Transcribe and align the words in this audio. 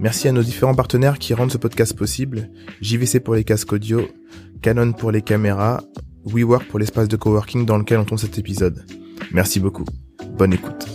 Merci 0.00 0.28
à 0.28 0.32
nos 0.32 0.42
différents 0.42 0.74
partenaires 0.74 1.18
qui 1.18 1.34
rendent 1.34 1.52
ce 1.52 1.58
podcast 1.58 1.94
possible, 1.94 2.48
JVC 2.80 3.20
pour 3.20 3.34
les 3.34 3.44
casques 3.44 3.70
audio, 3.70 4.08
Canon 4.62 4.92
pour 4.92 5.10
les 5.10 5.20
caméras, 5.20 5.82
WeWork 6.24 6.66
pour 6.68 6.78
l'espace 6.78 7.06
de 7.06 7.16
coworking 7.16 7.66
dans 7.66 7.76
lequel 7.76 7.98
on 7.98 8.06
tourne 8.06 8.18
cet 8.18 8.38
épisode. 8.38 8.86
Merci 9.30 9.60
beaucoup. 9.60 9.84
Bonne 10.38 10.54
écoute. 10.54 10.86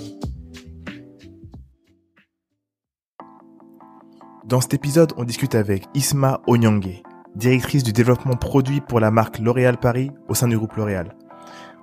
Dans 4.43 4.59
cet 4.59 4.73
épisode, 4.73 5.13
on 5.17 5.23
discute 5.23 5.53
avec 5.53 5.83
Isma 5.93 6.41
Onyangue, 6.47 7.03
directrice 7.35 7.83
du 7.83 7.93
développement 7.93 8.37
produit 8.37 8.81
pour 8.81 8.99
la 8.99 9.11
marque 9.11 9.37
L'Oréal 9.37 9.77
Paris 9.77 10.09
au 10.29 10.33
sein 10.33 10.47
du 10.47 10.57
groupe 10.57 10.77
L'Oréal. 10.77 11.15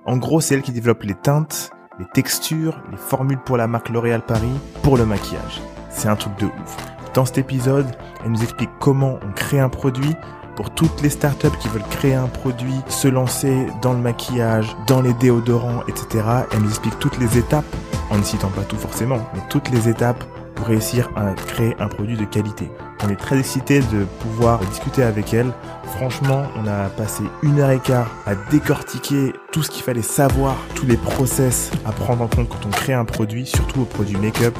En 0.05 0.17
gros, 0.17 0.41
c'est 0.41 0.55
elle 0.55 0.61
qui 0.61 0.73
développe 0.73 1.03
les 1.03 1.15
teintes, 1.15 1.71
les 1.99 2.05
textures, 2.13 2.83
les 2.91 2.97
formules 2.97 3.41
pour 3.45 3.55
la 3.55 3.67
marque 3.67 3.87
L'Oréal 3.87 4.25
Paris 4.25 4.59
pour 4.81 4.97
le 4.97 5.05
maquillage. 5.05 5.61
C'est 5.89 6.09
un 6.09 6.17
truc 6.17 6.37
de 6.37 6.47
ouf. 6.47 6.92
Dans 7.13 7.25
cet 7.25 7.37
épisode, 7.37 7.85
elle 8.25 8.31
nous 8.31 8.41
explique 8.41 8.71
comment 8.79 9.19
on 9.21 9.31
crée 9.33 9.59
un 9.59 9.69
produit, 9.69 10.15
pour 10.55 10.71
toutes 10.71 11.01
les 11.01 11.09
startups 11.09 11.55
qui 11.59 11.67
veulent 11.67 11.81
créer 11.89 12.13
un 12.13 12.27
produit, 12.27 12.75
se 12.87 13.07
lancer 13.07 13.67
dans 13.81 13.93
le 13.93 13.99
maquillage, 13.99 14.75
dans 14.87 15.01
les 15.01 15.13
déodorants, 15.13 15.83
etc. 15.87 16.23
Elle 16.51 16.61
nous 16.61 16.69
explique 16.69 16.97
toutes 16.99 17.19
les 17.19 17.37
étapes, 17.37 17.65
en 18.09 18.17
ne 18.17 18.23
citant 18.23 18.49
pas 18.49 18.61
tout 18.61 18.77
forcément, 18.77 19.19
mais 19.33 19.41
toutes 19.49 19.69
les 19.69 19.89
étapes 19.89 20.23
pour 20.55 20.67
réussir 20.67 21.09
à 21.15 21.33
créer 21.33 21.75
un 21.79 21.87
produit 21.87 22.17
de 22.17 22.25
qualité. 22.25 22.69
On 23.03 23.09
est 23.09 23.15
très 23.15 23.37
excité 23.37 23.79
de 23.79 24.05
pouvoir 24.21 24.59
discuter 24.59 25.03
avec 25.03 25.33
elle. 25.33 25.51
Franchement, 25.95 26.43
on 26.55 26.67
a 26.67 26.89
passé 26.89 27.23
une 27.41 27.59
heure 27.59 27.71
et 27.71 27.79
quart 27.79 28.09
à 28.25 28.35
décortiquer 28.51 29.33
tout 29.51 29.63
ce 29.63 29.69
qu'il 29.69 29.83
fallait 29.83 30.01
savoir, 30.01 30.55
tous 30.75 30.85
les 30.85 30.97
process 30.97 31.71
à 31.85 31.91
prendre 31.91 32.23
en 32.23 32.27
compte 32.27 32.49
quand 32.49 32.65
on 32.65 32.69
crée 32.69 32.93
un 32.93 33.05
produit, 33.05 33.45
surtout 33.45 33.81
au 33.81 33.85
produit 33.85 34.17
make-up. 34.17 34.55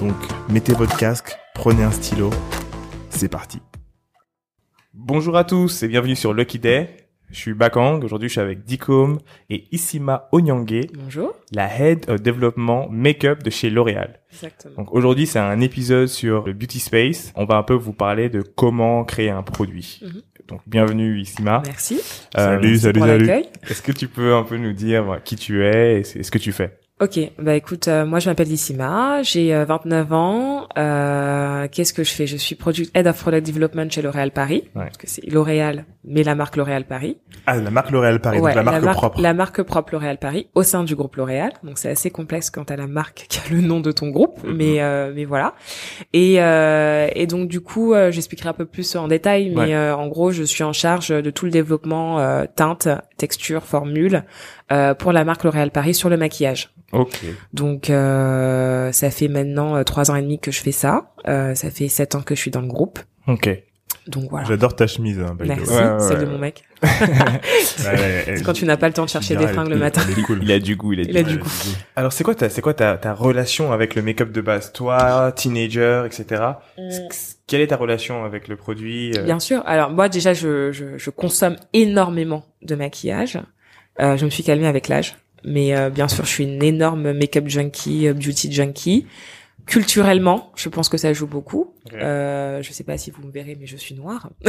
Donc, 0.00 0.14
mettez 0.48 0.72
votre 0.74 0.96
casque, 0.96 1.38
prenez 1.56 1.82
un 1.82 1.90
stylo. 1.90 2.30
C'est 3.08 3.28
parti. 3.28 3.60
Bonjour 4.92 5.36
à 5.36 5.44
tous 5.44 5.82
et 5.82 5.88
bienvenue 5.88 6.14
sur 6.14 6.34
Lucky 6.34 6.58
Day. 6.58 6.88
Je 7.30 7.36
suis 7.36 7.54
Bakang, 7.54 8.04
aujourd'hui 8.04 8.28
je 8.28 8.34
suis 8.34 8.40
avec 8.40 8.62
Dikom 8.62 9.18
et 9.50 9.64
Isima 9.72 10.28
Onyangue. 10.32 10.86
Bonjour. 10.94 11.34
La 11.52 11.66
Head 11.66 12.08
of 12.08 12.22
Development 12.22 12.88
Makeup 12.90 13.42
de 13.42 13.50
chez 13.50 13.70
L'Oréal. 13.70 14.20
Exactement. 14.32 14.74
Donc 14.76 14.92
aujourd'hui 14.92 15.26
c'est 15.26 15.38
un 15.38 15.60
épisode 15.60 16.06
sur 16.08 16.46
le 16.46 16.52
Beauty 16.52 16.78
Space. 16.78 17.32
On 17.34 17.46
va 17.46 17.56
un 17.56 17.62
peu 17.62 17.74
vous 17.74 17.94
parler 17.94 18.28
de 18.28 18.42
comment 18.42 19.02
créer 19.04 19.30
un 19.30 19.42
produit. 19.42 20.00
Mhm. 20.02 20.22
Donc 20.48 20.60
bienvenue 20.66 21.18
Isima. 21.20 21.62
Merci. 21.64 22.00
Euh, 22.36 22.60
Merci 22.62 22.92
pour 22.92 23.06
l'accueil. 23.06 23.48
Est-ce 23.68 23.82
que 23.82 23.92
tu 23.92 24.08
peux 24.08 24.34
un 24.34 24.44
peu 24.44 24.58
nous 24.58 24.74
dire 24.74 25.04
voilà, 25.04 25.20
qui 25.20 25.36
tu 25.36 25.64
es 25.64 26.00
et 26.00 26.22
ce 26.22 26.30
que 26.30 26.38
tu 26.38 26.52
fais? 26.52 26.78
Ok, 26.98 27.20
bah 27.38 27.54
écoute, 27.54 27.88
euh, 27.88 28.06
moi 28.06 28.20
je 28.20 28.30
m'appelle 28.30 28.50
Issima, 28.50 29.22
j'ai 29.22 29.54
euh, 29.54 29.66
29 29.66 30.12
ans. 30.14 30.66
Euh, 30.78 31.68
Qu'est-ce 31.70 31.92
que 31.92 32.02
je 32.02 32.10
fais? 32.10 32.26
Je 32.26 32.38
suis 32.38 32.54
product 32.54 32.90
head 32.96 33.06
of 33.06 33.20
product 33.20 33.46
development 33.46 33.90
chez 33.90 34.00
L'Oréal 34.00 34.30
Paris, 34.30 34.64
Ouais. 34.74 34.84
parce 34.84 34.96
que 34.96 35.06
c'est 35.06 35.26
L'Oréal, 35.30 35.84
mais 36.06 36.22
la 36.22 36.34
marque 36.34 36.56
L'Oréal 36.56 36.84
Paris. 36.86 37.18
Ah 37.44 37.56
la 37.56 37.70
marque 37.70 37.90
L'Oréal 37.90 38.18
Paris, 38.22 38.38
Ouais, 38.38 38.54
donc 38.54 38.64
la 38.64 38.80
marque 38.80 38.96
propre. 38.96 39.20
La 39.20 39.34
marque 39.34 39.62
propre 39.62 39.92
L'Oréal 39.92 40.16
Paris 40.18 40.48
au 40.54 40.62
sein 40.62 40.84
du 40.84 40.96
groupe 40.96 41.16
L'Oréal. 41.16 41.52
Donc 41.64 41.76
c'est 41.76 41.90
assez 41.90 42.10
complexe 42.10 42.48
quand 42.48 42.64
t'as 42.64 42.76
la 42.76 42.86
marque 42.86 43.26
qui 43.28 43.40
a 43.40 43.42
le 43.54 43.60
nom 43.60 43.80
de 43.80 43.92
ton 43.92 44.08
groupe, 44.08 44.42
Mhm. 44.42 44.56
mais 44.56 44.80
euh, 44.80 45.12
mais 45.14 45.26
voilà. 45.26 45.52
Et 46.14 46.36
euh, 46.40 47.08
et 47.14 47.26
donc 47.26 47.48
du 47.48 47.60
coup, 47.60 47.92
euh, 47.92 48.10
j'expliquerai 48.10 48.48
un 48.48 48.54
peu 48.54 48.64
plus 48.64 48.96
en 48.96 49.06
détail, 49.06 49.50
mais 49.50 49.60
Ouais. 49.66 49.74
euh, 49.74 49.94
en 49.94 50.08
gros, 50.08 50.30
je 50.32 50.44
suis 50.44 50.64
en 50.64 50.72
charge 50.72 51.08
de 51.10 51.28
tout 51.30 51.44
le 51.44 51.50
développement 51.50 52.20
euh, 52.20 52.46
teinte, 52.56 52.88
texture, 53.18 53.64
formule 53.64 54.24
euh, 54.72 54.94
pour 54.94 55.12
la 55.12 55.24
marque 55.24 55.44
L'Oréal 55.44 55.70
Paris 55.70 55.92
sur 55.92 56.08
le 56.08 56.16
maquillage. 56.16 56.70
Ok. 56.92 57.20
Donc 57.52 57.90
euh, 57.90 58.92
ça 58.92 59.10
fait 59.10 59.28
maintenant 59.28 59.76
euh, 59.76 59.82
trois 59.82 60.10
ans 60.10 60.14
et 60.16 60.22
demi 60.22 60.38
que 60.38 60.50
je 60.50 60.60
fais 60.60 60.72
ça. 60.72 61.12
Euh, 61.28 61.54
ça 61.54 61.70
fait 61.70 61.88
sept 61.88 62.14
ans 62.14 62.22
que 62.22 62.34
je 62.34 62.40
suis 62.40 62.50
dans 62.50 62.60
le 62.60 62.68
groupe. 62.68 62.98
Ok. 63.26 63.48
Donc 64.06 64.30
voilà. 64.30 64.46
J'adore 64.46 64.76
ta 64.76 64.86
chemise. 64.86 65.18
Hein. 65.18 65.36
Merci, 65.40 65.64
Ouais, 65.72 65.76
ouais, 65.94 65.98
celle 66.00 66.20
de 66.20 66.26
mon 66.26 66.38
mec. 66.38 66.62
C'est 67.64 68.42
quand 68.44 68.52
tu 68.52 68.64
n'as 68.64 68.76
pas 68.76 68.86
le 68.86 68.92
temps 68.94 69.04
de 69.04 69.10
chercher 69.10 69.34
des 69.34 69.48
fringues 69.48 69.68
le 69.68 69.76
matin. 69.76 70.00
Il 70.10 70.18
est 70.18 70.22
cool. 70.22 70.38
Il 70.42 70.52
a 70.52 70.58
du 70.60 70.76
goût, 70.76 70.92
il 70.92 71.00
a 71.00 71.04
du 71.04 71.10
Il 71.10 71.18
a 71.18 71.22
goût. 71.22 71.30
du 71.30 71.38
goût. 71.38 71.48
Alors 71.96 72.12
c'est 72.12 72.22
quoi 72.22 72.34
ta 72.34 72.48
c'est 72.48 72.60
quoi 72.62 72.74
ta, 72.74 72.96
ta 72.98 73.12
relation 73.14 73.72
avec 73.72 73.94
le 73.96 74.02
make-up 74.02 74.30
de 74.30 74.40
base? 74.40 74.72
Toi, 74.72 75.32
teenager, 75.32 76.04
etc. 76.06 76.42
Quelle 77.48 77.60
est 77.60 77.68
ta 77.68 77.76
relation 77.76 78.24
avec 78.24 78.46
le 78.48 78.56
produit 78.56 79.12
euh, 79.16 79.22
Bien 79.24 79.40
sûr. 79.40 79.62
Alors 79.66 79.90
moi 79.90 80.08
déjà, 80.08 80.34
je, 80.34 80.70
je, 80.72 80.96
je 80.98 81.10
consomme 81.10 81.56
énormément 81.72 82.44
de 82.62 82.74
maquillage. 82.76 83.38
Euh, 84.00 84.16
je 84.16 84.24
me 84.24 84.30
suis 84.30 84.44
calmée 84.44 84.66
avec 84.66 84.88
l'âge, 84.88 85.16
mais 85.46 85.74
euh, 85.76 85.88
bien 85.90 86.08
sûr, 86.08 86.24
je 86.24 86.30
suis 86.30 86.44
une 86.44 86.62
énorme 86.62 87.12
make-up 87.12 87.48
junkie, 87.48 88.08
euh, 88.08 88.12
beauty 88.14 88.52
junkie. 88.52 89.06
Culturellement, 89.64 90.52
je 90.54 90.68
pense 90.68 90.88
que 90.88 90.96
ça 90.96 91.12
joue 91.12 91.26
beaucoup. 91.26 91.74
Ok. 91.86 91.94
Euh, 91.94 92.62
je 92.62 92.70
sais 92.72 92.84
pas 92.84 92.96
si 92.98 93.10
vous 93.10 93.26
me 93.26 93.32
verrez, 93.32 93.56
mais 93.58 93.66
je 93.66 93.76
suis 93.76 93.96
noire. 93.96 94.30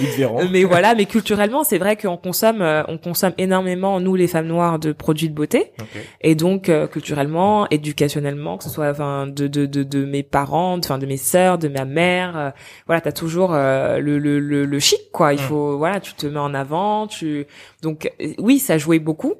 Ils 0.00 0.06
te 0.06 0.16
verront. 0.18 0.48
mais 0.52 0.62
voilà, 0.62 0.94
mais 0.94 1.04
culturellement, 1.06 1.64
c'est 1.64 1.78
vrai 1.78 1.96
qu'on 1.96 2.16
consomme, 2.16 2.62
euh, 2.62 2.84
on 2.86 2.96
consomme 2.96 3.32
énormément 3.38 3.98
nous 3.98 4.14
les 4.14 4.28
femmes 4.28 4.46
noires 4.46 4.78
de 4.78 4.92
produits 4.92 5.28
de 5.28 5.34
beauté. 5.34 5.72
Et 6.20 6.36
donc 6.36 6.68
euh, 6.68 6.86
culturellement, 6.86 7.66
éducationnellement, 7.70 8.58
que 8.58 8.64
ce 8.64 8.70
soit 8.70 8.88
enfin 8.90 9.26
de 9.26 9.48
de 9.48 9.66
de, 9.66 9.82
de 9.82 10.04
mes 10.04 10.22
parents, 10.22 10.78
enfin 10.78 10.98
de 10.98 11.06
mes 11.06 11.16
sœurs, 11.16 11.58
de 11.58 11.66
ma 11.66 11.84
mère, 11.84 12.36
euh, 12.38 12.50
voilà, 12.86 13.00
t'as 13.00 13.10
toujours 13.10 13.52
euh, 13.52 13.98
le, 13.98 14.20
le 14.20 14.38
le 14.38 14.64
le 14.64 14.78
chic 14.78 15.10
quoi. 15.12 15.32
Il 15.32 15.40
Mm. 15.40 15.42
faut 15.42 15.76
voilà, 15.76 15.98
tu 15.98 16.14
te 16.14 16.26
mets 16.28 16.38
en 16.38 16.54
avant, 16.54 17.08
tu 17.08 17.46
donc 17.82 18.12
oui, 18.38 18.60
ça 18.60 18.78
jouait 18.78 19.00
beaucoup. 19.00 19.34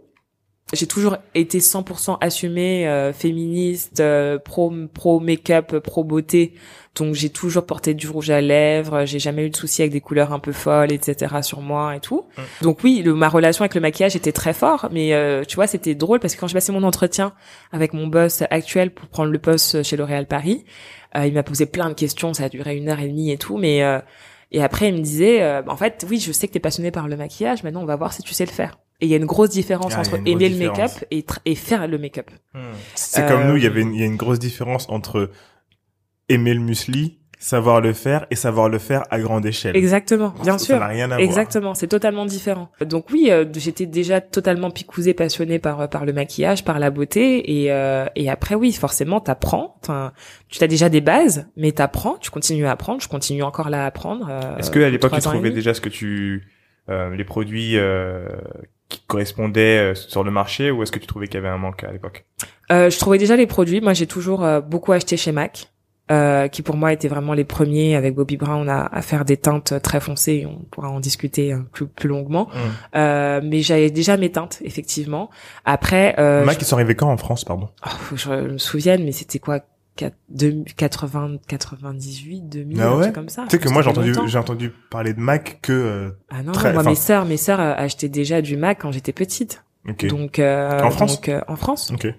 J'ai 0.74 0.86
toujours 0.86 1.16
été 1.34 1.60
100% 1.60 2.18
assumée 2.20 2.86
euh, 2.86 3.12
féministe, 3.12 4.00
euh, 4.00 4.38
pro 4.38 4.72
pro 4.92 5.18
make-up, 5.18 5.78
pro 5.78 6.04
beauté. 6.04 6.54
Donc 6.98 7.14
j'ai 7.14 7.30
toujours 7.30 7.64
porté 7.64 7.94
du 7.94 8.08
rouge 8.08 8.30
à 8.30 8.40
lèvres, 8.40 9.04
j'ai 9.04 9.18
jamais 9.18 9.46
eu 9.46 9.50
de 9.50 9.56
soucis 9.56 9.82
avec 9.82 9.92
des 9.92 10.00
couleurs 10.00 10.32
un 10.32 10.38
peu 10.38 10.52
folles, 10.52 10.92
etc. 10.92 11.36
sur 11.42 11.60
moi 11.60 11.96
et 11.96 12.00
tout. 12.00 12.26
Mm. 12.36 12.42
Donc 12.62 12.78
oui, 12.82 13.02
le, 13.04 13.14
ma 13.14 13.28
relation 13.28 13.62
avec 13.62 13.74
le 13.74 13.80
maquillage 13.80 14.16
était 14.16 14.32
très 14.32 14.52
fort, 14.52 14.88
mais 14.90 15.14
euh, 15.14 15.44
tu 15.44 15.56
vois, 15.56 15.66
c'était 15.66 15.94
drôle 15.94 16.18
parce 16.20 16.34
que 16.34 16.40
quand 16.40 16.48
j'ai 16.48 16.54
passé 16.54 16.72
mon 16.72 16.82
entretien 16.82 17.32
avec 17.72 17.92
mon 17.92 18.06
boss 18.06 18.42
actuel 18.50 18.90
pour 18.90 19.08
prendre 19.08 19.30
le 19.30 19.38
poste 19.38 19.82
chez 19.82 19.96
L'Oréal 19.96 20.26
Paris, 20.26 20.64
euh, 21.16 21.26
il 21.26 21.34
m'a 21.34 21.42
posé 21.42 21.66
plein 21.66 21.88
de 21.88 21.94
questions, 21.94 22.34
ça 22.34 22.44
a 22.44 22.48
duré 22.48 22.76
une 22.76 22.88
heure 22.88 23.00
et 23.00 23.08
demie 23.08 23.30
et 23.30 23.38
tout, 23.38 23.56
mais 23.56 23.82
euh, 23.82 24.00
et 24.50 24.62
après 24.62 24.88
il 24.88 24.94
me 24.94 25.00
disait, 25.00 25.42
euh, 25.42 25.62
en 25.66 25.76
fait, 25.76 26.06
oui, 26.08 26.18
je 26.20 26.32
sais 26.32 26.48
que 26.48 26.52
t'es 26.52 26.60
passionné 26.60 26.90
par 26.90 27.08
le 27.08 27.16
maquillage, 27.16 27.62
maintenant 27.62 27.82
on 27.82 27.86
va 27.86 27.96
voir 27.96 28.12
si 28.12 28.22
tu 28.22 28.34
sais 28.34 28.46
le 28.46 28.50
faire. 28.50 28.78
Et 29.00 29.06
il 29.06 29.10
y 29.10 29.14
a 29.14 29.16
une 29.16 29.26
grosse 29.26 29.50
différence 29.50 29.92
Ah, 29.94 30.00
entre 30.00 30.16
grosse 30.16 30.26
aimer 30.26 30.48
le 30.48 30.56
make-up 30.56 30.90
et, 31.10 31.54
faire 31.54 31.86
le 31.86 31.98
make-up. 31.98 32.30
Hmm. 32.54 32.72
C'est 32.94 33.22
Euh, 33.22 33.28
comme 33.28 33.46
nous, 33.46 33.56
il 33.56 33.62
y 33.62 33.66
avait 33.66 33.82
une, 33.82 33.94
y 33.94 34.02
a 34.02 34.06
une 34.06 34.16
grosse 34.16 34.40
différence 34.40 34.88
entre 34.88 35.30
aimer 36.28 36.52
le 36.52 36.60
muesli, 36.60 37.17
savoir 37.38 37.80
le 37.80 37.92
faire 37.92 38.26
et 38.30 38.34
savoir 38.34 38.68
le 38.68 38.78
faire 38.78 39.02
à 39.10 39.18
grande 39.20 39.46
échelle. 39.46 39.76
Exactement, 39.76 40.34
bien 40.42 40.58
Ça 40.58 40.64
sûr. 40.64 40.78
n'a 40.80 40.86
rien 40.86 41.04
à 41.04 41.16
voir. 41.16 41.20
Exactement, 41.20 41.74
c'est 41.74 41.86
totalement 41.86 42.26
différent. 42.26 42.70
Donc 42.80 43.10
oui, 43.10 43.28
euh, 43.30 43.44
j'étais 43.54 43.86
déjà 43.86 44.20
totalement 44.20 44.70
picousée, 44.70 45.14
passionnée 45.14 45.58
par 45.58 45.88
par 45.88 46.04
le 46.04 46.12
maquillage, 46.12 46.64
par 46.64 46.78
la 46.78 46.90
beauté, 46.90 47.62
et 47.62 47.72
euh, 47.72 48.06
et 48.16 48.28
après 48.28 48.54
oui, 48.54 48.72
forcément, 48.72 49.20
t'apprends. 49.20 49.80
Tu 50.48 50.64
as 50.64 50.66
déjà 50.66 50.88
des 50.88 51.00
bases, 51.00 51.46
mais 51.56 51.72
t'apprends, 51.72 52.16
tu 52.18 52.30
continues 52.30 52.66
à 52.66 52.72
apprendre. 52.72 53.00
Je 53.00 53.08
continue 53.08 53.42
encore 53.42 53.70
là 53.70 53.84
à 53.84 53.86
apprendre. 53.86 54.28
euh, 54.30 54.56
Est-ce 54.56 54.70
que 54.70 54.80
à 54.80 54.90
l'époque 54.90 55.12
tu 55.14 55.20
trouvais 55.20 55.50
déjà 55.50 55.74
ce 55.74 55.80
que 55.80 55.88
tu 55.88 56.48
euh, 56.90 57.14
les 57.14 57.24
produits 57.24 57.76
euh, 57.76 58.26
qui 58.88 59.02
correspondaient 59.06 59.90
euh, 59.90 59.94
sur 59.94 60.24
le 60.24 60.30
marché 60.30 60.70
ou 60.70 60.82
est-ce 60.82 60.90
que 60.90 60.98
tu 60.98 61.06
trouvais 61.06 61.26
qu'il 61.26 61.34
y 61.34 61.38
avait 61.38 61.48
un 61.48 61.58
manque 61.58 61.84
à 61.84 61.92
l'époque? 61.92 62.24
Euh, 62.72 62.88
je 62.88 62.98
trouvais 62.98 63.18
déjà 63.18 63.36
les 63.36 63.46
produits. 63.46 63.80
Moi, 63.82 63.92
j'ai 63.92 64.06
toujours 64.06 64.42
euh, 64.44 64.60
beaucoup 64.62 64.92
acheté 64.92 65.16
chez 65.18 65.30
Mac, 65.32 65.70
euh, 66.10 66.48
qui 66.48 66.62
pour 66.62 66.76
moi 66.76 66.92
étaient 66.92 67.08
vraiment 67.08 67.34
les 67.34 67.44
premiers 67.44 67.96
avec 67.96 68.14
Bobby 68.14 68.36
Brown 68.36 68.68
à, 68.68 68.86
à 68.86 69.02
faire 69.02 69.24
des 69.24 69.36
teintes 69.36 69.74
très 69.82 70.00
foncées. 70.00 70.46
On 70.48 70.64
pourra 70.70 70.88
en 70.90 71.00
discuter 71.00 71.52
euh, 71.52 71.58
plus, 71.72 71.86
plus 71.86 72.08
longuement. 72.08 72.48
Euh, 72.94 73.40
mais 73.44 73.60
j'avais 73.60 73.90
déjà 73.90 74.16
mes 74.16 74.30
teintes, 74.32 74.58
effectivement. 74.64 75.30
Après, 75.64 76.14
euh, 76.18 76.44
Mac, 76.44 76.60
ils 76.60 76.64
sont 76.64 76.76
arrivés 76.76 76.94
quand 76.94 77.10
en 77.10 77.16
France, 77.16 77.44
pardon? 77.44 77.68
Oh, 77.86 77.90
faut 77.90 78.14
que 78.14 78.20
je 78.20 78.30
me 78.52 78.58
souvienne, 78.58 79.04
mais 79.04 79.12
c'était 79.12 79.38
quoi? 79.38 79.60
4, 79.96 80.14
80, 80.76 81.38
98, 81.48 82.42
2000, 82.48 82.80
Ah 82.80 82.86
un 82.92 82.96
ouais? 82.96 83.02
truc 83.02 83.14
comme 83.16 83.28
ça. 83.28 83.44
Tu 83.48 83.56
sais 83.56 83.58
que 83.58 83.68
moi 83.68 83.82
j'ai 83.82 83.90
entendu 83.90 84.14
j'ai 84.26 84.38
entendu 84.38 84.70
parler 84.90 85.12
de 85.12 85.18
Mac 85.20 85.58
que 85.60 85.72
euh, 85.72 86.10
Ah 86.30 86.44
non, 86.44 86.52
très- 86.52 86.72
moi 86.72 86.84
mes 86.84 86.94
sœurs, 86.94 87.24
mes 87.24 87.36
sœurs 87.36 87.58
euh, 87.60 87.74
achetaient 87.76 88.08
déjà 88.08 88.40
du 88.40 88.56
Mac 88.56 88.78
quand 88.80 88.92
j'étais 88.92 89.12
petite. 89.12 89.64
ok 89.88 90.06
Donc 90.06 90.38
euh, 90.38 90.80
En 90.82 90.90
France? 90.92 91.16
donc, 91.16 91.28
euh, 91.28 91.40
en 91.48 91.56
France. 91.56 91.90
ok 91.92 92.14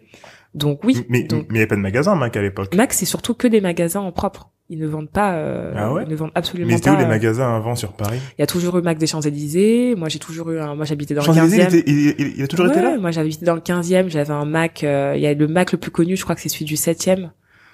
Donc 0.55 0.83
oui. 0.83 1.05
mais 1.09 1.23
donc 1.23 1.45
mais 1.49 1.55
il 1.55 1.55
y 1.55 1.59
avait 1.59 1.67
pas 1.67 1.75
de 1.75 1.81
magasin 1.81 2.15
Mac 2.15 2.35
à 2.35 2.41
l'époque 2.41 2.73
Mac 2.75 2.91
c'est 2.93 3.05
surtout 3.05 3.33
que 3.35 3.47
des 3.47 3.61
magasins 3.61 4.01
en 4.01 4.11
propre. 4.11 4.49
Ils 4.71 4.77
ne 4.77 4.85
vendent 4.87 5.09
pas. 5.09 5.33
Euh, 5.33 5.73
Ah 5.75 5.91
ouais 5.93 6.03
ils 6.05 6.11
ne 6.11 6.15
vendent 6.15 6.29
absolument 6.35 6.69
Mais 6.71 6.79
pas. 6.79 6.93
où 6.93 6.97
les 6.97 7.03
euh, 7.03 7.07
magasins 7.07 7.55
avant 7.55 7.75
sur 7.75 7.93
Paris? 7.93 8.19
Il 8.37 8.41
y 8.41 8.43
a 8.43 8.47
toujours 8.47 8.77
eu 8.77 8.83
Mac 8.83 8.99
des 8.99 9.07
Champs 9.07 9.19
Élysées. 9.21 9.95
Moi, 9.97 10.09
j'ai 10.09 10.19
toujours 10.19 10.51
eu 10.51 10.59
un. 10.59 10.75
Moi, 10.75 10.85
j'habitais 10.85 11.15
dans 11.15 11.21
le 11.21 11.25
Champs-Élysées, 11.25 11.57
15e. 11.63 11.71
il, 11.73 11.77
était- 11.79 11.89
il- 11.91 12.15
il- 12.19 12.33
il 12.37 12.43
a 12.43 12.47
toujours 12.47 12.67
été 12.67 12.75
Ouais, 12.77 12.83
là 12.83 12.97
Moi, 12.99 13.09
j'habitais 13.09 13.45
dans 13.47 13.55
le 13.55 13.61
15e. 13.61 14.09
J'avais 14.09 14.29
un 14.31 14.45
Mac. 14.45 14.83
euh, 14.83 15.13
Il 15.15 15.21
y 15.23 15.25
a 15.27 15.33
le 15.33 15.47
Mac 15.47 15.71
le 15.71 15.79
plus 15.79 15.89
connu, 15.89 16.15
je 16.15 16.21
crois 16.23 16.35
que 16.35 16.41
c'est 16.41 16.49
celui 16.49 16.65
du 16.65 16.75
7e. 16.75 17.31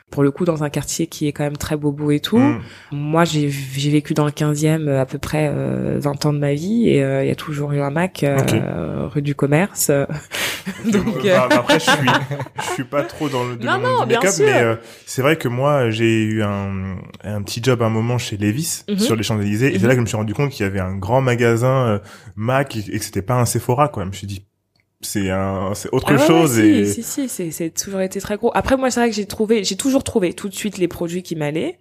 Pour 0.09 0.21
le 0.23 0.31
coup, 0.31 0.45
dans 0.45 0.63
un 0.63 0.69
quartier 0.69 1.07
qui 1.07 1.27
est 1.27 1.33
quand 1.33 1.43
même 1.43 1.57
très 1.57 1.75
bobo 1.75 2.11
et 2.11 2.19
tout. 2.21 2.37
Mm. 2.37 2.61
Moi, 2.93 3.25
j'ai 3.25 3.49
j'ai 3.49 3.89
vécu 3.89 4.13
dans 4.13 4.23
le 4.25 4.31
15e 4.31 4.87
euh, 4.87 5.01
à 5.01 5.05
peu 5.05 5.17
près 5.17 5.49
euh, 5.51 5.97
20 5.99 6.27
ans 6.27 6.31
de 6.33 6.37
ma 6.39 6.53
vie 6.53 6.87
et 6.87 7.03
euh, 7.03 7.23
il 7.23 7.27
y 7.27 7.31
a 7.31 7.35
toujours 7.35 7.73
eu 7.73 7.81
un 7.81 7.89
Mac 7.89 8.23
euh, 8.23 9.07
rue 9.07 9.21
du 9.23 9.35
commerce. 9.35 9.91
Donc, 10.85 11.05
Donc, 11.15 11.25
euh, 11.25 11.37
après, 11.39 11.79
je 11.79 11.89
suis, 11.89 12.09
je 12.57 12.73
suis 12.73 12.83
pas 12.83 13.03
trop 13.03 13.29
dans 13.29 13.43
le, 13.43 13.55
Non, 13.55 13.77
non, 13.79 14.05
du 14.05 14.13
make-up, 14.15 14.33
mais 14.39 14.61
euh, 14.63 14.75
c'est 15.05 15.21
vrai 15.21 15.35
que 15.37 15.47
moi, 15.47 15.89
j'ai 15.89 16.23
eu 16.23 16.43
un, 16.43 16.97
un 17.23 17.41
petit 17.43 17.61
job 17.63 17.81
à 17.81 17.85
un 17.85 17.89
moment 17.89 18.17
chez 18.17 18.37
Levis 18.37 18.83
Mhm. 18.89 18.97
sur 18.99 19.15
les 19.15 19.23
Champs-Élysées, 19.23 19.67
et 19.67 19.73
c'est 19.73 19.83
Mhm. 19.83 19.87
là 19.87 19.89
que 19.93 19.97
je 19.97 20.01
me 20.01 20.05
suis 20.07 20.17
rendu 20.17 20.33
compte 20.33 20.49
qu'il 20.51 20.63
y 20.65 20.67
avait 20.67 20.79
un 20.79 20.95
grand 20.95 21.21
magasin 21.21 21.87
euh, 21.87 21.99
Mac 22.35 22.75
et, 22.75 22.79
et 22.79 22.99
que 22.99 23.05
c'était 23.05 23.21
pas 23.21 23.35
un 23.35 23.45
Sephora, 23.45 23.89
quoi. 23.89 24.03
Je 24.03 24.07
me 24.09 24.13
suis 24.13 24.27
dit, 24.27 24.45
c'est 25.01 25.29
un, 25.29 25.73
c'est 25.75 25.89
autre 25.91 26.07
Ah 26.09 26.13
ouais, 26.19 26.27
chose 26.27 26.57
ouais, 26.57 26.67
et 26.67 26.85
Si, 26.85 27.03
si, 27.03 27.27
si, 27.27 27.29
c'est, 27.29 27.51
c'est 27.51 27.69
toujours 27.69 28.01
été 28.01 28.19
très 28.19 28.37
gros. 28.37 28.51
Après, 28.55 28.75
moi, 28.77 28.89
c'est 28.89 28.99
vrai 29.01 29.09
que 29.09 29.15
j'ai 29.15 29.25
trouvé, 29.27 29.63
j'ai 29.63 29.75
toujours 29.77 30.03
trouvé 30.03 30.33
tout 30.33 30.49
de 30.49 30.55
suite 30.55 30.77
les 30.79 30.87
produits 30.87 31.21
qui 31.21 31.35
m'allaient. 31.35 31.79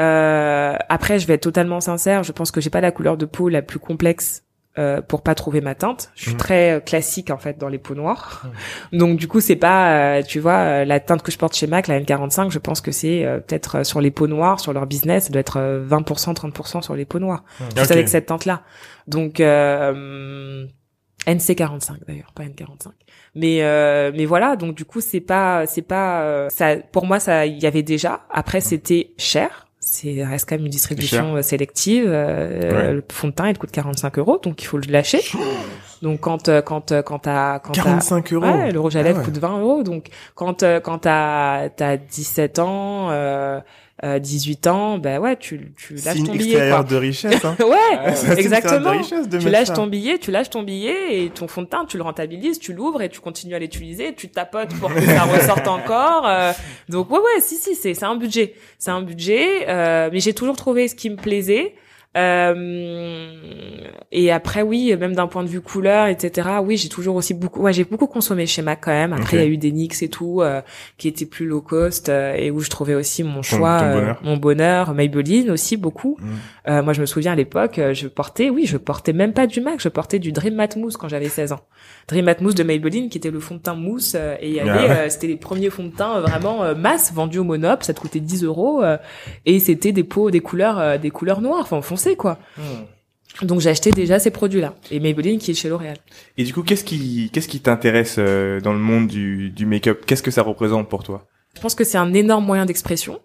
Euh, 0.00 0.74
après, 0.88 1.18
je 1.18 1.26
vais 1.26 1.34
être 1.34 1.42
totalement 1.42 1.80
sincère. 1.80 2.22
Je 2.22 2.32
pense 2.32 2.50
que 2.50 2.60
j'ai 2.60 2.70
pas 2.70 2.80
la 2.80 2.90
couleur 2.90 3.16
de 3.16 3.24
peau 3.24 3.48
la 3.48 3.62
plus 3.62 3.78
complexe 3.78 4.42
euh, 4.78 5.00
pour 5.02 5.22
pas 5.22 5.34
trouver 5.34 5.60
ma 5.60 5.74
teinte. 5.74 6.10
Je 6.14 6.22
suis 6.22 6.32
Mhm. 6.32 6.36
très 6.38 6.72
euh, 6.72 6.80
classique 6.80 7.30
en 7.30 7.38
fait 7.38 7.58
dans 7.58 7.68
les 7.68 7.78
peaux 7.78 7.94
noires. 7.94 8.46
Donc 8.92 9.16
du 9.18 9.28
coup, 9.28 9.40
c'est 9.40 9.56
pas, 9.56 10.18
euh, 10.18 10.22
tu 10.22 10.38
vois, 10.40 10.58
euh, 10.58 10.84
la 10.84 11.00
teinte 11.00 11.22
que 11.22 11.32
je 11.32 11.38
porte 11.38 11.54
chez 11.56 11.66
Mac, 11.66 11.88
la 11.88 11.98
N45. 12.00 12.50
Je 12.50 12.58
pense 12.58 12.80
que 12.80 12.92
c'est 12.92 13.24
euh, 13.24 13.38
peut-être 13.40 13.78
euh, 13.78 13.84
sur 13.84 14.00
les 14.00 14.10
peaux 14.10 14.26
noires, 14.28 14.60
sur 14.60 14.72
leur 14.72 14.86
business, 14.86 15.24
ça 15.24 15.30
doit 15.30 15.40
être 15.40 15.58
euh, 15.58 15.84
20%, 15.88 16.34
30% 16.34 16.82
sur 16.82 16.94
les 16.94 17.04
peaux 17.04 17.18
noires. 17.18 17.44
Juste 17.74 17.78
Ok. 17.86 17.90
avec 17.92 18.08
cette 18.08 18.26
teinte-là. 18.26 18.62
Donc 19.06 19.40
euh, 19.40 20.66
NC45 21.26 22.06
d'ailleurs, 22.06 22.32
pas 22.34 22.44
N45. 22.44 22.88
Mais 23.34 23.62
euh, 23.62 24.12
mais 24.14 24.24
voilà, 24.24 24.56
donc 24.56 24.74
du 24.74 24.84
coup 24.84 25.00
c'est 25.00 25.20
pas 25.20 25.66
c'est 25.66 25.82
pas 25.82 26.22
euh, 26.22 26.48
ça 26.48 26.76
pour 26.92 27.04
moi 27.06 27.18
ça 27.20 27.46
il 27.46 27.58
y 27.62 27.66
avait 27.66 27.82
déjà. 27.82 28.26
Après 28.30 28.60
c'était 28.60 29.12
cher. 29.18 29.65
C'est 29.88 30.24
reste 30.24 30.48
quand 30.48 30.56
même 30.56 30.64
une 30.66 30.70
distribution 30.72 31.36
euh, 31.36 31.42
sélective. 31.42 32.04
Euh, 32.08 32.70
Ouais. 32.72 32.92
Le 32.92 33.04
fond 33.10 33.28
de 33.28 33.32
teint 33.32 33.48
il 33.48 33.56
coûte 33.56 33.70
45 33.70 34.18
euros, 34.18 34.38
donc 34.42 34.60
il 34.62 34.66
faut 34.66 34.78
le 34.78 34.90
lâcher. 34.90 35.20
Donc 36.02 36.20
quand 36.20 36.48
euh, 36.48 36.60
quand 36.62 36.92
euh, 36.92 37.02
quand 37.02 37.20
t'as 37.20 37.58
quand 37.58 37.72
t'as 37.72 37.82
45 37.82 38.32
euros. 38.34 38.44
Ouais, 38.46 38.70
le 38.70 38.80
rouge 38.80 38.96
à 38.96 39.00
Ah 39.00 39.02
lèvres 39.02 39.18
ouais. 39.20 39.24
coûte 39.24 39.38
20 39.38 39.60
euros. 39.60 39.82
Donc, 39.82 40.08
quand, 40.34 40.62
euh, 40.62 40.78
quand 40.80 40.98
t'as, 40.98 41.68
t'as 41.70 41.96
17 41.96 42.58
ans, 42.58 43.08
euh, 43.10 43.60
euh, 44.04 44.18
18 44.18 44.66
ans, 44.66 44.98
ben 44.98 45.18
ouais, 45.20 45.36
tu, 45.36 45.72
tu 45.74 45.94
lâches 45.94 46.16
Signe 46.16 46.26
ton 46.26 46.32
billet, 46.34 46.68
quoi. 46.70 46.82
de 46.82 46.96
richesse, 46.96 47.42
hein. 47.46 47.56
ouais, 47.60 48.36
exactement. 48.36 48.92
de 48.92 48.98
richesse 48.98 49.26
de 49.26 49.38
Tu 49.38 49.48
lâches 49.48 49.68
ça. 49.68 49.72
ton 49.74 49.86
billet, 49.86 50.18
tu 50.18 50.30
lâches 50.30 50.50
ton 50.50 50.62
billet 50.62 51.22
et 51.24 51.30
ton 51.30 51.48
fond 51.48 51.62
de 51.62 51.66
teint, 51.66 51.86
tu 51.86 51.96
le 51.96 52.02
rentabilises, 52.02 52.58
tu 52.58 52.74
l'ouvres 52.74 53.00
et 53.00 53.08
tu 53.08 53.20
continues 53.20 53.54
à 53.54 53.58
l'utiliser, 53.58 54.14
tu 54.14 54.28
tapotes 54.28 54.74
pour 54.74 54.92
que 54.92 55.00
ça 55.00 55.22
ressorte 55.34 55.66
encore. 55.66 56.26
euh. 56.28 56.52
donc 56.90 57.10
ouais, 57.10 57.18
ouais, 57.18 57.40
si, 57.40 57.56
si, 57.56 57.74
c'est, 57.74 57.94
c'est 57.94 58.04
un 58.04 58.16
budget, 58.16 58.54
c'est 58.78 58.90
un 58.90 59.00
budget. 59.00 59.64
euh, 59.66 60.10
mais 60.12 60.20
j'ai 60.20 60.34
toujours 60.34 60.56
trouvé 60.56 60.88
ce 60.88 60.94
qui 60.94 61.08
me 61.08 61.16
plaisait. 61.16 61.74
Euh, 62.16 63.34
et 64.12 64.30
après, 64.30 64.62
oui, 64.62 64.94
même 64.96 65.14
d'un 65.14 65.26
point 65.26 65.42
de 65.42 65.48
vue 65.48 65.60
couleur, 65.60 66.06
etc. 66.06 66.48
Oui, 66.62 66.76
j'ai 66.76 66.88
toujours 66.88 67.16
aussi 67.16 67.34
beaucoup, 67.34 67.62
ouais, 67.62 67.72
j'ai 67.72 67.84
beaucoup 67.84 68.06
consommé 68.06 68.46
chez 68.46 68.62
Mac 68.62 68.80
quand 68.82 68.92
même. 68.92 69.12
Après, 69.12 69.36
il 69.36 69.40
y 69.40 69.42
a 69.42 69.46
eu 69.46 69.56
des 69.58 69.72
NYX 69.72 70.02
et 70.02 70.08
tout 70.08 70.40
euh, 70.40 70.62
qui 70.96 71.08
étaient 71.08 71.26
plus 71.26 71.46
low 71.46 71.60
cost 71.60 72.08
euh, 72.08 72.34
et 72.34 72.50
où 72.50 72.60
je 72.60 72.70
trouvais 72.70 72.94
aussi 72.94 73.22
mon 73.24 73.42
choix, 73.42 73.78
ton 73.80 73.84
euh, 73.86 73.92
bonheur. 74.00 74.20
mon 74.22 74.36
bonheur. 74.36 74.94
Maybelline 74.94 75.50
aussi 75.50 75.76
beaucoup. 75.76 76.16
Mm. 76.20 76.28
Euh, 76.68 76.82
moi, 76.82 76.92
je 76.92 77.00
me 77.00 77.06
souviens 77.06 77.32
à 77.32 77.36
l'époque, 77.36 77.80
je 77.92 78.06
portais, 78.08 78.48
oui, 78.50 78.64
je 78.66 78.76
portais 78.76 79.12
même 79.12 79.32
pas 79.32 79.46
du 79.46 79.60
MAC, 79.60 79.80
je 79.80 79.88
portais 79.88 80.18
du 80.18 80.32
Dream 80.32 80.54
Matte 80.54 80.76
Mousse 80.76 80.96
quand 80.96 81.08
j'avais 81.08 81.28
16 81.28 81.52
ans. 81.52 81.60
Dream 82.08 82.24
Matte 82.24 82.40
Mousse 82.40 82.54
de 82.54 82.62
Maybelline, 82.62 83.08
qui 83.10 83.18
était 83.18 83.30
le 83.30 83.40
fond 83.40 83.56
de 83.56 83.60
teint 83.60 83.74
mousse, 83.74 84.14
euh, 84.16 84.36
et 84.40 84.48
il 84.48 84.54
y 84.54 84.60
avait, 84.60 84.70
Ah 84.70 84.76
ouais. 84.76 84.90
euh, 84.90 85.08
c'était 85.08 85.26
les 85.26 85.36
premiers 85.36 85.70
fonds 85.70 85.84
de 85.84 85.90
teint 85.90 86.20
vraiment 86.20 86.62
euh, 86.62 86.74
masse 86.74 87.12
vendus 87.12 87.38
au 87.40 87.44
Monop, 87.44 87.82
ça 87.82 87.92
te 87.94 88.00
coûtait 88.00 88.20
10 88.20 88.44
euros, 88.44 88.82
euh, 88.82 88.96
et 89.44 89.58
c'était 89.58 89.92
des 89.92 90.04
peaux, 90.04 90.30
des 90.30 90.40
couleurs, 90.40 90.78
euh, 90.78 90.98
des 90.98 91.10
couleurs 91.10 91.40
noires, 91.40 91.60
enfin 91.62 91.82
foncées 91.82 92.05
quoi. 92.14 92.38
Donc 93.42 93.60
j'ai 93.60 93.70
acheté 93.70 93.90
déjà 93.90 94.18
ces 94.18 94.30
produits-là, 94.30 94.74
et 94.90 95.00
Maybelline 95.00 95.38
qui 95.38 95.50
est 95.50 95.54
chez 95.54 95.68
L'Oréal. 95.68 95.96
Et 96.38 96.44
du 96.44 96.54
coup, 96.54 96.62
qu'est-ce 96.62 96.84
qui, 96.84 97.30
qu'est-ce 97.32 97.48
qui 97.48 97.60
t'intéresse 97.60 98.16
euh, 98.18 98.60
dans 98.60 98.72
le 98.72 98.78
monde 98.78 99.08
du, 99.08 99.50
du 99.50 99.66
make-up? 99.66 100.04
Qu'est-ce 100.06 100.22
que 100.22 100.30
ça 100.30 100.42
représente 100.42 100.88
pour 100.88 101.02
toi? 101.02 101.26
Je 101.54 101.60
pense 101.60 101.74
que 101.74 101.84
c'est 101.84 101.98
un 101.98 102.14
énorme 102.14 102.44
moyen 102.44 102.66
d'expression. 102.66 103.18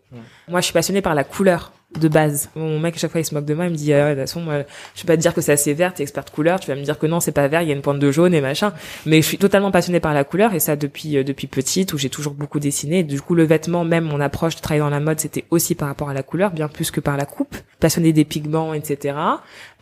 Moi, 0.47 0.61
je 0.61 0.65
suis 0.65 0.73
passionnée 0.73 1.01
par 1.01 1.15
la 1.15 1.23
couleur 1.23 1.73
de 1.99 2.07
base. 2.07 2.49
Mon 2.55 2.79
mec, 2.79 2.95
à 2.95 2.99
chaque 2.99 3.11
fois, 3.11 3.21
il 3.21 3.25
se 3.25 3.33
moque 3.33 3.45
de 3.45 3.53
moi, 3.53 3.65
il 3.65 3.71
me 3.71 3.75
dit, 3.75 3.93
ah 3.93 4.15
de 4.15 4.21
toute 4.21 4.21
façon, 4.21 4.45
je 4.45 5.01
vais 5.01 5.07
pas 5.07 5.17
te 5.17 5.21
dire 5.21 5.33
que 5.33 5.41
c'est 5.41 5.51
assez 5.51 5.73
vert, 5.73 5.93
t'es 5.93 6.03
expert 6.03 6.23
de 6.23 6.29
couleur, 6.29 6.59
tu 6.59 6.67
vas 6.67 6.75
me 6.75 6.83
dire 6.83 6.97
que 6.97 7.05
non, 7.05 7.19
c'est 7.19 7.31
pas 7.31 7.47
vert, 7.47 7.61
il 7.61 7.67
y 7.67 7.71
a 7.71 7.75
une 7.75 7.81
pointe 7.81 7.99
de 7.99 8.11
jaune 8.11 8.33
et 8.33 8.41
machin. 8.41 8.73
Mais 9.05 9.21
je 9.21 9.27
suis 9.27 9.37
totalement 9.37 9.71
passionnée 9.71 9.99
par 9.99 10.13
la 10.13 10.23
couleur, 10.23 10.53
et 10.53 10.59
ça 10.59 10.75
depuis, 10.75 11.17
euh, 11.17 11.23
depuis 11.23 11.47
petite, 11.47 11.93
où 11.93 11.97
j'ai 11.97 12.09
toujours 12.09 12.33
beaucoup 12.33 12.59
dessiné. 12.59 13.03
Du 13.03 13.21
coup, 13.21 13.35
le 13.35 13.43
vêtement, 13.43 13.83
même 13.83 14.05
mon 14.05 14.21
approche 14.21 14.55
de 14.55 14.61
travailler 14.61 14.81
dans 14.81 14.89
la 14.89 14.99
mode, 14.99 15.19
c'était 15.19 15.45
aussi 15.49 15.75
par 15.75 15.87
rapport 15.87 16.09
à 16.09 16.13
la 16.13 16.23
couleur, 16.23 16.51
bien 16.51 16.67
plus 16.67 16.91
que 16.91 16.99
par 16.99 17.17
la 17.17 17.25
coupe. 17.25 17.55
Passionnée 17.79 18.13
des 18.13 18.25
pigments, 18.25 18.73
etc. 18.73 19.15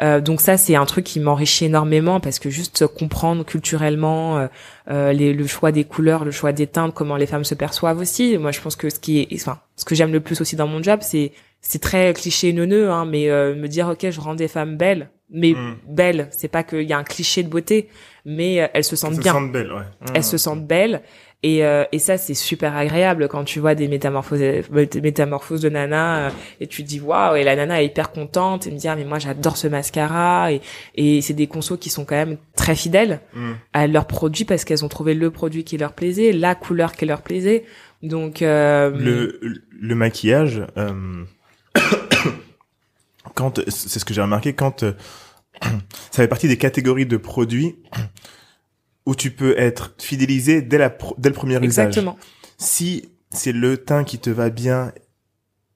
Euh, 0.01 0.21
donc 0.21 0.41
ça, 0.41 0.57
c'est 0.57 0.75
un 0.75 0.85
truc 0.85 1.05
qui 1.05 1.19
m'enrichit 1.19 1.65
énormément, 1.65 2.19
parce 2.19 2.39
que 2.39 2.49
juste 2.49 2.87
comprendre 2.87 3.45
culturellement, 3.45 4.37
euh, 4.37 4.47
euh, 4.89 5.13
le 5.13 5.47
choix 5.47 5.71
des 5.71 5.83
couleurs, 5.83 6.25
le 6.25 6.31
choix 6.31 6.51
des 6.51 6.67
teintes, 6.67 6.93
comment 6.93 7.15
les 7.15 7.27
femmes 7.27 7.43
se 7.43 7.53
perçoivent 7.53 7.99
aussi. 7.99 8.37
Moi, 8.37 8.51
je 8.51 8.59
pense 8.59 8.75
que 8.75 8.89
ce 8.89 8.99
qui 8.99 9.19
est, 9.19 9.27
enfin, 9.35 9.59
ce 9.75 9.85
que 9.85 9.93
j'aime 9.93 10.11
le 10.11 10.19
plus 10.19 10.41
aussi 10.41 10.55
dans 10.55 10.67
mon 10.67 10.81
job, 10.81 10.99
c'est 11.01 11.31
c'est 11.61 11.81
très 11.81 12.13
cliché 12.13 12.53
neuneux, 12.53 12.89
hein, 12.89 13.05
mais 13.05 13.29
euh, 13.29 13.55
me 13.55 13.67
dire 13.67 13.87
ok, 13.89 14.09
je 14.09 14.19
rends 14.21 14.35
des 14.35 14.47
femmes 14.47 14.77
belles, 14.77 15.09
mais 15.31 15.51
Mm. 15.53 15.75
belles, 15.87 16.27
c'est 16.31 16.47
pas 16.47 16.63
qu'il 16.63 16.83
y 16.83 16.93
a 16.93 16.97
un 16.97 17.03
cliché 17.03 17.43
de 17.43 17.49
beauté, 17.49 17.89
mais 18.25 18.61
euh, 18.61 18.67
elles 18.73 18.83
se 18.83 18.95
sentent 18.95 19.11
Elles 19.11 19.17
se 19.17 19.21
bien, 19.23 19.33
sentent 19.33 19.51
belles, 19.51 19.71
ouais. 19.71 19.83
elles 20.13 20.23
se 20.23 20.37
sentent 20.37 20.65
belles. 20.67 21.01
Et, 21.41 21.63
euh, 21.63 21.85
et 21.93 21.99
ça 21.99 22.17
c'est 22.17 22.33
super 22.33 22.75
agréable 22.75 23.29
quand 23.29 23.45
tu 23.45 23.61
vois 23.61 23.73
des 23.73 23.87
métamorphoses 23.87 24.39
des 24.41 25.01
métamorphoses 25.01 25.61
de 25.61 25.69
nana 25.69 26.27
euh, 26.27 26.29
et 26.59 26.67
tu 26.67 26.83
te 26.83 26.87
dis 26.89 26.99
waouh 26.99 27.37
et 27.37 27.45
la 27.45 27.55
nana 27.55 27.81
est 27.81 27.85
hyper 27.85 28.11
contente 28.11 28.67
et 28.67 28.71
me 28.71 28.77
dire 28.77 28.93
mais 28.97 29.05
moi 29.05 29.19
j'adore 29.19 29.55
ce 29.55 29.69
mascara 29.69 30.51
et 30.51 30.59
et 30.95 31.21
c'est 31.21 31.33
des 31.33 31.47
consos 31.47 31.77
qui 31.77 31.89
sont 31.89 32.03
quand 32.03 32.15
même 32.17 32.35
très 32.57 32.75
fidèles 32.75 33.21
Mm. 33.33 33.51
à 33.71 33.87
leur 33.87 34.05
produit 34.05 34.43
parce 34.43 34.65
qu'elles 34.65 34.83
ont 34.83 34.89
trouvé 34.89 35.13
le 35.13 35.31
produit 35.31 35.63
qui 35.63 35.77
leur 35.77 35.93
plaisait, 35.93 36.33
la 36.33 36.55
couleur 36.55 36.91
qui 36.91 37.05
leur 37.05 37.21
plaisait. 37.21 37.63
Donc 38.03 38.41
euh, 38.41 38.89
le, 38.89 39.39
le 39.79 39.95
maquillage, 39.95 40.61
euh, 40.77 40.91
quand 43.35 43.59
c'est 43.69 43.99
ce 43.99 44.05
que 44.05 44.13
j'ai 44.13 44.21
remarqué, 44.21 44.53
quand 44.53 44.83
euh, 44.83 44.93
ça 45.61 45.69
fait 46.23 46.27
partie 46.27 46.47
des 46.47 46.57
catégories 46.57 47.05
de 47.05 47.17
produits 47.17 47.77
où 49.05 49.15
tu 49.15 49.31
peux 49.31 49.57
être 49.57 49.93
fidélisé 49.99 50.61
dès 50.61 50.77
la 50.77 50.95
dès 51.17 51.29
le 51.29 51.35
premier 51.35 51.55
usage. 51.57 51.63
exactement. 51.87 52.17
Si 52.57 53.09
c'est 53.31 53.51
le 53.51 53.77
teint 53.77 54.03
qui 54.03 54.19
te 54.19 54.29
va 54.29 54.49
bien 54.49 54.91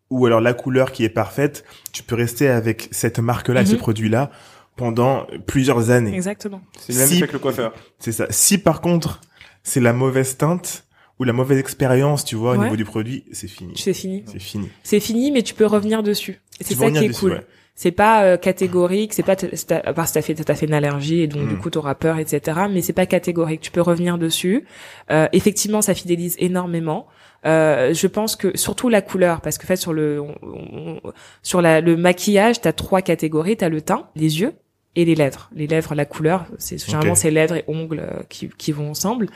ou 0.10 0.26
alors 0.26 0.42
la 0.42 0.54
couleur 0.54 0.92
qui 0.92 1.04
est 1.04 1.10
parfaite, 1.10 1.64
tu 1.92 2.04
peux 2.04 2.16
rester 2.16 2.48
avec 2.48 2.90
cette 2.92 3.20
marque-là, 3.20 3.66
ce 3.66 3.74
Mhm. 3.74 3.78
produit-là 3.80 4.32
pendant 4.76 5.26
plusieurs 5.48 5.90
années. 5.90 6.14
Exactement. 6.14 6.62
C'est 6.80 6.94
le 6.94 7.00
même 7.00 7.08
Si- 7.08 7.18
effet 7.18 7.28
que 7.28 7.34
le 7.34 7.40
coiffeur. 7.40 7.74
C'est 8.00 8.12
ça. 8.12 8.28
Si 8.30 8.58
par 8.58 8.82
contre 8.82 9.22
c'est 9.64 9.80
la 9.80 9.94
mauvaise 9.94 10.38
teinte 10.38 10.86
ou 11.20 11.24
la 11.26 11.34
mauvaise 11.34 11.60
expérience, 11.60 12.26
tu 12.26 12.36
vois, 12.36 12.54
au 12.54 12.58
niveau 12.58 12.76
du 12.76 12.86
produit, 12.86 13.24
c'est 13.32 13.48
fini. 13.48 13.74
C'est 13.76 13.94
fini. 13.94 14.24
C'est 14.26 14.40
fini. 14.40 14.70
C'est 14.84 15.00
fini, 15.00 15.32
mais 15.32 15.42
tu 15.44 15.54
peux 15.54 15.66
revenir 15.66 16.04
dessus. 16.04 16.42
C'est 16.60 16.74
ça 16.76 16.90
qui 16.92 16.98
est 16.98 17.08
dessus, 17.10 17.20
cool. 17.20 17.32
ouais. 17.34 17.46
C'est 17.76 17.92
pas 17.92 18.24
euh, 18.24 18.38
catégorique, 18.38 19.14
c'est 19.16 19.24
pas 19.24 19.36
à 19.84 19.94
part 19.94 20.08
si 20.08 20.14
t'as 20.14 20.22
fait 20.22 20.36
t'as 20.36 20.54
fait 20.54 20.68
une 20.68 20.76
allergie 20.76 21.22
et 21.22 21.28
donc 21.28 21.48
du 21.48 21.56
Mm. 21.56 21.60
coup 21.60 21.72
t'auras 21.72 21.96
peur, 21.96 22.20
etc. 22.20 22.62
Mais 22.70 22.84
c'est 22.84 22.94
pas 22.94 23.08
catégorique. 23.08 23.62
Tu 23.62 23.72
peux 23.72 23.82
revenir 23.82 24.20
dessus. 24.20 24.66
Euh, 25.10 25.28
effectivement, 25.34 25.82
ça 25.82 25.96
fidélise 25.96 26.36
énormément. 26.38 27.08
Euh, 27.48 27.92
je 27.96 28.06
pense 28.06 28.36
que 28.36 28.56
surtout 28.56 28.90
la 28.90 29.02
couleur, 29.02 29.42
parce 29.42 29.58
que 29.58 29.66
en 29.66 29.68
fait 29.68 29.76
sur 29.78 29.92
le 29.92 30.22
on- 30.22 30.36
on- 30.44 31.02
sur 31.42 31.62
la, 31.64 31.82
le 31.82 31.98
maquillage, 31.98 32.62
t'as 32.62 32.74
trois 32.74 33.02
catégories. 33.02 33.58
T'as 33.58 33.70
le 33.70 33.82
teint, 33.82 34.08
les 34.16 34.40
yeux 34.42 34.54
et 34.96 35.04
les 35.04 35.16
lèvres. 35.16 35.50
Les 35.56 35.66
lèvres, 35.66 35.96
la 35.96 36.06
couleur, 36.06 36.46
c'est 36.60 36.78
généralement 36.78 37.14
Ok. 37.14 37.18
c'est 37.18 37.32
lèvres 37.32 37.56
et 37.56 37.64
ongles 37.68 38.02
euh, 38.02 38.22
qui 38.30 38.50
qui 38.56 38.72
vont 38.72 38.92
ensemble. 38.92 39.30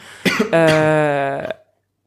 euh, 0.53 1.41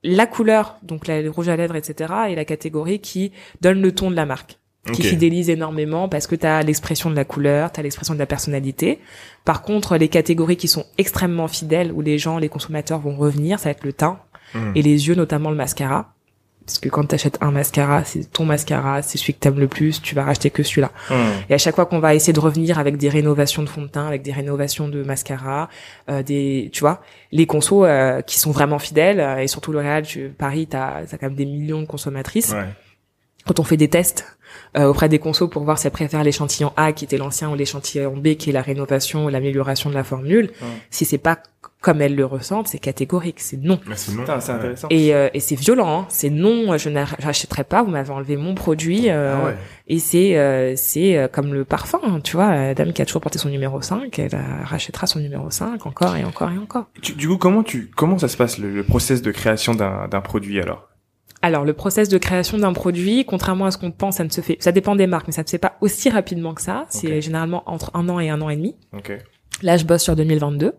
la 0.02 0.26
couleur, 0.26 0.76
donc 0.82 1.06
la, 1.06 1.22
le 1.22 1.30
rouge 1.30 1.48
à 1.48 1.56
lèvres, 1.56 1.76
etc. 1.76 2.12
Et 2.28 2.34
la 2.34 2.44
catégorie 2.44 3.00
qui 3.00 3.32
donne 3.60 3.80
le 3.82 3.92
ton 3.92 4.10
de 4.10 4.16
la 4.16 4.26
marque 4.26 4.56
qui 4.94 5.02
fidélise 5.02 5.50
énormément 5.50 6.08
parce 6.08 6.26
que 6.26 6.34
tu 6.34 6.46
as 6.46 6.62
l'expression 6.62 7.10
de 7.10 7.14
la 7.14 7.26
couleur, 7.26 7.70
tu 7.70 7.78
as 7.78 7.82
l'expression 7.82 8.14
de 8.14 8.18
la 8.18 8.24
personnalité. 8.24 8.98
Par 9.44 9.60
contre, 9.60 9.98
les 9.98 10.08
catégories 10.08 10.56
qui 10.56 10.68
sont 10.68 10.86
extrêmement 10.96 11.48
fidèles, 11.48 11.92
où 11.92 12.00
les 12.00 12.16
gens, 12.16 12.38
les 12.38 12.48
consommateurs 12.48 12.98
vont 12.98 13.14
revenir, 13.14 13.58
ça 13.58 13.64
va 13.66 13.72
être 13.72 13.84
le 13.84 13.92
teint 13.92 14.18
Mm. 14.54 14.72
et 14.74 14.82
les 14.82 15.08
yeux, 15.08 15.14
notamment 15.14 15.50
le 15.50 15.56
mascara. 15.56 16.12
Parce 16.70 16.78
que 16.78 16.88
quand 16.88 17.04
tu 17.06 17.14
achètes 17.16 17.36
un 17.40 17.50
mascara, 17.50 18.04
c'est 18.04 18.30
ton 18.32 18.44
mascara, 18.44 19.02
c'est 19.02 19.18
celui 19.18 19.34
que 19.34 19.40
t'aimes 19.40 19.58
le 19.58 19.66
plus, 19.66 20.00
tu 20.00 20.14
vas 20.14 20.22
racheter 20.24 20.50
que 20.50 20.62
celui-là. 20.62 20.92
Et 21.48 21.54
à 21.54 21.58
chaque 21.58 21.74
fois 21.74 21.84
qu'on 21.86 21.98
va 21.98 22.14
essayer 22.14 22.32
de 22.32 22.38
revenir 22.38 22.78
avec 22.78 22.96
des 22.96 23.08
rénovations 23.08 23.62
de 23.64 23.68
fond 23.68 23.82
de 23.82 23.88
teint, 23.88 24.06
avec 24.06 24.22
des 24.22 24.30
rénovations 24.32 24.86
de 24.88 25.02
mascara, 25.02 25.68
euh, 26.08 26.22
des, 26.22 26.70
tu 26.72 26.80
vois, 26.80 27.02
les 27.32 27.46
consos 27.46 27.84
euh, 27.84 28.22
qui 28.22 28.38
sont 28.38 28.52
vraiment 28.52 28.78
fidèles, 28.78 29.18
euh, 29.18 29.38
et 29.38 29.48
surtout 29.48 29.72
L'Oréal, 29.72 30.04
Paris, 30.38 30.68
t'as 30.70 30.98
as 31.02 31.06
quand 31.18 31.22
même 31.26 31.34
des 31.34 31.44
millions 31.44 31.80
de 31.80 31.86
consommatrices 31.86 32.52
Ouais. 32.52 32.66
quand 33.46 33.58
on 33.58 33.64
fait 33.64 33.76
des 33.76 33.88
tests 33.88 34.24
euh, 34.76 34.84
auprès 34.86 35.08
des 35.08 35.18
consos 35.18 35.48
pour 35.48 35.64
voir 35.64 35.76
si 35.78 35.88
elles 35.88 35.92
préfèrent 35.92 36.22
l'échantillon 36.24 36.72
A 36.76 36.92
qui 36.92 37.04
était 37.04 37.16
l'ancien 37.18 37.50
ou 37.50 37.56
l'échantillon 37.56 38.16
B 38.16 38.34
qui 38.36 38.50
est 38.50 38.52
la 38.52 38.62
rénovation 38.62 39.24
ou 39.24 39.28
l'amélioration 39.28 39.90
de 39.90 39.94
la 39.96 40.04
formule. 40.04 40.50
Si 40.90 41.04
c'est 41.04 41.18
pas 41.18 41.38
comme 41.80 42.02
elles 42.02 42.14
le 42.14 42.26
ressentent, 42.26 42.68
c'est 42.68 42.78
catégorique, 42.78 43.40
c'est 43.40 43.56
non. 43.56 43.80
Mais 43.86 43.96
c'est 43.96 44.12
intéressant. 44.18 44.88
Et, 44.90 45.14
euh, 45.14 45.30
et 45.32 45.40
c'est 45.40 45.54
violent, 45.54 46.00
hein. 46.02 46.06
c'est 46.10 46.28
non, 46.28 46.76
je 46.76 46.90
n'achèterai 46.90 47.64
pas, 47.64 47.82
vous 47.82 47.90
m'avez 47.90 48.10
enlevé 48.10 48.36
mon 48.36 48.54
produit. 48.54 49.08
Euh, 49.08 49.34
ah 49.34 49.52
Et 49.88 49.98
c'est 49.98 50.36
euh, 50.36 50.74
c'est 50.76 51.30
comme 51.32 51.54
le 51.54 51.64
parfum, 51.64 52.00
hein, 52.04 52.20
tu 52.22 52.36
vois, 52.36 52.50
la 52.50 52.74
dame 52.74 52.92
qui 52.92 53.00
a 53.00 53.06
toujours 53.06 53.22
porté 53.22 53.38
son 53.38 53.48
numéro 53.48 53.80
5, 53.80 54.18
elle 54.18 54.38
rachètera 54.64 55.06
son 55.06 55.20
numéro 55.20 55.50
5 55.50 55.86
encore 55.86 56.16
et 56.16 56.24
encore 56.24 56.50
et 56.50 56.58
encore. 56.58 56.86
du 57.00 57.26
coup, 57.28 57.38
comment 57.38 57.62
tu 57.62 57.90
comment 57.96 58.18
ça 58.18 58.28
se 58.28 58.36
passe 58.36 58.58
le, 58.58 58.70
le 58.70 58.82
process 58.84 59.22
de 59.22 59.30
création 59.30 59.74
d'un 59.74 60.20
produit 60.20 60.60
alors? 60.60 60.88
Alors, 61.42 61.64
le 61.64 61.72
process 61.72 62.10
de 62.10 62.18
création 62.18 62.58
d'un 62.58 62.74
produit, 62.74 63.24
contrairement 63.24 63.64
à 63.64 63.70
ce 63.70 63.78
qu'on 63.78 63.90
pense, 63.90 64.16
ça 64.16 64.24
ne 64.24 64.28
se 64.28 64.42
fait, 64.42 64.58
ça 64.60 64.72
dépend 64.72 64.94
des 64.94 65.06
marques, 65.06 65.26
mais 65.26 65.32
ça 65.32 65.42
ne 65.42 65.46
se 65.46 65.52
fait 65.52 65.58
pas 65.58 65.76
aussi 65.80 66.10
rapidement 66.10 66.52
que 66.52 66.60
ça. 66.60 66.84
C'est 66.90 67.22
généralement 67.22 67.62
entre 67.64 67.90
un 67.94 68.08
an 68.10 68.20
et 68.20 68.28
un 68.28 68.42
an 68.42 68.50
et 68.50 68.56
demi. 68.56 68.76
Okay. 68.92 69.18
Là, 69.62 69.78
je 69.78 69.86
bosse 69.86 70.02
sur 70.02 70.16
2022. 70.16 70.74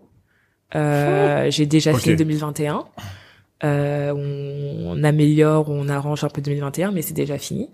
Euh, 0.75 1.51
j'ai 1.51 1.65
déjà 1.65 1.93
fini 1.93 2.15
2021. 2.15 2.85
Euh, 3.63 4.11
on, 4.13 4.97
on, 4.97 5.03
améliore, 5.03 5.69
on 5.69 5.87
arrange 5.89 6.23
un 6.23 6.29
peu 6.29 6.41
2021, 6.41 6.91
mais 6.91 7.01
c'est 7.01 7.13
déjà 7.13 7.37
fini. 7.37 7.69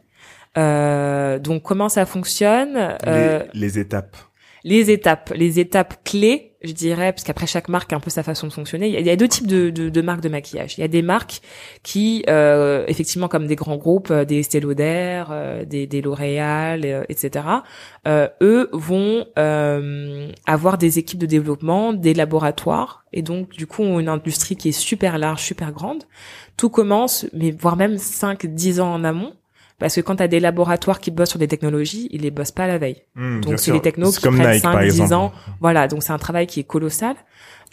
Euh, 0.58 1.40
donc, 1.40 1.64
comment 1.64 1.90
ça 1.90 2.06
fonctionne? 2.06 2.98
Euh, 3.06 3.44
les 3.54 3.80
étapes 3.80 4.18
les 4.68 4.92
étapes, 4.92 5.32
les 5.36 5.60
étapes 5.60 6.04
clés, 6.04 6.47
je 6.64 6.72
dirais, 6.72 7.12
parce 7.12 7.24
qu'après 7.24 7.46
chaque 7.46 7.70
marque 7.70 7.94
a 7.94 7.96
un 7.96 8.00
peu 8.00 8.10
sa 8.10 8.24
façon 8.24 8.48
de 8.48 8.54
fonctionner. 8.54 8.88
Il 8.88 9.06
y 9.06 9.10
a, 9.10 9.16
deux 9.16 9.28
types 9.28 9.48
de, 9.48 9.70
de, 9.70 9.90
de, 9.90 10.02
marques 10.02 10.22
de 10.22 10.30
maquillage. 10.30 10.78
Il 10.78 10.82
y 10.82 10.84
a 10.84 10.88
des 10.88 11.04
marques 11.04 11.42
qui, 11.84 12.24
euh, 12.30 12.84
effectivement, 12.88 13.28
comme 13.28 13.46
des 13.46 13.56
grands 13.56 13.78
groupes, 13.78 14.10
euh, 14.10 14.26
des 14.26 14.40
Estée 14.40 14.60
Lauder, 14.60 15.24
euh, 15.30 15.66
des, 15.66 15.86
des 15.86 16.02
L'Oréal, 16.02 16.82
euh, 16.84 17.04
etc. 17.10 17.46
eux 18.42 18.70
vont 18.74 19.26
avoir 20.46 20.78
des 20.78 21.00
équipes 21.00 21.20
de 21.20 21.26
développement, 21.26 21.94
des 21.94 22.14
laboratoires, 22.14 23.04
et 23.14 23.22
donc 23.22 23.50
du 23.50 23.68
coup 23.68 23.84
ont 23.84 24.00
une 24.00 24.10
industrie 24.10 24.56
qui 24.56 24.70
est 24.70 24.80
super 24.80 25.18
large, 25.18 25.44
super 25.44 25.72
grande. 25.72 26.04
Tout 26.56 26.70
commence, 26.70 27.28
mais 27.34 27.52
voire 27.52 27.76
même 27.76 27.96
5-10 27.96 28.82
ans 28.82 28.94
en 28.94 29.04
amont 29.04 29.34
parce 29.80 29.96
que 29.96 30.02
quand 30.02 30.16
tu 30.16 30.24
as 30.24 30.28
des 30.28 30.40
laboratoires 30.40 31.00
qui 31.00 31.12
bossent 31.12 31.30
sur 31.30 31.40
des 31.40 31.48
technologies, 31.48 32.08
ils 32.12 32.22
les 32.22 32.32
bossent 32.32 32.52
pas 32.52 32.68
la 32.68 32.78
veille. 32.78 33.04
Hmm, 33.16 33.42
donc 33.42 33.60
c'est 33.60 33.72
les 33.72 33.82
technos 33.82 34.12
qui 34.12 34.28
prennent 34.28 34.60
5, 34.60 34.84
10 34.84 35.14
ans. 35.14 35.32
Voilà, 35.62 35.88
donc 35.88 36.04
c'est 36.04 36.14
un 36.14 36.18
travail 36.18 36.48
qui 36.48 36.60
est 36.60 36.66
colossal. 36.66 37.16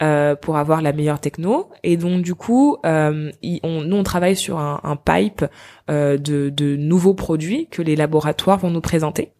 Euh, 0.03 0.35
pour 0.35 0.57
avoir 0.57 0.83
la 0.83 0.93
meilleure 0.93 1.21
techno 1.21 1.71
et 1.85 1.97
donc 1.97 2.23
du 2.23 2.35
coup 2.35 2.79
euh, 2.85 3.31
on, 3.63 3.83
nous 3.83 3.97
on 3.97 4.03
travaille 4.03 4.35
sur 4.35 4.59
un, 4.59 4.81
un 4.83 4.97
pipe 4.97 5.45
euh, 5.89 6.19
de, 6.19 6.49
de 6.49 6.75
nouveaux 6.75 7.15
produits 7.15 7.69
que 7.71 7.81
les 7.81 7.95
laboratoires 7.95 8.59
vont 8.59 8.71
nous 8.71 8.81
présenter 8.81 9.34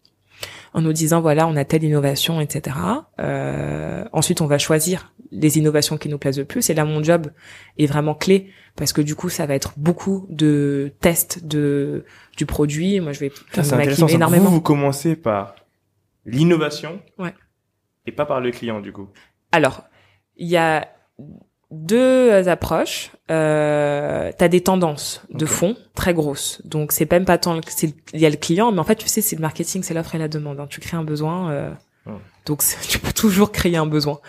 en 0.75 0.81
nous 0.81 0.93
disant 0.93 1.21
voilà 1.21 1.47
on 1.47 1.55
a 1.55 1.65
telle 1.65 1.83
innovation 1.83 2.41
etc 2.41 2.77
euh, 3.19 4.03
ensuite 4.11 4.41
on 4.41 4.47
va 4.47 4.57
choisir 4.57 5.13
les 5.31 5.57
innovations 5.57 5.97
qui 5.97 6.09
nous 6.09 6.17
plaisent 6.17 6.39
le 6.39 6.45
plus. 6.45 6.69
Et 6.69 6.73
là 6.73 6.85
mon 6.85 7.03
job 7.03 7.31
est 7.77 7.85
vraiment 7.85 8.15
clé 8.15 8.51
parce 8.75 8.93
que 8.93 9.01
du 9.01 9.15
coup 9.15 9.29
ça 9.29 9.45
va 9.45 9.55
être 9.55 9.73
beaucoup 9.77 10.25
de 10.29 10.93
tests 11.01 11.45
de 11.45 12.05
du 12.37 12.45
produit. 12.45 12.99
Moi 12.99 13.11
je 13.11 13.19
vais 13.19 13.31
faire 13.51 14.09
énormément. 14.09 14.45
Vous, 14.45 14.55
vous 14.55 14.61
commencez 14.61 15.15
par 15.15 15.55
l'innovation 16.25 17.01
ouais. 17.17 17.33
et 18.05 18.11
pas 18.11 18.25
par 18.25 18.41
le 18.41 18.51
client 18.51 18.79
du 18.79 18.91
coup. 18.91 19.09
Alors 19.51 19.83
il 20.37 20.47
y 20.47 20.57
a 20.57 20.89
deux 21.75 22.47
approches. 22.47 23.11
Euh, 23.31 24.31
t'as 24.37 24.47
des 24.47 24.61
tendances 24.61 25.21
de 25.31 25.45
fond 25.45 25.75
très 25.95 26.13
grosses. 26.13 26.61
Donc 26.65 26.91
c'est 26.91 27.09
même 27.11 27.25
pas 27.25 27.37
tant 27.37 27.59
il 28.13 28.19
y 28.19 28.25
a 28.25 28.29
le 28.29 28.35
client, 28.35 28.71
mais 28.71 28.79
en 28.79 28.83
fait 28.83 28.95
tu 28.95 29.07
sais 29.07 29.21
c'est 29.21 29.35
le 29.35 29.41
marketing, 29.41 29.83
c'est 29.83 29.93
l'offre 29.93 30.15
et 30.15 30.17
la 30.19 30.27
demande. 30.27 30.59
Hein. 30.59 30.67
Tu 30.69 30.79
crées 30.79 30.97
un 30.97 31.03
besoin. 31.03 31.49
Euh, 31.51 31.71
Donc 32.45 32.63
tu 32.87 32.99
peux 32.99 33.13
toujours 33.13 33.51
créer 33.51 33.77
un 33.77 33.87
besoin. 33.87 34.19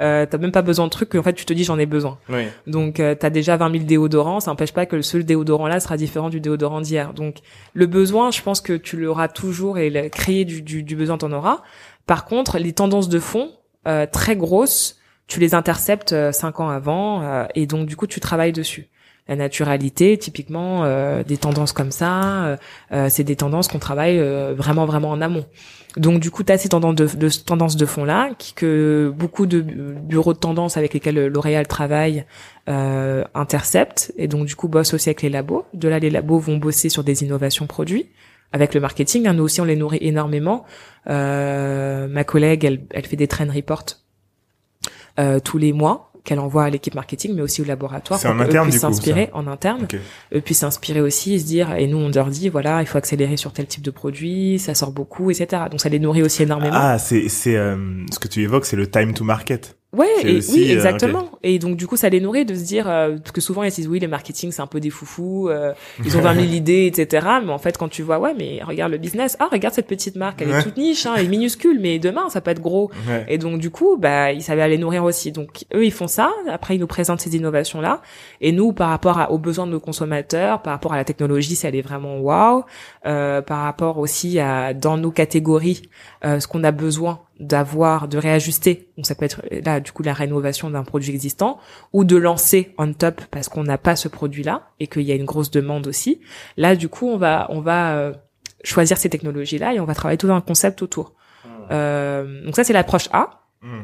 Euh, 0.00 0.26
t'as 0.26 0.38
même 0.38 0.52
pas 0.52 0.62
besoin 0.62 0.84
de 0.84 0.90
trucs 0.90 1.08
que 1.08 1.18
en 1.18 1.22
fait 1.22 1.32
tu 1.32 1.46
te 1.46 1.52
dis 1.52 1.64
j'en 1.64 1.78
ai 1.78 1.86
besoin. 1.86 2.18
Donc 2.66 3.00
euh, 3.00 3.14
t'as 3.14 3.30
déjà 3.30 3.56
20 3.56 3.72
000 3.72 3.84
déodorants, 3.84 4.40
ça 4.40 4.50
n'empêche 4.50 4.72
pas 4.72 4.84
que 4.84 4.96
le 4.96 5.02
seul 5.02 5.24
déodorant 5.24 5.66
là 5.66 5.80
sera 5.80 5.96
différent 5.96 6.28
du 6.28 6.40
déodorant 6.40 6.82
d'hier. 6.82 7.14
Donc 7.14 7.38
le 7.72 7.86
besoin, 7.86 8.30
je 8.30 8.42
pense 8.42 8.60
que 8.60 8.74
tu 8.74 8.96
l'auras 8.98 9.28
toujours 9.28 9.78
et 9.78 9.88
le, 9.88 10.08
créer 10.10 10.44
du, 10.44 10.60
du, 10.62 10.82
du 10.82 10.96
besoin 10.96 11.16
t'en 11.16 11.32
auras. 11.32 11.62
Par 12.06 12.24
contre, 12.26 12.58
les 12.58 12.72
tendances 12.72 13.08
de 13.08 13.18
fond 13.18 13.50
euh, 13.86 14.06
très 14.10 14.36
grosses, 14.36 14.98
tu 15.26 15.40
les 15.40 15.54
interceptes 15.54 16.12
euh, 16.12 16.32
cinq 16.32 16.60
ans 16.60 16.68
avant 16.68 17.22
euh, 17.22 17.44
et 17.54 17.66
donc 17.66 17.86
du 17.86 17.96
coup 17.96 18.06
tu 18.06 18.20
travailles 18.20 18.52
dessus 18.52 18.88
la 19.28 19.36
naturalité, 19.36 20.18
typiquement 20.18 20.84
euh, 20.84 21.22
des 21.22 21.36
tendances 21.36 21.72
comme 21.72 21.92
ça, 21.92 22.58
c'est 23.08 23.22
des 23.22 23.36
tendances 23.36 23.68
qu'on 23.68 23.78
travaille 23.78 24.18
vraiment 24.18 24.84
vraiment 24.84 25.10
en 25.10 25.20
amont. 25.20 25.46
Donc 25.96 26.18
du 26.18 26.32
coup, 26.32 26.42
tu 26.42 26.50
as 26.50 26.58
ces 26.58 26.70
tendances 26.70 26.96
de, 26.96 27.06
de 27.06 27.28
tendances 27.28 27.76
de 27.76 27.86
fond 27.86 28.04
là, 28.04 28.30
qui, 28.36 28.52
que 28.52 29.12
beaucoup 29.16 29.46
de 29.46 29.60
bureaux 29.60 30.32
de 30.32 30.38
tendance 30.38 30.76
avec 30.76 30.92
lesquels 30.92 31.28
L'Oréal 31.28 31.68
travaille 31.68 32.24
euh, 32.68 33.24
interceptent, 33.32 34.12
et 34.16 34.26
donc 34.26 34.46
du 34.46 34.56
coup 34.56 34.66
bossent 34.66 34.92
aussi 34.92 35.08
avec 35.08 35.22
les 35.22 35.28
labos. 35.28 35.66
De 35.72 35.88
là, 35.88 36.00
les 36.00 36.10
labos 36.10 36.40
vont 36.40 36.56
bosser 36.56 36.88
sur 36.88 37.04
des 37.04 37.22
innovations 37.22 37.68
produits 37.68 38.08
avec 38.50 38.74
le 38.74 38.80
marketing. 38.80 39.28
Hein, 39.28 39.34
nous 39.34 39.44
aussi, 39.44 39.60
on 39.60 39.64
les 39.64 39.76
nourrit 39.76 39.98
énormément. 40.00 40.64
ma 41.06 42.24
collègue, 42.24 42.64
elle, 42.64 42.80
elle 42.90 43.06
fait 43.06 43.16
des 43.16 43.28
trend 43.28 43.46
reports 43.54 44.01
euh, 45.18 45.40
tous 45.40 45.58
les 45.58 45.72
mois 45.72 46.12
qu'elle 46.24 46.38
envoie 46.38 46.64
à 46.64 46.70
l'équipe 46.70 46.94
marketing, 46.94 47.34
mais 47.34 47.42
aussi 47.42 47.62
au 47.62 47.64
laboratoire 47.64 48.20
pour 48.20 48.36
qu'eux 48.36 48.62
puissent 48.62 48.80
s'inspirer 48.80 49.30
en 49.32 49.46
interne, 49.46 49.84
okay. 49.84 49.98
eux 50.34 50.40
puissent 50.40 50.60
s'inspirer 50.60 51.00
aussi 51.00 51.34
et 51.34 51.38
se 51.38 51.44
dire, 51.44 51.74
et 51.74 51.88
nous 51.88 51.98
on 51.98 52.10
leur 52.10 52.28
dit, 52.28 52.48
voilà, 52.48 52.80
il 52.80 52.86
faut 52.86 52.98
accélérer 52.98 53.36
sur 53.36 53.52
tel 53.52 53.66
type 53.66 53.82
de 53.82 53.90
produit, 53.90 54.58
ça 54.58 54.74
sort 54.74 54.92
beaucoup, 54.92 55.30
etc. 55.30 55.64
Donc 55.70 55.80
ça 55.80 55.88
les 55.88 55.98
nourrit 55.98 56.22
aussi 56.22 56.44
énormément. 56.44 56.76
Ah, 56.76 56.98
c'est 56.98 57.28
c'est 57.28 57.56
euh, 57.56 57.76
ce 58.12 58.18
que 58.18 58.28
tu 58.28 58.40
évoques, 58.42 58.66
c'est 58.66 58.76
le 58.76 58.88
time 58.88 59.14
to 59.14 59.24
market. 59.24 59.76
Ouais, 59.94 60.06
et, 60.22 60.40
oui, 60.48 60.70
euh, 60.70 60.72
exactement. 60.72 61.28
Et 61.42 61.58
donc 61.58 61.76
du 61.76 61.86
coup, 61.86 61.98
ça 61.98 62.08
les 62.08 62.18
nourrit 62.18 62.46
de 62.46 62.54
se 62.54 62.64
dire 62.64 62.88
euh, 62.88 63.18
parce 63.18 63.32
que 63.32 63.42
souvent 63.42 63.62
ils 63.62 63.70
disent 63.70 63.88
oui, 63.88 63.98
les 63.98 64.06
marketing 64.06 64.50
c'est 64.50 64.62
un 64.62 64.66
peu 64.66 64.80
des 64.80 64.88
foufous, 64.88 65.50
euh, 65.50 65.74
ils 66.02 66.16
ont 66.16 66.20
20 66.22 66.34
000 66.34 66.46
idées, 66.54 66.86
etc. 66.86 67.26
Mais 67.44 67.52
en 67.52 67.58
fait, 67.58 67.76
quand 67.76 67.88
tu 67.88 68.02
vois, 68.02 68.18
ouais, 68.18 68.32
mais 68.32 68.60
regarde 68.66 68.90
le 68.90 68.96
business, 68.96 69.36
ah 69.38 69.48
regarde 69.52 69.74
cette 69.74 69.86
petite 69.86 70.16
marque, 70.16 70.40
elle 70.40 70.50
est 70.50 70.62
toute 70.62 70.78
niche, 70.78 71.04
hein, 71.04 71.12
elle 71.18 71.26
est 71.26 71.28
minuscule, 71.28 71.78
mais 71.78 71.98
demain 71.98 72.30
ça 72.30 72.40
peut 72.40 72.50
être 72.50 72.62
gros. 72.62 72.90
Et 73.28 73.36
donc 73.36 73.58
du 73.58 73.68
coup, 73.68 73.98
bah 73.98 74.32
ils 74.32 74.42
savaient 74.42 74.62
aller 74.62 74.78
nourrir 74.78 75.04
aussi. 75.04 75.30
Donc 75.30 75.66
eux 75.74 75.84
ils 75.84 75.92
font 75.92 76.08
ça. 76.08 76.30
Après 76.48 76.74
ils 76.74 76.80
nous 76.80 76.86
présentent 76.86 77.20
ces 77.20 77.36
innovations 77.36 77.82
là. 77.82 78.00
Et 78.40 78.52
nous, 78.52 78.72
par 78.72 78.88
rapport 78.88 79.18
à, 79.18 79.30
aux 79.30 79.38
besoins 79.38 79.66
de 79.66 79.72
nos 79.72 79.80
consommateurs, 79.80 80.62
par 80.62 80.72
rapport 80.72 80.94
à 80.94 80.96
la 80.96 81.04
technologie, 81.04 81.54
si 81.54 81.66
elle 81.66 81.76
est 81.76 81.82
vraiment 81.82 82.16
wow, 82.18 82.64
euh, 83.04 83.42
par 83.42 83.58
rapport 83.64 83.98
aussi 83.98 84.38
à 84.38 84.72
dans 84.72 84.96
nos 84.96 85.10
catégories, 85.10 85.82
ce 86.22 86.46
qu'on 86.46 86.64
a 86.64 86.70
besoin 86.70 87.20
d'avoir, 87.42 88.08
de 88.08 88.16
réajuster. 88.16 88.88
Donc 88.96 89.04
ça 89.06 89.14
peut 89.14 89.24
être 89.24 89.42
là 89.50 89.80
du 89.80 89.92
coup 89.92 90.02
la 90.02 90.14
rénovation 90.14 90.70
d'un 90.70 90.84
produit 90.84 91.12
existant 91.12 91.58
ou 91.92 92.04
de 92.04 92.16
lancer 92.16 92.72
on 92.78 92.92
top 92.92 93.20
parce 93.30 93.48
qu'on 93.48 93.64
n'a 93.64 93.78
pas 93.78 93.96
ce 93.96 94.08
produit-là 94.08 94.68
et 94.80 94.86
qu'il 94.86 95.02
y 95.02 95.12
a 95.12 95.14
une 95.14 95.24
grosse 95.24 95.50
demande 95.50 95.86
aussi. 95.86 96.20
Là 96.56 96.76
du 96.76 96.88
coup 96.88 97.08
on 97.08 97.18
va 97.18 97.46
on 97.50 97.60
va 97.60 97.96
euh, 97.96 98.12
choisir 98.62 98.96
ces 98.96 99.10
technologies-là 99.10 99.74
et 99.74 99.80
on 99.80 99.84
va 99.84 99.94
travailler 99.94 100.18
tout 100.18 100.32
un 100.32 100.40
concept 100.40 100.82
autour. 100.82 101.14
Ah. 101.44 101.74
Euh, 101.74 102.44
donc 102.44 102.54
ça 102.54 102.64
c'est 102.64 102.72
l'approche 102.72 103.08
A. 103.12 103.42
Hmm. 103.60 103.82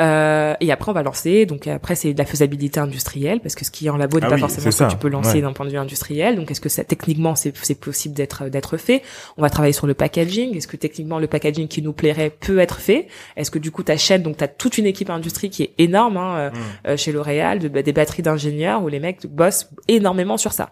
Euh, 0.00 0.54
et 0.60 0.70
après, 0.70 0.90
on 0.90 0.94
va 0.94 1.02
lancer. 1.02 1.46
Donc 1.46 1.66
après, 1.66 1.94
c'est 1.94 2.12
de 2.12 2.18
la 2.18 2.24
faisabilité 2.24 2.78
industrielle 2.80 3.40
parce 3.40 3.54
que 3.54 3.64
ce 3.64 3.70
qui 3.70 3.86
est 3.86 3.90
en 3.90 3.96
labo 3.96 4.20
n'est 4.20 4.26
ah 4.26 4.30
pas 4.30 4.38
forcément 4.38 4.70
ce 4.70 4.84
que 4.84 4.90
tu 4.90 4.96
peux 4.96 5.08
lancer 5.08 5.40
d'un 5.40 5.52
point 5.52 5.66
de 5.66 5.70
vue 5.70 5.78
industriel. 5.78 6.36
Donc 6.36 6.50
est-ce 6.50 6.60
que 6.60 6.68
ça, 6.68 6.84
techniquement, 6.84 7.34
c'est, 7.34 7.52
possible 7.78 8.14
d'être 8.14 8.48
d'être 8.48 8.76
fait? 8.76 9.02
On 9.36 9.42
va 9.42 9.50
travailler 9.50 9.72
sur 9.72 9.86
le 9.86 9.94
packaging. 9.94 10.56
Est-ce 10.56 10.68
que 10.68 10.76
techniquement, 10.76 11.18
le 11.18 11.26
packaging 11.26 11.68
qui 11.68 11.82
nous 11.82 11.92
plairait 11.92 12.30
peut 12.30 12.58
être 12.58 12.78
fait? 12.78 13.08
Est-ce 13.36 13.50
que 13.50 13.58
du 13.58 13.70
coup, 13.70 13.82
ta 13.82 13.96
chaîne, 13.96 14.22
donc 14.22 14.36
tu 14.36 14.44
as 14.44 14.48
toute 14.48 14.78
une 14.78 14.86
équipe 14.86 15.10
industrie 15.10 15.50
qui 15.50 15.64
est 15.64 15.74
énorme 15.78 16.16
hein, 16.16 16.36
euh, 16.36 16.50
mm. 16.50 16.54
euh, 16.86 16.96
chez 16.96 17.12
L'Oréal, 17.12 17.58
de, 17.58 17.68
des 17.68 17.92
batteries 17.92 18.22
d'ingénieurs 18.22 18.82
où 18.82 18.88
les 18.88 19.00
mecs 19.00 19.26
bossent 19.26 19.70
énormément 19.88 20.36
sur 20.36 20.52
ça. 20.52 20.70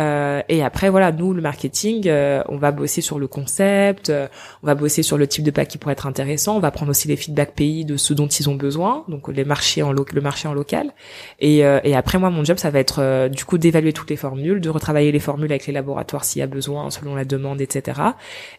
Euh, 0.00 0.40
et 0.48 0.62
après, 0.62 0.88
voilà, 0.88 1.12
nous, 1.12 1.34
le 1.34 1.42
marketing, 1.42 2.08
euh, 2.08 2.42
on 2.48 2.56
va 2.56 2.72
bosser 2.72 3.02
sur 3.02 3.18
le 3.18 3.28
concept, 3.28 4.08
euh, 4.08 4.26
on 4.62 4.66
va 4.66 4.74
bosser 4.74 5.02
sur 5.02 5.18
le 5.18 5.26
type 5.26 5.44
de 5.44 5.50
pack 5.50 5.68
qui 5.68 5.76
pourrait 5.76 5.92
être 5.92 6.06
intéressant, 6.06 6.56
on 6.56 6.60
va 6.60 6.70
prendre 6.70 6.90
aussi 6.90 7.08
les 7.08 7.16
feedbacks 7.16 7.54
pays 7.54 7.84
de 7.84 7.98
ce 7.98 8.14
dont 8.14 8.26
ils 8.26 8.48
ont 8.48 8.54
besoin, 8.54 9.04
donc 9.08 9.28
les 9.28 9.44
marchés 9.44 9.82
en 9.82 9.92
le 9.92 10.20
marché 10.20 10.48
en 10.48 10.54
local. 10.54 10.92
Et, 11.40 11.58
et 11.58 11.94
après, 11.94 12.18
moi, 12.18 12.30
mon 12.30 12.44
job, 12.44 12.56
ça 12.58 12.70
va 12.70 12.78
être 12.78 13.28
du 13.28 13.44
coup 13.44 13.58
d'évaluer 13.58 13.92
toutes 13.92 14.10
les 14.10 14.16
formules, 14.16 14.60
de 14.60 14.70
retravailler 14.70 15.12
les 15.12 15.20
formules 15.20 15.50
avec 15.52 15.66
les 15.66 15.72
laboratoires 15.72 16.24
s'il 16.24 16.40
y 16.40 16.42
a 16.42 16.46
besoin, 16.46 16.90
selon 16.90 17.14
la 17.14 17.24
demande, 17.24 17.60
etc. 17.60 18.00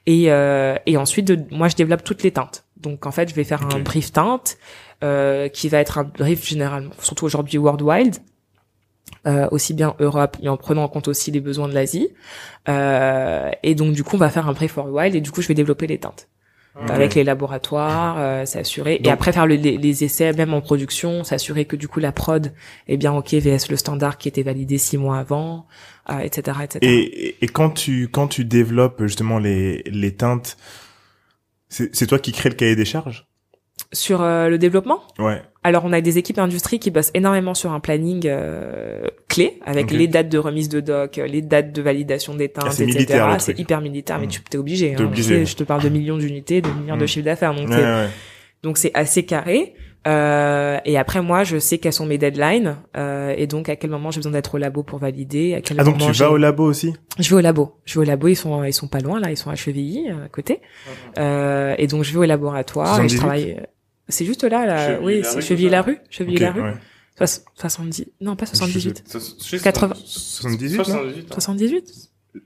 Et, 0.05 0.25
et 0.25 0.97
ensuite, 0.97 1.27
de, 1.27 1.39
moi, 1.51 1.67
je 1.67 1.75
développe 1.75 2.03
toutes 2.03 2.23
les 2.23 2.31
teintes. 2.31 2.63
Donc 2.83 3.05
en 3.05 3.11
fait, 3.11 3.29
je 3.29 3.33
vais 3.33 3.43
faire 3.43 3.63
un 3.73 3.79
brief 3.79 4.11
teinte 4.11 4.57
euh, 5.03 5.47
qui 5.47 5.69
va 5.69 5.79
être 5.79 5.97
un 5.97 6.03
brief 6.03 6.45
généralement, 6.45 6.91
surtout 6.99 7.25
aujourd'hui 7.25 7.57
World 7.57 7.81
Wild, 7.81 8.17
euh, 9.27 9.47
aussi 9.51 9.73
bien 9.73 9.95
Europe 9.99 10.37
et 10.41 10.49
en 10.49 10.57
prenant 10.57 10.83
en 10.83 10.87
compte 10.89 11.07
aussi 11.07 11.31
les 11.31 11.39
besoins 11.41 11.67
de 11.67 11.73
l'Asie. 11.73 12.09
Euh, 12.69 13.49
et 13.63 13.75
donc 13.75 13.93
du 13.93 14.03
coup, 14.03 14.15
on 14.15 14.19
va 14.19 14.29
faire 14.29 14.47
un 14.49 14.53
brief 14.53 14.73
for 14.73 14.87
wild 14.91 15.15
et 15.15 15.21
du 15.21 15.31
coup, 15.31 15.41
je 15.41 15.47
vais 15.47 15.53
développer 15.53 15.87
les 15.87 15.99
teintes. 15.99 16.27
avec 16.89 17.15
les 17.15 17.23
laboratoires, 17.23 18.17
euh, 18.17 18.45
s'assurer 18.45 18.99
et 19.03 19.09
après 19.09 19.31
faire 19.31 19.45
le- 19.47 19.55
les, 19.55 19.77
les 19.77 20.03
essais 20.03 20.33
même 20.33 20.53
en 20.53 20.59
production, 20.59 21.23
s'assurer 21.23 21.63
que 21.65 21.77
du 21.77 21.87
coup 21.87 22.01
la 22.01 22.11
prod 22.11 22.51
est 22.89 22.97
bien 22.97 23.13
ok 23.13 23.33
vs 23.35 23.69
le 23.69 23.77
standard 23.77 24.17
qui 24.17 24.27
était 24.27 24.43
validé 24.43 24.77
six 24.79 24.97
mois 24.97 25.17
avant, 25.19 25.67
euh, 26.09 26.19
etc., 26.19 26.57
etc. 26.63 26.79
Et, 26.81 27.35
et, 27.41 27.47
quand 27.47 27.69
tu 27.69 28.09
quand 28.09 28.27
tu 28.27 28.43
développes 28.43 29.01
justement 29.03 29.39
les 29.39 29.83
les 29.85 30.15
teintes, 30.15 30.57
c'est 31.69 31.95
c'est 31.95 32.07
toi 32.07 32.19
qui 32.19 32.31
crée 32.31 32.49
le 32.49 32.55
cahier 32.55 32.75
des 32.75 32.85
charges? 32.85 33.27
Sur 33.93 34.21
euh, 34.21 34.49
le 34.49 34.57
développement, 34.57 35.01
Ouais. 35.19 35.41
Alors 35.63 35.83
on 35.85 35.93
a 35.93 36.01
des 36.01 36.17
équipes 36.17 36.39
industrie 36.39 36.79
qui 36.79 36.91
bossent 36.91 37.11
énormément 37.13 37.53
sur 37.53 37.71
un 37.71 37.79
planning 37.79 38.23
euh, 38.25 39.03
clé 39.29 39.59
avec 39.65 39.91
les 39.91 40.07
dates 40.07 40.29
de 40.29 40.37
remise 40.37 40.69
de 40.69 40.79
doc, 40.79 41.17
euh, 41.17 41.27
les 41.27 41.41
dates 41.41 41.71
de 41.71 41.81
validation 41.81 42.35
des 42.35 42.49
teintes, 42.49 42.65
Ah, 42.67 42.83
etc. 42.83 43.23
le 43.33 43.39
C'est 43.39 43.59
hyper 43.59 43.81
militaire, 43.81 44.19
mais 44.19 44.25
Mm. 44.27 44.29
tu 44.29 44.41
t'es 44.43 44.57
obligé. 44.57 44.95
Hein. 44.95 45.03
obligé. 45.03 45.35
Tu 45.39 45.39
sais, 45.39 45.45
je 45.45 45.55
te 45.55 45.63
parle 45.63 45.81
de 45.83 45.89
millions 45.89 46.17
d'unités, 46.17 46.61
de 46.61 46.69
millions 46.69 46.97
de 46.97 47.03
Mm. 47.03 47.07
chiffres 47.07 47.25
d'affaires, 47.25 47.53
donc 47.55 47.69
Ouais, 47.69 47.75
c'est- 47.75 47.83
ouais. 47.83 48.07
donc 48.63 48.77
c'est 48.77 48.91
assez 48.93 49.23
carré. 49.25 49.73
Euh, 50.05 50.79
et 50.83 50.97
après 50.97 51.21
moi, 51.21 51.45
je 51.45 51.57
sais 51.59 51.77
quelles 51.77 51.93
sont 51.93 52.05
mes 52.05 52.17
deadlines 52.17 52.75
euh, 52.97 53.33
et 53.37 53.47
donc 53.47 53.69
à 53.69 53.77
quel 53.77 53.89
moment 53.89 54.11
j'ai 54.11 54.17
besoin 54.17 54.33
d'être 54.33 54.55
au 54.55 54.57
labo 54.57 54.83
pour 54.83 54.99
valider. 54.99 55.53
À 55.53 55.61
quel 55.61 55.79
Ah 55.79 55.85
donc 55.85 55.97
moment 55.97 56.11
tu 56.11 56.19
vas 56.19 56.29
au 56.29 56.35
labo 56.35 56.65
aussi? 56.65 56.93
Je 57.19 57.29
vais 57.29 57.35
au 57.37 57.39
labo. 57.39 57.75
Je 57.85 57.93
vais 57.93 58.05
au 58.05 58.09
labo. 58.09 58.27
Ils 58.27 58.35
sont 58.35 58.65
ils 58.65 58.73
sont 58.73 58.87
pas 58.89 58.99
loin 58.99 59.21
là. 59.21 59.31
Ils 59.31 59.37
sont 59.37 59.49
à 59.49 59.55
Chevilly 59.55 60.09
euh, 60.09 60.25
à 60.25 60.27
côté. 60.27 60.59
Euh, 61.17 61.73
et 61.77 61.87
donc 61.87 62.03
je 62.03 62.11
vais 62.11 62.19
au 62.19 62.23
laboratoire 62.25 62.99
et 62.99 63.07
je 63.07 63.15
78? 63.15 63.17
travaille. 63.17 63.65
C'est 64.09 64.25
juste 64.25 64.43
là, 64.43 64.65
là. 64.65 64.99
oui, 65.01 65.21
c'est 65.23 65.35
tout 65.35 65.41
Chevilly 65.41 65.69
ça 65.69 65.71
la 65.71 65.81
rue. 65.81 65.97
Chevilly 66.09 66.37
la 66.37 66.49
Ok, 66.49 66.55
rue. 66.55 66.61
ouais. 66.61 66.73
Soix- 67.15 67.43
70. 67.55 68.05
Non, 68.21 68.35
pas 68.35 68.45
78. 68.45 69.03
80. 69.63 69.93
78 70.05 70.77
non 70.77 70.83
78. 70.83 71.25
hein. 71.29 71.33
78. 71.33 71.93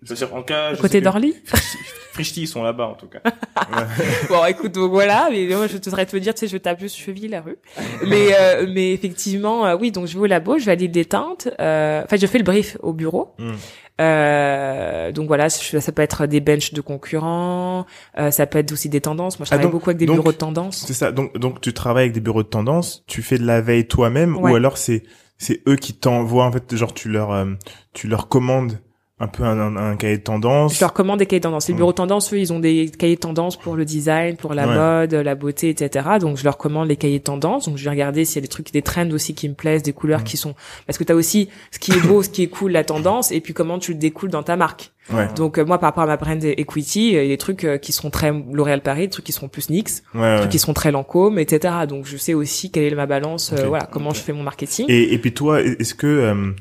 Je 0.03 0.15
sais, 0.15 0.25
en 0.25 0.43
cas, 0.43 0.73
je 0.73 0.81
côté 0.81 0.99
d'Orly. 0.99 1.33
Frichti, 2.11 2.41
ils 2.41 2.47
sont 2.47 2.61
là-bas, 2.63 2.87
en 2.87 2.95
tout 2.95 3.07
cas. 3.07 3.21
bon, 4.29 4.43
écoute, 4.45 4.73
donc 4.73 4.91
voilà, 4.91 5.29
mais 5.31 5.47
moi, 5.55 5.67
je 5.67 5.77
voudrais 5.77 6.05
te 6.05 6.17
dire, 6.17 6.33
tu 6.33 6.41
sais, 6.41 6.47
je 6.47 6.57
tape 6.57 6.79
juste 6.79 6.97
cheville 6.97 7.29
la 7.29 7.39
rue. 7.41 7.57
Mais, 8.05 8.35
euh, 8.37 8.65
mais 8.67 8.91
effectivement, 8.91 9.65
euh, 9.65 9.77
oui, 9.79 9.91
donc 9.91 10.07
je 10.07 10.13
vais 10.15 10.23
au 10.23 10.25
labo, 10.25 10.57
je 10.57 10.65
valide 10.65 10.91
des 10.91 11.05
teintes. 11.05 11.47
Euh, 11.61 12.01
enfin, 12.03 12.17
je 12.17 12.27
fais 12.27 12.37
le 12.39 12.43
brief 12.43 12.75
au 12.81 12.91
bureau. 12.91 13.33
Mm. 13.37 13.51
Euh, 13.99 15.11
donc 15.11 15.27
voilà, 15.27 15.49
ça 15.49 15.81
ça 15.81 15.91
peut 15.91 16.01
être 16.01 16.25
des 16.27 16.39
benches 16.39 16.73
de 16.73 16.81
concurrents, 16.81 17.85
euh, 18.19 18.31
ça 18.31 18.45
peut 18.45 18.59
être 18.59 18.71
aussi 18.71 18.89
des 18.89 19.01
tendances. 19.01 19.39
Moi, 19.39 19.45
je 19.45 19.49
Ah, 19.49 19.55
travaille 19.57 19.65
donc- 19.65 19.71
beaucoup 19.73 19.89
avec 19.89 19.97
des 19.97 20.05
donc- 20.05 20.17
bureaux 20.17 20.31
de 20.31 20.37
tendance. 20.37 20.83
C'est 20.87 20.93
ça. 20.93 21.11
Donc 21.11 21.37
donc 21.37 21.61
tu 21.61 21.73
travailles 21.73 22.03
avec 22.05 22.13
des 22.13 22.19
bureaux 22.21 22.43
de 22.43 22.47
tendance, 22.47 23.03
tu 23.07 23.21
fais 23.21 23.37
de 23.37 23.45
la 23.45 23.61
veille 23.61 23.87
toi-même 23.87 24.35
Ouais. 24.37 24.51
ou 24.51 24.55
alors 24.55 24.77
c'est 24.77 25.03
c'est 25.37 25.61
eux 25.67 25.75
qui 25.75 25.93
t'envoient 25.93 26.45
en 26.45 26.51
fait 26.51 26.75
genre 26.75 26.93
tu 26.93 27.09
leur 27.09 27.31
euh, 27.31 27.45
tu 27.93 28.07
leur 28.07 28.27
commandes 28.27 28.79
un 29.19 29.27
peu 29.27 29.43
un, 29.43 29.57
un, 29.59 29.75
un 29.77 29.95
cahier 29.95 30.17
de 30.19 30.23
tendance. 30.23 30.75
Je 30.75 30.79
leur 30.81 30.93
commande 30.93 31.17
des 31.17 31.25
cahiers 31.25 31.39
de 31.39 31.43
tendance. 31.43 31.67
Les 31.67 31.73
Mm. 31.73 31.77
bureaux 31.77 31.91
de 31.91 31.95
tendance, 31.95 32.31
eux, 32.33 32.39
ils 32.39 32.53
ont 32.53 32.59
des 32.59 32.91
cahiers 32.99 33.15
de 33.15 33.19
tendance 33.19 33.55
pour 33.57 33.75
le 33.75 33.83
design, 33.83 34.37
pour 34.37 34.53
la 34.53 34.67
Ouais. 34.67 34.75
mode, 34.75 35.13
la 35.15 35.33
beauté, 35.33 35.69
etc. 35.69 36.05
Donc, 36.21 36.37
je 36.37 36.43
leur 36.43 36.57
commande 36.57 36.87
les 36.87 36.97
cahiers 36.97 37.17
de 37.17 37.23
tendance. 37.23 37.65
Donc, 37.67 37.77
je 37.77 37.83
vais 37.83 37.89
regarder 37.89 38.25
s'il 38.25 38.35
y 38.35 38.39
a 38.39 38.41
des 38.41 38.47
trucs, 38.47 38.71
des 38.71 38.83
trends 38.83 39.09
aussi 39.09 39.33
qui 39.33 39.49
me 39.49 39.55
plaisent, 39.55 39.81
des 39.81 39.93
couleurs 39.93 40.21
Mm. 40.21 40.25
qui 40.25 40.37
sont... 40.37 40.53
Parce 40.85 40.99
que 40.99 41.03
tu 41.03 41.11
as 41.11 41.15
aussi 41.15 41.49
ce 41.71 41.79
qui 41.79 41.93
est 41.93 42.07
beau, 42.07 42.21
ce 42.21 42.29
qui 42.29 42.43
est 42.43 42.47
cool, 42.47 42.71
la 42.73 42.83
tendance, 42.83 43.31
et 43.31 43.41
puis 43.41 43.55
comment 43.55 43.79
tu 43.79 43.93
le 43.93 43.97
découles 43.97 44.29
dans 44.29 44.43
ta 44.43 44.55
marque. 44.55 44.91
Ouais. 45.11 45.27
Donc, 45.35 45.57
euh, 45.57 45.65
moi, 45.65 45.79
par 45.79 45.87
rapport 45.89 46.03
à 46.03 46.07
ma 46.07 46.17
brand 46.17 46.43
equity, 46.43 47.07
il 47.07 47.13
y 47.13 47.17
a 47.17 47.25
des 47.27 47.37
trucs 47.37 47.63
euh, 47.63 47.77
qui 47.79 47.93
seront 47.93 48.11
très 48.11 48.31
L'Oréal 48.51 48.81
Paris, 48.81 49.01
des 49.07 49.09
trucs 49.09 49.25
qui 49.25 49.31
seront 49.31 49.47
plus 49.47 49.71
NYX, 49.71 50.03
Ouais, 50.13 50.21
des 50.21 50.27
ouais. 50.27 50.37
trucs 50.41 50.51
qui 50.51 50.59
seront 50.59 50.73
très 50.73 50.91
Lancôme, 50.91 51.39
etc. 51.39 51.73
Donc, 51.89 52.05
je 52.05 52.17
sais 52.17 52.35
aussi 52.35 52.69
quelle 52.69 52.83
est 52.83 52.95
ma 52.95 53.07
balance, 53.07 53.51
euh, 53.53 53.65
voilà, 53.67 53.85
comment 53.91 54.11
je 54.13 54.19
fais 54.19 54.33
mon 54.33 54.43
marketing. 54.43 54.85
Et, 54.89 55.13
et 55.13 55.17
puis 55.17 55.33
toi, 55.33 55.59
est-ce 55.63 55.95
que 55.95 56.53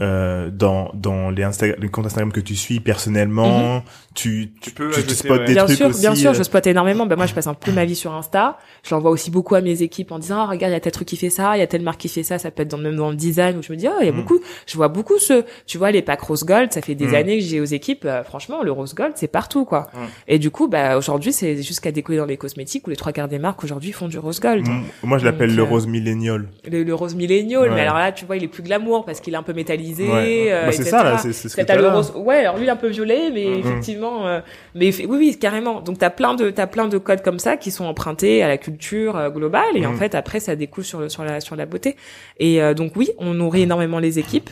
euh, 0.00 0.04
euh, 0.04 0.50
dans 0.50 0.90
dans 0.94 1.30
les, 1.30 1.42
Insta 1.44 1.66
les 1.66 1.88
comptes 1.88 2.06
Instagram 2.06 2.32
que 2.32 2.40
tu 2.40 2.56
suis 2.56 2.80
personnellement, 2.80 3.82
tu 4.14 4.52
Tu 4.60 4.70
peux 4.72 4.88
tu, 4.90 4.94
tu 4.94 4.98
ajouter, 4.98 5.14
spots 5.14 5.34
ouais. 5.34 5.44
des 5.46 5.52
bien 5.54 5.64
trucs 5.66 5.76
sûr, 5.76 5.86
aussi 5.88 6.00
bien 6.00 6.14
sûr, 6.14 6.30
euh, 6.30 6.34
je 6.34 6.42
spotte 6.42 6.66
énormément. 6.66 7.06
Ben 7.06 7.16
moi, 7.16 7.26
je 7.26 7.34
passe 7.34 7.46
un 7.46 7.54
peu 7.54 7.72
ma 7.72 7.84
vie 7.84 7.94
sur 7.94 8.12
Insta. 8.12 8.58
Je 8.82 8.94
l'envoie 8.94 9.10
aussi 9.10 9.30
beaucoup 9.30 9.54
à 9.54 9.60
mes 9.60 9.82
équipes 9.82 10.10
en 10.12 10.18
disant, 10.18 10.38
ah, 10.40 10.46
regarde, 10.46 10.70
il 10.72 10.74
y 10.74 10.76
a 10.76 10.80
tel 10.80 10.92
truc 10.92 11.06
qui 11.08 11.16
fait 11.16 11.30
ça, 11.30 11.56
il 11.56 11.60
y 11.60 11.62
a 11.62 11.66
telle 11.66 11.82
marque 11.82 12.00
qui 12.00 12.08
fait 12.08 12.22
ça. 12.22 12.38
Ça 12.38 12.50
peut 12.50 12.62
être 12.62 12.70
dans, 12.70 12.78
même 12.78 12.96
dans 12.96 13.10
le 13.10 13.16
design 13.16 13.56
où 13.56 13.62
je 13.62 13.72
me 13.72 13.76
dis, 13.76 13.86
oh, 13.88 13.92
il 14.00 14.06
y 14.06 14.08
a 14.08 14.12
Mm. 14.12 14.16
beaucoup. 14.16 14.38
Je 14.66 14.76
vois 14.76 14.88
beaucoup 14.88 15.18
ce, 15.18 15.44
tu 15.66 15.78
vois, 15.78 15.90
les 15.90 16.02
packs 16.02 16.20
rose 16.20 16.44
gold. 16.44 16.72
Ça 16.72 16.80
fait 16.82 16.94
des 16.94 17.08
Mm. 17.08 17.14
années 17.14 17.38
que 17.38 17.44
j'ai 17.44 17.60
aux 17.60 17.64
équipes. 17.64 18.04
euh, 18.04 18.22
franchement, 18.24 18.62
le 18.62 18.72
rose 18.72 18.94
gold, 18.94 19.12
c'est 19.16 19.28
partout, 19.28 19.64
quoi. 19.64 19.86
Mm. 19.94 19.98
Et 20.28 20.38
du 20.38 20.50
coup, 20.50 20.68
bah 20.68 20.96
aujourd'hui, 20.96 21.32
c'est 21.32 21.62
jusqu'à 21.62 21.92
décoller 21.92 22.18
dans 22.18 22.26
les 22.26 22.36
cosmétiques 22.36 22.86
où 22.86 22.90
les 22.90 22.96
trois 22.96 23.12
quarts 23.12 23.28
des 23.28 23.38
marques 23.38 23.62
aujourd'hui 23.64 23.92
font 23.92 24.08
du 24.08 24.18
rose 24.18 24.40
gold. 24.40 24.66
Moi, 25.02 25.18
je 25.18 25.24
l'appelle 25.24 25.48
Donc, 25.50 25.56
le 25.58 25.62
euh, 25.62 25.66
rose 25.66 25.86
millénial. 25.86 26.48
Le, 26.70 26.82
le 26.82 26.94
rose 26.94 27.14
millénial, 27.14 27.62
Ouais. 27.62 27.70
mais 27.70 27.80
alors 27.82 27.98
là, 27.98 28.10
tu 28.12 28.24
vois, 28.24 28.36
il 28.36 28.42
est 28.44 28.48
plus 28.48 28.62
glamour 28.62 29.04
parce 29.04 29.20
qu'il 29.20 29.34
est 29.34 29.36
un 29.36 29.42
peu 29.42 29.52
Ouais. 29.92 30.48
euh, 30.52 30.66
Bah, 30.66 30.72
c'est 30.72 30.84
ça 30.84 31.02
là, 31.04 31.18
c'est 31.18 31.32
ce 31.32 31.54
que 31.56 31.72
le 31.72 31.88
rose, 31.88 32.12
ouais, 32.16 32.40
alors 32.40 32.56
lui 32.56 32.64
il 32.64 32.68
est 32.68 32.70
un 32.70 32.76
peu 32.76 32.88
violet, 32.88 33.30
mais 33.32 33.44
Mhm. 33.46 33.58
effectivement, 33.60 34.26
euh, 34.26 34.40
mais 34.74 34.90
oui, 35.04 35.16
oui, 35.18 35.38
carrément. 35.38 35.80
Donc 35.80 35.98
t'as 35.98 36.10
plein 36.10 36.34
de, 36.34 36.50
t'as 36.50 36.66
plein 36.66 36.88
de 36.88 36.98
codes 36.98 37.22
comme 37.22 37.38
ça 37.38 37.56
qui 37.56 37.70
sont 37.70 37.84
empruntés 37.84 38.42
à 38.42 38.48
la 38.48 38.58
culture 38.58 39.16
euh, 39.16 39.30
globale, 39.30 39.76
et 39.76 39.86
en 39.86 39.92
Mhm. 39.92 39.98
fait 39.98 40.14
après 40.14 40.40
ça 40.40 40.56
découle 40.56 40.84
sur 40.84 41.00
le, 41.00 41.08
sur 41.08 41.24
la, 41.24 41.40
sur 41.40 41.56
la 41.56 41.66
beauté. 41.66 41.96
Et 42.38 42.60
donc 42.74 42.92
oui, 42.96 43.10
on 43.18 43.34
nourrit 43.34 43.62
énormément 43.62 43.98
les 43.98 44.18
équipes. 44.18 44.50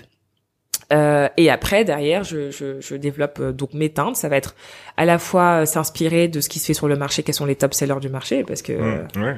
Euh, 0.93 1.29
et 1.39 1.49
après 1.51 1.85
derrière, 1.85 2.23
je, 2.23 2.51
je, 2.51 2.79
je 2.81 2.95
développe 2.97 3.39
euh, 3.41 3.53
donc 3.53 3.73
mes 3.73 3.89
teintes. 3.89 4.17
Ça 4.17 4.29
va 4.29 4.37
être 4.37 4.55
à 4.99 5.07
la 5.07 5.19
fois 5.19 5.63
euh, 5.63 5.65
s'inspirer 5.65 6.29
de 6.29 6.41
ce 6.43 6.51
qui 6.51 6.59
se 6.59 6.67
fait 6.67 6.75
sur 6.75 6.87
le 6.87 6.97
marché, 6.97 7.23
quels 7.23 7.35
sont 7.35 7.47
les 7.47 7.55
top 7.57 7.73
sellers 7.73 8.01
du 8.01 8.11
marché, 8.11 8.45
parce 8.45 8.61
que 8.61 8.73
Mm, 8.73 9.07
ouais. 9.23 9.37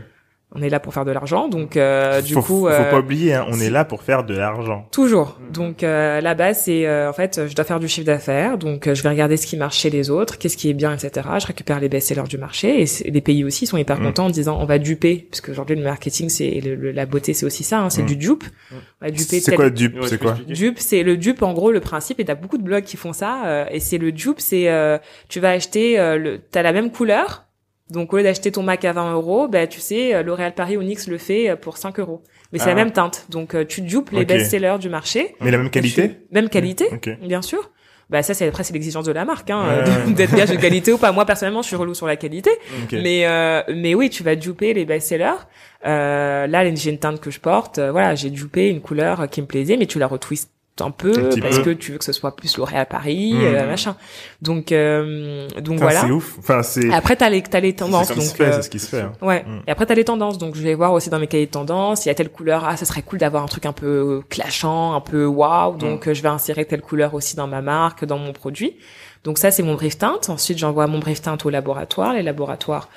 On 0.55 0.62
est 0.62 0.69
là 0.69 0.81
pour 0.81 0.95
faire 0.95 1.05
de 1.05 1.11
l'argent. 1.11 1.49
Donc 1.49 1.77
euh, 1.77 2.21
du 2.23 2.35
faut, 2.35 2.40
coup, 2.43 2.47
faut 2.61 2.69
euh, 2.69 2.90
pas 2.90 2.99
oublier, 2.99 3.35
hein, 3.35 3.47
on 3.51 3.59
est 3.61 3.71
là 3.71 3.85
pour 3.85 4.03
faire 4.03 4.25
de 4.25 4.35
l'argent. 4.37 4.87
Toujours. 4.93 5.38
Mhm. 5.40 5.53
Donc 5.53 5.83
euh, 5.83 6.21
la 6.21 6.35
base 6.35 6.62
c'est 6.64 6.87
euh, 6.87 7.09
en 7.11 7.12
fait 7.12 7.47
je 7.49 7.55
dois 7.55 7.64
faire 7.64 7.81
du 7.81 7.88
chiffre 7.88 8.07
d'affaires, 8.07 8.57
donc 8.59 8.87
euh, 8.87 8.95
je 8.95 9.03
vais 9.03 9.09
regarder 9.09 9.37
ce 9.37 9.47
qui 9.47 9.57
marche 9.57 9.79
chez 9.79 9.90
les 9.90 10.11
autres, 10.11 10.38
qu'est-ce 10.38 10.57
qui 10.57 10.71
est 10.71 10.75
bien, 10.75 10.95
etc. 10.95 11.27
Je 11.40 11.47
récupère 11.47 11.81
les 11.81 11.88
best-sellers 11.88 12.29
du 12.29 12.38
marché 12.38 12.83
et 12.83 13.11
les 13.11 13.21
pays 13.21 13.45
aussi 13.45 13.67
sont 13.67 13.77
hyper 13.77 13.99
Mhm. 13.99 14.05
contents 14.07 14.27
en 14.27 14.31
disant 14.31 14.59
on 14.61 14.64
va 14.67 14.79
duper 14.79 15.27
parce 15.31 15.40
qu'aujourd'hui 15.40 15.77
le 15.77 15.83
marketing 15.83 16.29
c'est 16.29 16.61
la 16.64 17.07
beauté 17.07 17.35
c'est 17.35 17.47
aussi 17.47 17.64
ça, 17.64 17.81
hein, 17.81 17.90
c'est 17.90 18.03
Mhm. 18.03 18.09
du 18.09 18.17
dupe. 18.17 18.45
On 18.73 19.05
va 19.07 19.11
duper 19.11 19.40
C'est 19.40 19.51
tel- 19.51 19.57
quoi 19.57 19.71
dupe? 19.71 19.97
C'est 20.07 20.19
quoi? 20.21 20.37
Dupe, 20.49 20.79
c'est 20.79 21.03
le 21.03 21.17
dupe 21.17 21.43
en 21.43 21.53
gros 21.53 21.71
le 21.73 21.81
principe 21.81 22.21
et 22.21 22.25
t'as 22.25 22.35
beaucoup 22.35 22.59
de 22.59 22.62
blogs 22.62 22.85
qui 22.85 22.97
font 22.97 23.12
ça 23.12 23.45
euh, 23.47 23.64
et 23.71 23.81
c'est 23.81 23.99
le 23.99 24.12
dupe, 24.12 24.40
c'est 24.40 24.69
euh, 24.69 24.99
tu 25.29 25.40
vas 25.40 25.51
acheter 25.51 25.99
euh, 25.99 26.17
le 26.17 26.38
t'as 26.38 26.62
la 26.62 26.73
même 26.73 26.90
couleur 26.90 27.45
donc 27.90 28.12
au 28.12 28.16
lieu 28.16 28.23
d'acheter 28.23 28.51
ton 28.53 28.62
Mac 28.62 28.85
à 28.85 28.92
20 28.92 29.12
euros, 29.12 29.49
bah 29.49 29.66
tu 29.66 29.81
sais 29.81 30.14
euh, 30.14 30.23
L'Oréal 30.23 30.55
Paris 30.55 30.77
Onyx 30.77 31.07
le 31.09 31.18
fait 31.18 31.51
euh, 31.51 31.57
pour 31.57 31.77
5 31.77 31.99
euros. 32.01 32.23
Mais 32.53 32.59
c'est 32.59 32.66
Ah. 32.66 32.68
la 32.68 32.75
même 32.77 32.92
teinte, 32.92 33.27
donc 33.31 33.55
euh, 33.55 33.64
tu 33.64 33.81
dupes 33.83 34.11
les 34.11 34.25
best-sellers 34.25 34.77
du 34.81 34.88
marché. 34.88 35.35
Mais 35.40 35.51
la 35.51 35.59
même 35.59 35.70
qualité 35.70 36.09
Tu- 36.11 36.16
Même 36.33 36.49
qualité, 36.49 36.87
Ok. 36.92 37.11
bien 37.20 37.42
sûr. 37.42 37.70
Bah 38.11 38.23
ça 38.23 38.35
c'est 38.35 38.47
après 38.47 38.64
c'est 38.64 38.75
l'exigence 38.75 39.07
de 39.07 39.12
la 39.12 39.25
marque 39.25 39.49
hein, 39.51 39.83
Ouais, 40.07 40.12
d'être 40.12 40.37
gage 40.37 40.51
de 40.51 40.57
qualité 40.57 40.92
ou 40.92 40.99
pas. 40.99 41.11
Moi 41.11 41.25
personnellement 41.25 41.62
je 41.62 41.68
suis 41.68 41.77
relou 41.77 41.94
sur 41.94 42.07
la 42.07 42.16
qualité, 42.16 42.51
Ok. 42.85 42.92
mais 43.03 43.27
euh, 43.27 43.62
mais 43.75 43.94
oui 43.94 44.11
tu 44.11 44.23
vas 44.23 44.37
duper 44.37 44.75
les 44.75 44.85
best-sellers. 44.85 45.40
Euh, 45.87 46.47
là 46.47 46.75
j'ai 46.75 46.90
une 46.90 46.99
teinte 46.99 47.20
que 47.20 47.31
je 47.31 47.40
porte, 47.40 47.79
voilà 47.79 48.14
j'ai 48.14 48.29
dupé 48.31 48.68
une 48.68 48.81
couleur 48.83 49.29
qui 49.31 49.40
me 49.40 49.47
plaisait, 49.47 49.77
mais 49.79 49.87
tu 49.87 49.99
la 49.99 50.07
retwistes 50.07 50.51
un 50.80 50.90
peu 50.90 51.12
Un 51.37 51.40
parce 51.40 51.58
peu. 51.58 51.64
que 51.64 51.70
tu 51.70 51.92
veux 51.92 51.98
que 51.98 52.04
ce 52.04 52.12
soit 52.12 52.34
plus 52.34 52.56
L'Oréal 52.56 52.87
Paris, 52.90 53.32
Mhm. 53.34 53.40
euh, 53.44 53.66
machin. 53.66 53.96
Donc 54.42 54.72
euh, 54.72 55.48
donc 55.60 55.78
voilà. 55.78 56.00
C'est 56.00 56.10
ouf. 56.10 56.37
Enfin, 56.38 56.62
c'est 56.62 56.92
Après 56.92 57.14
t'as 57.16 57.28
les 57.30 57.42
t'as 57.42 57.60
les 57.60 57.70
c'est 57.70 57.76
tendances 57.76 58.08
ce 58.08 58.12
qui 58.14 58.20
se 58.22 58.28
donc 58.28 58.37
fait, 58.37 58.44
euh, 58.44 58.52
c'est 58.56 58.62
ce 58.62 58.70
qui 58.70 58.78
se 58.80 58.88
fait. 58.88 59.00
hein. 59.02 59.12
Ouais. 59.22 59.44
Mm. 59.46 59.60
Et 59.66 59.70
après 59.70 59.87
t'as 59.87 59.94
les 59.94 60.04
tendances, 60.04 60.38
donc 60.38 60.56
je 60.56 60.62
vais 60.62 60.74
voir 60.74 60.92
aussi 60.92 61.10
dans 61.10 61.18
mes 61.18 61.26
cahiers 61.28 61.46
de 61.46 61.50
tendances, 61.52 62.04
il 62.04 62.08
y 62.08 62.10
a 62.10 62.14
telle 62.14 62.30
couleur, 62.30 62.64
ah 62.66 62.76
ça 62.76 62.84
serait 62.84 63.02
cool 63.02 63.18
d'avoir 63.18 63.42
un 63.42 63.46
truc 63.46 63.66
un 63.66 63.72
peu 63.72 64.22
clashant, 64.28 64.94
un 64.94 65.00
peu 65.00 65.24
waouh, 65.26 65.76
donc 65.76 66.08
euh, 66.08 66.14
je 66.14 66.22
vais 66.22 66.28
insérer 66.28 66.64
telle 66.64 66.82
couleur 66.82 67.14
aussi 67.14 67.37
dans 67.37 67.46
ma 67.46 67.62
marque, 67.62 68.04
dans 68.04 68.18
mon 68.18 68.32
produit. 68.32 68.76
Donc 69.22 69.38
ça 69.38 69.50
c'est 69.50 69.62
mon 69.62 69.74
brief 69.74 69.96
teinte. 69.96 70.28
Ensuite 70.28 70.58
j'envoie 70.58 70.87
mon 70.87 70.98
brief 70.98 71.22
teinte 71.22 71.46
au 71.46 71.50
laboratoire, 71.50 72.12
les 72.14 72.22
laboratoires 72.22 72.88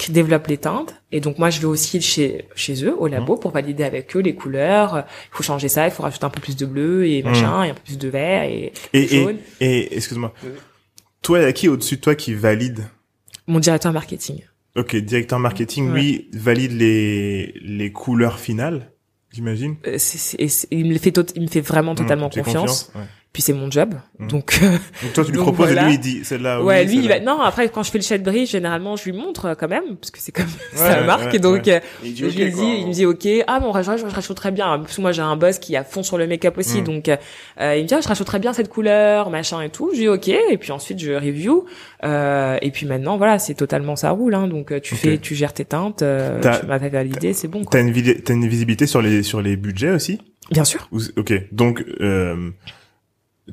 qui 0.00 0.12
développent 0.12 0.46
les 0.48 0.56
teintes. 0.58 0.94
Et 1.12 1.20
donc 1.20 1.38
moi 1.38 1.50
je 1.50 1.60
vais 1.60 1.66
aussi 1.66 2.00
chez 2.00 2.46
chez 2.54 2.84
eux 2.84 2.94
au 2.98 3.06
labo 3.06 3.36
pour 3.36 3.50
valider 3.52 3.84
avec 3.84 4.16
eux 4.16 4.20
les 4.20 4.34
couleurs. 4.34 5.04
Il 5.32 5.36
faut 5.36 5.42
changer 5.42 5.68
ça, 5.68 5.86
il 5.86 5.90
faut 5.92 6.02
rajouter 6.02 6.24
un 6.24 6.30
peu 6.30 6.40
plus 6.40 6.56
de 6.56 6.66
bleu 6.66 7.06
et 7.06 7.22
machin, 7.22 7.62
et 7.64 7.70
un 7.70 7.74
peu 7.74 7.82
plus 7.84 7.98
de 7.98 8.08
vert 8.08 8.42
et 8.44 8.72
Et, 8.92 9.02
et, 9.02 9.24
jaune. 9.24 9.36
et 9.60 9.94
excuse-moi. 9.96 10.32
Toi, 11.22 11.40
il 11.40 11.42
y 11.42 11.44
a 11.44 11.52
qui 11.52 11.68
au-dessus 11.68 11.96
de 11.96 12.00
toi 12.00 12.14
qui 12.14 12.32
valide 12.34 12.88
Mon 13.46 13.58
directeur 13.60 13.92
marketing. 13.92 14.40
Ok, 14.76 14.96
directeur 14.96 15.38
marketing, 15.38 15.90
Ouais. 15.90 16.00
lui, 16.00 16.28
valide 16.32 16.72
les, 16.72 17.52
les 17.60 17.92
couleurs 17.92 18.38
finales, 18.38 18.92
j'imagine. 19.32 19.76
Euh, 19.86 19.98
il 20.70 20.86
me 20.88 20.96
fait 20.98 21.14
il 21.36 21.42
me 21.42 21.46
fait 21.48 21.60
vraiment 21.60 21.94
totalement 21.94 22.28
Mmh, 22.28 22.32
fais 22.32 22.42
confiance. 22.42 22.90
ouais. 22.94 23.02
Puis 23.32 23.42
c'est 23.42 23.52
mon 23.52 23.70
job, 23.70 23.94
Mm. 24.18 24.26
donc 24.26 24.60
Donc 24.60 25.12
toi, 25.14 25.24
tu 25.24 25.30
lui 25.30 25.36
Donc 25.38 25.46
proposes 25.46 25.66
voilà. 25.68 25.82
et 25.82 25.86
lui, 25.86 25.94
il 25.94 26.00
dit, 26.00 26.24
celle-là, 26.24 26.62
ouais, 26.64 26.80
oui, 26.84 26.96
lui, 26.96 27.04
il 27.04 27.08
va... 27.08 27.20
non. 27.20 27.40
Après, 27.40 27.68
quand 27.68 27.84
je 27.84 27.90
fais 27.92 27.98
le 27.98 28.02
chat 28.04 28.18
bris, 28.18 28.44
généralement, 28.44 28.96
je 28.96 29.04
lui 29.04 29.12
montre 29.12 29.46
euh, 29.46 29.54
quand 29.54 29.68
même, 29.68 29.96
parce 29.96 30.10
que 30.10 30.18
c'est 30.18 30.32
comme 30.32 30.46
Ouais, 30.72 30.76
sa 30.78 31.00
ouais, 31.00 31.06
marque. 31.06 31.26
ouais, 31.26 31.36
et 31.36 31.38
donc, 31.38 31.66
ouais. 31.66 31.74
euh, 31.74 31.80
Il 32.04 32.16
je 32.16 32.24
lui 32.24 32.50
dis, 32.52 32.74
il 32.80 32.88
me 32.88 32.92
dit, 32.92 33.06
ok, 33.06 33.26
ah 33.46 33.60
bon, 33.60 33.72
je, 33.72 33.82
je, 33.82 33.96
je 34.08 34.14
rajoute 34.14 34.36
très 34.36 34.50
bien. 34.50 34.78
Parce 34.80 34.96
que 34.96 35.00
moi, 35.00 35.12
j'ai 35.12 35.22
un 35.22 35.36
boss 35.36 35.58
qui 35.60 35.76
a 35.76 35.84
fond 35.84 36.02
sur 36.02 36.18
le 36.18 36.26
make-up 36.26 36.58
aussi, 36.58 36.80
Mm. 36.80 36.84
donc 36.84 37.08
euh, 37.08 37.16
euh, 37.60 37.76
il 37.76 37.84
me 37.84 37.88
dit, 37.88 37.94
ah, 37.94 38.00
je 38.02 38.08
rajoute 38.08 38.26
très 38.26 38.40
bien 38.40 38.52
cette 38.52 38.68
couleur, 38.68 39.30
machin 39.30 39.62
et 39.62 39.70
tout. 39.70 39.90
Je 39.94 39.98
dis, 40.00 40.08
ok, 40.08 40.26
et 40.28 40.58
puis 40.58 40.72
ensuite 40.72 40.98
je 40.98 41.12
review. 41.12 41.66
Euh, 42.02 42.58
et 42.62 42.70
puis 42.72 42.84
maintenant, 42.86 43.16
voilà, 43.16 43.38
c'est 43.38 43.54
totalement 43.54 43.94
ça 43.94 44.10
roule. 44.10 44.34
Hein, 44.34 44.48
donc 44.48 44.72
euh, 44.72 44.80
tu 44.80 44.96
fais, 44.96 45.18
tu 45.18 45.36
gères 45.36 45.54
tes 45.54 45.64
teintes, 45.64 46.02
euh, 46.02 46.40
tu 46.40 46.66
m'as 46.66 46.78
validé, 46.78 47.32
c'est 47.32 47.46
bon. 47.48 47.62
Quoi. 47.64 47.80
T'as 47.80 47.86
une, 47.86 48.42
une 48.42 48.48
visibilité 48.48 48.86
sur 48.88 49.00
les, 49.00 49.22
sur 49.22 49.40
les 49.40 49.54
budgets 49.56 49.90
aussi? 49.92 50.20
Bien 50.50 50.64
sûr. 50.64 50.88
Ok, 51.16 51.32
donc, 51.52 51.84
euh, 52.00 52.50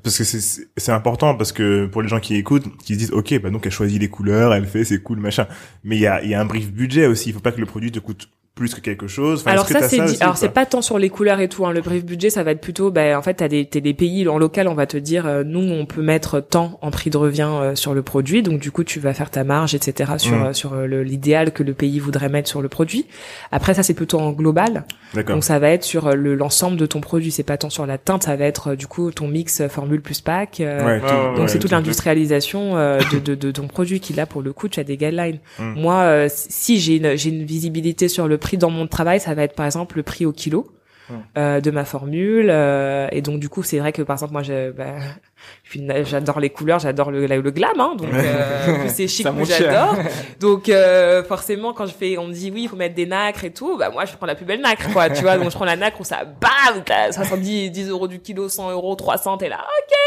parce 0.04 0.18
que 0.18 0.24
c'est 0.24 0.92
important 0.92 1.36
parce 1.36 1.52
que 1.52 1.88
pour 1.88 2.02
les 2.02 2.08
gens 2.08 2.20
qui 2.20 2.36
écoutent 2.36 2.66
qui 2.84 2.94
se 2.94 3.00
disent 3.00 3.12
ok 3.12 3.42
bah 3.42 3.50
donc 3.50 3.66
elle 3.66 3.72
choisit 3.72 4.00
les 4.00 4.10
couleurs 4.10 4.54
elle 4.54 4.68
fait 4.68 4.84
c'est 4.84 5.02
cool 5.02 5.20
machin. 5.20 5.48
Mais 5.84 5.96
il 5.98 6.02
y 6.02 6.08
a 6.08 6.24
y 6.24 6.34
a 6.34 6.42
un 6.42 6.46
brief 6.46 6.72
budget 6.72 7.08
aussi. 7.08 7.30
Il 7.30 7.34
faut 7.34 7.40
pas 7.40 7.52
que 7.52 7.60
le 7.60 7.66
produit 7.66 7.92
te 7.92 8.00
coûte 8.00 8.30
plus 8.58 8.74
que 8.74 8.82
quelque 8.82 9.08
chose. 9.08 9.42
Enfin, 9.42 9.52
alors 9.52 9.66
que 9.66 9.74
ça 9.74 9.88
c'est 9.88 10.22
alors 10.22 10.36
c'est 10.36 10.50
pas 10.50 10.66
tant 10.66 10.82
sur 10.82 10.98
les 11.00 11.10
couleurs 11.10 11.40
et 11.40 11.48
tout 11.48 11.66
hein. 11.66 11.72
le 11.72 11.82
brief 11.82 12.04
budget 12.04 12.30
ça 12.30 12.44
va 12.44 12.52
être 12.52 12.60
plutôt 12.60 12.92
bah 12.92 13.18
en 13.18 13.22
fait 13.22 13.36
t'as 13.36 13.48
des 13.48 13.66
t'as 13.66 13.80
des 13.80 13.94
pays 13.94 14.28
en 14.28 14.38
local 14.38 14.68
on 14.68 14.74
va 14.74 14.86
te 14.88 14.98
dire 14.98 15.26
euh, 15.28 15.44
nous 15.46 15.62
on 15.62 15.86
peut 15.86 16.02
mettre 16.02 16.42
tant 16.42 16.78
en 16.82 16.92
prix 16.92 17.10
de 17.10 17.18
revient 17.18 17.48
euh, 17.50 17.76
sur 17.76 17.94
le 17.94 18.02
produit 18.02 18.42
donc 18.44 18.60
du 18.60 18.72
coup 18.72 18.84
tu 18.84 19.00
vas 19.00 19.14
faire 19.14 19.30
ta 19.30 19.44
marge 19.44 19.76
etc 19.76 20.14
sur 20.18 20.36
Mm. 20.36 20.44
euh, 20.44 20.54
sur 20.54 20.74
euh, 20.74 20.86
le- 20.88 21.04
l'idéal 21.04 21.52
que 21.54 21.64
le 21.64 21.74
pays 21.74 22.00
voudrait 22.00 22.30
mettre 22.30 22.50
sur 22.50 22.62
le 22.62 22.68
produit 22.68 23.06
après 23.52 23.74
ça 23.74 23.84
c'est 23.84 23.94
plutôt 23.94 24.20
en 24.20 24.32
global 24.32 24.84
D'accord. 25.14 25.36
donc 25.36 25.44
ça 25.44 25.60
va 25.60 25.70
être 25.70 25.84
sur 25.84 26.08
euh, 26.08 26.16
le 26.16 26.36
l'ensemble 26.36 26.76
de 26.78 26.86
ton 26.86 27.00
produit 27.00 27.32
c'est 27.32 27.44
pas 27.44 27.58
tant 27.58 27.70
sur 27.70 27.86
la 27.86 27.98
teinte 27.98 28.24
ça 28.24 28.36
va 28.36 28.46
être 28.46 28.72
euh, 28.72 28.76
du 28.76 28.88
coup 28.88 29.12
ton 29.12 29.28
mix 29.28 29.62
formule 29.70 30.02
plus 30.02 30.20
pack 30.22 30.60
euh, 30.60 30.80
Ouais, 30.86 31.02
ouais, 31.02 31.10
donc 31.32 31.40
ouais, 31.40 31.48
c'est 31.48 31.60
toute 31.60 31.70
tout- 31.70 31.76
l'industrialisation 31.76 32.78
euh, 32.78 33.00
de, 33.14 33.20
de, 33.20 33.36
de 33.36 33.52
ton 33.52 33.68
produit 33.68 34.00
qui 34.00 34.14
là 34.14 34.26
pour 34.26 34.42
le 34.42 34.54
coup 34.54 34.68
tu 34.68 34.80
as 34.80 34.84
des 34.84 34.98
guidelines. 34.98 35.40
Mm. 35.60 35.74
Moi 35.80 35.96
euh, 35.96 36.28
si 36.32 36.80
j'ai 36.80 36.98
une 36.98 37.16
j'ai 37.16 37.30
une 37.30 37.44
visibilité 37.44 38.08
sur 38.08 38.28
le 38.28 38.38
prix 38.48 38.58
dans 38.58 38.70
mon 38.72 38.88
travail, 38.88 39.20
ça 39.20 39.34
va 39.34 39.44
être 39.44 39.56
par 39.56 39.66
exemple 39.66 39.98
le 39.98 40.04
prix 40.04 40.26
au 40.26 40.32
kilo. 40.32 40.68
Mm. 41.10 41.14
euh, 41.38 41.62
de 41.62 41.72
ma 41.72 41.86
formule 41.86 42.50
euh, 42.50 43.08
et 43.14 43.22
donc 43.22 43.40
du 43.40 43.48
coup 43.48 43.64
c'est 43.64 43.80
vrai 43.80 43.94
que 43.94 44.02
par 44.02 44.16
exemple 44.18 44.34
moi 44.34 44.44
je, 44.44 44.72
bah, 44.72 44.96
j'adore 46.04 46.42
les 46.42 46.50
couleurs 46.50 46.80
j'adore 46.80 47.12
le, 47.12 47.26
le 47.28 47.52
glam 47.52 47.80
hein, 47.80 47.94
donc 47.98 48.10
euh, 48.14 48.80
plus 48.82 48.90
c'est 48.90 49.08
chic 49.08 49.26
plus 49.26 49.46
j'adore 49.46 49.96
donc 50.42 50.68
euh, 50.68 51.24
forcément 51.24 51.72
quand 51.72 51.86
je 51.86 51.94
fais 51.94 52.18
on 52.18 52.28
me 52.28 52.34
dit 52.34 52.52
oui 52.54 52.64
il 52.64 52.68
faut 52.68 52.76
mettre 52.76 52.96
des 52.96 53.06
nacres 53.06 53.46
et 53.46 53.52
tout 53.54 53.78
bah 53.78 53.90
moi 53.90 54.04
je 54.04 54.18
prends 54.18 54.26
la 54.26 54.36
plus 54.36 54.44
belle 54.46 54.60
nacre 54.60 54.92
quoi 54.92 55.10
tu 55.10 55.22
vois 55.22 55.38
donc 55.38 55.50
je 55.50 55.56
prends 55.56 55.64
la 55.64 55.78
nacre 55.78 56.02
où 56.02 56.04
ça 56.04 56.26
bam 56.26 56.84
t'as 56.86 57.14
70 57.14 57.72
10 57.72 57.88
euros 57.90 58.10
du 58.10 58.20
kilo 58.20 58.50
100 58.50 58.72
euros 58.72 58.94
300 58.96 59.38
t'es 59.38 59.48
là 59.48 59.60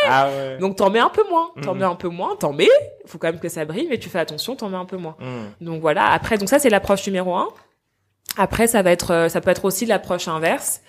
Ah 0.07 0.29
ouais. 0.29 0.59
donc 0.59 0.77
t'en 0.77 0.91
mets 0.91 0.99
un 0.99 1.09
peu 1.09 1.23
moins, 1.31 1.49
t'en 1.63 1.73
Mhm. 1.73 1.79
mets 1.81 1.87
un 1.87 1.95
peu 1.95 2.09
moins, 2.09 2.37
t'en 2.39 2.53
mets. 2.53 2.69
Faut 3.07 3.17
quand 3.19 3.29
même 3.29 3.41
que 3.41 3.49
ça 3.49 3.65
brille, 3.65 3.87
mais 3.89 3.99
tu 3.99 4.09
fais 4.11 4.19
attention, 4.19 4.55
t'en 4.55 4.69
mets 4.69 4.77
un 4.77 4.85
peu 4.85 4.97
moins. 4.99 5.17
Mm. 5.19 5.65
Donc 5.65 5.81
voilà. 5.81 6.07
Après, 6.11 6.37
donc 6.39 6.49
ça 6.49 6.59
c'est 6.59 6.69
l'approche 6.71 7.07
numéro 7.07 7.35
un. 7.35 7.49
Après, 8.37 8.67
ça 8.67 8.83
va 8.83 8.91
être, 8.91 9.11
euh, 9.13 9.29
ça 9.29 9.41
peut 9.41 9.51
être 9.51 9.65
aussi 9.65 9.87
l'approche 9.87 10.29
inverse, 10.29 10.81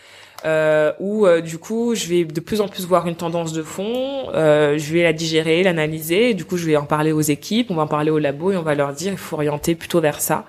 euh, 0.45 0.91
où 0.99 1.25
euh, 1.25 1.41
du 1.41 1.57
coup, 1.57 1.95
je 1.95 2.07
vais 2.07 2.23
de 2.25 2.39
plus 2.39 2.61
en 2.61 2.67
plus 2.67 2.85
voir 2.85 3.07
une 3.07 3.15
tendance 3.15 3.51
de 3.53 3.63
fond. 3.63 4.29
euh, 4.33 4.77
je 4.77 4.93
vais 4.93 5.03
la 5.03 5.13
digérer, 5.13 5.63
l'analyser. 5.63 6.29
et 6.29 6.33
Du 6.33 6.45
coup, 6.45 6.57
je 6.57 6.65
vais 6.65 6.77
en 6.77 6.85
parler 6.85 7.11
aux 7.11 7.21
équipes, 7.21 7.71
on 7.71 7.75
va 7.75 7.83
en 7.83 7.87
parler 7.87 8.11
au 8.11 8.19
labo 8.19 8.51
et 8.51 8.57
on 8.57 8.61
va 8.63 8.75
leur 8.75 8.93
dire, 8.93 9.11
il 9.11 9.17
faut 9.17 9.35
orienter 9.35 9.75
plutôt 9.75 10.01
vers 10.01 10.21
ça, 10.21 10.45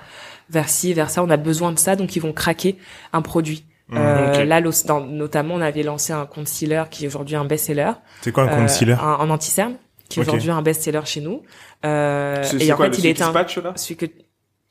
vers 0.51 0.69
ci, 0.69 0.93
vers 0.95 1.11
ça. 1.11 1.23
On 1.23 1.31
a 1.31 1.37
besoin 1.37 1.73
de 1.73 1.79
ça, 1.79 1.97
donc 1.97 2.15
ils 2.17 2.21
vont 2.21 2.33
craquer 2.33 2.77
un 3.13 3.23
produit. 3.23 3.65
Mm. 3.89 3.97
Euh. 3.99 4.45
Là, 4.45 4.61
dans- 4.87 5.01
notamment, 5.01 5.55
on 5.57 5.61
avait 5.61 5.83
lancé 5.83 6.13
un 6.13 6.25
concealer 6.27 6.85
qui 6.91 7.05
est 7.05 7.09
aujourd'hui 7.09 7.37
un 7.37 7.45
best-seller 7.45 7.93
C'est 8.23 8.33
quoi 8.33 8.45
un 8.45 8.49
euh, 8.49 8.63
concealer? 8.63 8.93
un- 8.95 9.17
en 9.19 9.29
anti-cerne, 9.31 9.75
qui 10.09 10.21
est 10.21 10.23
aujourd'hui 10.23 10.51
un 10.51 10.63
best-seller 10.63 11.01
chez 11.05 11.21
nous. 11.21 11.43
Euh, 11.85 12.43
C'est 12.45 12.65
et 12.65 12.73
en 12.73 12.77
quoi, 12.77 12.87
fait, 12.87 12.93
le 12.93 12.99
il 13.01 13.07
est 13.07 13.21
un, 13.23 13.33
patch, 13.33 13.59
là? 13.59 13.73
celui 13.77 13.97
que 13.97 14.07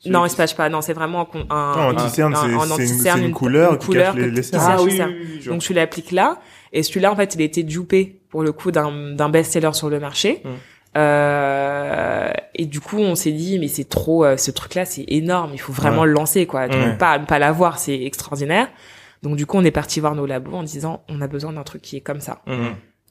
non, 0.06 0.24
il 0.26 0.30
se 0.30 0.36
patch 0.36 0.54
pas. 0.54 0.68
Non, 0.68 0.80
c'est 0.80 0.92
vraiment 0.94 1.28
un, 1.34 1.54
un, 1.54 1.76
Non, 1.92 1.98
anti-cerne, 1.98 2.34
un- 2.34 2.40
c'est- 2.66 2.72
un 2.72 2.76
c'est 2.86 3.18
une- 3.18 3.24
une 3.26 3.32
couleur 3.32 3.78
qui 3.78 3.90
cache 3.92 4.14
les- 4.16 4.42
cernes. 4.42 4.62
Ah 4.66 4.82
oui, 4.82 5.00
oui, 5.00 5.38
oui. 5.40 5.46
Donc 5.46 5.60
tu 5.62 5.72
l'appliques 5.72 6.10
là, 6.12 6.38
et 6.72 6.82
celui-là, 6.82 7.12
en 7.12 7.16
fait, 7.16 7.34
il 7.34 7.40
a 7.42 7.44
été 7.44 7.62
dupé 7.62 8.20
pour 8.30 8.42
le 8.42 8.52
coup 8.52 8.70
d'un 8.72 8.90
d'un 9.14 9.28
best-seller 9.28 9.72
sur 9.74 9.88
le 9.90 10.00
marché. 10.00 10.42
Mm. 10.44 10.48
Euh, 11.26 12.30
et 12.54 12.66
du 12.66 12.80
coup, 12.80 12.98
on 12.98 13.14
s'est 13.14 13.32
dit, 13.32 13.58
mais 13.58 13.68
c'est 13.68 13.88
trop, 13.88 14.24
euh, 14.24 14.36
ce 14.36 14.50
truc-là, 14.50 14.84
c'est 14.84 15.04
énorme. 15.08 15.50
Il 15.54 15.60
faut 15.60 15.72
vraiment 15.72 16.02
Ouais. 16.02 16.06
le 16.08 16.12
lancer, 16.12 16.46
quoi. 16.46 16.66
Ouais. 16.66 16.96
pas 16.98 17.18
ne 17.18 17.24
pas 17.24 17.38
l'avoir, 17.38 17.78
c'est 17.78 18.02
extraordinaire. 18.02 18.68
Donc 19.22 19.36
du 19.36 19.46
coup, 19.46 19.56
on 19.56 19.64
est 19.64 19.70
parti 19.70 20.00
voir 20.00 20.14
nos 20.14 20.26
labos 20.26 20.52
en 20.54 20.62
disant, 20.64 21.02
on 21.08 21.20
a 21.20 21.28
besoin 21.28 21.52
d'un 21.52 21.62
truc 21.62 21.80
qui 21.82 21.96
est 21.96 22.00
comme 22.00 22.20
ça. 22.20 22.42
Mm. 22.46 22.52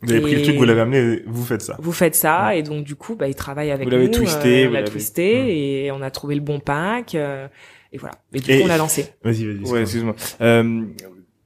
Vous 0.01 0.11
avez 0.11 0.21
pris 0.21 0.35
le 0.35 0.41
truc, 0.41 0.55
vous 0.55 0.63
l'avez 0.63 0.81
amené, 0.81 1.21
vous 1.27 1.45
faites 1.45 1.61
ça. 1.61 1.77
Vous 1.79 1.91
faites 1.91 2.15
ça 2.15 2.55
et 2.55 2.63
donc 2.63 2.83
du 2.85 2.95
coup 2.95 3.15
bah 3.15 3.27
ils 3.27 3.35
travaillent 3.35 3.71
avec 3.71 3.85
Vous 3.85 3.91
l'avez 3.91 4.07
nous, 4.07 4.13
twisté, 4.13 4.65
euh, 4.65 4.69
on 4.69 4.71
l'a 4.71 4.83
twisté 4.83 5.85
et 5.85 5.91
on 5.91 6.01
a 6.01 6.09
trouvé 6.09 6.33
le 6.35 6.41
bon 6.41 6.59
pack 6.59 7.13
euh, 7.15 7.47
et 7.93 7.97
voilà. 7.97 8.15
Et 8.33 8.39
du 8.39 8.51
Et- 8.51 8.57
coup 8.59 8.63
on 8.65 8.67
l'a 8.67 8.77
lancé. 8.77 9.07
Vas-y, 9.23 9.45
vas-y. 9.45 9.71
Ouais, 9.71 9.81
excuse-moi. 9.81 10.15
Euh, 10.41 10.85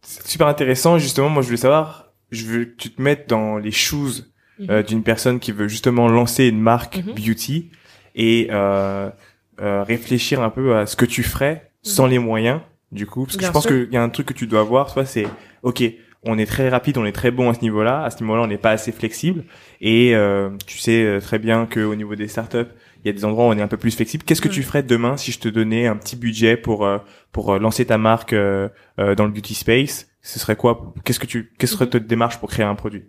super 0.04 0.48
intéressant, 0.48 0.98
justement. 1.00 1.30
Moi, 1.30 1.42
je 1.42 1.48
voulais 1.48 1.58
savoir, 1.58 2.14
je 2.32 2.46
veux 2.46 2.66
que 2.66 2.76
tu 2.76 2.92
te 2.92 3.02
mettes 3.02 3.28
dans 3.30 3.58
les 3.58 3.72
shoes 3.72 4.24
euh, 4.70 4.84
d'une 4.84 5.04
personne 5.04 5.40
qui 5.40 5.52
veut 5.52 5.68
justement 5.68 6.08
lancer 6.08 6.46
une 6.48 6.62
marque 6.62 6.98
Mhm. 7.06 7.14
beauty 7.16 7.72
et 8.16 8.48
euh, 8.52 9.10
euh, 9.62 9.84
réfléchir 9.84 10.42
un 10.42 10.50
peu 10.50 10.76
à 10.78 10.86
ce 10.86 10.96
que 10.96 11.06
tu 11.06 11.24
ferais 11.24 11.72
sans 11.82 12.06
les 12.08 12.20
moyens, 12.20 12.62
du 12.92 13.06
coup. 13.06 13.26
Parce 13.26 13.36
que 13.36 13.40
Bien 13.42 13.50
je 13.50 13.54
pense 13.54 13.68
qu'il 13.68 13.90
y 13.92 13.98
a 13.98 14.04
un 14.04 14.10
truc 14.10 14.28
que 14.28 14.34
tu 14.34 14.48
dois 14.48 14.64
voir, 14.64 14.94
toi, 14.94 15.06
c'est, 15.06 15.28
ok, 15.64 15.84
on 16.26 16.38
est 16.38 16.46
très 16.46 16.70
rapide, 16.70 16.98
on 16.98 17.06
est 17.06 17.12
très 17.12 17.32
bon 17.32 17.50
à 17.50 17.54
ce 17.54 17.62
niveau-là. 17.62 18.04
À 18.04 18.10
ce 18.10 18.22
niveau-là, 18.22 18.42
on 18.44 18.48
n'est 18.48 18.58
pas 18.58 18.72
assez 18.72 18.92
flexible. 18.92 19.44
Et 19.82 20.16
euh, 20.16 20.50
tu 20.66 20.78
sais 20.80 21.04
euh, 21.04 21.20
très 21.20 21.40
bien 21.40 21.66
que 21.66 21.80
au 21.80 21.96
niveau 21.96 22.16
des 22.16 22.28
startups, 22.28 22.68
il 23.04 23.08
y 23.08 23.10
a 23.10 23.14
des 23.14 23.24
endroits 23.26 23.46
où 23.46 23.50
on 23.50 23.58
est 23.58 23.62
un 23.62 23.68
peu 23.68 23.78
plus 23.78 23.96
flexible. 23.96 24.24
Qu'est-ce 24.24 24.42
que 24.42 24.48
tu 24.48 24.64
ferais 24.64 24.82
demain 24.84 25.18
si 25.18 25.32
je 25.32 25.40
te 25.40 25.48
donnais 25.48 25.86
un 25.88 25.96
petit 25.96 26.16
budget 26.16 26.58
pour 26.58 26.86
euh, 26.86 26.98
pour 27.32 27.54
euh, 27.54 27.60
lancer 27.60 27.86
ta 27.86 27.98
marque 27.98 28.34
dans 28.34 28.70
le 28.98 29.30
beauty 29.30 29.54
space? 29.54 30.08
Ce 30.22 30.40
serait 30.40 30.56
quoi? 30.56 30.94
Qu'est-ce 31.04 31.20
que 31.20 31.28
tu 31.28 31.52
Qu'est-ce 31.60 31.74
serait 31.74 31.86
Mhm. 31.86 31.92
ta 31.92 32.00
démarche 32.00 32.40
pour 32.40 32.50
créer 32.50 32.66
un 32.66 32.74
produit? 32.74 33.04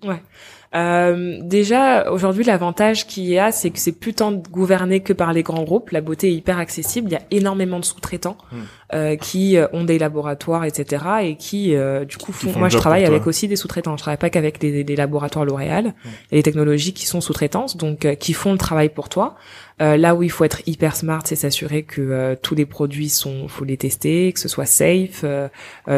Euh, 0.77 1.39
déjà 1.43 2.11
aujourd'hui 2.11 2.45
l'avantage 2.45 3.07
qu'il 3.07 3.25
y 3.25 3.39
a 3.39 3.51
c'est 3.51 3.71
que 3.71 3.79
c'est 3.79 3.93
plus 3.93 4.15
tant 4.15 4.33
gouverné 4.33 5.01
que 5.01 5.13
par 5.13 5.33
les 5.33 5.43
grands 5.43 5.65
groupes. 5.65 5.91
La 5.91 6.01
beauté 6.01 6.29
est 6.29 6.35
hyper 6.35 6.59
accessible. 6.59 7.09
Il 7.09 7.13
y 7.13 7.17
a 7.17 7.23
énormément 7.31 7.81
de 7.81 7.85
sous-traitants 7.85 8.37
Mm. 8.53 8.57
euh, 8.95 9.17
qui 9.17 9.57
euh, 9.57 9.67
ont 9.73 9.83
des 9.85 9.99
laboratoires 9.99 10.65
etc 10.65 11.05
et 11.23 11.37
qui 11.37 11.75
euh, 11.75 12.05
du 12.05 12.17
coup 12.17 12.33
Qui 12.33 12.51
font. 12.51 12.59
Moi 12.59 12.69
je 12.69 12.77
travaille 12.77 13.05
avec 13.05 13.27
aussi 13.27 13.49
des 13.49 13.57
sous-traitants. 13.57 13.97
Je 13.97 14.03
travaille 14.03 14.19
pas 14.19 14.31
qu'avec 14.31 14.63
les, 14.63 14.85
les 14.85 14.97
laboratoires 14.97 15.45
L'Oréal 15.45 15.95
et 16.31 16.37
les 16.37 16.43
technologies 16.43 16.93
qui 16.93 17.07
sont 17.07 17.21
sous-traitances 17.21 17.77
donc 17.77 18.05
euh, 18.05 18.15
qui 18.15 18.33
font 18.33 18.53
le 18.53 18.59
travail 18.59 18.89
pour 18.89 19.09
toi. 19.09 19.37
Euh, 19.83 19.99
là 19.99 20.15
où 20.15 20.23
il 20.23 20.31
faut 20.31 20.45
être 20.45 20.63
hyper 20.67 20.97
smart, 20.97 21.21
c'est 21.27 21.37
s'assurer 21.37 21.83
que 21.83 22.01
euh, 22.01 22.35
tous 22.41 22.55
les 22.55 22.65
produits 22.65 23.11
sont, 23.11 23.47
faut 23.47 23.67
les 23.67 23.77
tester, 23.77 24.33
que 24.33 24.41
ce 24.41 24.49
soit 24.49 24.65
safe, 24.65 25.23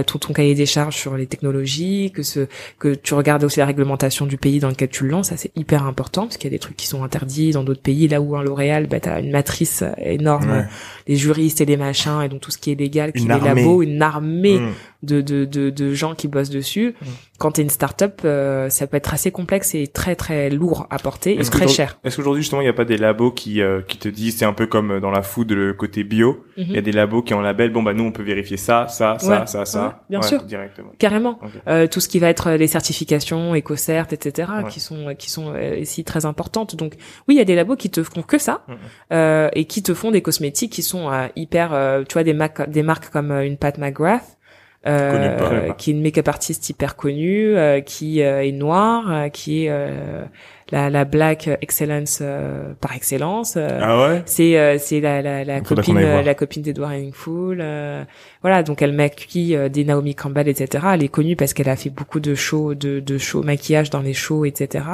tout 0.07 0.19
ton 0.19 0.33
cahier 0.33 0.57
des 0.57 0.67
charges 0.67 0.97
sur 0.97 1.17
les 1.17 1.27
technologies, 1.27 2.11
que 2.13 2.25
ce, 2.25 2.49
que 2.81 2.95
tu 2.95 3.15
regardes 3.15 3.45
aussi 3.45 3.61
la 3.61 3.67
réglementation 3.67 4.27
du 4.27 4.37
pays 4.37 4.59
dans 4.59 4.68
lequel 4.69 4.89
tu 4.89 5.05
le 5.05 5.11
lances, 5.11 5.29
ça 5.29 5.37
c'est 5.37 5.51
hyper 5.57 5.85
important 5.85 6.23
parce 6.23 6.37
qu'il 6.37 6.51
y 6.51 6.55
a 6.55 6.57
des 6.57 6.59
trucs 6.59 6.77
qui 6.77 6.87
sont 6.87 7.03
interdits 7.05 7.51
dans 7.53 7.65
d'autres 7.65 7.83
pays. 7.83 8.09
Là 8.09 8.21
où 8.21 8.37
un 8.37 8.43
L'Oréal, 8.43 8.87
bah 8.87 9.01
t'as 9.01 9.21
une 9.21 9.31
matrice 9.31 9.83
énorme, 9.99 10.51
Ouais. 10.51 10.65
les 11.07 11.17
juristes 11.17 11.61
et 11.61 11.65
les 11.65 11.77
machins 11.77 12.21
et 12.25 12.29
donc 12.29 12.41
tout 12.41 12.51
ce 12.51 12.59
qui 12.59 12.71
est 12.73 12.75
légal, 12.75 13.13
qui 13.13 13.27
est 13.27 13.31
armée. 13.31 13.63
labo, 13.63 13.83
une 13.83 14.01
armée 14.03 14.59
Mm. 14.61 14.73
de, 15.03 15.21
de, 15.21 15.45
de, 15.45 15.71
de 15.71 15.95
gens 15.95 16.15
qui 16.15 16.29
bossent 16.29 16.51
dessus. 16.51 16.95
Mm. 17.01 17.07
Quand 17.39 17.53
t'es 17.53 17.63
une 17.63 17.71
start-up, 17.71 18.23
euh, 18.25 18.69
ça 18.69 18.89
peut 18.89 18.97
être 18.97 19.15
assez 19.15 19.31
complexe 19.31 19.75
et 19.77 19.87
très 19.87 20.17
très 20.17 20.51
lourd 20.51 20.89
à 20.91 20.99
porter 20.99 21.39
et 21.39 21.45
très 21.45 21.69
cher. 21.69 21.99
Est-ce 22.03 22.17
qu'aujourd'hui 22.17 22.43
justement 22.43 22.61
il 22.61 22.65
n'y 22.65 22.71
a 22.71 22.75
pas 22.75 22.85
des 22.85 22.97
labos 22.97 23.31
qui 23.31 23.63
euh, 23.63 23.81
qui 23.81 23.97
te 23.97 24.09
disent 24.09 24.37
c'est 24.39 24.45
un 24.45 24.53
peu 24.53 24.67
comme 24.67 24.99
dans 24.99 25.11
la 25.13 25.23
food 25.23 25.53
le 25.53 25.73
côté 25.73 26.03
bio 26.05 26.45
Mhm. 26.57 26.65
il 26.71 26.73
y 26.75 26.79
a 26.79 26.83
des 26.83 26.91
labos 26.91 27.23
qui 27.23 27.35
ont 27.35 27.41
label 27.41 27.71
bon 27.71 27.85
bah 27.85 27.95
nous 27.95 28.03
on 28.03 28.11
peut 28.11 28.25
vérifier 28.25 28.57
ça 28.57 28.89
ça 28.89 29.17
ça 29.21 29.41
Ouais, 29.41 29.47
ça 29.47 29.65
ça 29.65 29.83
ouais, 29.87 29.93
bien 30.11 30.21
Ouais, 30.21 30.27
sûr. 30.27 30.43
directement 30.43 30.91
Carrément. 30.99 31.39
Euh, 31.69 31.87
tout 31.87 32.01
ce 32.01 32.09
qui 32.09 32.19
va 32.19 32.29
être 32.29 32.49
euh, 32.49 32.57
les 32.57 32.67
certifications, 32.67 33.55
EcoCert, 33.55 34.07
etc., 34.13 34.51
qui 34.69 34.81
sont 34.81 35.15
qui 35.17 35.31
sont 35.31 35.55
euh, 35.55 35.77
ici 35.77 36.03
très 36.03 36.27
importantes. 36.27 36.75
Donc 36.75 36.95
oui, 37.29 37.37
il 37.37 37.39
y 37.39 37.41
a 37.41 37.45
des 37.45 37.55
labos 37.55 37.77
qui 37.77 37.91
te 37.91 38.03
font 38.03 38.23
que 38.23 38.39
ça 38.39 38.65
euh, 39.13 39.49
et 39.53 39.67
qui 39.67 39.83
te 39.85 39.95
font 39.95 40.11
des 40.11 40.23
cosmétiques 40.23 40.73
qui 40.73 40.83
sont 40.83 41.09
euh, 41.13 41.29
hyper, 41.37 41.73
euh, 41.73 42.03
tu 42.09 42.15
vois, 42.15 42.25
des 42.25 42.35
marques 42.35 42.69
des 42.69 42.83
marques 42.83 43.11
comme 43.11 43.31
euh, 43.31 43.47
une 43.47 43.57
Pat 43.57 43.79
McGrath. 43.79 44.38
Euh, 44.87 45.73
qui 45.73 45.91
est 45.91 45.93
une 45.93 46.03
make-up 46.03 46.29
artiste 46.29 46.69
hyper 46.69 46.97
connue, 46.97 47.57
euh, 47.57 47.81
qui 47.81 48.23
euh, 48.23 48.45
est 48.45 48.53
noire, 48.53 49.11
euh, 49.11 49.29
qui 49.29 49.65
est 49.65 49.71
euh, 49.71 50.25
la, 50.71 50.91
la 50.91 51.05
black 51.05 51.49
excellence 51.63 52.19
euh, 52.21 52.73
par 52.81 52.95
excellence. 52.95 53.55
euh, 53.57 53.81
Ah 53.83 54.01
ouais? 54.09 54.23
c'est 54.27 54.59
euh, 54.59 54.77
c'est 54.79 55.01
la 55.01 55.23
la, 55.23 55.45
la 55.45 55.61
copine 55.61 55.95
la 56.23 56.35
copine 56.35 56.63
d'Edward 56.63 56.93
Henningfull 56.93 57.59
euh, 57.61 58.05
voilà 58.43 58.63
donc 58.63 58.83
elle 58.83 58.93
maquille 58.93 59.57
euh, 59.57 59.69
des 59.69 59.85
Naomi 59.85 60.15
Campbell 60.15 60.49
etc 60.49 60.85
elle 60.95 61.03
est 61.03 61.09
connue 61.09 61.37
parce 61.37 61.55
qu'elle 61.55 61.69
a 61.69 61.77
fait 61.77 61.91
beaucoup 61.91 62.21
de 62.21 62.35
shows 62.35 62.75
de 62.75 63.01
de 63.01 63.19
shows 63.19 63.43
maquillage 63.43 63.91
dans 63.91 64.01
les 64.01 64.13
shows 64.15 64.45
etc 64.45 64.85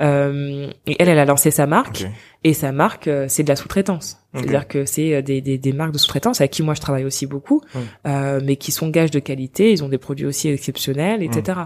euh, 0.00 0.68
et 0.86 0.96
elle 0.98 1.08
elle 1.08 1.18
a 1.18 1.24
lancé 1.24 1.50
sa 1.50 1.66
marque 1.66 2.06
et 2.44 2.52
sa 2.52 2.70
marque 2.72 3.08
c'est 3.28 3.42
de 3.42 3.48
la 3.48 3.56
sous-traitance. 3.56 4.18
C'est-à-dire 4.34 4.68
que 4.68 4.84
c'est 4.84 5.22
des, 5.22 5.40
des 5.40 5.56
des 5.56 5.72
marques 5.72 5.92
de 5.92 5.98
sous-traitance 5.98 6.40
avec 6.42 6.50
qui 6.52 6.62
moi 6.62 6.74
je 6.74 6.80
travaille 6.82 7.04
aussi 7.06 7.26
beaucoup 7.26 7.62
Mm. 7.74 7.78
euh, 8.06 8.40
mais 8.44 8.56
qui 8.56 8.70
sont 8.70 8.88
gages 8.90 9.10
de 9.10 9.18
qualité 9.18 9.72
ils 9.72 9.82
ont 9.82 9.88
des 9.88 9.96
produits 9.98 10.26
aussi 10.26 10.48
exceptionnels 10.50 11.22
etc 11.22 11.58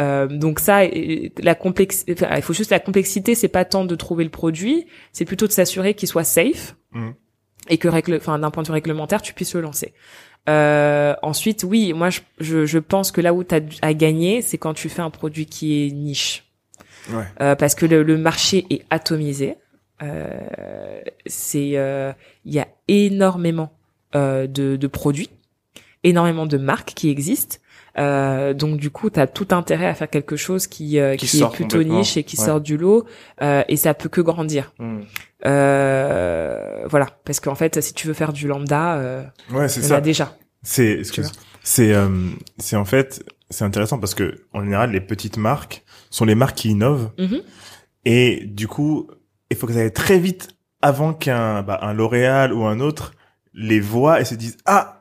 euh, 0.00 0.26
donc 0.26 0.58
ça 0.58 0.80
la 1.42 1.54
complexe 1.54 2.04
enfin, 2.10 2.28
il 2.36 2.42
faut 2.42 2.54
juste 2.54 2.70
la 2.70 2.78
complexité 2.94 3.34
c'est 3.34 3.48
pas 3.48 3.64
tant 3.64 3.84
de 3.84 3.94
trouver 3.96 4.22
le 4.24 4.30
produit 4.30 4.86
c'est 5.12 5.24
plutôt 5.24 5.46
de 5.48 5.52
s'assurer 5.52 5.94
qu'il 5.94 6.08
soit 6.08 6.24
safe 6.24 6.76
Mm. 6.92 7.10
et 7.70 7.78
que 7.78 7.88
enfin 8.16 8.38
d'un 8.38 8.52
point 8.52 8.62
de 8.62 8.68
vue 8.68 8.72
réglementaire 8.74 9.20
tu 9.20 9.34
puisses 9.34 9.54
le 9.54 9.62
lancer 9.62 9.92
euh, 10.48 11.14
ensuite 11.22 11.64
oui 11.64 11.92
moi 11.92 12.08
je, 12.10 12.20
je, 12.38 12.66
je 12.66 12.78
pense 12.78 13.10
que 13.10 13.20
là 13.20 13.34
où 13.34 13.42
tu 13.42 13.52
as 13.56 13.60
à 13.82 13.94
gagner 13.94 14.42
c'est 14.42 14.58
quand 14.58 14.74
tu 14.74 14.88
fais 14.88 15.02
un 15.02 15.10
produit 15.10 15.46
qui 15.46 15.86
est 15.86 15.90
niche 15.90 16.44
Ouais. 17.12 17.24
euh, 17.42 17.54
parce 17.56 17.74
que 17.74 17.84
le, 17.84 18.02
le 18.02 18.16
marché 18.16 18.64
est 18.70 18.82
atomisé. 18.88 19.56
Euh, 20.02 21.00
c'est 21.26 21.76
il 22.46 22.52
y 22.54 22.58
a 22.58 22.68
énormément 22.88 23.72
de, 24.14 24.46
de 24.76 24.86
produits, 24.86 25.28
énormément 26.02 26.46
de 26.46 26.56
marques 26.56 26.94
qui 26.94 27.10
existent. 27.10 27.56
Euh, 27.98 28.54
donc 28.54 28.78
du 28.78 28.90
coup, 28.90 29.08
tu 29.10 29.20
as 29.20 29.26
tout 29.26 29.48
intérêt 29.52 29.86
à 29.86 29.94
faire 29.94 30.10
quelque 30.10 30.36
chose 30.36 30.66
qui 30.66 30.98
Qui 31.18 31.26
qui, 31.26 31.38
sort 31.38 31.52
est 31.52 31.56
plutôt 31.56 31.82
niche 31.82 32.16
et 32.16 32.24
qui 32.24 32.36
Ouais. 32.38 32.44
sort 32.44 32.60
du 32.60 32.76
lot 32.76 33.04
euh, 33.42 33.62
et 33.68 33.76
ça 33.76 33.94
peut 33.94 34.08
que 34.08 34.20
grandir. 34.20 34.72
Hmm. 34.78 35.00
Euh, 35.46 36.84
voilà, 36.86 37.06
parce 37.24 37.40
qu'en 37.40 37.54
fait, 37.54 37.80
si 37.80 37.94
tu 37.94 38.06
veux 38.06 38.14
faire 38.14 38.32
du 38.32 38.48
lambda, 38.48 38.94
euh, 38.96 39.22
Ouais, 39.52 39.68
c'est 39.68 39.84
a 39.84 39.88
ça. 39.88 40.00
déjà. 40.00 40.36
C'est. 40.62 41.02
C'est, 41.66 41.94
euh, 41.94 42.08
c'est 42.58 42.76
en 42.76 42.84
fait, 42.84 43.24
c'est 43.48 43.64
intéressant 43.64 43.98
parce 43.98 44.14
que 44.14 44.42
en 44.52 44.62
général, 44.62 44.90
les 44.92 45.00
petites 45.00 45.38
marques 45.38 45.82
sont 46.10 46.26
les 46.26 46.34
marques 46.34 46.56
qui 46.56 46.68
innovent 46.70 47.10
Mhm. 47.18 47.40
et 48.04 48.42
du 48.44 48.68
coup, 48.68 49.08
il 49.50 49.56
faut 49.56 49.66
que 49.66 49.72
ça 49.72 49.78
aille 49.80 49.92
très 49.92 50.18
vite 50.18 50.48
avant 50.82 51.14
qu'un, 51.14 51.62
bah, 51.62 51.78
un 51.80 51.94
L'Oréal 51.94 52.52
ou 52.52 52.64
un 52.66 52.80
autre 52.80 53.12
les 53.54 53.80
voit 53.80 54.20
et 54.20 54.26
se 54.26 54.34
disent 54.34 54.58
ah 54.66 54.93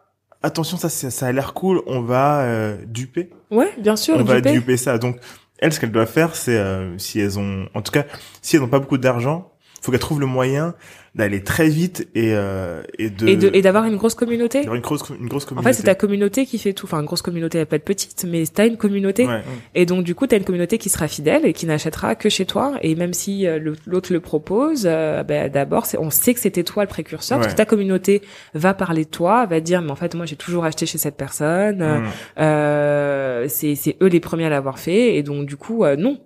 attention 0.43 0.77
ça 0.77 0.89
ça 0.89 1.25
a 1.27 1.31
l'air 1.31 1.53
cool, 1.53 1.81
on 1.87 2.01
va 2.01 2.41
euh, 2.41 2.77
duper, 2.85 3.29
Ouais, 3.51 3.71
bien 3.79 3.95
sûr. 3.95 4.15
on 4.17 4.23
va 4.23 4.35
duper. 4.35 4.51
duper 4.53 4.77
ça. 4.77 4.97
Donc 4.97 5.17
elles, 5.59 5.73
ce 5.73 5.79
qu'elles 5.79 5.91
doivent 5.91 6.11
faire, 6.11 6.35
c'est 6.35 6.57
euh, 6.57 6.97
si 6.97 7.19
elles 7.19 7.39
ont, 7.39 7.67
en 7.73 7.81
tout 7.81 7.91
cas, 7.91 8.03
si 8.41 8.55
elles 8.55 8.61
n'ont 8.61 8.67
pas 8.67 8.79
beaucoup 8.79 8.97
d'argent, 8.97 9.51
faut 9.81 9.91
qu'elles 9.91 9.99
trouvent 10.01 10.19
le 10.19 10.25
moyen 10.25 10.75
d'aller 11.15 11.43
très 11.43 11.69
vite 11.69 12.07
et 12.15 12.33
euh, 12.33 12.81
et 12.97 13.11
de 13.11 13.27
Et 13.53 13.61
d'avoir 13.61 13.85
une 13.85 13.97
grosse 13.97 14.15
communauté. 14.15 14.63
une 14.65 14.79
grosse 14.79 15.03
une 15.19 15.27
grosse 15.27 15.43
En 15.43 15.49
communauté. 15.49 15.67
fait, 15.69 15.73
c'est 15.73 15.83
ta 15.83 15.93
communauté 15.93 16.47
qui 16.47 16.57
fait 16.57 16.73
tout. 16.73 16.87
Enfin, 16.87 16.99
une 17.01 17.05
grosse 17.05 17.21
communauté, 17.21 17.59
elle 17.59 17.67
peut 17.67 17.75
être 17.75 17.85
petite, 17.85 18.25
mais 18.27 18.43
t'as 18.51 18.65
une 18.65 18.77
communauté. 18.77 19.27
Ouais. 19.27 19.41
Et 19.75 19.85
donc, 19.85 20.03
du 20.03 20.15
coup, 20.15 20.25
t'as 20.25 20.37
une 20.37 20.43
communauté 20.43 20.79
qui 20.79 20.89
sera 20.89 21.07
fidèle 21.07 21.45
et 21.45 21.53
qui 21.53 21.67
n'achètera 21.67 22.15
que 22.15 22.29
chez 22.29 22.45
toi. 22.45 22.73
Et 22.81 22.95
même 22.95 23.13
si 23.13 23.45
euh, 23.45 23.59
l'autre 23.85 24.11
le 24.11 24.19
propose, 24.21 24.83
euh, 24.87 25.21
ben, 25.21 25.51
d'abord, 25.51 25.85
on 25.99 26.09
sait 26.09 26.33
que 26.33 26.39
c'était 26.39 26.63
toi 26.63 26.81
le 26.83 26.89
précurseur, 26.89 27.37
parce 27.37 27.47
Ouais. 27.49 27.53
que 27.53 27.57
ta 27.57 27.65
communauté 27.65 28.23
va 28.55 28.73
parler 28.73 29.05
de 29.05 29.09
toi, 29.09 29.45
va 29.45 29.59
dire, 29.59 29.83
mais 29.83 29.91
en 29.91 29.95
fait, 29.95 30.15
moi, 30.15 30.25
j'ai 30.25 30.35
toujours 30.35 30.65
acheté 30.65 30.87
chez 30.87 30.97
cette 30.97 31.15
personne. 31.17 31.81
euh, 31.83 31.99
Mm. 31.99 32.07
euh, 32.39 33.45
c'est 33.49 33.75
c'est 33.75 33.97
eux 34.01 34.07
les 34.07 34.19
premiers 34.19 34.45
à 34.45 34.49
l'avoir 34.49 34.79
fait. 34.79 35.15
Et 35.15 35.21
donc, 35.23 35.45
du 35.45 35.57
coup, 35.57 35.83
euh, 35.83 35.95
non. 35.95 36.19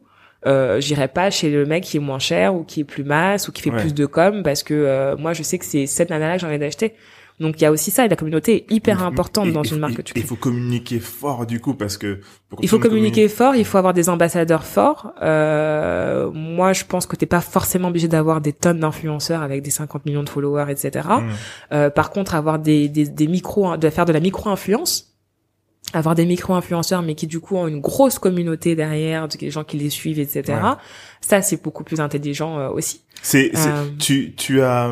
Euh, 0.46 0.80
j'irai 0.80 1.08
pas 1.08 1.30
chez 1.32 1.50
le 1.50 1.66
mec 1.66 1.84
qui 1.84 1.98
est 1.98 2.00
moins 2.00 2.20
cher 2.20 2.54
ou 2.54 2.64
qui 2.64 2.82
est 2.82 2.84
plus 2.84 3.04
masse 3.04 3.48
ou 3.48 3.52
qui 3.52 3.62
fait 3.64 3.72
Ouais. 3.72 3.82
plus 3.82 3.94
de 3.94 4.06
com 4.06 4.44
parce 4.44 4.62
que 4.64 4.74
euh, 4.76 5.18
moi 5.18 5.34
je 5.34 5.42
sais 5.44 5.58
que 5.58 5.66
c'est 5.66 5.88
cette 5.88 6.10
nana 6.12 6.28
là 6.28 6.34
que 6.36 6.42
j'ai 6.42 6.48
envie 6.48 6.60
d'acheter 6.60 6.94
donc 7.40 7.56
il 7.60 7.64
y 7.64 7.66
a 7.66 7.72
aussi 7.72 7.90
ça 7.92 8.06
et 8.06 8.08
la 8.08 8.16
communauté 8.16 8.56
est 8.56 8.72
hyper 8.72 9.00
Il 9.02 9.06
importante 9.06 9.48
et- 9.48 9.52
dans 9.52 9.64
et- 9.64 9.70
une 9.70 9.80
marque 9.80 9.94
et- 9.94 9.96
que 9.98 10.02
tu 10.04 10.14
Il 10.16 10.22
crées. 10.22 10.28
faut 10.28 10.36
communiquer 10.36 11.00
fort 11.00 11.48
du 11.48 11.60
coup 11.60 11.74
parce 11.74 11.98
que 11.98 12.20
Il 12.62 12.70
faut 12.70 12.78
communiquer 12.80 13.28
fort, 13.30 13.56
il 13.56 13.66
faut 13.66 13.78
avoir 13.80 13.94
des 13.94 14.10
ambassadeurs 14.10 14.64
forts. 14.64 15.12
Euh, 15.24 16.32
moi, 16.32 16.74
je 16.74 16.84
pense 16.86 17.06
que 17.06 17.16
t'es 17.16 17.26
pas 17.26 17.42
forcément 17.42 17.90
obligé 17.90 18.08
d'avoir 18.08 18.42
des 18.42 18.54
tonnes 18.54 18.80
d'influenceurs 18.80 19.42
avec 19.44 19.62
des 19.62 19.70
50 19.70 20.06
millions 20.06 20.24
de 20.24 20.30
followers, 20.30 20.72
etc. 20.72 21.08
communique. 21.10 21.36
Euh, 21.74 21.90
par 21.90 22.10
contre, 22.12 22.34
avoir 22.36 22.58
des, 22.60 22.90
des, 22.90 23.06
des 23.08 23.28
micros, 23.28 23.78
de 23.78 23.90
faire 23.90 24.06
de 24.06 24.14
la 24.14 24.20
micro-influence, 24.20 25.14
avoir 25.94 26.16
des 26.16 26.26
micro-influenceurs, 26.26 27.02
mais 27.02 27.16
qui 27.16 27.28
du 27.28 27.40
coup 27.40 27.56
ont 27.56 27.68
une 27.68 27.80
grosse 27.80 28.20
communauté 28.20 28.76
derrière, 28.76 29.28
des 29.28 29.50
gens 29.52 29.64
qui 29.64 29.78
les 29.78 29.90
suivent, 29.90 30.20
etc. 30.20 30.44
Ouais. 30.48 30.72
Ça, 31.22 31.42
c'est 31.42 31.62
beaucoup 31.64 31.84
plus 31.84 32.00
intelligent 32.00 32.60
euh, 32.60 32.70
aussi. 32.70 33.04
C'est, 33.22 33.52
Euh. 33.56 33.86
tu, 34.00 34.34
tu 34.36 34.62
as, 34.62 34.90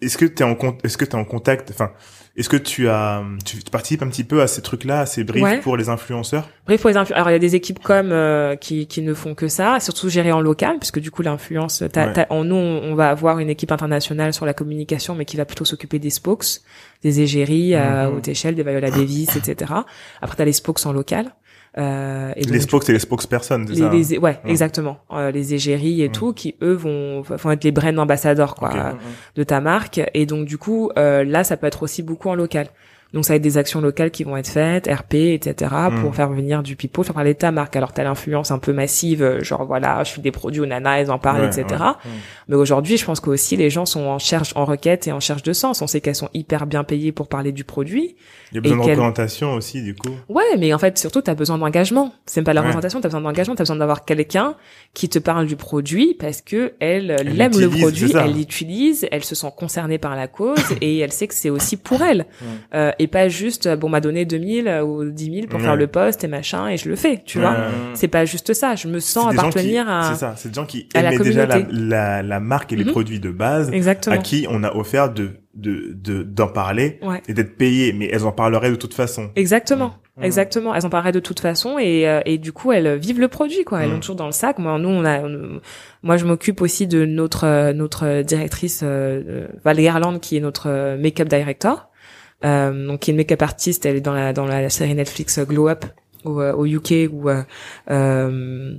est-ce 0.00 0.18
que 0.18 0.26
t'es 0.26 0.44
en 0.44 0.56
est-ce 0.84 0.96
que 0.96 1.04
t'es 1.04 1.14
en 1.16 1.24
contact, 1.24 1.70
enfin, 1.70 1.90
est-ce 2.38 2.48
que 2.48 2.56
tu 2.56 2.88
as, 2.88 3.22
tu, 3.44 3.62
tu 3.62 3.70
participes 3.70 4.02
un 4.02 4.08
petit 4.08 4.24
peu 4.24 4.40
à 4.40 4.46
ces 4.46 4.62
trucs-là, 4.62 5.00
à 5.00 5.06
ces 5.06 5.24
briefs 5.24 5.42
Ouais. 5.44 5.58
pour 5.58 5.76
les 5.76 5.88
influenceurs? 5.88 6.48
Bref, 6.66 6.80
pour 6.80 6.90
les 6.90 6.96
influ- 6.96 7.12
alors 7.14 7.28
il 7.30 7.32
y 7.32 7.36
a 7.36 7.38
des 7.40 7.54
équipes 7.54 7.80
comme 7.82 8.12
euh, 8.12 8.56
qui, 8.56 8.86
qui 8.86 9.02
ne 9.02 9.12
font 9.14 9.34
que 9.34 9.48
ça, 9.48 9.80
surtout 9.80 10.08
gérées 10.08 10.32
en 10.32 10.40
local, 10.40 10.76
puisque 10.78 11.00
du 11.00 11.10
coup 11.10 11.22
l'influence, 11.22 11.80
Ouais. 11.82 12.26
en 12.30 12.44
nous 12.44 12.54
on 12.56 12.94
va 12.94 13.10
avoir 13.10 13.38
une 13.40 13.50
équipe 13.50 13.72
internationale 13.72 14.32
sur 14.32 14.46
la 14.46 14.54
communication, 14.54 15.14
mais 15.14 15.24
qui 15.24 15.36
va 15.36 15.44
plutôt 15.44 15.64
s'occuper 15.64 15.98
des 15.98 16.10
spokes, 16.10 16.60
des 17.02 17.20
égéries 17.20 17.74
à 17.74 18.08
Mhm. 18.08 18.16
haute 18.16 18.28
échelle, 18.28 18.54
des 18.54 18.62
Viola 18.62 18.90
Davis, 18.90 19.34
etc. 19.36 19.72
Après 20.22 20.36
t'as 20.36 20.44
les 20.44 20.52
spokes 20.52 20.84
en 20.86 20.92
local. 20.92 21.32
Euh, 21.76 22.32
et 22.36 22.42
Les 22.44 22.60
spokes, 22.60 22.84
c'est 22.84 22.92
les 22.92 22.98
spokespersons, 22.98 23.64
c'est 23.66 23.72
les, 23.74 23.78
ça? 23.78 23.86
hein 23.86 23.90
les- 23.92 24.18
ouais, 24.18 24.40
exactement. 24.46 24.98
Euh, 25.12 25.30
les 25.30 25.54
égéries 25.54 26.02
et 26.02 26.08
tout, 26.08 26.32
qui 26.32 26.54
eux 26.62 26.72
vont, 26.72 27.20
vont 27.22 27.50
être 27.50 27.64
les 27.64 27.72
brand 27.72 27.98
ambassadeurs 27.98 28.54
quoi, 28.54 28.94
de 29.36 29.42
ta 29.42 29.60
marque. 29.60 30.00
Et 30.14 30.26
donc 30.26 30.46
du 30.46 30.58
coup, 30.58 30.90
euh, 30.98 31.24
là, 31.24 31.44
ça 31.44 31.56
peut 31.56 31.66
être 31.66 31.82
aussi 31.82 32.02
beaucoup 32.02 32.28
en 32.30 32.34
local. 32.34 32.68
Donc 33.14 33.24
ça 33.24 33.32
va 33.32 33.36
être 33.36 33.42
des 33.42 33.56
actions 33.56 33.80
locales 33.80 34.10
qui 34.10 34.22
vont 34.24 34.36
être 34.36 34.48
faites, 34.48 34.86
RP, 34.86 35.14
etc. 35.14 35.70
pour 36.00 36.10
Mm. 36.10 36.14
faire 36.14 36.28
venir 36.30 36.62
du 36.62 36.76
people, 36.76 37.04
faire 37.04 37.14
parler 37.14 37.32
de 37.32 37.38
ta 37.38 37.50
marque. 37.50 37.74
Alors 37.76 37.92
t'as 37.92 38.04
l'influence 38.04 38.50
un 38.50 38.58
peu 38.58 38.72
massive, 38.74 39.22
euh, 39.22 39.42
genre 39.42 39.64
voilà, 39.64 40.04
je 40.04 40.12
fais 40.12 40.20
des 40.20 40.30
produits 40.30 40.60
aux 40.60 40.66
nanas, 40.66 40.98
elles 40.98 41.10
en 41.10 41.18
parlent, 41.18 41.40
Ouais, 41.40 41.46
etc. 41.46 41.64
ouais. 41.80 42.10
Mais 42.48 42.56
aujourd'hui, 42.56 42.96
je 42.98 43.04
pense 43.06 43.20
qu'aussi 43.20 43.56
les 43.56 43.70
gens 43.70 43.86
sont 43.86 44.02
en 44.06 44.18
cherche, 44.18 44.52
en 44.56 44.64
requête 44.66 45.06
et 45.08 45.12
en 45.12 45.20
cherche 45.20 45.42
de 45.42 45.52
sens. 45.54 45.80
On 45.80 45.86
sait 45.86 46.00
qu'elles 46.02 46.14
sont 46.14 46.28
hyper 46.34 46.66
bien 46.66 46.84
payées 46.84 47.12
pour 47.12 47.28
parler 47.28 47.52
du 47.52 47.64
produit. 47.64 48.16
Il 48.52 48.56
y 48.56 48.58
a 48.58 48.60
besoin 48.60 48.76
et 48.76 48.80
de 48.80 48.90
représentation 48.90 49.54
aussi, 49.54 49.82
du 49.82 49.94
coup. 49.94 50.10
Ouais, 50.28 50.56
mais 50.58 50.72
en 50.74 50.78
fait, 50.78 50.98
surtout, 50.98 51.20
t'as 51.22 51.34
besoin 51.34 51.58
d'engagement. 51.58 52.12
C'est 52.26 52.40
même 52.40 52.44
pas 52.46 52.52
la 52.52 52.60
Ouais. 52.60 52.66
représentation, 52.68 53.00
t'as 53.00 53.08
besoin 53.08 53.20
d'engagement, 53.22 53.54
t'as 53.54 53.64
besoin 53.64 53.76
d'avoir 53.76 54.04
quelqu'un 54.04 54.54
qui 54.94 55.08
te 55.08 55.18
parle 55.18 55.46
du 55.46 55.56
produit 55.56 56.14
parce 56.18 56.40
que 56.42 56.72
elle, 56.80 57.10
Elle 57.18 57.40
aime 57.40 57.58
le 57.58 57.68
produit, 57.70 58.12
elle 58.16 58.34
l'utilise, 58.34 59.06
elle 59.10 59.24
se 59.24 59.34
sent 59.34 59.52
concernée 59.56 59.98
par 59.98 60.16
la 60.16 60.28
cause 60.28 60.58
et 60.80 60.98
elle 60.98 61.12
sait 61.12 61.26
que 61.26 61.34
c'est 61.34 61.50
aussi 61.50 61.76
pour 61.76 62.02
elle. 62.02 62.26
Ouais. 62.40 62.46
Euh, 62.74 62.92
et 62.98 63.06
pas 63.06 63.28
juste, 63.28 63.66
euh, 63.66 63.76
bon, 63.76 63.88
m'a 63.88 64.00
donné 64.00 64.24
2000 64.24 64.68
ou 64.84 65.04
10 65.10 65.24
000 65.34 65.46
pour 65.46 65.58
Ouais. 65.58 65.64
faire 65.64 65.76
le 65.76 65.86
poste 65.86 66.24
et 66.24 66.28
machin 66.28 66.68
et 66.68 66.76
je 66.76 66.88
le 66.88 66.96
fais, 66.96 67.22
tu 67.24 67.38
Ouais. 67.38 67.44
vois. 67.44 67.56
C'est 67.94 68.08
pas 68.08 68.24
juste 68.24 68.52
ça. 68.54 68.74
Je 68.74 68.88
me 68.88 69.00
sens 69.00 69.32
appartenir 69.32 69.84
qui- 69.84 69.90
à, 69.90 70.02
C'est 70.12 70.18
ça, 70.20 70.34
c'est 70.36 70.48
des 70.50 70.54
gens 70.54 70.66
qui 70.66 70.88
la 70.94 71.12
aimaient 71.12 71.18
déjà 71.24 71.46
la, 71.46 71.60
la, 71.70 72.22
la 72.22 72.40
marque 72.40 72.72
et 72.72 72.76
les 72.76 72.84
Mhm. 72.84 72.90
produits 72.92 73.20
de 73.20 73.30
base, 73.30 73.70
exactement. 73.72 74.14
à 74.16 74.18
qui 74.18 74.46
on 74.50 74.62
a 74.64 74.74
offert 74.74 75.12
de, 75.12 75.30
de, 75.54 75.92
de, 75.94 76.22
d'en 76.22 76.48
parler 76.48 76.98
Ouais. 77.02 77.22
et 77.28 77.34
d'être 77.34 77.56
payé, 77.56 77.92
mais 77.92 78.08
elles 78.12 78.24
en 78.24 78.32
parleraient 78.32 78.70
de 78.70 78.76
toute 78.76 78.94
façon. 78.94 79.30
Exactement. 79.36 79.94
Exactement. 80.20 80.74
Elles 80.74 80.84
en 80.84 80.90
parleraient 80.90 81.12
de 81.12 81.20
toute 81.20 81.38
façon 81.38 81.78
et, 81.78 82.08
euh, 82.08 82.20
et 82.26 82.38
du 82.38 82.50
coup 82.52 82.72
elles 82.72 82.96
vivent 82.98 83.20
le 83.20 83.28
produit 83.28 83.62
quoi. 83.62 83.80
Elles 83.82 83.86
Mhm. 83.86 83.94
l'ont 83.94 84.00
toujours 84.00 84.16
dans 84.16 84.26
le 84.26 84.32
sac. 84.32 84.58
Moi 84.58 84.76
nous 84.80 84.88
on 84.88 85.04
a, 85.04 85.20
on- 85.20 85.60
moi 86.02 86.16
je 86.16 86.24
m'occupe 86.26 86.60
aussi 86.60 86.88
de 86.88 87.04
notre 87.04 87.44
euh, 87.46 87.72
notre 87.72 88.22
directrice 88.22 88.80
euh, 88.82 89.22
euh, 89.28 89.46
Val 89.64 89.76
Garland 89.80 90.18
qui 90.18 90.36
est 90.36 90.40
notre 90.40 90.68
euh, 90.68 90.98
make-up 90.98 91.28
director. 91.28 91.88
Euh, 92.44 92.86
donc 92.86 93.00
qui 93.00 93.10
est 93.10 93.12
une 93.12 93.18
make-up 93.18 93.42
artiste. 93.42 93.84
Elle 93.86 93.96
est 93.96 94.00
dans 94.00 94.14
la 94.14 94.32
dans 94.32 94.46
la 94.46 94.68
série 94.70 94.94
Netflix 94.94 95.38
euh, 95.38 95.44
Glow 95.44 95.68
Up 95.68 95.84
au, 96.24 96.40
euh, 96.40 96.52
au 96.54 96.66
UK 96.66 97.10
où 97.12 97.28
euh, 97.28 97.42
euh, 97.90 98.74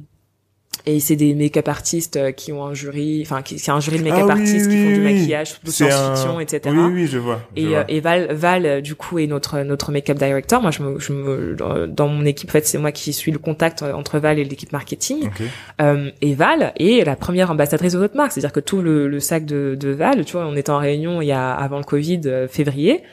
et 0.86 1.02
c'est 1.02 1.18
des 1.18 1.36
make-up 1.36 1.68
artistes 1.68 2.34
qui 2.36 2.54
ont 2.54 2.66
un 2.66 2.74
jury, 2.74 3.20
enfin 3.22 3.42
qui 3.42 3.60
c'est 3.60 3.70
un 3.70 3.82
jury 3.82 4.00
de 4.00 4.04
make-up 4.06 4.28
Ah 4.30 4.34
oui, 4.36 4.42
artistes 4.42 4.70
qui 4.70 4.76
oui, 4.76 4.86
font 4.86 4.94
du 4.94 5.02
maquillage, 5.02 5.60
de 5.62 5.70
science-fiction, 5.70 6.38
un- 6.38 6.40
etc. 6.40 6.62
Oui, 6.74 6.92
oui, 6.94 7.08
je 7.08 7.18
vois. 7.18 7.42
je 7.56 7.62
Et, 7.62 7.68
vois. 7.68 7.86
et 7.90 8.00
Val, 8.00 8.34
Val, 8.34 8.82
du 8.82 8.96
coup, 8.96 9.20
est 9.20 9.28
notre 9.28 9.60
notre 9.60 9.92
make-up 9.92 10.18
director. 10.18 10.62
Moi, 10.62 10.72
je 10.72 10.82
me, 10.82 10.98
je 10.98 11.12
me, 11.12 11.88
dans- 11.88 12.08
mon 12.08 12.24
équipe, 12.26 12.50
en 12.50 12.54
fait, 12.54 12.66
c'est 12.66 12.78
moi 12.78 12.94
qui 12.94 13.12
suis 13.12 13.32
le 13.34 13.40
contact 13.40 13.84
entre 13.84 14.20
Val 14.20 14.40
et 14.40 14.46
l'équipe 14.46 14.72
marketing. 14.72 15.26
Ok. 15.28 15.42
Euh, 15.82 16.12
et 16.22 16.34
Val 16.34 16.72
est 16.80 17.06
la 17.06 17.18
première 17.18 17.52
ambassadrice 17.52 17.94
de 17.94 18.00
notre 18.00 18.16
marque. 18.16 18.32
C'est-à-dire 18.32 18.54
que 18.54 18.62
tout 18.62 18.82
le, 18.82 19.10
le 19.10 19.20
sac 19.20 19.46
de, 19.46 19.76
de 19.78 19.90
Val, 19.90 20.24
tu 20.24 20.32
vois, 20.38 20.46
on 20.48 20.56
était 20.56 20.72
en 20.72 20.80
réunion 20.80 21.22
il 21.22 21.26
y 21.28 21.34
a 21.34 21.52
avant 21.54 21.78
le 21.80 21.84
Covid, 21.84 22.22
février. 22.50 23.04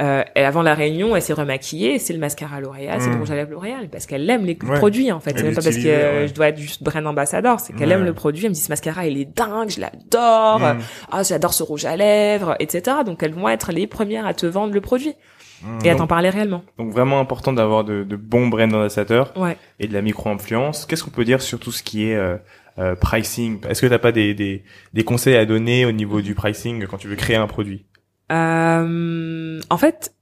Euh, 0.00 0.22
avant 0.34 0.62
la 0.62 0.74
réunion, 0.74 1.14
elle 1.14 1.22
s'est 1.22 1.32
remaquillée. 1.34 1.98
C'est 1.98 2.12
le 2.14 2.18
mascara 2.18 2.60
L'Oréal, 2.60 3.00
c'est 3.00 3.10
le 3.10 3.16
Mm. 3.16 3.18
rouge 3.18 3.30
à 3.30 3.34
lèvres 3.34 3.50
L'Oréal, 3.50 3.88
parce 3.92 4.06
qu'elle 4.06 4.28
aime 4.30 4.46
les 4.46 4.56
Ouais. 4.62 4.78
produits 4.78 5.12
en 5.12 5.20
fait. 5.20 5.36
C'est 5.36 5.42
même 5.44 5.54
pas 5.54 5.62
parce 5.62 5.76
que 5.76 5.82
euh, 5.86 6.22
ouais. 6.22 6.28
je 6.28 6.32
dois 6.34 6.48
être 6.48 6.58
juste 6.58 6.82
brand 6.82 7.06
ambassadeur, 7.06 7.60
c'est 7.60 7.74
qu'elle 7.74 7.88
Ouais. 7.90 7.94
aime 7.96 8.04
le 8.04 8.14
produit. 8.14 8.44
Elle 8.44 8.50
me 8.50 8.54
dit 8.54 8.60
ce 8.60 8.70
mascara, 8.70 9.06
il 9.06 9.18
est 9.20 9.36
dingue, 9.36 9.68
je 9.70 9.80
l'adore. 9.80 10.60
Mm. 10.60 10.78
Ah, 11.12 11.22
j'adore 11.22 11.52
ce 11.52 11.62
rouge 11.62 11.84
à 11.84 11.96
lèvres, 11.96 12.56
etc. 12.60 12.98
Donc 13.04 13.22
elles 13.22 13.34
vont 13.34 13.48
être 13.48 13.72
les 13.72 13.86
premières 13.86 14.26
à 14.26 14.32
te 14.34 14.46
vendre 14.46 14.72
le 14.72 14.80
produit 14.80 15.12
Mm. 15.62 15.78
et 15.84 15.90
à 15.90 15.94
t'en 15.96 16.06
parler 16.06 16.30
réellement. 16.30 16.62
Donc 16.78 16.90
vraiment 16.92 17.20
important 17.20 17.52
d'avoir 17.52 17.84
de, 17.84 18.02
de 18.02 18.16
bons 18.16 18.48
brand 18.48 18.72
ambassadeurs 18.74 19.32
Ouais. 19.36 19.58
et 19.78 19.86
de 19.86 19.92
la 19.92 20.00
micro-influence. 20.00 20.86
Qu'est-ce 20.86 21.04
qu'on 21.04 21.10
peut 21.10 21.24
dire 21.26 21.42
sur 21.42 21.58
tout 21.58 21.72
ce 21.72 21.82
qui 21.82 22.06
est 22.08 22.16
euh, 22.16 22.36
euh, 22.78 22.94
pricing? 22.94 23.58
Est-ce 23.68 23.82
que 23.82 23.86
t'as 23.86 23.98
pas 23.98 24.12
des, 24.12 24.32
des, 24.32 24.64
des 24.94 25.04
conseils 25.04 25.36
à 25.36 25.44
donner 25.44 25.84
au 25.84 25.92
niveau 25.92 26.22
du 26.22 26.34
pricing 26.34 26.86
quand 26.86 26.96
tu 26.96 27.08
veux 27.08 27.16
créer 27.16 27.36
un 27.36 27.46
produit? 27.46 27.84
Euh, 28.30 29.60
en 29.70 29.76
fait, 29.78 30.12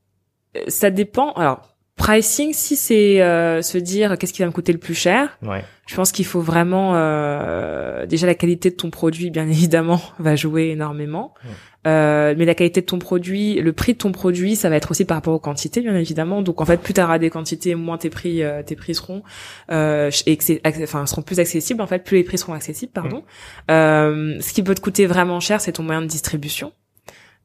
euh, 0.56 0.60
ça 0.68 0.90
dépend. 0.90 1.32
Alors, 1.32 1.74
pricing, 1.96 2.52
si 2.52 2.76
c'est 2.76 3.20
euh, 3.22 3.60
se 3.62 3.76
dire 3.78 4.16
qu'est-ce 4.18 4.32
qui 4.32 4.42
va 4.42 4.46
me 4.46 4.52
coûter 4.52 4.72
le 4.72 4.78
plus 4.78 4.94
cher, 4.94 5.36
Ouais. 5.44 5.64
je 5.86 5.96
pense 5.96 6.12
qu'il 6.12 6.24
faut 6.26 6.40
vraiment 6.40 6.92
euh, 6.94 8.06
déjà 8.06 8.26
la 8.26 8.34
qualité 8.34 8.70
de 8.70 8.76
ton 8.76 8.90
produit, 8.90 9.30
bien 9.30 9.48
évidemment, 9.48 10.00
va 10.18 10.36
jouer 10.36 10.68
énormément. 10.70 11.34
Ouais. 11.44 11.50
Euh, 11.86 12.34
mais 12.36 12.44
la 12.44 12.54
qualité 12.54 12.80
de 12.82 12.86
ton 12.86 12.98
produit, 12.98 13.60
le 13.60 13.72
prix 13.72 13.94
de 13.94 13.98
ton 13.98 14.12
produit, 14.12 14.56
ça 14.56 14.68
va 14.68 14.76
être 14.76 14.90
aussi 14.90 15.04
par 15.04 15.16
rapport 15.16 15.32
aux 15.32 15.38
quantités, 15.38 15.80
bien 15.80 15.94
évidemment. 15.96 16.42
Donc 16.42 16.60
en 16.60 16.66
fait, 16.66 16.76
plus 16.76 16.92
tu 16.92 17.00
auras 17.00 17.18
des 17.18 17.30
quantités, 17.30 17.74
moins 17.76 17.96
tes 17.98 18.10
prix, 18.10 18.42
euh, 18.42 18.62
tes 18.62 18.76
prix 18.76 18.94
seront, 18.94 19.22
euh, 19.70 20.10
et 20.26 20.36
que 20.36 20.44
c'est- 20.44 20.60
acc- 20.64 20.82
enfin 20.82 21.06
seront 21.06 21.22
plus 21.22 21.40
accessibles. 21.40 21.80
En 21.80 21.86
fait, 21.86 22.04
plus 22.04 22.18
les 22.18 22.24
prix 22.24 22.36
seront 22.36 22.52
accessibles, 22.52 22.92
pardon. 22.92 23.22
Euh, 23.70 24.36
ce 24.40 24.52
qui 24.52 24.62
peut 24.62 24.74
te 24.74 24.80
coûter 24.80 25.06
vraiment 25.06 25.40
cher, 25.40 25.60
c'est 25.60 25.72
ton 25.72 25.82
moyen 25.84 26.02
de 26.02 26.06
distribution. 26.08 26.72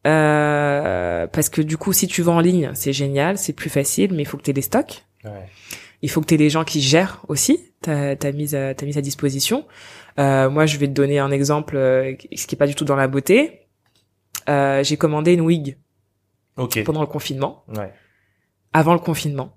Euh, 0.06 1.28
parce 1.28 1.48
que 1.50 1.62
du 1.62 1.78
coup, 1.78 1.94
si 1.94 2.08
tu 2.08 2.22
vends 2.22 2.36
en 2.38 2.42
ligne, 2.42 2.72
c'est 2.74 2.92
génial, 2.94 3.38
c'est 3.38 3.54
plus 3.54 3.70
facile, 3.70 4.14
mais 4.14 4.24
il 4.24 4.26
faut 4.26 4.36
que 4.38 4.44
tu 4.44 4.50
aies 4.50 4.54
des 4.54 4.62
stocks. 4.62 5.06
Ouais. 5.24 5.46
Il 6.02 6.10
faut 6.10 6.20
que 6.20 6.26
tu 6.26 6.34
aies 6.34 6.38
des 6.38 6.50
gens 6.50 6.66
qui 6.66 6.82
gèrent 6.82 7.22
aussi 7.30 7.72
ta, 7.82 8.16
ta 8.18 8.32
mise 8.34 8.54
à, 8.56 8.74
ta 8.76 8.86
mise 8.86 8.98
à 8.98 9.02
disposition. 9.02 9.66
Euh, 10.20 10.50
moi, 10.50 10.66
je 10.66 10.78
vais 10.78 10.88
te 10.88 10.92
donner 10.94 11.20
un 11.20 11.32
exemple, 11.32 11.78
euh, 11.78 12.14
ce 12.36 12.46
qui 12.48 12.56
est 12.56 12.58
pas 12.58 12.68
du 12.68 12.76
tout 12.76 12.84
dans 12.86 12.98
la 12.98 13.08
beauté. 13.08 13.62
Euh, 14.50 14.84
j'ai 14.84 14.98
commandé 14.98 15.32
une 15.34 15.42
wig 15.42 15.78
Ok. 16.58 16.84
pendant 16.84 17.00
le 17.02 17.08
confinement, 17.08 17.64
Ouais. 17.74 17.94
avant 18.74 18.94
le 18.94 19.00
confinement. 19.00 19.56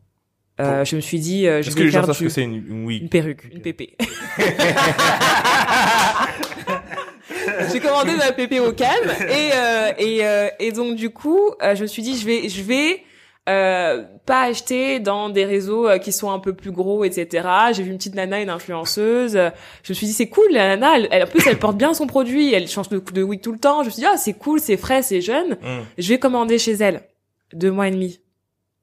Euh, 0.60 0.84
je 0.86 0.94
me 0.96 1.00
suis 1.02 1.18
dit, 1.18 1.46
euh, 1.48 1.60
je 1.60 1.68
vais 1.70 1.76
que 1.76 1.82
les 1.82 1.90
faire 1.90 2.06
du- 2.08 2.24
que 2.24 2.28
c'est 2.30 2.42
une, 2.44 2.54
une 2.54 2.66
une 2.70 2.84
wig 2.86 3.10
perruque, 3.10 3.44
une 3.52 3.60
pépé. 3.60 3.94
J'ai 7.72 7.80
commandé 7.80 8.12
ma 8.16 8.32
pépé 8.32 8.60
au 8.60 8.72
calme 8.72 9.10
et 9.28 9.50
euh, 9.54 9.90
et 9.98 10.24
euh, 10.26 10.48
et 10.58 10.72
donc 10.72 10.96
du 10.96 11.10
coup, 11.10 11.40
euh, 11.62 11.74
je 11.74 11.82
me 11.82 11.86
suis 11.86 12.02
dit 12.02 12.16
je 12.18 12.26
vais 12.26 12.48
je 12.48 12.62
vais 12.62 13.02
euh, 13.48 14.02
pas 14.26 14.42
acheter 14.42 14.98
dans 14.98 15.28
des 15.28 15.44
réseaux 15.44 15.88
euh, 15.88 15.98
qui 15.98 16.10
sont 16.12 16.30
un 16.32 16.40
peu 16.40 16.52
plus 16.52 16.72
gros, 16.72 17.04
etc. 17.04 17.46
J'ai 17.72 17.84
vu 17.84 17.90
une 17.92 17.96
petite 17.96 18.16
nana, 18.16 18.40
une 18.40 18.50
influenceuse. 18.50 19.34
Je 19.84 19.92
me 19.92 19.94
suis 19.94 20.06
dit 20.08 20.12
c'est 20.12 20.28
cool, 20.28 20.46
la 20.50 20.76
nana. 20.76 20.96
Elle, 20.96 21.08
elle- 21.12 21.22
en 21.22 21.26
plus, 21.28 21.46
elle 21.46 21.58
porte 21.58 21.76
bien 21.76 21.94
son 21.94 22.06
produit. 22.08 22.52
Elle 22.52 22.66
change 22.68 22.88
de, 22.88 22.98
de 23.12 23.22
wig 23.22 23.40
tout 23.40 23.52
le 23.52 23.58
temps. 23.58 23.82
Je 23.82 23.86
me 23.86 23.90
suis 23.92 24.00
dit 24.00 24.08
ah 24.12 24.16
c'est 24.16 24.32
cool, 24.32 24.58
c'est 24.60 24.76
frais, 24.76 25.02
c'est 25.02 25.20
jeune. 25.20 25.52
Hum. 25.64 25.84
Je 25.96 26.08
vais 26.08 26.18
commander 26.18 26.58
chez 26.58 26.72
elle 26.72 27.02
deux 27.52 27.70
mois 27.70 27.86
et 27.86 27.92
demi, 27.92 28.18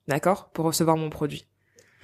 d'accord, 0.07 0.49
pour 0.53 0.63
recevoir 0.65 0.95
mon 0.95 1.09
produit 1.09 1.45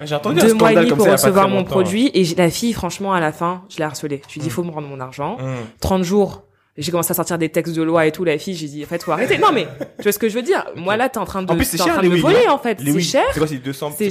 J'ai 0.02 0.14
entendu 0.14 0.40
un 0.40 0.44
deux 0.44 0.52
mois 0.54 0.72
et 0.72 0.74
demi 0.76 0.90
pour 0.90 1.06
ça 1.06 1.12
recevoir 1.12 1.48
mon 1.48 1.56
longtemps. 1.60 1.70
produit 1.70 2.10
et 2.12 2.22
la 2.36 2.50
fille 2.50 2.74
franchement 2.74 3.14
à 3.14 3.20
la 3.20 3.32
fin 3.32 3.64
je 3.70 3.78
l'ai 3.78 3.84
harcelée 3.84 4.20
je 4.28 4.34
lui 4.34 4.40
ai 4.40 4.42
dit 4.42 4.48
Mm. 4.48 4.52
faut 4.52 4.62
me 4.64 4.70
rendre 4.70 4.86
mon 4.86 5.00
argent 5.00 5.38
Hum. 5.40 5.56
30 5.80 6.02
jours 6.02 6.42
j'ai 6.80 6.90
commencé 6.90 7.10
à 7.12 7.14
sortir 7.14 7.38
des 7.38 7.48
textes 7.48 7.74
de 7.76 7.82
loi 7.82 8.06
et 8.06 8.12
tout 8.12 8.24
la 8.24 8.36
fille 8.38 8.54
j'ai 8.54 8.66
dit 8.66 8.82
en 8.84 8.88
fait 8.88 9.02
faut 9.02 9.12
arrêter. 9.12 9.38
Non 9.38 9.52
mais 9.52 9.66
tu 9.98 10.02
vois 10.02 10.12
ce 10.12 10.18
que 10.18 10.28
je 10.28 10.34
veux 10.34 10.42
dire? 10.42 10.64
Moi 10.76 10.96
là 10.96 11.08
t'es 11.08 11.18
en 11.18 11.24
train 11.26 11.42
de 11.42 11.52
En 11.52 11.54
plus, 11.54 11.64
c'est 11.64 11.76
t'es 11.76 11.82
en 11.82 11.86
cher, 11.86 11.94
train 11.94 12.02
de 12.02 12.08
me 12.08 12.16
voler 12.16 12.48
en 12.48 12.58
fait. 12.58 12.78
C'est 12.82 13.00
cher. 13.00 13.22
C'est 13.32 13.38
quoi, 13.38 13.46
c'est 13.46 13.56
200 13.58 13.92
c'est 13.96 14.10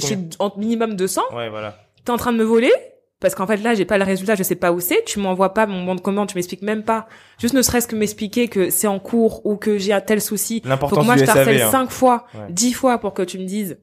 minimum 0.56 0.94
200 0.94 1.22
Ouais, 1.34 1.48
voilà. 1.50 1.76
t'es 2.04 2.10
en 2.10 2.16
train 2.16 2.32
de 2.32 2.38
me 2.38 2.44
voler 2.44 2.72
parce 3.18 3.34
qu'en 3.34 3.46
fait 3.46 3.58
là 3.58 3.74
j'ai 3.74 3.84
pas 3.84 3.98
le 3.98 4.04
résultat 4.04 4.34
je 4.34 4.42
sais 4.42 4.54
pas 4.54 4.72
où 4.72 4.80
c'est. 4.80 5.04
Tu 5.04 5.18
m'envoies 5.18 5.52
pas 5.52 5.66
mon 5.66 5.84
bon 5.84 5.94
de 5.94 6.00
commande 6.00 6.28
tu 6.28 6.36
m'expliques 6.36 6.62
même 6.62 6.84
pas. 6.84 7.06
Juste 7.38 7.54
ne 7.54 7.60
serait-ce 7.62 7.86
que 7.86 7.96
m'expliquer 7.96 8.48
que 8.48 8.70
c'est 8.70 8.86
en 8.86 8.98
cours 8.98 9.44
ou 9.44 9.56
que 9.56 9.76
j'ai 9.78 9.92
un 9.92 10.00
tel 10.00 10.20
souci. 10.22 10.60
Faut 10.62 10.68
L'importance 10.68 11.00
que 11.00 11.04
moi 11.04 11.14
du 11.16 11.20
je 11.20 11.24
t'harcèle 11.26 11.60
hein. 11.60 11.70
cinq 11.70 11.90
fois, 11.90 12.24
Ouais. 12.34 12.40
dix 12.50 12.72
fois 12.72 12.98
pour 12.98 13.12
que 13.14 13.22
tu 13.22 13.38
me 13.38 13.44
dises 13.44 13.78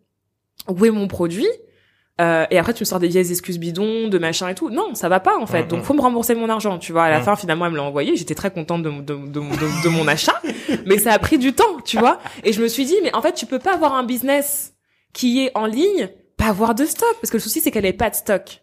où 0.69 0.85
est 0.85 0.89
mon 0.91 1.07
produit? 1.07 1.47
Euh, 2.19 2.45
et 2.49 2.57
après 2.57 2.73
tu 2.73 2.81
me 2.81 2.85
sors 2.85 2.99
des 2.99 3.07
vieilles 3.09 3.29
excuses 3.31 3.59
bidons, 3.59 4.07
de 4.07 4.17
machin 4.17 4.49
et 4.49 4.55
tout. 4.55 4.69
Non, 4.71 4.95
ça 4.95 5.07
va 5.07 5.19
pas 5.19 5.37
en 5.37 5.45
fait. 5.45 5.67
Donc 5.67 5.83
faut 5.83 5.93
me 5.93 6.01
rembourser 6.01 6.33
mon 6.35 6.49
argent. 6.49 6.79
Tu 6.79 6.91
vois, 6.91 7.03
à 7.03 7.09
la 7.11 7.19
Mm. 7.19 7.23
fin 7.23 7.35
finalement 7.35 7.65
elle 7.67 7.71
me 7.73 7.77
l'a 7.77 7.83
envoyé. 7.83 8.15
J'étais 8.15 8.33
très 8.35 8.49
contente 8.51 8.81
de, 8.83 8.89
de, 8.89 9.01
de, 9.01 9.39
de- 9.39 9.83
de 9.83 9.89
mon 9.89 10.07
achat, 10.07 10.41
mais 10.85 10.97
ça 10.97 11.13
a 11.13 11.19
pris 11.19 11.37
du 11.37 11.53
temps, 11.53 11.79
tu 11.85 11.97
vois. 11.99 12.19
Et 12.43 12.53
je 12.53 12.61
me 12.61 12.67
suis 12.67 12.85
dit 12.85 12.95
mais 13.03 13.13
en 13.15 13.21
fait 13.21 13.33
tu 13.33 13.45
peux 13.45 13.59
pas 13.59 13.73
avoir 13.75 13.93
un 13.93 14.03
business 14.03 14.73
qui 15.13 15.43
est 15.45 15.51
en 15.55 15.65
ligne, 15.67 16.09
pas 16.37 16.47
avoir 16.47 16.73
de 16.75 16.85
stock 16.85 17.15
parce 17.21 17.29
que 17.29 17.37
le 17.37 17.41
souci 17.41 17.61
c'est 17.61 17.69
qu'elle 17.71 17.85
ait 17.85 17.93
pas 17.93 18.09
de 18.09 18.15
stock. 18.15 18.61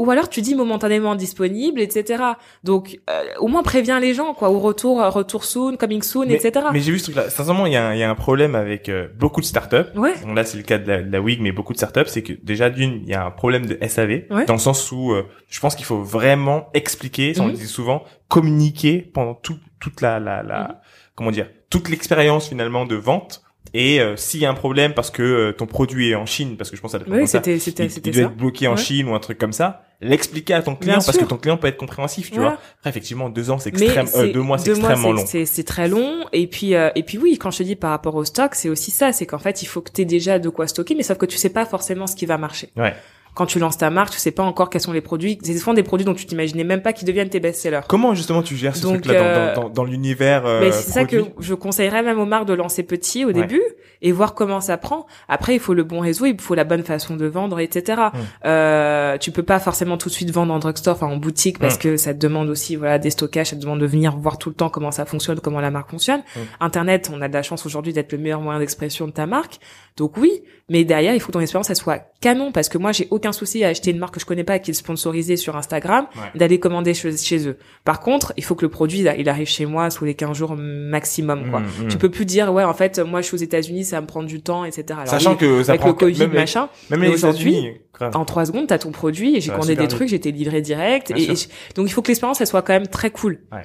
Ou 0.00 0.10
alors 0.10 0.28
tu 0.28 0.40
dis 0.40 0.54
momentanément 0.54 1.14
disponible, 1.14 1.80
etc. 1.80 2.22
Donc 2.64 2.98
euh, 3.10 3.22
au 3.38 3.48
moins 3.48 3.62
préviens 3.62 4.00
les 4.00 4.14
gens 4.14 4.34
quoi. 4.34 4.50
Au 4.50 4.58
retour, 4.58 5.00
euh, 5.02 5.10
retour 5.10 5.44
soon, 5.44 5.76
coming 5.76 6.02
soon, 6.02 6.26
Mais- 6.26 6.34
etc. 6.34 6.66
Mais 6.72 6.80
j'ai 6.80 6.92
vu 6.92 6.98
ce 6.98 7.04
truc-là. 7.04 7.28
Sincèrement, 7.30 7.66
il 7.66 7.72
y, 7.72 7.76
a 7.76 7.86
un- 7.88 7.94
il 7.94 7.98
y 7.98 8.02
a 8.02 8.10
un 8.10 8.14
problème 8.14 8.54
avec 8.54 8.88
euh, 8.88 9.08
beaucoup 9.18 9.40
de 9.40 9.46
startups. 9.46 9.90
Ouais. 9.96 10.14
Bon, 10.24 10.32
là, 10.32 10.44
c'est 10.44 10.56
le 10.56 10.62
cas 10.64 10.78
de 10.78 10.88
la, 10.88 11.02
de 11.02 11.12
la 11.12 11.20
Wig, 11.20 11.40
mais 11.40 11.52
beaucoup 11.52 11.72
de 11.74 11.78
startups, 11.78 12.06
c'est 12.08 12.22
que 12.22 12.32
déjà 12.42 12.70
d'une, 12.70 13.02
il 13.02 13.08
y 13.08 13.14
a 13.14 13.24
un 13.24 13.30
problème 13.30 13.66
de 13.66 13.78
SAV, 13.86 14.24
Ouais. 14.30 14.46
dans 14.46 14.54
le 14.54 14.58
sens 14.58 14.90
où 14.90 15.12
euh, 15.12 15.24
je 15.48 15.60
pense 15.60 15.74
qu'il 15.76 15.84
faut 15.84 16.02
vraiment 16.02 16.68
expliquer, 16.74 17.34
ça 17.34 17.42
on 17.42 17.46
Mhm. 17.46 17.52
le 17.52 17.56
dit 17.58 17.66
souvent, 17.66 18.02
communiquer 18.28 19.00
pendant 19.02 19.34
tout, 19.34 19.58
toute 19.80 20.00
la, 20.00 20.18
la, 20.18 20.42
la 20.42 20.60
Mhm. 20.62 20.74
comment 21.14 21.30
dire, 21.30 21.48
toute 21.68 21.88
l'expérience 21.90 22.48
finalement 22.48 22.86
de 22.86 22.96
vente. 22.96 23.42
Et 23.72 24.00
euh, 24.00 24.16
s'il 24.16 24.40
y 24.40 24.46
a 24.46 24.50
un 24.50 24.54
problème 24.54 24.94
parce 24.94 25.10
que 25.10 25.22
euh, 25.22 25.52
ton 25.52 25.66
produit 25.66 26.10
est 26.10 26.14
en 26.14 26.26
Chine, 26.26 26.56
parce 26.56 26.70
que 26.70 26.76
je 26.76 26.82
pense 26.82 26.94
à 26.94 26.98
Oui, 27.06 27.28
c'était 27.28 27.58
c'était 27.58 27.86
il, 27.86 27.92
il 27.96 28.02
doit 28.02 28.12
ça. 28.14 28.20
être 28.22 28.36
bloqué 28.36 28.66
en 28.66 28.72
Ouais. 28.72 28.76
Chine 28.76 29.08
ou 29.08 29.14
un 29.14 29.20
truc 29.20 29.38
comme 29.38 29.52
ça, 29.52 29.82
l'expliquer 30.00 30.54
à 30.54 30.62
ton 30.62 30.74
client 30.74 30.96
Bien 30.98 31.04
parce 31.04 31.16
que 31.16 31.24
ton 31.24 31.36
client 31.36 31.56
peut 31.56 31.68
être 31.68 31.76
compréhensif, 31.76 32.30
tu 32.30 32.36
Voilà. 32.36 32.50
vois. 32.50 32.58
Après, 32.78 32.90
effectivement, 32.90 33.28
deux 33.28 33.50
ans, 33.50 33.58
c'est 33.58 33.68
extrême, 33.70 34.06
euh, 34.16 34.32
deux 34.32 34.40
mois, 34.42 34.58
c'est 34.58 34.70
extrêmement 34.70 35.12
long. 35.12 35.24
C'est 35.26 35.46
c'est 35.46 35.64
très 35.64 35.88
long 35.88 36.24
et 36.32 36.46
puis 36.48 36.74
euh, 36.74 36.90
et 36.96 37.02
puis 37.04 37.18
oui, 37.18 37.38
quand 37.38 37.50
je 37.52 37.58
te 37.58 37.62
dis 37.62 37.76
par 37.76 37.90
rapport 37.90 38.14
au 38.16 38.24
stock, 38.24 38.54
c'est 38.54 38.68
aussi 38.68 38.90
ça, 38.90 39.12
c'est 39.12 39.26
qu'en 39.26 39.38
fait, 39.38 39.62
il 39.62 39.66
faut 39.66 39.80
que 39.80 39.92
tu 39.92 40.02
aies 40.02 40.04
déjà 40.04 40.38
de 40.38 40.48
quoi 40.48 40.66
stocker 40.66 40.94
mais 40.96 41.02
sauf 41.04 41.18
que 41.18 41.26
tu 41.26 41.36
sais 41.36 41.50
pas 41.50 41.64
forcément 41.64 42.06
ce 42.08 42.16
qui 42.16 42.26
va 42.26 42.38
marcher. 42.38 42.70
Ouais. 42.76 42.94
Quand 43.40 43.46
tu 43.46 43.58
lances 43.58 43.78
ta 43.78 43.88
marque, 43.88 44.10
tu 44.10 44.18
sais 44.18 44.32
pas 44.32 44.42
encore 44.42 44.68
quels 44.68 44.82
sont 44.82 44.92
les 44.92 45.00
produits, 45.00 45.38
c'est 45.42 45.56
souvent 45.56 45.72
des 45.72 45.82
produits 45.82 46.04
dont 46.04 46.12
tu 46.12 46.26
t'imaginais 46.26 46.62
même 46.62 46.82
pas 46.82 46.92
qu'ils 46.92 47.08
deviennent 47.08 47.30
tes 47.30 47.40
best-sellers. 47.40 47.80
Comment 47.88 48.14
justement 48.14 48.42
tu 48.42 48.54
gères 48.54 48.76
ce 48.76 48.82
truc-là 48.82 49.14
dans, 49.14 49.24
euh, 49.24 49.54
dans, 49.54 49.62
dans, 49.62 49.68
dans 49.70 49.84
l'univers 49.84 50.44
euh, 50.44 50.70
c'est 50.70 50.90
ça 50.90 51.04
que 51.06 51.24
je 51.38 51.54
conseillerais 51.54 52.02
même 52.02 52.20
aux 52.20 52.26
marques 52.26 52.44
de 52.44 52.52
lancer 52.52 52.82
petit 52.82 53.24
au 53.24 53.32
début 53.32 53.62
et 54.02 54.12
voir 54.12 54.34
comment 54.34 54.60
ça 54.60 54.76
prend. 54.76 55.06
Après, 55.26 55.54
il 55.54 55.58
faut 55.58 55.72
le 55.72 55.84
bon 55.84 56.00
réseau, 56.00 56.26
il 56.26 56.38
faut 56.38 56.54
la 56.54 56.64
bonne 56.64 56.82
façon 56.82 57.16
de 57.16 57.26
vendre, 57.26 57.60
etc. 57.60 58.00
Mm. 58.12 58.18
Euh, 58.44 59.18
tu 59.18 59.30
peux 59.30 59.42
pas 59.42 59.58
forcément 59.58 59.96
tout 59.96 60.08
de 60.10 60.14
suite 60.14 60.30
vendre 60.30 60.52
en 60.52 60.58
drugstore, 60.58 60.96
enfin 60.96 61.06
en 61.06 61.16
boutique, 61.16 61.58
parce 61.58 61.76
Mm. 61.76 61.82
que 61.82 61.96
ça 61.96 62.12
te 62.12 62.18
demande 62.18 62.50
aussi 62.50 62.76
voilà 62.76 62.98
des 62.98 63.10
stockages, 63.10 63.48
ça 63.48 63.56
te 63.56 63.60
demande 63.62 63.80
de 63.80 63.86
venir 63.86 64.16
voir 64.16 64.38
tout 64.38 64.48
le 64.50 64.54
temps 64.54 64.68
comment 64.68 64.90
ça 64.90 65.06
fonctionne, 65.06 65.40
comment 65.40 65.60
la 65.60 65.70
marque 65.70 65.90
fonctionne. 65.90 66.20
Mm. 66.20 66.40
Internet, 66.60 67.10
on 67.14 67.22
a 67.22 67.28
de 67.28 67.34
la 67.34 67.42
chance 67.42 67.64
aujourd'hui 67.66 67.92
d'être 67.92 68.12
le 68.12 68.18
meilleur 68.18 68.40
moyen 68.40 68.58
d'expression 68.58 69.06
de 69.06 69.12
ta 69.12 69.26
marque. 69.26 69.60
Donc 69.96 70.16
oui, 70.16 70.30
mais 70.68 70.84
derrière, 70.84 71.14
il 71.14 71.20
faut 71.20 71.26
que 71.28 71.32
ton 71.32 71.40
expérience 71.40 71.68
elle 71.70 71.76
soit 71.76 72.02
canon, 72.20 72.52
parce 72.52 72.68
que 72.68 72.78
moi 72.78 72.92
j'ai 72.92 73.08
aucun 73.10 73.32
souci 73.32 73.64
à 73.64 73.68
acheter 73.68 73.90
une 73.90 73.98
marque 73.98 74.14
que 74.14 74.20
je 74.20 74.24
connais 74.26 74.44
pas 74.44 74.58
qui 74.58 74.70
est 74.70 74.74
sponsorisée 74.74 75.36
sur 75.36 75.56
Instagram, 75.56 76.06
Ouais. 76.16 76.38
d'aller 76.38 76.58
commander 76.60 76.94
chez, 76.94 77.16
chez 77.16 77.46
eux. 77.48 77.56
Par 77.84 78.00
contre, 78.00 78.32
il 78.36 78.44
faut 78.44 78.54
que 78.54 78.64
le 78.64 78.70
produit 78.70 79.00
il 79.00 79.28
arrive 79.28 79.46
chez 79.48 79.66
moi 79.66 79.90
sous 79.90 80.04
les 80.04 80.14
15 80.14 80.36
jours 80.36 80.54
maximum, 80.56 81.50
quoi. 81.50 81.60
Mm, 81.60 81.84
mm. 81.84 81.88
Tu 81.88 81.98
peux 81.98 82.10
plus 82.10 82.24
dire 82.24 82.52
ouais 82.52 82.64
en 82.64 82.74
fait 82.74 82.98
moi 82.98 83.20
je 83.20 83.26
suis 83.26 83.34
aux 83.34 83.38
États-Unis 83.38 83.84
ça 83.84 83.96
va 83.96 84.02
me 84.02 84.06
prendre 84.06 84.26
du 84.28 84.40
temps 84.40 84.64
etc. 84.64 84.84
Alors, 84.92 85.08
Sachant 85.08 85.32
oui, 85.32 85.38
que 85.38 85.62
ça 85.62 85.72
avec 85.72 85.80
prend 85.80 85.90
le 85.90 85.94
Covid 85.94 86.20
même 86.20 86.32
machin 86.34 86.68
même 86.90 87.00
mais 87.00 87.08
les 87.08 87.18
États-Unis, 87.18 87.72
en 88.00 88.24
trois 88.24 88.46
secondes 88.46 88.66
t'as 88.68 88.78
ton 88.78 88.90
produit 88.92 89.36
et 89.36 89.40
j'ai 89.40 89.50
va 89.50 89.56
commandé 89.56 89.76
des 89.76 89.88
trucs 89.88 90.08
j'étais 90.08 90.30
livré 90.30 90.60
direct 90.62 91.12
Bien 91.12 91.32
et, 91.32 91.36
sûr. 91.36 91.48
et- 91.50 91.74
donc 91.74 91.86
il 91.88 91.92
faut 91.92 92.02
que 92.02 92.08
l'expérience 92.08 92.40
elle 92.40 92.46
soit 92.46 92.62
quand 92.62 92.72
même 92.72 92.86
très 92.88 93.10
cool. 93.10 93.40
Ouais. 93.52 93.64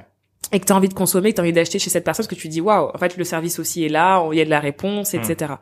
Et 0.51 0.59
que 0.59 0.65
t'as 0.65 0.75
envie 0.75 0.89
de 0.89 0.93
consommer, 0.93 1.31
que 1.31 1.37
t'as 1.37 1.41
envie 1.41 1.53
d'acheter 1.53 1.79
chez 1.79 1.89
cette 1.89 2.03
personne, 2.03 2.27
que 2.27 2.35
tu 2.35 2.47
dis 2.47 2.61
waouh, 2.61 2.91
en 2.93 2.97
fait 2.97 3.17
le 3.17 3.23
service 3.23 3.59
aussi 3.59 3.83
est 3.85 3.89
là, 3.89 4.23
il 4.31 4.37
y 4.37 4.41
a 4.41 4.45
de 4.45 4.49
la 4.49 4.59
réponse, 4.59 5.13
Hmm. 5.13 5.17
etc. 5.17 5.53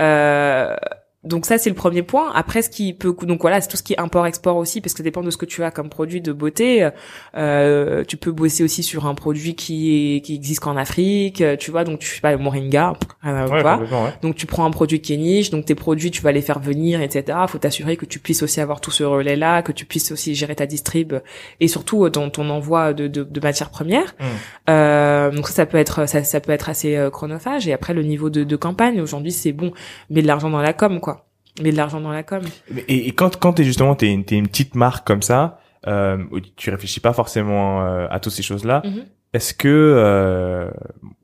Euh, 0.00 0.74
donc 1.24 1.46
ça 1.46 1.56
c'est 1.56 1.70
le 1.70 1.76
premier 1.76 2.02
point. 2.02 2.32
Après 2.34 2.62
ce 2.62 2.70
qui 2.70 2.92
peut 2.94 3.14
donc 3.22 3.42
voilà 3.42 3.60
c'est 3.60 3.68
tout 3.68 3.76
ce 3.76 3.84
qui 3.84 3.92
est 3.92 4.00
import 4.00 4.26
export 4.26 4.56
aussi 4.56 4.80
parce 4.80 4.92
que 4.92 4.98
ça 4.98 5.04
dépend 5.04 5.22
de 5.22 5.30
ce 5.30 5.36
que 5.36 5.46
tu 5.46 5.62
as 5.62 5.70
comme 5.70 5.88
produit 5.88 6.20
de 6.20 6.32
beauté. 6.32 6.88
Euh, 7.36 8.02
tu 8.04 8.16
peux 8.16 8.32
bosser 8.32 8.64
aussi 8.64 8.82
sur 8.82 9.06
un 9.06 9.14
produit 9.14 9.54
qui 9.54 10.16
est 10.16 10.20
qui 10.20 10.34
existe 10.34 10.60
qu'en 10.60 10.76
Afrique, 10.76 11.40
euh, 11.40 11.56
tu 11.56 11.70
vois 11.70 11.84
donc 11.84 12.00
tu 12.00 12.08
sais 12.08 12.20
pas 12.20 12.32
le 12.32 12.38
moringa, 12.38 12.94
rien 13.22 13.36
à 13.36 13.46
Ouais. 13.78 14.12
Donc 14.20 14.34
tu 14.34 14.46
prends 14.46 14.64
un 14.64 14.72
produit 14.72 15.00
qui 15.00 15.14
est 15.14 15.16
niche, 15.16 15.50
donc 15.50 15.64
tes 15.64 15.76
produits 15.76 16.10
tu 16.10 16.22
vas 16.22 16.32
les 16.32 16.42
faire 16.42 16.58
venir, 16.58 17.00
etc. 17.00 17.38
Faut 17.46 17.58
t'assurer 17.58 17.96
que 17.96 18.04
tu 18.04 18.18
puisses 18.18 18.42
aussi 18.42 18.60
avoir 18.60 18.80
tout 18.80 18.90
ce 18.90 19.04
relais 19.04 19.36
là, 19.36 19.62
que 19.62 19.70
tu 19.70 19.84
puisses 19.84 20.10
aussi 20.10 20.34
gérer 20.34 20.56
ta 20.56 20.66
distrib 20.66 21.14
et 21.60 21.68
surtout 21.68 22.04
euh, 22.04 22.10
dans 22.10 22.30
ton 22.30 22.50
envoi 22.50 22.94
de, 22.94 23.06
de, 23.06 23.22
de 23.22 23.40
matières 23.40 23.70
premières. 23.70 24.16
Mm. 24.18 24.24
Euh, 24.70 25.30
donc 25.30 25.46
ça, 25.46 25.54
ça 25.54 25.66
peut 25.66 25.78
être 25.78 26.08
ça, 26.08 26.24
ça 26.24 26.40
peut 26.40 26.52
être 26.52 26.68
assez 26.68 27.08
chronophage. 27.12 27.68
Et 27.68 27.72
après 27.72 27.94
le 27.94 28.02
niveau 28.02 28.28
de, 28.28 28.42
de 28.42 28.56
campagne 28.56 29.00
aujourd'hui 29.00 29.30
c'est 29.30 29.52
bon, 29.52 29.72
mais 30.10 30.22
de 30.22 30.26
l'argent 30.26 30.50
dans 30.50 30.60
la 30.60 30.72
com 30.72 30.98
quoi. 30.98 31.11
Mais 31.60 31.70
de 31.72 31.76
l'argent 31.76 32.00
dans 32.00 32.12
la 32.12 32.22
com. 32.22 32.42
Et, 32.88 33.08
et 33.08 33.12
quand 33.12 33.36
quand 33.38 33.52
t'es 33.54 33.64
justement 33.64 33.94
t'es 33.94 34.10
une, 34.12 34.24
t'es 34.24 34.36
une 34.36 34.48
petite 34.48 34.74
marque 34.74 35.06
comme 35.06 35.22
ça, 35.22 35.58
euh, 35.86 36.16
tu 36.56 36.70
réfléchis 36.70 37.00
pas 37.00 37.12
forcément 37.12 37.82
euh, 37.84 38.06
à 38.10 38.20
toutes 38.20 38.32
ces 38.32 38.42
choses-là. 38.42 38.82
Mhm. 38.84 39.04
Est-ce 39.34 39.52
que 39.54 39.68
euh, 39.68 40.70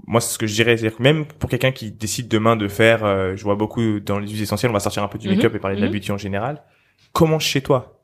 moi 0.06 0.20
c'est 0.20 0.32
ce 0.34 0.38
que 0.38 0.46
je 0.46 0.54
dirais, 0.54 0.76
c'est-à-dire 0.76 0.98
que 0.98 1.02
même 1.02 1.24
pour 1.26 1.48
quelqu'un 1.48 1.72
qui 1.72 1.90
décide 1.92 2.28
demain 2.28 2.56
de 2.56 2.68
faire, 2.68 3.04
euh, 3.04 3.36
je 3.36 3.44
vois 3.44 3.54
beaucoup 3.54 4.00
dans 4.00 4.18
les 4.18 4.28
huiles 4.28 4.42
essentielles, 4.42 4.70
on 4.70 4.74
va 4.74 4.80
sortir 4.80 5.02
un 5.02 5.08
peu 5.08 5.18
du 5.18 5.28
Mhm. 5.28 5.36
make-up 5.36 5.54
et 5.54 5.58
parler 5.58 5.76
de 5.76 5.80
la 5.82 5.86
Mhm. 5.88 5.92
beauty 5.94 6.12
en 6.12 6.18
général. 6.18 6.62
Commence 7.12 7.44
chez 7.44 7.60
toi? 7.62 7.94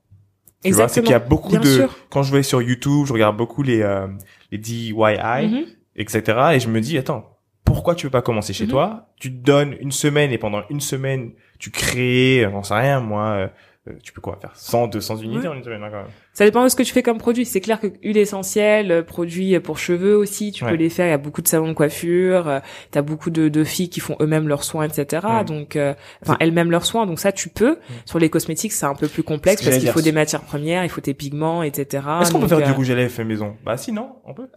Tu 0.65 0.71
vois, 0.73 0.89
c'est 0.89 1.03
qu'il 1.03 1.11
y 1.11 1.15
a 1.15 1.19
beaucoup 1.19 1.51
Bien 1.51 1.61
de 1.61 1.67
sûr. 1.67 1.95
quand 2.09 2.23
je 2.23 2.33
vais 2.33 2.43
sur 2.43 2.63
YouTube, 2.63 3.05
je 3.07 3.13
regarde 3.13 3.37
beaucoup 3.37 3.63
les 3.63 3.83
euh, 3.83 4.07
les 4.51 4.57
DIY, 4.57 5.67
etc. 5.97 6.23
Et 6.55 6.61
je 6.61 6.69
me 6.69 6.81
dis 6.81 6.97
attends, 6.97 7.34
pourquoi 7.65 7.95
tu 7.95 8.07
veux 8.07 8.11
pas 8.11 8.23
commencer 8.23 8.53
chez 8.53 8.65
Mhm. 8.65 8.71
toi? 8.71 9.09
Tu 9.19 9.31
te 9.33 9.45
donnes 9.45 9.75
une 9.81 9.93
semaine 9.93 10.31
et 10.33 10.39
pendant 10.39 10.63
une 10.71 10.81
semaine 10.81 11.33
tu 11.59 11.71
crées, 11.71 12.45
euh, 12.45 12.51
j'en 12.51 12.63
sais 12.63 12.75
rien 12.75 13.01
moi. 13.01 13.51
Euh, 13.89 13.93
tu 14.03 14.13
peux 14.13 14.21
quoi 14.21 14.39
faire 14.41 14.53
100, 14.55 14.87
200 14.89 15.17
unités 15.19 15.41
Ouais. 15.47 15.49
en 15.49 15.55
une 15.57 15.63
semaine 15.65 15.83
hein, 15.83 15.89
quand 15.91 15.99
même. 15.99 16.07
Ça 16.33 16.45
dépend 16.45 16.65
de 16.65 16.69
ce 16.69 16.75
que 16.77 16.83
tu 16.83 16.93
fais 16.93 17.03
comme 17.03 17.19
produit. 17.19 17.45
C'est 17.45 17.61
clair 17.61 17.79
que 17.79 17.87
huile 18.03 18.17
essentielle, 18.17 18.91
euh, 18.91 19.03
produits 19.03 19.59
pour 19.61 19.79
cheveux 19.79 20.17
aussi, 20.17 20.53
tu 20.53 20.65
Ouais. 20.65 20.71
peux 20.71 20.77
les 20.77 20.89
faire. 20.89 21.07
Il 21.07 21.11
y 21.11 21.13
a 21.13 21.19
beaucoup 21.19 21.43
de 21.43 21.49
salons 21.49 21.69
de 21.69 21.75
coiffure. 21.75 22.49
euh, 22.49 22.61
T'as 22.91 23.03
beaucoup 23.03 23.31
de, 23.31 23.49
de 23.49 23.63
filles 23.65 23.91
qui 23.91 24.01
font 24.01 24.17
eux-mêmes 24.21 24.49
leurs 24.49 24.65
soins, 24.65 24.85
etc. 24.89 25.27
Ouais. 25.29 25.45
Donc, 25.45 25.77
euh, 25.77 25.95
enfin 26.23 26.37
elles-mêmes 26.41 26.71
leurs 26.71 26.87
soins. 26.87 27.05
Donc 27.07 27.21
ça, 27.21 27.31
tu 27.31 27.49
peux. 27.51 27.79
Sur 28.07 28.19
les 28.19 28.31
cosmétiques, 28.31 28.73
c'est 28.73 28.87
un 28.87 28.95
peu 28.95 29.07
plus 29.07 29.23
complexe 29.23 29.63
parce 29.63 29.79
qu'il 29.79 29.89
faut 29.91 30.01
des 30.01 30.13
matières 30.13 30.43
premières, 30.43 30.83
il 30.85 30.89
faut 30.91 31.01
tes 31.03 31.15
pigments, 31.15 31.63
etc. 31.63 32.03
Est-ce 32.23 32.33
qu'on 32.33 32.41
peut 32.41 32.49
faire 32.49 32.63
du 32.63 32.73
rouge 32.73 32.91
à 32.91 32.95
lèvres 32.95 33.13
fait 33.13 33.25
maison? 33.25 33.55
Bah 33.65 33.77
si 33.77 33.93
non, 33.93 34.17
on 34.25 34.33
peut. 34.35 34.49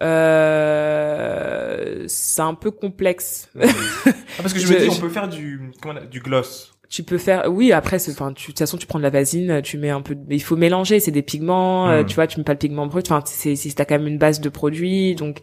euh, 0.78 2.04
c'est 2.08 2.42
un 2.42 2.54
peu 2.54 2.72
complexe. 2.72 3.50
Ah, 4.39 4.43
parce 4.43 4.54
que 4.54 4.60
je, 4.60 4.68
me 4.72 4.74
Je- 4.80 4.84
dis, 4.86 4.89
on 4.95 5.01
peut 5.01 5.10
faire 5.10 5.28
du, 5.28 5.72
comment 5.82 5.99
du 6.12 6.20
gloss. 6.20 6.76
Tu 6.90 7.04
peux 7.04 7.18
faire, 7.18 7.46
oui, 7.50 7.72
après, 7.74 7.98
enfin, 8.10 8.32
tu- 8.34 8.44
de 8.48 8.52
toute 8.54 8.60
façon, 8.60 8.78
tu 8.78 8.88
prends 8.88 8.98
de 9.00 9.04
la 9.04 9.10
vasine, 9.10 9.62
tu 9.62 9.78
mets 9.78 9.90
un 9.90 10.02
peu, 10.02 10.16
de- 10.16 10.22
mais 10.28 10.36
il 10.38 10.42
faut 10.44 10.56
mélanger, 10.56 11.00
c'est 11.02 11.12
des 11.12 11.22
pigments, 11.22 11.90
euh, 11.90 12.04
Mm. 12.04 12.06
tu 12.06 12.16
vois, 12.16 12.28
tu 12.28 12.38
mets 12.40 12.44
pas 12.46 12.54
le 12.54 12.60
pigment 12.60 12.88
brut, 12.88 13.06
enfin, 13.12 13.22
c'est, 13.26 13.56
c'est, 13.56 13.70
t'as 13.74 13.84
quand 13.86 13.96
même 13.98 14.08
une 14.08 14.18
base 14.18 14.40
de 14.40 14.50
produits, 14.50 15.14
donc, 15.16 15.40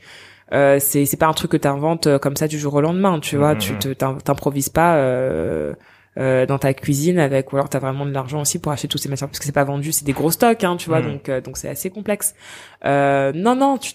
euh, 0.53 0.79
c'est, 0.81 1.05
c'est 1.07 1.17
pas 1.19 1.27
un 1.27 1.33
truc 1.35 1.51
que 1.51 1.57
t'inventes 1.59 2.07
euh, 2.07 2.19
comme 2.19 2.37
ça 2.37 2.49
du 2.49 2.59
jour 2.59 2.73
au 2.75 2.81
lendemain, 2.81 3.21
tu 3.21 3.37
vois, 3.37 3.57
tu 3.57 3.75
mm, 3.75 3.79
te, 3.79 3.89
t'im- 3.93 4.19
t'improvises 4.25 4.69
pas, 4.71 4.97
euh, 4.97 5.75
euh, 6.17 6.47
dans 6.47 6.59
ta 6.59 6.73
cuisine 6.75 7.19
avec, 7.19 7.53
ou 7.53 7.57
alors 7.57 7.69
t'as 7.69 7.79
vraiment 7.81 8.07
de 8.07 8.13
l'argent 8.13 8.41
aussi 8.41 8.59
pour 8.61 8.71
acheter 8.73 8.87
toutes 8.89 9.03
ces 9.03 9.09
matières, 9.09 9.29
parce 9.29 9.39
que 9.41 9.45
c'est 9.45 9.53
pas 9.53 9.65
vendu, 9.65 9.91
c'est 9.93 10.05
des 10.05 10.13
gros 10.13 10.31
stocks, 10.31 10.63
hein, 10.65 10.77
tu 10.77 10.89
vois, 10.89 11.01
Mm. 11.01 11.05
donc, 11.13 11.29
euh, 11.29 11.41
donc 11.41 11.57
c'est 11.59 11.69
assez 11.69 11.91
complexe. 11.91 12.35
Euh, 12.85 13.33
non, 13.35 13.55
non, 13.57 13.79
tu 13.79 13.95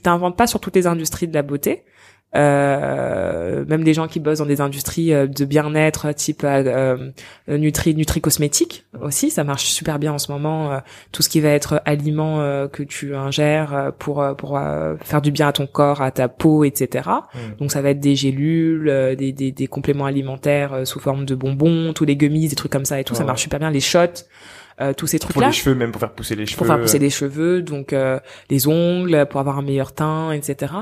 t'inventes 0.00 0.36
pas 0.36 0.46
sur 0.46 0.60
toutes 0.60 0.74
les 0.76 0.86
industries 0.86 1.28
de 1.28 1.34
la 1.34 1.42
beauté. 1.42 1.84
Euh, 2.36 3.64
même 3.66 3.84
des 3.84 3.94
gens 3.94 4.06
qui 4.06 4.20
bossent 4.20 4.38
dans 4.38 4.46
des 4.46 4.60
industries 4.60 5.12
euh, 5.12 5.26
de 5.26 5.44
bien-être 5.44 6.12
type 6.14 6.42
euh, 6.44 7.10
euh, 7.48 7.58
nutri 7.58 7.94
nutri 7.94 8.20
cosmétique 8.20 8.84
aussi 9.00 9.30
ça 9.30 9.44
marche 9.44 9.64
super 9.64 9.98
bien 9.98 10.12
en 10.12 10.18
ce 10.18 10.30
moment 10.30 10.72
euh, 10.72 10.78
tout 11.12 11.22
ce 11.22 11.28
qui 11.28 11.40
va 11.40 11.48
être 11.48 11.80
aliments 11.86 12.40
euh, 12.40 12.68
que 12.68 12.82
tu 12.82 13.14
ingères 13.14 13.92
pour 13.98 14.24
pour 14.36 14.60
faire 15.02 15.22
du 15.22 15.30
bien 15.30 15.48
à 15.48 15.52
ton 15.52 15.66
corps 15.66 16.02
à 16.02 16.10
ta 16.10 16.28
peau 16.28 16.64
etc 16.64 17.08
Mm. 17.08 17.56
donc 17.58 17.72
ça 17.72 17.80
va 17.82 17.90
être 17.90 18.00
des 18.00 18.14
gélules 18.16 19.14
des, 19.16 19.32
des, 19.32 19.52
des 19.52 19.66
compléments 19.66 20.04
alimentaires 20.06 20.86
sous 20.86 21.00
forme 21.00 21.24
de 21.24 21.34
bonbons 21.34 21.92
tous 21.92 22.04
les 22.04 22.16
gummies 22.16 22.48
des 22.48 22.56
trucs 22.56 22.72
comme 22.72 22.84
ça 22.84 23.00
et 23.00 23.04
tout 23.04 23.14
ça 23.14 23.20
Ouais. 23.20 23.26
marche 23.26 23.42
super 23.42 23.58
bien 23.58 23.70
les 23.70 23.80
shots 23.80 24.24
euh, 24.80 24.92
tous 24.92 25.06
ces 25.06 25.18
trucs 25.18 25.32
Pour 25.34 25.42
les 25.42 25.52
cheveux, 25.52 25.74
même 25.74 25.90
pour 25.92 26.00
faire 26.00 26.12
pousser 26.12 26.36
les 26.36 26.46
cheveux. 26.46 26.56
pour 26.58 26.66
faire 26.66 26.80
pousser 26.80 26.98
des 26.98 27.10
cheveux, 27.10 27.62
donc 27.62 27.92
euh, 27.92 28.18
les 28.50 28.66
ongles, 28.68 29.26
pour 29.30 29.40
avoir 29.40 29.58
un 29.58 29.62
meilleur 29.62 29.92
teint, 29.92 30.32
etc. 30.32 30.72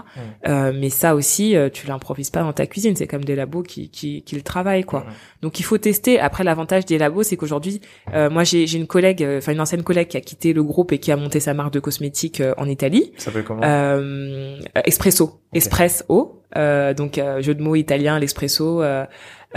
Euh, 0.47 0.73
mais 0.75 0.91
ça 0.91 1.15
aussi, 1.15 1.57
euh, 1.57 1.69
tu 1.71 1.87
l'improvises 1.87 2.31
pas 2.31 2.41
dans 2.43 2.53
ta 2.53 2.67
cuisine, 2.67 2.97
c'est 2.97 3.07
comme 3.07 3.25
des 3.25 3.37
labos 3.37 3.63
qui, 3.63 3.89
qui, 3.91 4.23
qui 4.23 4.37
le 4.37 4.43
travaillent, 4.43 4.85
quoi. 4.85 5.07
Donc 5.43 5.61
il 5.61 5.63
faut 5.63 5.79
tester. 5.79 6.19
Après, 6.21 6.45
l'avantage 6.45 6.85
des 6.87 6.99
labos, 6.99 7.23
c'est 7.23 7.37
qu'aujourd'hui, 7.37 7.81
euh, 8.15 8.31
moi 8.31 8.45
j'ai 8.45 8.67
j'ai 8.67 8.79
une 8.79 8.87
collègue, 8.87 9.23
euh, 9.23 9.39
enfin 9.39 9.53
une 9.53 9.61
ancienne 9.61 9.83
collègue 9.83 10.09
qui 10.09 10.17
a 10.17 10.21
quitté 10.21 10.53
le 10.53 10.63
groupe 10.63 10.93
et 10.93 10.99
qui 10.99 11.13
a 11.13 11.17
monté 11.17 11.41
sa 11.41 11.55
marque 11.55 11.73
de 11.73 11.81
cosmétiques 11.81 12.41
euh, 12.41 12.55
en 12.57 12.69
Italie, 12.69 13.13
Ça 13.17 13.27
s'appelle 13.27 13.45
comment? 13.45 13.63
Euh, 13.65 14.59
Espresso, 14.85 15.41
Espresso. 15.53 16.43
Euh, 16.57 16.95
donc 16.95 17.19
euh, 17.19 17.43
jeu 17.43 17.55
de 17.55 17.63
mots 17.63 17.75
italien, 17.77 18.19
l'espresso. 18.19 18.83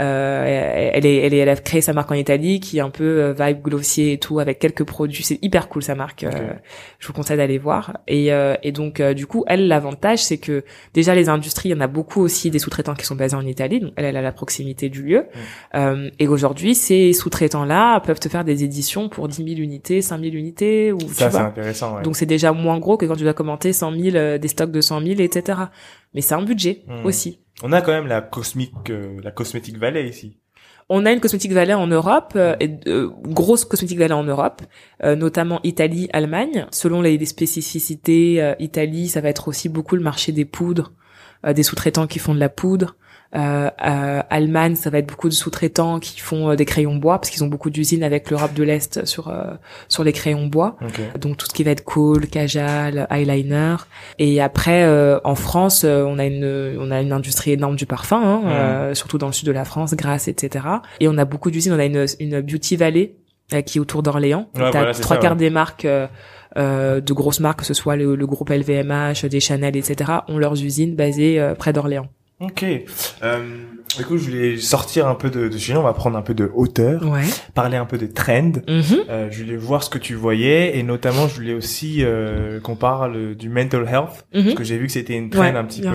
Euh, 0.00 0.90
elle, 0.94 1.04
est, 1.04 1.16
elle, 1.16 1.34
est, 1.34 1.38
elle 1.38 1.48
a 1.48 1.56
créé 1.56 1.80
sa 1.80 1.92
marque 1.92 2.10
en 2.10 2.14
Italie, 2.14 2.58
qui 2.60 2.78
est 2.78 2.80
un 2.80 2.90
peu 2.90 3.04
euh, 3.04 3.32
vibe 3.38 3.62
glossier 3.62 4.12
et 4.14 4.18
tout, 4.18 4.38
avec 4.38 4.58
quelques 4.58 4.84
produits. 4.84 5.22
C'est 5.22 5.38
hyper 5.42 5.68
cool 5.68 5.82
sa 5.82 5.94
marque. 5.94 6.24
Euh, 6.24 6.30
je 6.98 7.06
vous 7.06 7.12
conseille 7.12 7.36
d'aller 7.36 7.58
voir. 7.58 7.98
Et, 8.08 8.32
euh, 8.32 8.54
et 8.62 8.72
donc 8.72 9.00
euh, 9.00 9.12
du 9.14 9.26
coup, 9.26 9.44
elle 9.46 9.68
l'avantage, 9.68 10.20
c'est 10.22 10.38
que 10.38 10.64
déjà 10.94 11.14
les 11.14 11.28
industries, 11.28 11.68
il 11.68 11.72
y 11.72 11.74
en 11.74 11.80
a 11.80 11.86
beaucoup 11.86 12.20
aussi 12.22 12.50
des 12.50 12.58
sous-traitants 12.58 12.94
qui 12.94 13.04
sont 13.04 13.14
basés 13.16 13.36
en 13.36 13.44
Italie. 13.46 13.80
Donc 13.80 13.92
elle, 13.96 14.06
elle 14.06 14.16
a 14.16 14.22
la 14.22 14.32
proximité 14.32 14.88
du 14.88 15.02
lieu. 15.02 15.26
Et 16.18 16.28
aujourd'hui, 16.28 16.74
ces 16.74 17.12
sous-traitants-là 17.12 18.00
peuvent 18.00 18.20
te 18.20 18.28
faire 18.28 18.44
des 18.44 18.64
éditions 18.64 19.08
pour 19.08 19.28
10 19.28 19.36
000 19.44 19.48
unités, 19.60 20.02
5 20.02 20.20
000 20.20 20.34
unités, 20.34 20.92
ou 20.92 20.98
Ça, 21.00 21.30
c'est 21.30 21.36
intéressant. 21.38 21.96
Ouais. 21.96 22.02
Donc 22.02 22.16
c'est 22.16 22.26
déjà 22.26 22.52
moins 22.52 22.78
gros 22.78 22.96
que 22.96 23.06
quand 23.06 23.16
tu 23.16 23.24
dois 23.24 23.34
commenter 23.34 23.72
100 23.72 23.92
000, 23.98 24.16
euh, 24.16 24.38
des 24.38 24.48
stocks 24.48 24.70
de 24.70 24.80
100 24.80 25.00
000, 25.02 25.20
etc. 25.20 25.58
Mais 26.14 26.20
c'est 26.20 26.34
un 26.34 26.42
budget 26.42 26.82
Hmm. 26.88 27.04
aussi. 27.04 27.38
On 27.62 27.72
a 27.72 27.82
quand 27.82 27.92
même 27.92 28.06
la 28.06 28.20
cosmique, 28.20 28.90
euh, 28.90 29.20
la 29.22 29.30
cosmétique 29.30 29.78
valley 29.78 30.08
ici. 30.08 30.36
On 30.88 31.06
a 31.06 31.12
une 31.12 31.20
cosmétique 31.20 31.52
vallée 31.52 31.74
en 31.74 31.86
Europe, 31.86 32.32
euh, 32.34 32.56
et, 32.58 32.70
euh, 32.88 33.10
grosse 33.22 33.64
cosmétique 33.64 33.98
vallée 33.98 34.14
en 34.14 34.24
Europe, 34.24 34.62
euh, 35.04 35.14
notamment 35.14 35.60
Italie, 35.62 36.08
Allemagne. 36.12 36.66
Selon 36.72 37.00
les, 37.00 37.16
les 37.16 37.26
spécificités, 37.26 38.42
euh, 38.42 38.54
Italie, 38.58 39.08
ça 39.08 39.20
va 39.20 39.28
être 39.28 39.46
aussi 39.46 39.68
beaucoup 39.68 39.94
le 39.94 40.02
marché 40.02 40.32
des 40.32 40.44
poudres, 40.44 40.92
des 41.54 41.62
sous-traitants 41.62 42.06
qui 42.06 42.18
font 42.18 42.34
de 42.34 42.40
la 42.40 42.50
poudre. 42.50 42.96
Euh, 43.36 43.70
euh, 43.86 44.22
Allemagne, 44.28 44.74
ça 44.74 44.90
va 44.90 44.98
être 44.98 45.06
beaucoup 45.06 45.28
de 45.28 45.34
sous-traitants 45.34 46.00
qui 46.00 46.18
font 46.20 46.50
euh, 46.50 46.56
des 46.56 46.64
crayons 46.64 46.96
bois, 46.96 47.18
parce 47.18 47.30
qu'ils 47.30 47.44
ont 47.44 47.48
beaucoup 47.48 47.70
d'usines 47.70 48.02
avec 48.02 48.28
l'Europe 48.30 48.54
de 48.54 48.62
l'Est 48.64 49.04
sur 49.06 49.28
euh, 49.28 49.44
sur 49.88 50.02
les 50.02 50.12
crayons 50.12 50.46
bois. 50.46 50.76
Donc 51.20 51.36
tout 51.36 51.46
ce 51.46 51.54
qui 51.54 51.62
va 51.62 51.70
être 51.70 51.84
kohl, 51.84 52.26
kajal, 52.26 53.06
eyeliner. 53.10 53.76
Et 54.18 54.40
après, 54.40 54.82
euh, 54.84 55.20
en 55.24 55.34
France, 55.36 55.84
on 55.84 56.18
a 56.18 56.26
une 56.26 56.76
on 56.78 56.90
a 56.90 57.00
une 57.00 57.12
industrie 57.12 57.52
énorme 57.52 57.76
du 57.76 57.86
parfum, 57.86 58.42
hein, 58.46 58.94
surtout 58.94 59.18
dans 59.18 59.28
le 59.28 59.32
sud 59.32 59.46
de 59.46 59.52
la 59.52 59.64
France, 59.64 59.94
Grasse, 59.94 60.28
etc. 60.28 60.66
Et 61.00 61.08
on 61.08 61.16
a 61.18 61.24
beaucoup 61.24 61.50
d'usines. 61.50 61.72
On 61.72 61.78
a 61.78 61.84
une 61.84 62.06
une 62.18 62.40
beauty 62.40 62.76
valley 62.76 63.14
qui 63.66 63.78
est 63.78 63.80
autour 63.80 64.02
d'Orléans. 64.02 64.48
Ouais, 64.54 64.70
voilà, 64.70 64.92
trois 64.94 65.16
quarts 65.18 65.32
ouais. 65.32 65.38
des 65.38 65.50
marques. 65.50 65.84
euh, 65.84 66.06
euh, 66.58 67.00
de 67.00 67.12
grosses 67.12 67.38
marques, 67.38 67.60
que 67.60 67.64
ce 67.64 67.74
soit 67.74 67.94
le, 67.94 68.16
le 68.16 68.26
groupe 68.26 68.50
LVMH, 68.50 69.24
des 69.26 69.38
Chanel, 69.38 69.76
etc., 69.76 70.10
ont 70.26 70.36
leurs 70.36 70.60
usines 70.60 70.96
basées 70.96 71.40
euh, 71.40 71.54
près 71.54 71.72
d'Orléans. 71.72 72.08
Ok. 72.40 72.64
Euh, 73.22 73.38
du 73.98 74.04
coup, 74.06 74.16
je 74.16 74.24
voulais 74.30 74.56
sortir 74.56 75.06
un 75.08 75.14
peu 75.14 75.28
de, 75.30 75.48
de 75.48 75.58
sujet. 75.58 75.76
On 75.76 75.82
va 75.82 75.92
prendre 75.92 76.16
un 76.16 76.22
peu 76.22 76.32
de 76.32 76.50
hauteur, 76.54 77.02
Ouais. 77.06 77.24
parler 77.54 77.76
un 77.76 77.84
peu 77.84 77.98
de 77.98 78.06
trend. 78.06 78.52
Mhm. 78.66 78.82
Euh, 79.10 79.28
je 79.30 79.42
voulais 79.44 79.56
voir 79.56 79.82
ce 79.82 79.90
que 79.90 79.98
tu 79.98 80.14
voyais 80.14 80.78
et 80.78 80.82
notamment, 80.82 81.28
je 81.28 81.34
voulais 81.34 81.52
aussi 81.54 81.98
euh, 82.02 82.58
qu'on 82.60 82.76
parle 82.76 83.34
du 83.34 83.48
mental 83.50 83.86
health 83.86 84.24
Mhm. 84.34 84.44
parce 84.44 84.54
que 84.54 84.64
j'ai 84.64 84.78
vu 84.78 84.86
que 84.86 84.92
c'était 84.92 85.14
une 85.16 85.28
trend 85.28 85.42
Ouais, 85.42 85.56
un 85.56 85.64
petit 85.64 85.82
peu. 85.82 85.92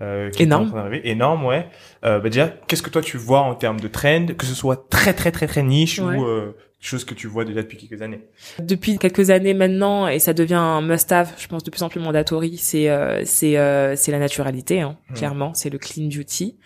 Euh, 0.00 0.30
qui 0.30 0.44
Énorme. 0.44 0.62
était 0.64 0.70
en 0.70 0.74
train 0.74 0.84
d'arriver. 0.84 1.08
énorme, 1.10 1.44
ouais. 1.46 1.66
Euh, 2.04 2.18
bah 2.20 2.28
déjà, 2.28 2.48
qu'est-ce 2.66 2.82
que 2.82 2.90
toi 2.90 3.02
tu 3.02 3.16
vois 3.16 3.40
en 3.40 3.54
termes 3.54 3.80
de 3.80 3.88
trend, 3.88 4.26
que 4.36 4.46
ce 4.46 4.54
soit 4.54 4.88
très 4.90 5.12
très 5.14 5.30
très 5.32 5.46
très 5.46 5.62
niche 5.62 5.98
Ouais. 5.98 6.16
ou 6.16 6.24
euh, 6.24 6.56
chose 6.80 7.04
que 7.04 7.12
tu 7.14 7.26
vois 7.26 7.44
déjà 7.44 7.62
depuis 7.62 7.76
quelques 7.76 8.00
années? 8.02 8.20
depuis 8.60 8.98
quelques 8.98 9.30
années 9.30 9.54
maintenant 9.54 10.06
et 10.06 10.20
ça 10.20 10.32
devient 10.32 10.54
un 10.54 10.80
must-have, 10.80 11.32
je 11.36 11.48
pense 11.48 11.64
de 11.64 11.70
plus 11.70 11.82
en 11.82 11.88
plus 11.88 11.98
mandatory, 12.00 12.56
c'est 12.56 12.88
euh, 12.88 13.22
c'est 13.24 13.58
euh, 13.58 13.96
c'est 13.96 14.12
la 14.12 14.20
naturalité 14.20 14.80
hein, 14.80 14.96
Mhm. 15.10 15.16
clairement, 15.16 15.54
c'est 15.54 15.70
le 15.70 15.78
clean 15.78 16.04
beauty. 16.08 16.56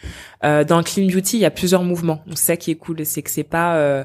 Euh, 0.45 0.65
dans 0.65 0.77
le 0.77 0.85
clean 0.85 1.07
beauty, 1.07 1.39
il 1.39 1.41
y 1.41 1.47
a 1.47 1.51
plusieurs 1.51 1.83
mouvements. 1.85 2.23
Donc 2.27 2.37
c'est 2.37 2.45
ça 2.53 2.57
qui 2.59 2.71
est 2.71 2.75
cool, 2.77 3.07
c'est 3.07 3.23
que 3.23 3.31
c'est 3.31 3.43
pas 3.45 3.77
euh, 3.77 4.05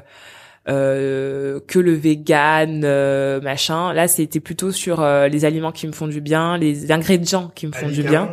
euh, 0.68 1.60
que 1.66 1.78
le 1.78 1.92
vegan 1.92 2.82
euh, 2.84 3.40
machin. 3.40 3.92
Là, 3.92 4.08
c'était 4.08 4.40
plutôt 4.40 4.70
sur 4.72 5.00
euh, 5.00 5.28
les 5.28 5.44
aliments 5.44 5.72
qui 5.72 5.86
me 5.86 5.92
font 5.92 6.06
du 6.08 6.20
bien, 6.20 6.58
les 6.58 6.90
ingrédients 6.92 7.50
qui 7.54 7.66
me 7.66 7.72
font 7.72 7.88
du 7.88 8.02
bien. 8.02 8.28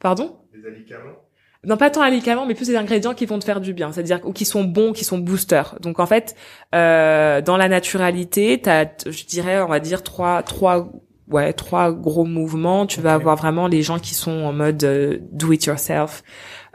Pardon 0.00 0.38
Les 0.54 0.66
alicaments. 0.66 1.16
non, 1.64 1.76
pas 1.76 1.90
tant 1.90 2.02
alicaments, 2.02 2.46
mais 2.46 2.54
plus 2.54 2.68
des 2.68 2.76
ingrédients 2.76 3.14
qui 3.14 3.26
vont 3.26 3.38
te 3.38 3.44
faire 3.44 3.60
du 3.60 3.72
bien, 3.72 3.92
c'est-à-dire 3.92 4.20
ou 4.24 4.32
qui 4.32 4.44
sont 4.44 4.64
bons, 4.64 4.92
qui 4.92 5.04
sont 5.04 5.18
boosters. 5.18 5.76
Donc 5.80 6.00
en 6.00 6.06
fait, 6.06 6.36
euh, 6.74 7.40
dans 7.40 7.56
la 7.56 7.68
naturalité, 7.68 8.60
t'as, 8.60 8.86
je 9.06 9.24
dirais, 9.24 9.60
on 9.60 9.68
va 9.68 9.80
dire 9.80 10.02
trois, 10.02 10.42
trois, 10.42 10.92
ouais, 11.28 11.52
trois 11.52 11.92
gros 11.92 12.24
mouvements. 12.24 12.86
Tu 12.86 13.00
vas 13.00 13.14
avoir 13.14 13.36
vraiment 13.36 13.66
les 13.66 13.82
gens 13.82 13.98
qui 13.98 14.14
sont 14.14 14.30
en 14.44 14.52
mode 14.52 14.84
euh, 14.84 15.18
do 15.32 15.52
it 15.52 15.64
yourself. 15.64 16.22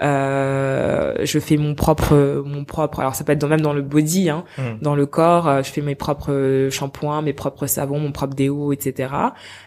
Euh, 0.02 1.14
je 1.24 1.40
fais 1.40 1.58
mon 1.58 1.76
propre, 1.76 2.44
mon 2.46 2.66
propre. 2.66 3.00
Alors 3.00 3.16
ça 3.16 3.24
peut 3.24 3.32
être 3.34 3.40
dans, 3.40 3.48
même 3.48 3.62
dans 3.62 3.74
le 3.74 3.82
body, 3.82 4.30
hein, 4.30 4.44
Hmm. 4.58 4.78
dans 4.82 4.96
le 4.96 5.06
corps. 5.06 5.48
euh, 5.48 5.64
Je 5.64 5.70
fais 5.72 5.82
mes 5.82 5.96
propres 5.96 6.32
euh, 6.32 6.70
shampoings, 6.70 7.22
mes 7.22 7.34
propres 7.34 7.68
savons, 7.68 8.00
mon 8.00 8.12
propre 8.12 8.36
déo, 8.36 8.74
etc. 8.74 9.14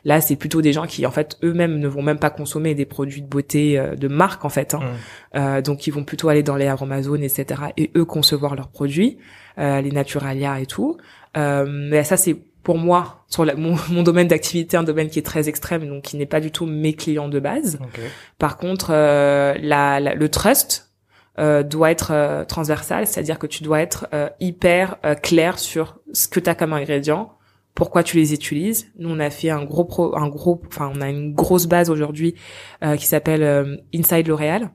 Là, 0.04 0.20
c'est 0.20 0.36
plutôt 0.36 0.60
des 0.62 0.72
gens 0.72 0.86
qui, 0.86 1.06
en 1.06 1.10
fait, 1.10 1.38
eux-mêmes 1.42 1.78
ne 1.78 1.88
vont 1.88 2.02
même 2.02 2.18
pas 2.18 2.30
consommer 2.30 2.74
des 2.74 2.84
produits 2.86 3.22
de 3.22 3.28
beauté 3.28 3.78
euh, 3.78 3.94
de 3.94 4.08
marque, 4.08 4.44
en 4.44 4.48
fait. 4.48 4.74
Hein. 4.74 4.80
Euh, 5.36 5.60
donc 5.62 5.86
ils 5.86 5.90
vont 5.92 6.04
plutôt 6.04 6.28
aller 6.28 6.42
dans 6.42 6.56
les 6.56 6.66
Amazon, 6.66 7.16
etc. 7.16 7.62
et 7.76 7.90
eux 7.96 8.04
concevoir 8.04 8.54
leurs 8.56 8.68
produits, 8.68 9.18
euh, 9.58 9.80
les 9.80 9.90
Naturalia 9.92 10.60
et 10.60 10.66
tout. 10.66 10.96
Euh, 11.36 11.64
mais 11.68 12.04
ça 12.04 12.16
c'est 12.16 12.36
pour 12.64 12.76
moi 12.78 13.24
sur 13.28 13.44
la- 13.44 13.54
mon, 13.54 13.76
mon 13.90 14.02
domaine 14.02 14.26
d'activité 14.26 14.76
un 14.76 14.82
domaine 14.82 15.08
qui 15.08 15.18
est 15.20 15.22
très 15.22 15.48
extrême 15.48 15.86
donc 15.88 16.02
qui 16.02 16.16
n'est 16.16 16.26
pas 16.26 16.40
du 16.40 16.50
tout 16.50 16.66
mes 16.66 16.94
clients 16.94 17.28
de 17.28 17.38
base. 17.38 17.78
Par 18.38 18.56
contre 18.56 18.88
euh, 18.90 19.54
la, 19.60 20.00
la- 20.00 20.14
le 20.16 20.28
trust 20.28 20.90
euh, 21.38 21.62
doit 21.62 21.90
être 21.90 22.10
euh, 22.12 22.44
transversal, 22.44 23.06
c'est-à-dire 23.06 23.38
que 23.38 23.46
tu 23.46 23.62
dois 23.62 23.80
être 23.80 24.06
euh, 24.14 24.28
hyper 24.40 24.96
euh, 25.04 25.14
clair 25.14 25.58
sur 25.58 25.98
ce 26.12 26.26
que 26.28 26.40
tu 26.40 26.48
as 26.48 26.54
comme 26.54 26.72
ingrédient, 26.72 27.32
pourquoi 27.74 28.04
tu 28.04 28.16
les 28.18 28.32
utilises. 28.32 28.86
Nous, 29.00 29.10
on 29.10 29.18
a 29.18 29.30
fait 29.30 29.50
un 29.50 29.64
gros 29.64 29.84
pro, 29.84 30.16
un 30.16 30.28
gros, 30.28 30.62
enfin, 30.68 30.92
on 30.94 31.00
a 31.00 31.08
une 31.10 31.34
grosse 31.34 31.66
base 31.66 31.90
aujourd'hui 31.90 32.36
euh, 32.84 32.94
qui 32.96 33.06
s'appelle 33.06 33.42
euh, 33.42 33.76
Inside 33.92 34.28
L'Oréal. 34.28 34.70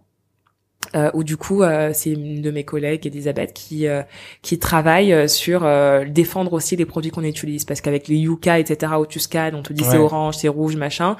Euh, 0.95 1.11
où 1.13 1.23
du 1.23 1.37
coup 1.37 1.61
euh, 1.61 1.91
c'est 1.93 2.09
une 2.09 2.41
de 2.41 2.49
mes 2.49 2.63
collègues 2.63 3.05
Elisabeth 3.05 3.53
qui 3.53 3.85
euh, 3.85 4.01
qui 4.41 4.57
travaille 4.57 5.13
euh, 5.13 5.27
sur 5.27 5.63
euh, 5.63 6.03
défendre 6.03 6.51
aussi 6.53 6.75
les 6.77 6.85
produits 6.85 7.11
qu'on 7.11 7.23
utilise 7.23 7.63
parce 7.63 7.79
qu'avec 7.79 8.07
les 8.07 8.15
Yuka 8.15 8.57
etc 8.57 8.93
où 8.99 9.05
tu 9.05 9.19
scannes 9.19 9.53
on 9.53 9.61
te 9.61 9.71
dit 9.71 9.83
Ouais. 9.83 9.89
c'est 9.91 9.97
orange 9.99 10.37
c'est 10.37 10.47
rouge 10.47 10.75
machin 10.77 11.15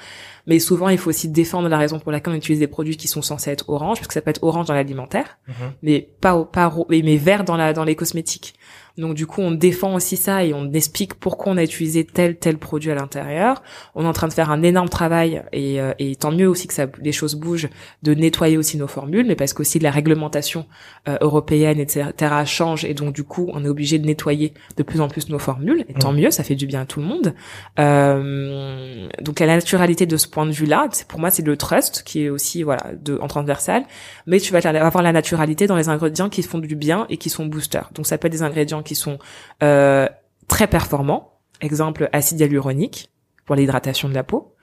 mais 0.47 0.57
souvent 0.57 0.89
il 0.89 0.97
faut 0.97 1.11
aussi 1.11 1.29
défendre 1.29 1.69
la 1.69 1.77
raison 1.77 1.99
pour 1.99 2.11
laquelle 2.11 2.33
on 2.33 2.37
utilise 2.37 2.57
des 2.59 2.65
produits 2.67 2.97
qui 2.97 3.07
sont 3.07 3.21
censés 3.21 3.51
être 3.51 3.69
orange 3.69 3.97
parce 3.99 4.07
que 4.07 4.13
ça 4.15 4.21
peut 4.21 4.31
être 4.31 4.43
orange 4.43 4.65
dans 4.65 4.73
l'alimentaire 4.73 5.37
Mhm. 5.47 5.53
mais 5.83 6.09
pas 6.19 6.43
pas 6.45 6.73
mais 6.89 7.01
mais 7.03 7.17
vert 7.17 7.43
dans 7.43 7.55
la 7.55 7.71
dans 7.71 7.83
les 7.83 7.95
cosmétiques. 7.95 8.55
Donc 8.99 9.15
du 9.15 9.25
coup, 9.25 9.41
on 9.41 9.51
défend 9.51 9.95
aussi 9.95 10.17
ça 10.17 10.43
et 10.43 10.53
on 10.53 10.71
explique 10.73 11.15
pourquoi 11.15 11.53
on 11.53 11.57
a 11.57 11.63
utilisé 11.63 12.03
tel 12.03 12.37
tel 12.37 12.57
produit 12.57 12.91
à 12.91 12.95
l'intérieur. 12.95 13.63
On 13.95 14.03
est 14.03 14.07
en 14.07 14.13
train 14.13 14.27
de 14.27 14.33
faire 14.33 14.51
un 14.51 14.61
énorme 14.61 14.89
travail 14.89 15.41
et, 15.53 15.79
euh, 15.81 15.93
et 15.99 16.15
tant 16.15 16.31
mieux 16.31 16.47
aussi 16.47 16.67
que 16.67 16.73
ça 16.73 16.87
les 17.01 17.11
choses 17.11 17.35
bougent 17.35 17.69
de 18.03 18.13
nettoyer 18.13 18.57
aussi 18.57 18.77
nos 18.77 18.87
formules, 18.87 19.25
mais 19.25 19.35
parce 19.35 19.53
qu'aussi 19.53 19.79
la 19.79 19.91
réglementation 19.91 20.65
euh, 21.07 21.17
européenne 21.21 21.79
etc 21.79 22.09
change 22.45 22.85
et 22.85 22.93
donc 22.93 23.13
du 23.13 23.23
coup 23.23 23.49
on 23.53 23.63
est 23.63 23.67
obligé 23.67 23.99
de 23.99 24.05
nettoyer 24.05 24.53
de 24.77 24.83
plus 24.83 25.01
en 25.01 25.07
plus 25.07 25.29
nos 25.29 25.39
formules 25.39 25.85
et 25.87 25.93
tant 25.93 26.11
Mhm. 26.11 26.19
mieux, 26.21 26.31
ça 26.31 26.43
fait 26.43 26.55
du 26.55 26.67
bien 26.67 26.81
à 26.81 26.85
tout 26.85 26.99
le 26.99 27.05
monde. 27.05 27.33
Euh, 27.79 29.07
donc 29.21 29.39
la 29.39 29.47
naturalité 29.47 30.05
de 30.05 30.17
ce 30.17 30.27
point 30.27 30.45
de 30.45 30.51
vue-là, 30.51 30.87
c'est 30.91 31.07
pour 31.07 31.19
moi 31.19 31.29
c'est 31.31 31.45
le 31.45 31.57
trust 31.57 32.03
qui 32.05 32.25
est 32.25 32.29
aussi 32.29 32.63
voilà 32.63 32.83
de 33.01 33.17
en 33.21 33.27
transversal 33.27 33.83
mais 34.27 34.39
tu 34.39 34.53
vas 34.53 34.59
avoir 34.59 35.03
la 35.03 35.11
naturalité 35.11 35.67
dans 35.67 35.75
les 35.75 35.89
ingrédients 35.89 36.29
qui 36.29 36.43
font 36.43 36.59
du 36.59 36.75
bien 36.75 37.05
et 37.09 37.17
qui 37.17 37.29
sont 37.29 37.45
boosters. 37.45 37.89
Donc 37.95 38.05
ça 38.05 38.17
peut 38.17 38.27
être 38.27 38.31
des 38.33 38.43
ingrédients 38.43 38.83
qui 38.83 38.88
sont 38.95 39.19
euh, 39.63 40.07
très 40.47 40.67
performants, 40.67 41.33
exemple 41.61 42.09
acide 42.13 42.39
hyaluronique 42.39 43.09
pour 43.49 43.55
l'hydratation 43.55 44.07
de 44.07 44.13
la 44.13 44.23
peau. 44.23 44.53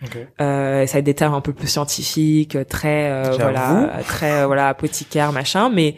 Euh, 0.40 0.86
ça 0.86 0.98
être 0.98 1.04
des 1.04 1.14
termes 1.14 1.34
un 1.34 1.40
peu 1.40 1.52
plus 1.52 1.66
scientifiques, 1.66 2.56
très 2.68 3.10
euh, 3.10 3.32
voilà, 3.32 3.90
très 4.06 4.42
euh, 4.42 4.46
voilà 4.46 4.68
apothicaire 4.68 5.32
machin, 5.32 5.70
mais 5.70 5.96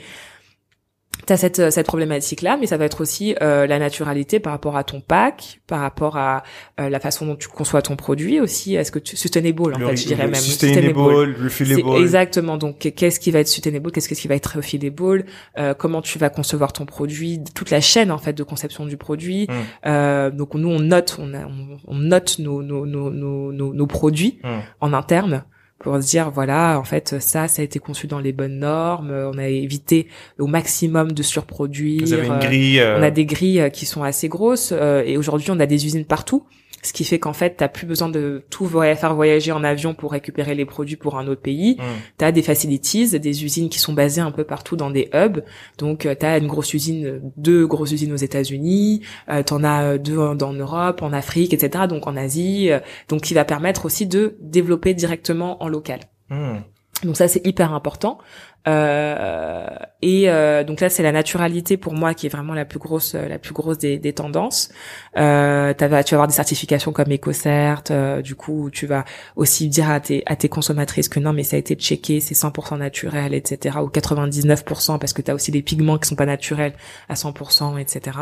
T'as 1.29 1.37
cette 1.37 1.59
euh, 1.59 1.71
cette 1.71 1.87
problématique 1.87 2.41
là, 2.41 2.57
mais 2.59 2.67
ça 2.67 2.79
va 2.79 2.87
être 2.87 3.03
aussi 3.03 3.37
euh, 3.43 3.67
la 3.67 3.79
naturalité 3.79 4.41
par 4.41 4.53
rapport 4.55 4.79
à 4.79 4.83
ton 4.85 5.03
pack, 5.03 5.61
par 5.67 5.81
rapport 5.81 6.17
à 6.17 6.43
euh, 6.81 6.89
la 6.89 7.01
façon 7.01 7.27
dont 7.27 7.37
tu 7.37 7.49
conçois 7.49 7.83
ton 7.83 7.97
produit 7.97 8.41
aussi. 8.41 8.75
Est-ce 8.77 8.91
que 8.91 8.99
tu 8.99 9.15
sustainable 9.15 9.75
en 9.75 9.79
Le- 9.79 9.87
fait, 9.89 9.97
je 9.97 10.07
dirais 10.07 10.25
même 10.25 10.35
Sustainable, 10.35 10.99
refillable. 11.45 11.83
C'est 11.95 12.01
exactement. 12.01 12.57
Donc, 12.57 12.79
qu'est-ce 12.79 13.21
qui 13.21 13.31
va 13.31 13.41
être 13.41 13.49
sustainable, 13.49 13.93
qu'est-ce 13.93 14.09
qui 14.09 14.27
va 14.27 14.35
être 14.37 14.57
refillable, 14.57 15.27
euh, 15.59 15.75
comment 15.75 16.01
tu 16.01 16.19
vas 16.19 16.31
concevoir 16.31 16.73
ton 16.73 16.87
produit, 16.87 17.41
toute 17.55 17.71
la 17.71 17.83
chaîne 17.83 18.11
en 18.11 18.19
fait 18.19 18.33
de 18.33 18.43
conception 18.43 18.87
du 18.87 18.97
produit. 18.97 19.47
Mm. 19.49 19.53
Euh, 19.87 20.31
donc 20.31 20.55
nous 20.55 20.69
on 20.71 20.81
note, 20.81 21.19
on, 21.21 21.35
a- 21.35 21.45
on, 21.47 21.77
on 21.87 21.95
note 21.97 22.39
nos 22.39 22.63
nos 22.63 22.87
nos 22.87 23.11
nos, 23.11 23.53
nos, 23.53 23.75
nos 23.75 23.87
produits 23.87 24.39
Mm. 24.43 24.49
en 24.81 24.93
interne 24.95 25.45
pour 25.79 25.95
se 26.03 26.09
dire 26.09 26.31
voilà 26.31 26.79
en 26.81 26.85
fait 26.85 27.21
ça 27.21 27.47
ça 27.47 27.63
a 27.63 27.65
été 27.65 27.79
conçu 27.79 28.07
dans 28.07 28.19
les 28.19 28.33
bonnes 28.33 28.59
normes, 28.59 29.11
euh, 29.11 29.31
on 29.33 29.39
a 29.39 29.47
évité 29.49 30.09
au 30.39 30.47
maximum 30.47 31.13
de 31.13 31.23
surproduire. 31.23 32.01
Vous 32.03 32.13
avez 32.13 32.27
une 32.27 32.33
euh, 32.35 32.39
grille. 32.39 32.81
euh, 32.81 32.99
on 32.99 33.03
a 33.03 33.11
des 33.11 33.25
grilles 33.27 33.61
euh, 33.61 33.69
qui 33.69 33.87
sont 33.87 34.03
assez 34.03 34.29
grosses 34.29 34.73
euh, 34.73 35.03
et 35.07 35.17
aujourd'hui 35.17 35.51
on 35.51 35.61
a 35.61 35.67
des 35.67 35.87
usines 35.87 36.05
partout. 36.05 36.45
Ce 36.83 36.93
qui 36.93 37.03
fait 37.05 37.19
qu'en 37.19 37.33
fait, 37.33 37.57
t'as 37.57 37.67
plus 37.69 37.87
besoin 37.87 38.09
de 38.09 38.45
tout 38.51 38.65
voy- 38.65 38.95
faire 38.95 39.15
voyager 39.15 39.51
en 39.51 39.65
avion 39.65 39.95
pour 39.95 40.13
récupérer 40.13 40.55
les 40.55 40.65
produits 40.65 40.95
pour 40.97 41.19
un 41.19 41.27
autre 41.27 41.41
pays. 41.43 41.77
mm. 41.79 41.83
Tu 42.19 42.25
as 42.25 42.31
des 42.33 42.43
facilities, 42.43 43.19
des 43.19 43.45
usines 43.45 43.69
qui 43.69 43.81
sont 43.81 43.93
basées 43.93 44.21
un 44.21 44.31
peu 44.31 44.45
partout 44.45 44.77
dans 44.77 44.91
des 44.91 45.11
hubs. 45.13 45.43
Donc, 45.79 46.07
tu 46.19 46.27
as 46.27 46.39
une 46.39 46.47
grosse 46.47 46.73
usine, 46.75 47.05
euh, 47.07 47.21
deux 47.37 47.67
grosses 47.67 47.91
usines 47.93 48.13
aux 48.13 48.17
États-Unis, 48.17 49.03
euh, 49.29 49.43
tu 49.43 49.53
en 49.55 49.65
as 49.65 49.83
euh, 49.95 49.99
deux 49.99 50.19
en, 50.19 50.39
en 50.41 50.53
Europe, 50.53 51.03
en 51.03 51.13
Afrique, 51.13 51.53
etc. 51.53 51.87
Donc 51.89 52.07
en 52.07 52.17
Asie. 52.17 52.71
euh, 52.71 52.79
donc, 53.09 53.23
qui 53.23 53.35
va 53.35 53.45
permettre 53.45 53.85
aussi 53.85 54.07
de 54.07 54.37
développer 54.41 54.95
directement 54.95 55.63
en 55.63 55.69
local. 55.69 56.01
Mm. 56.31 56.59
Donc 57.05 57.17
ça 57.17 57.29
c'est 57.29 57.47
hyper 57.47 57.73
important. 57.75 58.19
Euh, 58.67 59.67
et 60.03 60.29
euh, 60.29 60.63
donc 60.65 60.81
là 60.81 60.91
c'est 60.91 61.03
la 61.03 61.13
naturalité 61.13 61.77
pour 61.77 61.95
moi 61.95 62.13
qui 62.13 62.27
est 62.27 62.29
vraiment 62.29 62.55
la 62.55 62.65
plus 62.65 62.79
grosse 62.79 63.15
euh, 63.15 63.27
la 63.29 63.39
plus 63.39 63.55
grosse 63.55 63.79
des, 63.79 63.99
des 63.99 64.13
tendances. 64.13 64.69
Euh, 65.17 65.73
tu 65.79 65.87
vas 65.87 65.99
avoir 65.99 66.27
des 66.27 66.35
certifications 66.35 66.93
comme 66.93 67.11
EcoCert. 67.13 67.85
euh, 67.91 68.21
du 68.21 68.35
coup 68.35 68.69
tu 68.71 68.87
vas 68.87 69.05
aussi 69.37 69.69
dire 69.69 69.91
à 69.91 70.01
tes 70.01 70.23
à 70.27 70.37
tes 70.37 70.49
consommatrices 70.49 71.09
que 71.09 71.21
non 71.21 71.33
mais 71.33 71.45
ça 71.45 71.57
a 71.57 71.59
été 71.59 71.77
checké, 71.77 72.21
c'est 72.21 72.35
100% 72.35 72.79
naturel, 72.79 73.33
etc. 73.33 73.79
ou 73.83 73.89
99% 73.89 74.99
parce 74.99 75.13
que 75.13 75.23
tu 75.23 75.31
as 75.31 75.35
aussi 75.35 75.51
des 75.51 75.63
pigments 75.63 75.99
qui 75.99 76.09
sont 76.09 76.17
pas 76.17 76.27
naturels 76.27 76.75
à 77.09 77.15
100%, 77.15 77.79
etc. 77.79 78.19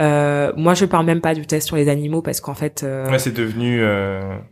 Euh, 0.00 0.52
moi 0.56 0.74
je 0.74 0.86
parle 0.86 1.06
même 1.06 1.20
pas 1.20 1.34
du 1.34 1.46
test 1.46 1.66
sur 1.66 1.76
les 1.76 1.88
animaux 1.88 2.22
parce 2.22 2.40
qu'en 2.40 2.54
fait 2.54 2.82
Ouais, 2.84 3.18
c'est 3.18 3.32
devenu, 3.32 3.82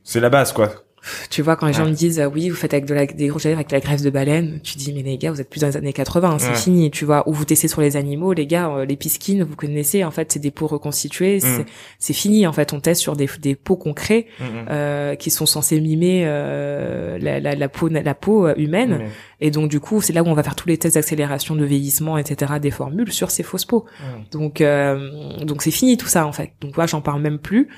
c'est 0.05 0.21
la 0.21 0.31
base, 0.31 0.53
quoi. 0.53 0.86
Tu 1.31 1.43
vois, 1.43 1.57
quand 1.57 1.67
les 1.67 1.73
gens 1.73 1.85
me 1.87 1.91
disent, 1.93 2.19
euh, 2.21 2.27
oui, 2.27 2.49
vous 2.49 2.57
faites 2.57 2.75
avec 2.75 2.85
de 2.87 2.95
la, 2.95 3.07
des 3.07 3.25
lèvres 3.29 3.41
avec 3.47 3.73
la 3.73 3.81
graisse 3.81 4.03
de 4.03 4.11
baleine, 4.11 4.61
tu 4.63 4.77
dis, 4.77 4.93
mais 4.93 5.03
les 5.03 5.19
gars, 5.19 5.31
vous 5.33 5.41
êtes 5.41 5.49
plus 5.51 5.61
dans 5.61 5.69
les 5.69 5.77
années 5.77 5.93
80, 5.93 6.39
c'est 6.39 6.49
Ouais. 6.51 6.55
fini, 6.55 6.91
tu 6.91 7.05
vois. 7.05 7.29
Ou 7.29 7.33
vous 7.33 7.45
testez 7.45 7.69
sur 7.69 7.81
les 7.81 7.97
animaux, 7.97 8.33
les 8.33 8.47
gars, 8.47 8.69
euh, 8.69 8.85
les 8.85 8.97
piscines, 8.97 9.43
vous 9.45 9.57
connaissez, 9.57 10.05
en 10.05 10.11
fait, 10.11 10.33
c'est 10.33 10.39
des 10.41 10.51
peaux 10.51 10.67
reconstituées, 10.67 11.41
c'est- 11.41 11.61
Mm. 11.61 11.65
c'est 11.99 12.13
fini, 12.13 12.47
en 12.47 12.53
fait. 12.53 12.73
On 12.73 12.81
teste 12.81 13.01
sur 13.01 13.17
des, 13.17 13.29
des 13.41 13.55
peaux 13.55 13.77
crée, 13.77 14.27
Mm, 14.41 14.45
mm. 14.45 14.49
euh, 14.71 15.15
qui 15.15 15.31
sont 15.31 15.47
censées 15.47 15.81
mimer 15.81 16.25
euh, 16.27 17.19
la, 17.21 17.41
la, 17.41 17.55
la 17.55 17.69
peau, 17.69 17.89
la 17.89 18.15
peau 18.15 18.47
euh, 18.47 18.55
humaine. 18.57 19.03
Et 19.41 19.51
donc, 19.51 19.71
du 19.71 19.81
coup, 19.81 20.01
c'est 20.01 20.13
là 20.13 20.23
où 20.23 20.27
on 20.27 20.35
va 20.35 20.43
faire 20.43 20.57
tous 20.57 20.69
les 20.69 20.79
tests 20.79 20.95
d'accélération, 20.95 21.55
de 21.55 21.65
vieillissement, 21.65 22.17
etc., 22.19 22.55
des 22.61 22.71
formules 22.71 23.13
sur 23.13 23.31
ces 23.31 23.43
fausses 23.43 23.65
peaux. 23.65 23.85
mm. 24.01 24.05
Donc, 24.33 24.61
euh, 24.61 25.37
donc 25.45 25.63
c'est 25.63 25.71
fini 25.71 25.97
tout 25.97 26.07
ça, 26.09 26.27
en 26.27 26.33
fait. 26.33 26.53
Donc, 26.61 26.77
moi, 26.77 26.87
j'en 26.87 27.01
parle 27.01 27.21
même 27.23 27.39
plus. 27.39 27.69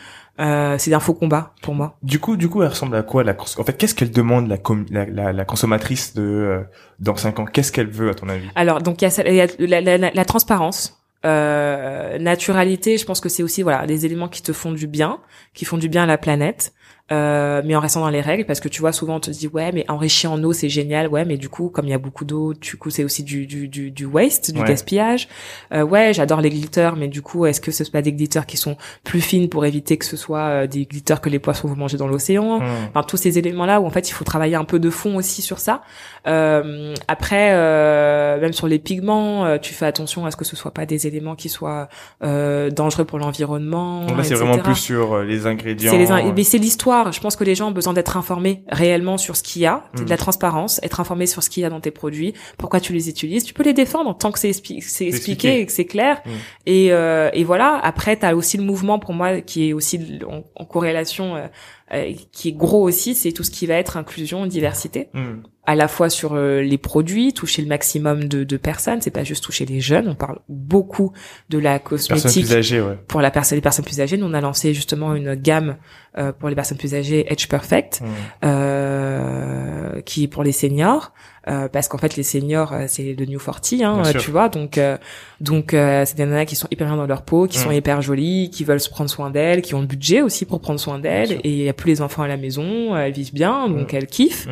Euh, 0.40 0.76
c'est 0.78 0.94
un 0.94 1.00
faux 1.00 1.14
combat 1.14 1.52
pour 1.62 1.74
moi. 1.74 1.96
Du 2.02 2.20
coup, 2.20 2.36
du 2.36 2.48
coup, 2.48 2.62
elle 2.62 2.68
ressemble 2.68 2.94
à 2.96 3.02
quoi 3.02 3.24
la 3.24 3.34
cons- 3.34 3.58
En 3.60 3.64
fait, 3.64 3.76
qu'est-ce 3.76 3.94
qu'elle 3.94 4.12
demande 4.12 4.46
la, 4.48 4.56
com- 4.56 4.86
la, 4.90 5.04
la, 5.06 5.32
la 5.32 5.44
consommatrice 5.44 6.14
de 6.14 6.22
euh, 6.22 6.60
dans 7.00 7.16
cinq 7.16 7.40
ans? 7.40 7.44
Qu'est-ce 7.44 7.72
qu'elle 7.72 7.88
veut 7.90 8.10
à 8.10 8.14
ton 8.14 8.28
avis? 8.28 8.46
Alors, 8.54 8.80
donc 8.80 9.02
il 9.02 9.04
y 9.04 9.08
a, 9.08 9.10
celle- 9.10 9.26
il 9.28 9.34
y 9.34 9.40
a 9.40 9.46
la, 9.58 9.80
la- 9.80 9.98
la- 9.98 10.10
la 10.12 10.24
transparence, 10.24 11.00
euh, 11.24 12.18
naturalité. 12.18 12.98
Je 12.98 13.04
pense 13.04 13.20
que 13.20 13.28
c'est 13.28 13.42
aussi 13.42 13.62
voilà 13.62 13.86
des 13.86 14.06
éléments 14.06 14.28
qui 14.28 14.42
te 14.42 14.52
font 14.52 14.72
du 14.72 14.86
bien, 14.86 15.18
qui 15.54 15.64
font 15.64 15.76
du 15.78 15.88
bien 15.88 16.04
à 16.04 16.06
la 16.06 16.18
planète. 16.18 16.72
Euh, 17.10 17.62
mais 17.64 17.74
en 17.74 17.80
restant 17.80 18.00
dans 18.02 18.10
les 18.10 18.20
règles 18.20 18.44
parce 18.44 18.60
que 18.60 18.68
tu 18.68 18.80
vois 18.82 18.92
souvent 18.92 19.16
on 19.16 19.20
te 19.20 19.30
dit 19.30 19.46
ouais 19.48 19.72
mais 19.72 19.86
enrichi 19.88 20.26
en 20.26 20.44
eau 20.44 20.52
c'est 20.52 20.68
génial 20.68 21.08
ouais 21.08 21.24
mais 21.24 21.38
du 21.38 21.48
coup 21.48 21.70
comme 21.70 21.86
il 21.86 21.90
y 21.90 21.94
a 21.94 21.98
beaucoup 21.98 22.26
d'eau 22.26 22.52
du 22.52 22.76
coup 22.76 22.90
c'est 22.90 23.02
aussi 23.02 23.22
du 23.22 23.46
du 23.46 23.66
du, 23.66 23.90
du 23.90 24.04
waste 24.04 24.50
du 24.52 24.60
Ouais. 24.60 24.66
gaspillage 24.68 25.26
euh, 25.72 25.82
ouais 25.84 26.12
j'adore 26.12 26.42
les 26.42 26.50
glitters 26.50 26.96
mais 26.98 27.08
du 27.08 27.22
coup 27.22 27.46
est-ce 27.46 27.62
que 27.62 27.70
ce 27.70 27.82
sont 27.82 27.92
pas 27.92 28.02
des 28.02 28.12
glitters 28.12 28.44
qui 28.44 28.58
sont 28.58 28.76
plus 29.04 29.22
fines 29.22 29.48
pour 29.48 29.64
éviter 29.64 29.96
que 29.96 30.04
ce 30.04 30.18
soit 30.18 30.40
euh, 30.48 30.66
des 30.66 30.84
glitters 30.84 31.22
que 31.22 31.30
les 31.30 31.38
poissons 31.38 31.66
vont 31.68 31.76
manger 31.76 31.96
dans 31.96 32.08
l'océan? 32.08 32.58
Mm. 32.60 32.64
enfin 32.90 33.02
tous 33.02 33.16
ces 33.16 33.38
éléments 33.38 33.64
là 33.64 33.80
où 33.80 33.86
en 33.86 33.90
fait 33.90 34.10
il 34.10 34.12
faut 34.12 34.24
travailler 34.24 34.56
un 34.56 34.64
peu 34.64 34.78
de 34.78 34.90
fond 34.90 35.16
aussi 35.16 35.40
sur 35.40 35.60
ça 35.60 35.80
euh, 36.26 36.94
après 37.08 37.52
euh, 37.52 38.38
même 38.38 38.52
sur 38.52 38.66
les 38.68 38.78
pigments 38.78 39.56
tu 39.58 39.72
fais 39.72 39.86
attention 39.86 40.26
à 40.26 40.30
ce 40.30 40.36
que 40.36 40.44
ce 40.44 40.56
soit 40.56 40.72
pas 40.72 40.84
des 40.84 41.06
éléments 41.06 41.36
qui 41.36 41.48
soient 41.48 41.88
euh, 42.22 42.68
dangereux 42.68 43.06
pour 43.06 43.18
l'environnement 43.18 44.06
c'est 44.22 44.34
vraiment 44.34 44.58
plus 44.58 44.74
sur 44.74 45.18
les 45.22 45.46
ingrédients. 45.46 45.90
C'est 45.90 45.96
les 45.98 46.10
in- 46.10 46.32
mais 46.36 46.44
c'est 46.44 46.58
l'histoire. 46.58 46.97
Je 47.12 47.20
pense 47.20 47.36
que 47.36 47.44
les 47.44 47.54
gens 47.54 47.68
ont 47.68 47.72
besoin 47.72 47.92
d'être 47.92 48.16
informés 48.16 48.62
réellement 48.68 49.16
sur 49.18 49.36
ce 49.36 49.42
qu'il 49.42 49.62
y 49.62 49.66
a, 49.66 49.84
Mm. 49.94 50.04
de 50.04 50.10
la 50.10 50.16
transparence, 50.16 50.80
être 50.82 51.00
informés 51.00 51.26
sur 51.26 51.42
ce 51.42 51.50
qu'il 51.50 51.62
y 51.62 51.66
a 51.66 51.70
dans 51.70 51.80
tes 51.80 51.90
produits, 51.90 52.34
pourquoi 52.58 52.80
tu 52.80 52.92
les 52.92 53.08
utilises. 53.08 53.44
Tu 53.44 53.54
peux 53.54 53.62
les 53.64 53.72
défendre 53.72 54.16
tant 54.16 54.30
que 54.32 54.38
c'est 54.38 54.50
expli- 54.50 54.80
c'est 54.82 55.06
expliqué 55.06 55.08
expliqué. 55.08 55.60
et 55.60 55.66
que 55.66 55.72
c'est 55.72 55.84
clair. 55.86 56.20
Mm. 56.24 56.30
Et, 56.66 56.92
euh, 56.92 57.30
et 57.32 57.44
voilà. 57.44 57.78
Après, 57.82 58.16
t'as 58.16 58.34
aussi 58.34 58.56
le 58.56 58.64
mouvement 58.64 58.98
pour 58.98 59.14
moi 59.14 59.40
qui 59.40 59.68
est 59.68 59.72
aussi 59.72 60.00
en, 60.28 60.42
en 60.54 60.64
corrélation, 60.64 61.36
euh, 61.36 61.46
euh, 61.92 62.12
qui 62.32 62.48
est 62.48 62.52
gros 62.52 62.82
aussi. 62.82 63.14
C'est 63.14 63.32
tout 63.32 63.44
ce 63.44 63.50
qui 63.50 63.66
va 63.66 63.74
être 63.74 63.96
inclusion, 63.96 64.46
diversité 64.46 65.08
mm. 65.14 65.42
à 65.66 65.74
la 65.74 65.88
fois 65.88 66.10
sur 66.10 66.34
euh, 66.34 66.60
les 66.60 66.78
produits, 66.78 67.32
toucher 67.32 67.62
le 67.62 67.68
maximum 67.68 68.24
de, 68.24 68.44
de 68.44 68.56
personnes, 68.56 69.00
c'est 69.00 69.10
pas 69.10 69.24
juste 69.24 69.44
toucher 69.44 69.64
les 69.64 69.80
jeunes, 69.80 70.08
on 70.08 70.14
parle 70.14 70.38
beaucoup 70.48 71.12
de 71.48 71.58
la 71.58 71.78
cosmétique 71.78 72.46
plus 72.46 72.54
âgée, 72.54 72.80
ouais. 72.80 72.98
pour 73.08 73.20
la 73.20 73.30
personne 73.30 73.56
les 73.56 73.62
personnes 73.62 73.84
plus 73.84 74.00
âgées. 74.00 74.16
Nous 74.16 74.26
on 74.26 74.34
a 74.34 74.40
lancé 74.40 74.74
justement 74.74 75.14
une 75.14 75.34
gamme 75.34 75.76
euh, 76.16 76.32
pour 76.32 76.48
les 76.48 76.54
personnes 76.54 76.78
plus 76.78 76.94
âgées 76.94 77.30
Edge 77.32 77.48
Perfect 77.48 78.00
Mm. 78.00 78.06
euh, 78.44 80.00
qui 80.02 80.24
est 80.24 80.28
pour 80.28 80.42
les 80.42 80.52
seniors 80.52 81.12
euh, 81.48 81.68
parce 81.68 81.88
qu'en 81.88 81.98
fait 81.98 82.16
les 82.16 82.22
seniors 82.22 82.72
euh, 82.72 82.84
c'est 82.88 83.14
le 83.18 83.24
new 83.26 83.38
40 83.38 83.72
hein, 83.82 84.02
euh, 84.04 84.10
sûr. 84.12 84.20
tu 84.20 84.30
vois. 84.30 84.48
Donc 84.48 84.76
euh, 84.78 84.98
donc 85.40 85.72
euh, 85.74 86.04
c'est 86.04 86.16
des 86.16 86.24
nanas 86.26 86.44
qui 86.44 86.56
sont 86.56 86.68
hyper 86.70 86.86
bien 86.86 86.96
dans 86.96 87.06
leur 87.06 87.22
peau 87.22 87.46
qui 87.46 87.58
sont 87.58 87.70
Mm. 87.70 87.74
hyper 87.74 88.02
jolies 88.02 88.50
qui 88.50 88.64
veulent 88.64 88.80
se 88.80 88.90
prendre 88.90 89.08
soin 89.10 89.30
d'elles 89.30 89.62
qui 89.62 89.74
ont 89.74 89.80
le 89.80 89.86
budget 89.86 90.20
aussi 90.20 90.44
pour 90.44 90.60
prendre 90.60 90.78
soin 90.80 90.98
d'elles. 90.98 91.32
et 91.32 91.40
il 91.50 91.62
y 91.62 91.68
a 91.68 91.72
plus 91.72 91.90
les 91.90 92.02
enfants 92.02 92.22
à 92.22 92.28
la 92.28 92.36
maison 92.36 92.96
elles 92.96 93.12
vivent 93.12 93.32
bien 93.34 93.68
donc 93.68 93.92
Mm. 93.92 93.96
elles 93.96 94.06
kiffent. 94.06 94.46
Mm, 94.46 94.50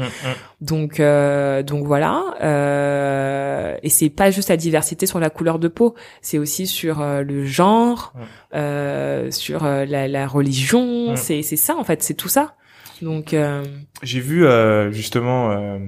donc 0.63 1.01
euh, 1.01 1.63
donc 1.63 1.87
voilà. 1.87 2.35
Euh, 2.87 3.77
et 3.83 3.89
c'est 3.89 4.11
pas 4.11 4.31
juste 4.31 4.49
la 4.49 4.57
diversité 4.57 5.07
sur 5.07 5.21
la 5.21 5.31
couleur 5.31 5.59
de 5.59 5.69
peau, 5.69 5.95
c'est 6.23 6.39
aussi 6.39 6.67
sur 6.67 7.03
le 7.05 7.45
genre, 7.45 8.13
euh, 8.55 9.31
sur 9.31 9.65
la, 9.65 10.09
la 10.09 10.27
religion, 10.27 11.15
c'est 11.17 11.43
c'est 11.43 11.57
ça 11.57 11.77
en 11.77 11.85
fait, 11.85 12.03
c'est 12.03 12.15
tout 12.15 12.29
ça. 12.29 12.55
Donc 13.03 13.35
euh, 13.35 13.63
J'ai 14.03 14.21
vu 14.21 14.47
euh, 14.47 14.91
justement 14.91 15.51
euh, 15.51 15.79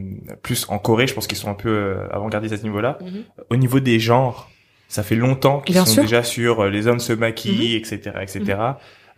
plus 0.43 0.67
en 0.69 0.79
Corée, 0.79 1.07
je 1.07 1.15
pense 1.15 1.27
qu'ils 1.27 1.39
sont 1.39 1.51
un 1.51 1.55
peu 1.55 1.69
euh, 1.71 2.07
avant-gardistes 2.13 2.55
à 2.55 2.59
ce 2.59 2.63
niveau-là. 2.65 2.99
mhm. 3.01 3.25
Au 3.51 3.57
niveau 3.57 3.81
des 3.81 3.99
genres, 3.99 4.51
ça 4.89 5.03
fait 5.03 5.17
longtemps 5.17 5.61
qu'ils 5.61 5.77
sont 5.77 5.85
sûr. 5.87 6.03
déjà 6.03 6.23
sur 6.23 6.61
euh, 6.65 6.71
les 6.71 6.87
hommes 6.87 6.99
se 7.01 7.13
maquillent, 7.13 7.77
etc., 7.77 8.13
etc. 8.23 8.59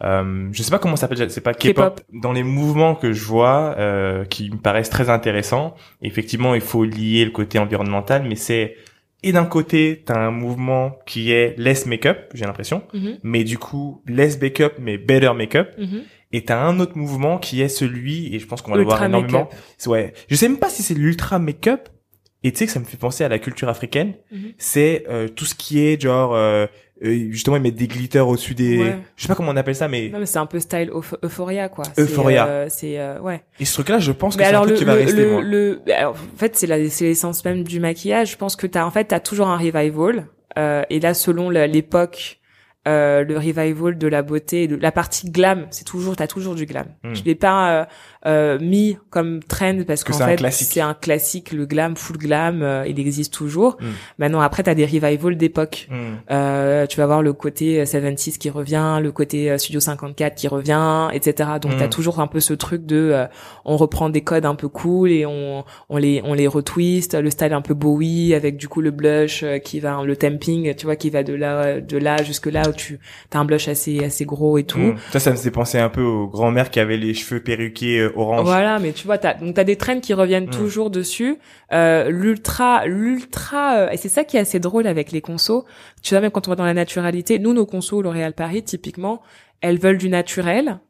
Euh, 0.03 0.49
je 0.53 0.63
sais 0.63 0.71
pas 0.71 0.79
comment 0.79 0.97
ça 0.97 1.09
s'appelle, 1.09 1.31
c'est 1.31 1.41
pas 1.43 1.53
K-pop. 1.53 1.75
K-pop. 1.75 2.01
Dans 2.13 2.33
les 2.33 2.43
mouvements 2.43 2.95
que 2.95 3.13
je 3.13 3.23
vois, 3.25 3.75
euh, 3.79 4.25
qui 4.25 4.51
me 4.51 4.57
paraissent 4.57 4.89
très 4.89 5.11
intéressants, 5.11 5.75
effectivement, 6.03 6.55
il 6.55 6.63
faut 6.63 6.85
lier 6.85 7.25
le 7.25 7.31
côté 7.31 7.59
environnemental, 7.59 8.25
mais 8.27 8.37
c'est 8.37 8.77
et 9.23 9.33
d'un 9.33 9.45
côté, 9.45 10.03
t'as 10.07 10.19
un 10.19 10.31
mouvement 10.31 10.97
qui 11.05 11.31
est 11.33 11.55
less 11.59 11.85
make-up, 11.85 12.31
j'ai 12.33 12.47
l'impression, 12.47 12.83
Mhm. 12.95 13.19
mais 13.23 13.45
du 13.45 13.59
coup 13.59 14.03
less 14.07 14.41
make-up, 14.41 14.73
mais 14.79 14.97
better 14.97 15.33
make-up. 15.37 15.73
Mhm. 15.77 16.01
Et 16.33 16.45
t'as 16.45 16.63
un 16.63 16.79
autre 16.81 16.97
mouvement 16.97 17.39
qui 17.39 17.61
est 17.61 17.69
celui, 17.69 18.35
et 18.35 18.39
je 18.39 18.47
pense 18.47 18.63
qu'on 18.63 18.71
va 18.71 18.77
le 18.77 18.85
voir 18.85 19.03
énormément. 19.03 19.49
Ouais. 19.87 20.13
Je 20.29 20.37
sais 20.37 20.49
même 20.49 20.59
pas 20.59 20.69
si 20.71 20.83
c'est 20.83 20.95
l'ultra 20.95 21.39
make-up. 21.39 21.89
Et 22.43 22.53
tu 22.53 22.59
sais 22.59 22.67
que 22.67 22.73
ça 22.73 22.81
me 22.81 22.87
fait 22.87 22.97
penser 22.97 23.23
à 23.23 23.29
la 23.29 23.39
culture 23.39 23.69
africaine. 23.69 24.15
Mhm. 24.33 24.53
C'est 24.57 25.05
euh, 25.11 25.29
tout 25.29 25.45
ce 25.45 25.55
qui 25.55 25.79
est 25.85 26.01
genre 26.01 26.35
euh, 26.35 26.65
euh, 27.05 27.27
justement 27.31 27.57
ils 27.57 27.63
mettent 27.63 27.75
des 27.75 27.87
glitters 27.87 28.27
au-dessus 28.27 28.55
des. 28.55 28.79
Ouais. 28.79 28.99
Je 29.17 29.23
sais 29.23 29.29
pas 29.29 29.35
comment 29.35 29.51
on 29.51 29.57
appelle 29.59 29.75
ça, 29.75 29.89
mais 29.89 30.09
Non 30.09 30.21
mais 30.21 30.25
c'est 30.25 30.39
un 30.39 30.47
peu 30.47 30.59
style 30.59 30.89
euph- 30.91 31.19
euphoria 31.23 31.69
quoi. 31.69 31.85
Euphoria. 31.99 32.47
euh, 32.47 32.67
C'est 32.71 32.99
euh, 32.99 33.21
ouais. 33.21 33.43
et 33.59 33.67
ce 33.67 33.75
truc-là, 33.75 33.99
je 33.99 34.13
pense 34.13 34.37
que 34.37 34.43
c'est 34.45 34.55
un 34.55 34.61
truc 34.63 34.71
le 34.71 34.77
qui 34.79 34.85
va 34.85 34.95
le, 34.95 35.01
rester. 35.03 35.17
le, 35.23 35.31
moi. 35.33 35.43
le- 35.43 35.83
alors, 35.95 36.15
en 36.15 36.39
fait 36.39 36.57
c'est 36.57 36.67
la 36.67 36.89
c'est 36.89 37.05
l'essence 37.05 37.45
même 37.45 37.63
du 37.63 37.79
maquillage. 37.79 38.31
Je 38.31 38.37
pense 38.39 38.57
que 38.57 38.67
t'as 38.67 38.87
en 38.87 38.91
fait 38.91 39.05
t'as 39.07 39.21
toujours 39.21 39.49
un 39.49 39.59
revival. 39.59 40.29
Euh, 40.59 40.83
et 40.89 40.99
là 40.99 41.13
selon 41.13 41.51
l'époque 41.51 42.40
euh, 42.89 43.25
le 43.25 43.37
revival 43.37 43.99
de 43.99 44.09
la 44.09 44.23
beauté, 44.23 44.67
de 44.67 44.77
la 44.77 44.91
partie 44.91 45.31
glam, 45.31 45.67
c'est 45.71 45.85
toujours, 45.85 46.17
t'as 46.17 46.27
toujours 46.27 46.55
du 46.55 46.65
glam. 46.65 46.87
Hmm. 47.05 47.15
Je 47.15 47.23
l'ai 47.25 47.35
pas 47.35 47.71
euh, 47.71 47.85
euh, 48.27 48.59
mis 48.59 48.97
comme 49.11 49.43
trend 49.43 49.83
parce 49.87 50.03
Que 50.03 50.13
qu'en 50.13 50.19
c'est 50.19 50.25
un 50.25 50.29
fait 50.29 50.37
classique. 50.37 50.69
c'est 50.73 50.81
un 50.81 50.95
classique, 50.95 51.53
le 51.53 51.67
glam, 51.67 51.95
full 51.97 52.17
glam, 52.17 52.63
euh, 52.63 52.87
il 52.87 52.99
existe 52.99 53.35
toujours. 53.35 53.77
Hmm. 53.81 53.91
Maintenant 54.19 54.41
après 54.41 54.63
t'as 54.63 54.75
des 54.75 54.87
revivals 54.87 55.37
d'époque. 55.37 55.89
Hmm. 55.91 56.17
Euh, 56.31 56.87
tu 56.87 56.97
vas 56.97 57.07
voir 57.07 57.23
le 57.23 57.35
côté 57.35 57.85
76 57.85 58.39
qui 58.39 58.49
revient, 58.49 58.99
le 59.03 59.13
côté 59.13 59.57
Studio 59.59 59.81
54 59.81 60.35
qui 60.35 60.49
revient, 60.49 61.09
etc. 61.13 61.51
Donc 61.61 61.77
t'as 61.79 61.89
toujours 61.89 62.21
un 62.21 62.27
peu 62.27 62.41
ce 62.41 62.55
truc 62.55 62.87
de 62.87 63.11
euh, 63.13 63.27
on 63.67 63.77
reprend 63.77 64.09
des 64.09 64.23
codes 64.23 64.47
un 64.47 64.55
peu 64.55 64.69
cool 64.69 65.11
et 65.11 65.27
on 65.27 65.65
on 65.91 65.97
les 65.99 66.23
on 66.25 66.33
les 66.33 66.47
retwist, 66.47 67.15
le 67.15 67.31
style 67.31 67.53
un 67.53 67.61
peu 67.61 67.75
Bowie 67.75 68.35
avec 68.35 68.57
du 68.57 68.69
coup 68.69 68.81
le 68.81 68.91
blush 68.91 69.45
qui 69.65 69.81
va 69.81 70.03
le 70.03 70.17
tamping, 70.17 70.75
tu 70.75 70.87
vois 70.87 70.97
qui 70.97 71.11
va 71.11 71.23
de 71.23 71.35
là 71.35 71.81
de 71.81 71.99
là 71.99 72.23
jusque 72.23 72.47
là 72.47 72.70
où 72.71 72.75
tu 72.75 72.99
t'as 73.31 73.39
un 73.39 73.45
blush 73.45 73.69
assez 73.69 74.05
assez 74.05 74.25
gros 74.25 74.59
et 74.59 74.65
tout. 74.65 74.79
Hmm. 74.79 74.97
Ça, 75.13 75.21
ça 75.21 75.31
me 75.31 75.37
fait 75.37 75.51
penser 75.51 75.79
un 75.79 75.89
peu 75.89 76.03
aux 76.03 76.27
grand-mères 76.27 76.71
qui 76.71 76.81
avaient 76.81 76.97
les 76.97 77.15
cheveux 77.15 77.41
perruqués 77.41 78.01
euh, 78.01 78.13
orange. 78.17 78.47
Voilà, 78.47 78.79
mais 78.79 78.93
tu 78.93 79.07
vois, 79.07 79.19
t'as 79.19 79.35
donc 79.35 79.55
t'as 79.55 79.65
des 79.65 79.77
trends 79.77 80.01
qui 80.01 80.13
reviennent 80.13 80.41
Mm. 80.47 80.51
toujours 80.51 80.91
dessus. 80.91 81.39
Euh, 81.73 82.11
l'ultra, 82.11 82.87
l'ultra, 82.87 83.77
euh, 83.77 83.91
et 83.91 83.97
c'est 83.97 84.09
ça 84.09 84.25
qui 84.25 84.37
est 84.37 84.41
assez 84.41 84.61
drôle 84.61 84.87
avec 84.87 85.13
les 85.13 85.21
consos. 85.21 85.65
Tu 86.03 86.15
vois, 86.15 86.21
même 86.21 86.31
quand 86.31 86.49
on 86.49 86.51
va 86.51 86.57
dans 86.57 86.65
la 86.65 86.75
naturalité, 86.75 87.39
nous, 87.39 87.53
nos 87.53 87.67
consos, 87.67 88.03
L'Oréal 88.03 88.33
Paris, 88.33 88.63
typiquement, 88.63 89.23
elles 89.61 89.79
veulent 89.79 89.99
du 89.99 90.09
naturel, 90.09 90.81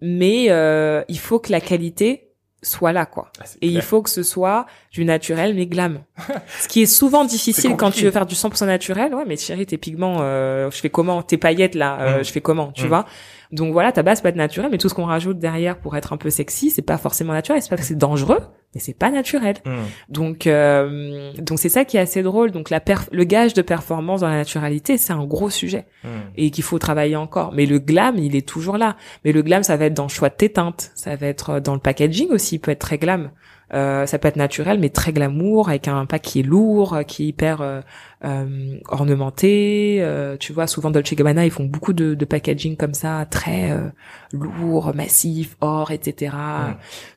mais 0.00 0.46
euh, 0.50 1.02
il 1.08 1.18
faut 1.18 1.38
que 1.38 1.52
la 1.52 1.60
qualité 1.60 2.25
soit 2.62 2.92
là, 2.92 3.06
quoi. 3.06 3.30
Ah, 3.40 3.44
Et 3.62 3.68
il 3.68 3.82
faut 3.82 4.02
que 4.02 4.10
ce 4.10 4.22
soit 4.22 4.66
du 4.90 5.04
naturel 5.04 5.54
mais 5.54 5.66
glam. 5.66 6.00
Ce 6.60 6.66
qui 6.68 6.82
est 6.82 6.86
souvent 6.86 7.24
difficile 7.24 7.76
quand 7.76 7.90
tu 7.90 8.04
veux 8.04 8.10
faire 8.10 8.26
du 8.26 8.34
100% 8.34 8.66
naturel. 8.66 9.14
Ouais, 9.14 9.24
mais 9.26 9.36
chérie, 9.36 9.66
tes 9.66 9.78
pigments, 9.78 10.18
euh, 10.20 10.70
je 10.70 10.76
fais 10.78 10.90
comment? 10.90 11.22
Tes 11.22 11.36
paillettes 11.36 11.74
là, 11.74 11.98
euh, 12.00 12.20
Mm. 12.20 12.24
je 12.24 12.32
fais 12.32 12.40
comment 12.40 12.72
Tu 12.72 12.84
Mm. 12.84 12.88
vois? 12.88 13.06
Donc 13.52 13.72
voilà, 13.72 13.92
ta 13.92 14.02
base 14.02 14.20
peut 14.20 14.28
être 14.28 14.36
naturelle, 14.36 14.70
mais 14.70 14.78
tout 14.78 14.88
ce 14.88 14.94
qu'on 14.94 15.04
rajoute 15.04 15.38
derrière 15.38 15.78
pour 15.78 15.96
être 15.96 16.12
un 16.12 16.16
peu 16.16 16.30
sexy, 16.30 16.70
c'est 16.70 16.82
pas 16.82 16.98
forcément 16.98 17.32
naturel. 17.32 17.62
C'est 17.62 17.70
pas 17.70 17.76
que 17.76 17.82
c'est 17.82 17.96
dangereux, 17.98 18.40
mais 18.74 18.80
c'est 18.80 18.92
pas 18.98 19.10
naturel. 19.10 19.56
Hmm. 19.64 19.76
Donc 20.08 20.46
euh, 20.46 21.32
donc 21.38 21.58
c'est 21.58 21.68
ça 21.68 21.84
qui 21.84 21.96
est 21.96 22.00
assez 22.00 22.22
drôle. 22.22 22.50
Donc 22.50 22.70
la 22.70 22.80
perf- 22.80 23.08
le 23.12 23.24
gage 23.24 23.54
de 23.54 23.62
performance 23.62 24.20
dans 24.22 24.28
la 24.28 24.36
naturalité, 24.36 24.96
c'est 24.98 25.12
un 25.12 25.24
gros 25.24 25.50
sujet 25.50 25.86
Hmm. 26.04 26.08
et 26.36 26.50
qu'il 26.50 26.64
faut 26.64 26.78
travailler 26.78 27.16
encore. 27.16 27.52
Mais 27.52 27.66
le 27.66 27.78
glam, 27.78 28.16
il 28.18 28.36
est 28.36 28.46
toujours 28.46 28.78
là. 28.78 28.96
Mais 29.24 29.32
le 29.32 29.42
glam, 29.42 29.62
ça 29.62 29.76
va 29.76 29.86
être 29.86 29.94
dans 29.94 30.04
le 30.04 30.08
choix 30.08 30.28
de 30.28 30.34
tes 30.34 30.50
teintes, 30.50 30.90
ça 30.94 31.14
va 31.16 31.26
être 31.26 31.60
dans 31.60 31.74
le 31.74 31.80
packaging 31.80 32.28
aussi, 32.30 32.56
il 32.56 32.58
peut 32.58 32.70
être 32.72 32.78
très 32.80 32.98
glam. 32.98 33.30
Euh, 33.74 34.06
ça 34.06 34.18
peut 34.18 34.28
être 34.28 34.36
naturel, 34.36 34.78
mais 34.78 34.90
très 34.90 35.12
glamour, 35.12 35.68
avec 35.68 35.88
un 35.88 36.06
pack 36.06 36.22
qui 36.22 36.40
est 36.40 36.42
lourd, 36.44 36.98
qui 37.06 37.24
est 37.24 37.26
hyper 37.26 37.60
euh, 37.60 37.80
euh, 38.24 38.78
ornementé. 38.88 39.98
Euh, 40.00 40.36
tu 40.36 40.52
vois, 40.52 40.66
souvent 40.66 40.90
Dolce 40.90 41.14
Gabbana, 41.14 41.44
ils 41.44 41.50
font 41.50 41.64
beaucoup 41.64 41.92
de, 41.92 42.14
de 42.14 42.24
packaging 42.24 42.76
comme 42.76 42.94
ça, 42.94 43.26
très 43.28 43.72
euh, 43.72 43.88
lourd, 44.32 44.92
massif, 44.94 45.56
or, 45.60 45.90
etc. 45.90 46.36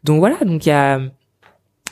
Donc 0.04 0.20
voilà, 0.20 0.38
donc 0.44 0.66
il 0.66 0.70
y 0.70 0.74
a 0.74 1.00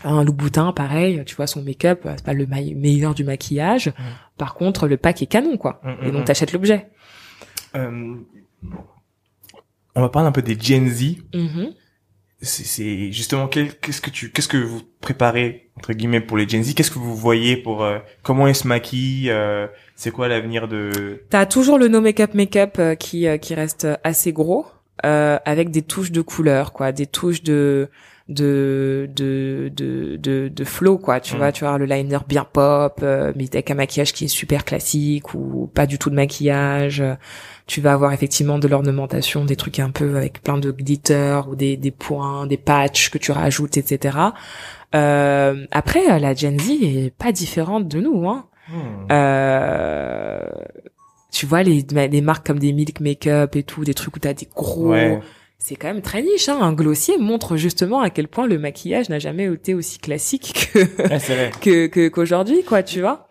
un 0.04 0.24
Louboutin, 0.24 0.74
pareil, 0.74 1.24
tu 1.26 1.36
vois, 1.36 1.48
son 1.48 1.62
make-up, 1.62 2.02
c'est 2.04 2.26
pas 2.26 2.34
le 2.34 2.46
meilleur 2.48 3.14
du 3.14 3.24
maquillage. 3.24 3.94
Par 4.38 4.56
contre, 4.56 4.88
le 4.88 4.98
pack 4.98 5.22
est 5.22 5.28
canon, 5.28 5.58
quoi. 5.58 5.82
Mm, 5.84 5.90
Et 5.90 6.08
mm, 6.08 6.12
donc 6.12 6.22
mm. 6.22 6.26
t'achètes 6.26 6.54
l'objet. 6.54 6.88
Euh, 7.76 8.16
on 9.96 10.02
va 10.02 10.10
parler 10.10 10.28
un 10.28 10.32
peu 10.32 10.42
des 10.42 10.58
Gen 10.60 10.88
Z. 10.88 11.16
Mhm. 11.34 11.74
C'est- 12.42 13.12
justement 13.12 13.48
qu'est-ce 13.48 14.00
que 14.00 14.12
tu, 14.12 14.32
qu'est-ce 14.32 14.48
que 14.48 14.58
vous 14.58 14.82
préparez 15.02 15.70
entre 15.76 15.94
guillemets 15.94 16.22
pour 16.22 16.38
les 16.38 16.48
Gen 16.48 16.64
Z? 16.64 16.76
Qu'est-ce 16.76 16.92
que 16.92 17.00
vous 17.00 17.16
voyez 17.16 17.58
pour 17.58 17.84
euh, 17.84 17.98
comment 18.22 18.46
ils 18.48 18.54
se 18.56 18.68
maquillent 18.68 19.32
euh, 19.32 19.66
C'est 19.96 20.12
quoi 20.12 20.28
l'avenir 20.28 20.68
de 20.68 21.24
T'as 21.32 21.48
toujours 21.48 21.80
le 21.80 21.88
no 21.88 22.00
make-up 22.00 22.36
make-up 22.36 22.76
euh, 22.78 22.94
qui 22.96 23.28
euh, 23.28 23.38
qui 23.38 23.56
reste 23.56 23.88
assez 24.04 24.34
gros 24.34 24.68
euh, 25.06 25.40
avec 25.46 25.72
des 25.72 25.82
touches 25.82 26.12
de 26.12 26.22
couleur 26.22 26.74
quoi, 26.74 26.92
des 26.92 27.08
touches 27.08 27.42
de 27.42 27.90
de 28.30 29.10
de 29.16 29.72
de 29.76 30.18
de, 30.18 30.48
de 30.50 30.64
flow 30.66 30.98
quoi, 30.98 31.20
tu 31.20 31.36
Mm. 31.36 31.38
vois, 31.38 31.52
tu 31.52 31.64
vois 31.66 31.78
le 31.78 31.86
liner 31.86 32.18
bien 32.28 32.44
pop 32.44 33.00
euh, 33.04 33.32
mais 33.36 33.46
avec 33.54 33.72
un 33.72 33.76
maquillage 33.76 34.12
qui 34.14 34.26
est 34.26 34.28
super 34.28 34.66
classique 34.66 35.34
ou 35.34 35.70
pas 35.74 35.86
du 35.86 35.98
tout 35.98 36.10
de 36.10 36.16
maquillage. 36.16 37.04
Tu 37.68 37.82
vas 37.82 37.94
avoir 37.94 38.14
effectivement 38.14 38.60
de 38.60 38.68
l'ornementation, 38.68 39.44
des 39.46 39.56
trucs 39.56 39.80
un 39.80 39.92
peu 39.92 40.16
avec 40.18 40.42
plein 40.42 40.58
de 40.58 40.72
glitter 40.72 41.42
ou 41.50 41.56
des 41.56 41.78
des 41.78 41.92
points, 41.92 42.48
des 42.48 42.58
patchs 42.58 43.10
que 43.10 43.18
tu 43.18 43.32
rajoutes, 43.32 43.78
etc. 43.78 44.18
Euh, 44.96 45.66
après, 45.72 46.10
euh, 46.10 46.18
la 46.20 46.34
Gen 46.34 46.58
Z 46.60 46.70
est 46.82 47.14
pas 47.18 47.32
différente 47.34 47.88
de 47.88 48.00
nous, 48.00 48.28
hein. 48.30 48.46
Hmm. 48.70 49.08
Euh, 49.12 50.40
tu 51.32 51.46
vois 51.46 51.64
les 51.64 51.86
les 52.10 52.22
marques 52.22 52.46
comme 52.48 52.60
des 52.60 52.74
Milk 52.74 53.00
Makeup 53.00 53.56
et 53.56 53.64
tout, 53.64 53.84
des 53.84 53.94
trucs 53.94 54.16
où 54.16 54.20
t'as 54.20 54.34
des 54.34 54.48
gros, 54.54 54.90
Ouais. 54.92 55.20
C'est 55.60 55.76
quand 55.76 55.88
même 55.88 56.02
très 56.02 56.22
niche. 56.22 56.50
Hein. 56.50 56.60
Un 56.62 56.74
glossier 56.74 57.18
montre 57.18 57.58
justement 57.58 58.02
à 58.02 58.10
quel 58.10 58.28
point 58.28 58.48
le 58.48 58.58
maquillage 58.60 59.10
n'a 59.10 59.20
jamais 59.20 59.46
été 59.52 59.74
aussi 59.74 60.00
classique 60.00 60.70
que 60.74 60.80
Ouais, 61.10 61.52
que 61.88 62.08
qu'aujourd'hui, 62.10 62.64
quoi. 62.64 62.84
Tu 62.84 63.02
vois 63.02 63.28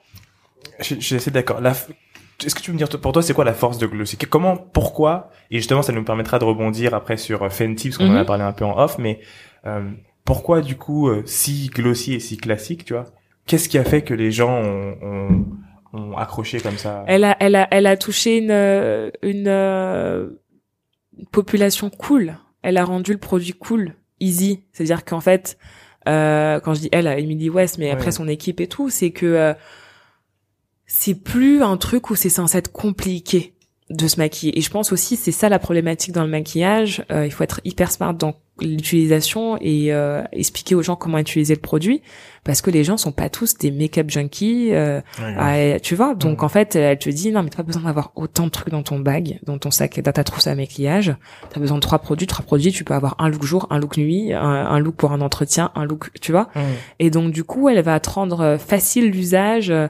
Je, 0.80 0.94
je 0.96 1.00
suis 1.00 1.14
assez 1.16 1.30
d'accord. 1.30 1.60
F- 1.62 1.88
Est-ce 2.44 2.54
que 2.54 2.60
tu 2.60 2.70
peux 2.70 2.74
me 2.74 2.78
dire 2.78 2.88
pour 2.88 3.12
toi 3.12 3.22
c'est 3.22 3.32
quoi 3.34 3.44
la 3.44 3.54
force 3.54 3.78
de 3.78 3.86
Glossy 3.86 4.16
Que- 4.16 4.26
Comment, 4.26 4.56
pourquoi? 4.56 5.30
Et 5.50 5.56
justement, 5.58 5.82
ça 5.82 5.92
nous 5.92 6.04
permettra 6.04 6.38
de 6.38 6.44
rebondir 6.44 6.94
après 6.94 7.16
sur 7.16 7.42
euh, 7.44 7.48
Fenty 7.48 7.88
parce 7.90 7.98
qu'on 7.98 8.10
en 8.10 8.16
a 8.16 8.20
Mhm. 8.20 8.26
parlé 8.26 8.42
un 8.42 8.52
peu 8.52 8.64
en 8.64 8.76
off. 8.78 8.98
Mais 8.98 9.20
euh, 9.66 9.88
pourquoi 10.24 10.60
du 10.60 10.76
coup 10.76 11.08
euh, 11.08 11.22
si 11.26 11.68
Glossy 11.72 12.14
et 12.14 12.20
si 12.20 12.36
classique, 12.36 12.84
tu 12.84 12.92
vois? 12.94 13.04
Qu'est-ce 13.46 13.68
qui 13.68 13.78
a 13.78 13.84
fait 13.84 14.02
que 14.02 14.12
les 14.12 14.32
gens 14.32 14.50
ont, 14.60 14.96
ont, 15.00 15.44
ont 15.92 16.16
accroché 16.16 16.58
comme 16.60 16.76
ça? 16.78 17.04
Elle 17.06 17.22
a 17.22 17.36
elle 17.38 17.54
a 17.54 17.68
elle 17.70 17.86
a 17.86 17.96
touché 17.96 18.38
une 18.38 18.50
une, 18.50 18.50
euh, 18.50 19.10
une 19.22 19.46
population 21.30 21.90
cool. 21.90 22.36
Elle 22.62 22.76
a 22.76 22.84
rendu 22.84 23.12
le 23.12 23.18
produit 23.18 23.52
cool, 23.52 23.94
easy. 24.20 24.64
C'est-à-dire 24.72 25.04
qu'en 25.04 25.20
fait, 25.20 25.58
euh, 26.08 26.60
quand 26.60 26.74
je 26.74 26.80
dis 26.80 26.88
elle, 26.92 27.06
Emily 27.06 27.50
West, 27.50 27.78
mais 27.78 27.90
après 27.90 28.12
son 28.12 28.28
équipe 28.28 28.60
et 28.60 28.68
tout, 28.68 28.90
c'est 28.90 29.10
que 29.10 29.26
euh, 29.26 29.54
c'est 30.86 31.14
plus 31.14 31.62
un 31.62 31.76
truc 31.76 32.10
où 32.10 32.14
c'est 32.14 32.28
censé 32.28 32.58
être 32.58 32.72
compliqué 32.72 33.55
de 33.90 34.08
se 34.08 34.18
maquiller. 34.18 34.58
Et 34.58 34.62
je 34.62 34.70
pense 34.70 34.90
aussi 34.92 35.16
c'est 35.16 35.32
ça 35.32 35.48
la 35.48 35.58
problématique 35.58 36.12
dans 36.12 36.24
le 36.24 36.30
maquillage. 36.30 37.04
Euh, 37.12 37.24
il 37.26 37.30
faut 37.32 37.44
être 37.44 37.60
hyper 37.64 37.90
smart 37.92 38.14
dans 38.14 38.34
l'utilisation 38.60 39.58
et 39.60 39.92
euh, 39.92 40.22
expliquer 40.32 40.74
aux 40.74 40.82
gens 40.82 40.96
comment 40.96 41.18
utiliser 41.18 41.54
le 41.54 41.60
produit 41.60 42.00
parce 42.44 42.62
que 42.62 42.70
les 42.70 42.84
gens 42.84 42.96
sont 42.96 43.12
pas 43.12 43.28
tous 43.28 43.56
des 43.58 43.70
make-up 43.70 44.08
junkies. 44.10 44.68
euh, 44.72 45.00
Ouais, 45.38 45.80
tu 45.80 45.94
vois, 45.94 46.14
donc 46.14 46.42
en 46.42 46.48
fait, 46.48 46.74
elle 46.76 46.98
te 46.98 47.10
dit 47.10 47.30
non, 47.32 47.42
mais 47.42 47.50
t'as 47.50 47.58
pas 47.58 47.62
besoin 47.64 47.82
d'avoir 47.82 48.12
autant 48.16 48.44
de 48.46 48.50
trucs 48.50 48.70
dans 48.70 48.82
ton 48.82 48.98
bag, 48.98 49.40
dans 49.44 49.58
ton 49.58 49.70
sac, 49.70 50.00
dans 50.00 50.12
ta 50.12 50.24
trousse 50.24 50.46
à 50.46 50.54
maquillage. 50.54 51.14
T'as 51.52 51.60
besoin 51.60 51.76
de 51.76 51.82
trois 51.82 51.98
produits, 51.98 52.26
trois 52.26 52.44
produits. 52.44 52.72
Tu 52.72 52.84
peux 52.84 52.94
avoir 52.94 53.16
un 53.18 53.28
look 53.28 53.42
jour, 53.44 53.66
un 53.70 53.78
look 53.78 53.96
nuit, 53.98 54.32
un, 54.32 54.40
un 54.40 54.78
look 54.78 54.94
pour 54.96 55.12
un 55.12 55.20
entretien, 55.20 55.70
un 55.74 55.84
look, 55.84 56.10
tu 56.20 56.32
vois. 56.32 56.48
Et 56.98 57.10
donc 57.10 57.32
du 57.32 57.44
coup, 57.44 57.68
elle 57.68 57.82
va 57.82 57.98
te 58.00 58.10
rendre 58.10 58.40
euh, 58.40 58.58
facile 58.58 59.10
l'usage. 59.10 59.70
Euh, 59.70 59.88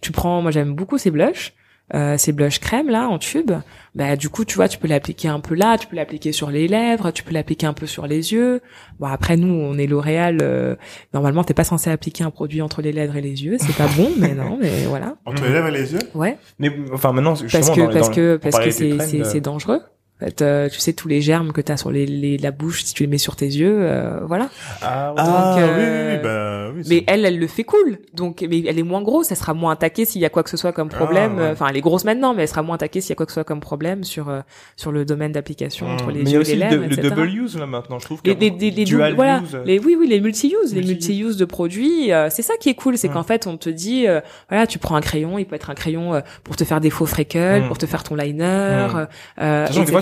Tu 0.00 0.12
prends, 0.12 0.42
moi 0.42 0.50
j'aime 0.52 0.74
beaucoup 0.74 0.96
ces 0.98 1.10
blushs. 1.10 1.52
Euh, 1.94 2.18
ces 2.18 2.32
blushs 2.32 2.58
crème 2.58 2.90
là 2.90 3.08
en 3.08 3.18
tube, 3.18 3.50
bah 3.94 4.14
du 4.16 4.28
coup 4.28 4.44
tu 4.44 4.56
vois 4.56 4.68
tu 4.68 4.76
peux 4.76 4.88
l'appliquer 4.88 5.28
un 5.28 5.40
peu 5.40 5.54
là, 5.54 5.78
tu 5.78 5.86
peux 5.86 5.96
l'appliquer 5.96 6.32
sur 6.32 6.50
les 6.50 6.68
lèvres, 6.68 7.10
tu 7.12 7.22
peux 7.22 7.32
l'appliquer 7.32 7.66
un 7.66 7.72
peu 7.72 7.86
sur 7.86 8.06
les 8.06 8.34
yeux. 8.34 8.60
Bon 9.00 9.06
après 9.06 9.38
nous 9.38 9.48
on 9.54 9.78
est 9.78 9.86
L'Oréal, 9.86 10.40
euh, 10.42 10.76
normalement 11.14 11.44
t'es 11.44 11.54
pas 11.54 11.64
censé 11.64 11.88
appliquer 11.88 12.24
un 12.24 12.30
produit 12.30 12.60
entre 12.60 12.82
les 12.82 12.92
lèvres 12.92 13.16
et 13.16 13.22
les 13.22 13.42
yeux, 13.42 13.56
c'est 13.58 13.74
pas 13.74 13.88
bon 13.96 14.10
mais 14.18 14.34
non 14.34 14.58
mais 14.60 14.84
voilà. 14.86 15.16
Entre 15.24 15.42
les 15.44 15.52
lèvres 15.52 15.68
et 15.68 15.72
les 15.72 15.92
yeux? 15.94 16.00
Ouais. 16.14 16.36
Mais 16.58 16.70
enfin 16.92 17.12
maintenant, 17.12 17.34
justement, 17.34 17.62
Parce 17.64 17.74
que 17.74 17.80
dans- 17.80 17.86
parce 17.90 18.08
dans- 18.10 18.14
que 18.14 18.36
parce 18.36 18.58
que 18.58 18.70
c'est 18.70 18.98
c'est 19.00 19.20
euh, 19.22 19.24
c'est 19.24 19.40
dangereux. 19.40 19.80
En 20.20 20.24
fait, 20.26 20.42
euh, 20.42 20.68
tu 20.68 20.80
sais 20.80 20.92
tous 20.94 21.06
les 21.06 21.20
germes 21.20 21.52
que 21.52 21.60
t'as 21.60 21.76
sur 21.76 21.92
les, 21.92 22.04
les 22.04 22.38
la 22.38 22.50
bouche 22.50 22.82
si 22.82 22.92
tu 22.92 23.04
les 23.04 23.06
mets 23.08 23.18
sur 23.18 23.36
tes 23.36 23.46
yeux, 23.46 23.76
euh, 23.82 24.18
voilà. 24.26 24.48
Ah, 24.82 25.10
ouais. 25.12 25.14
Ah 25.18 25.54
Donc, 25.54 25.56
oui, 25.58 25.62
euh, 25.62 26.08
oui, 26.10 26.16
oui, 26.16 26.22
bah 26.22 26.72
oui. 26.76 26.82
Mais 26.88 27.04
elle, 27.06 27.24
elle 27.24 27.38
le 27.38 27.46
fait 27.46 27.62
cool. 27.64 27.98
Donc, 28.14 28.44
mais 28.50 28.64
elle 28.66 28.78
est 28.78 28.82
moins 28.82 29.00
grosse, 29.02 29.30
elle 29.30 29.36
sera 29.36 29.54
moins 29.54 29.72
attaquée 29.72 30.04
s'il 30.04 30.20
y 30.20 30.24
a 30.24 30.28
quoi 30.28 30.42
que 30.42 30.50
ce 30.50 30.56
soit 30.56 30.72
comme 30.72 30.88
problème. 30.88 31.36
Ah, 31.38 31.42
ouais. 31.42 31.50
Enfin, 31.52 31.66
elle 31.70 31.76
est 31.76 31.80
grosse 31.80 32.04
maintenant, 32.04 32.34
mais 32.34 32.42
elle 32.42 32.48
sera 32.48 32.62
moins 32.62 32.74
attaquée 32.74 33.00
s'il 33.00 33.10
y 33.10 33.12
a 33.12 33.14
quoi 33.14 33.26
que 33.26 33.32
ce 33.32 33.34
soit 33.34 33.44
comme 33.44 33.60
problème 33.60 34.02
sur 34.02 34.28
euh, 34.28 34.40
sur 34.76 34.90
le 34.90 35.04
domaine 35.04 35.30
d'application 35.32 35.86
Mm. 35.86 35.92
entre 35.92 36.10
les 36.10 36.22
Mais 36.24 36.24
il 36.24 36.24
y 36.24 36.28
a 36.28 36.32
yeux 36.32 36.38
et 36.38 36.40
aussi 36.40 36.56
les 36.56 36.64
le, 36.64 36.70
lèvres, 36.70 36.82
le 36.84 36.92
etc. 36.94 37.08
double 37.10 37.28
use 37.28 37.56
là 37.56 37.66
maintenant, 37.66 37.98
je 38.00 38.04
trouve. 38.04 38.20
Les, 38.24 38.34
que- 38.34 38.40
les, 38.40 38.50
les, 38.50 38.70
les 38.72 38.84
dual 38.84 39.14
voilà, 39.14 39.40
use. 39.44 39.56
les 39.64 39.78
oui 39.78 39.96
oui 39.98 40.08
les 40.08 40.20
multi-use, 40.20 40.74
les 40.74 40.80
Multi-use. 40.80 40.88
multi-use 41.08 41.36
de 41.36 41.44
produits, 41.44 42.12
euh, 42.12 42.28
c'est 42.30 42.42
ça 42.42 42.54
qui 42.60 42.68
est 42.70 42.74
cool, 42.74 42.98
c'est 42.98 43.08
Mm. 43.08 43.12
qu'en 43.12 43.22
fait 43.22 43.46
on 43.46 43.56
te 43.56 43.70
dit 43.70 44.08
euh, 44.08 44.20
voilà 44.48 44.66
tu 44.66 44.78
prends 44.80 44.96
un 44.96 45.00
crayon, 45.00 45.38
il 45.38 45.46
peut 45.46 45.54
être 45.54 45.70
un 45.70 45.74
crayon 45.74 46.14
euh, 46.14 46.20
pour 46.42 46.56
te 46.56 46.64
faire 46.64 46.80
des 46.80 46.90
faux 46.90 47.06
freckles, 47.06 47.62
Mm. 47.62 47.68
pour 47.68 47.78
te 47.78 47.86
faire 47.86 48.02
ton 48.02 48.16
liner, 48.16 48.88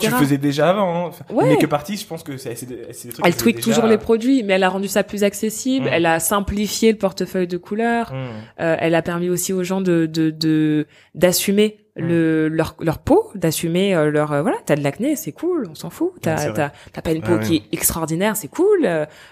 Mm. 0.09 0.11
que 0.13 0.15
tu 0.17 0.21
le 0.21 0.27
faisais 0.27 0.39
déjà 0.39 0.71
avant. 0.71 1.07
Hein. 1.07 1.11
Ouais. 1.31 1.45
Les 1.45 1.51
make-up 1.55 1.73
artists, 1.73 2.03
je 2.03 2.09
pense 2.09 2.23
que 2.23 2.37
c'est 2.37 2.65
des, 2.67 2.77
trucs 3.13 3.27
Elle 3.27 3.35
que 3.35 3.39
tweak 3.39 3.61
toujours 3.61 3.87
les 3.87 3.99
produits, 3.99 4.43
mais 4.43 4.55
elle 4.55 4.65
a 4.65 4.69
rendu 4.69 4.89
ça 4.89 5.03
plus 5.03 5.25
accessible. 5.25 5.87
Mm. 5.87 5.93
Elle 5.93 6.07
a 6.07 6.21
simplifié 6.21 6.93
le 6.93 6.99
portefeuille 6.99 7.47
de 7.49 7.57
couleurs. 7.59 8.13
Hmm. 8.13 8.17
Euh, 8.61 8.77
elle 8.79 8.95
a 8.95 9.03
permis 9.03 9.29
aussi 9.31 9.53
aux 9.53 9.63
gens 9.65 9.81
de 9.81 10.07
de 10.07 10.31
de- 10.31 10.87
d'assumer 11.15 11.79
le 11.99 12.49
leur 12.49 12.77
leur 12.81 12.99
peau, 12.99 13.31
d'assumer 13.35 13.95
euh, 13.95 14.11
leur 14.11 14.31
euh, 14.33 14.43
voilà, 14.43 14.59
t'as 14.67 14.77
de 14.77 14.83
l'acné, 14.83 15.17
c'est 15.17 15.33
cool, 15.33 15.67
on 15.71 15.75
s'en 15.75 15.89
fout. 15.89 16.13
Ouais, 16.13 16.21
T'as 16.21 16.35
vrai. 16.37 16.53
t'as 16.55 16.71
t'as 16.93 17.01
pas 17.01 17.13
une 17.13 17.23
peau 17.23 17.37
Ah 17.37 17.43
qui 17.43 17.51
oui. 17.53 17.63
est 17.73 17.75
extraordinaire, 17.75 18.37
c'est 18.37 18.49
cool. 18.49 18.81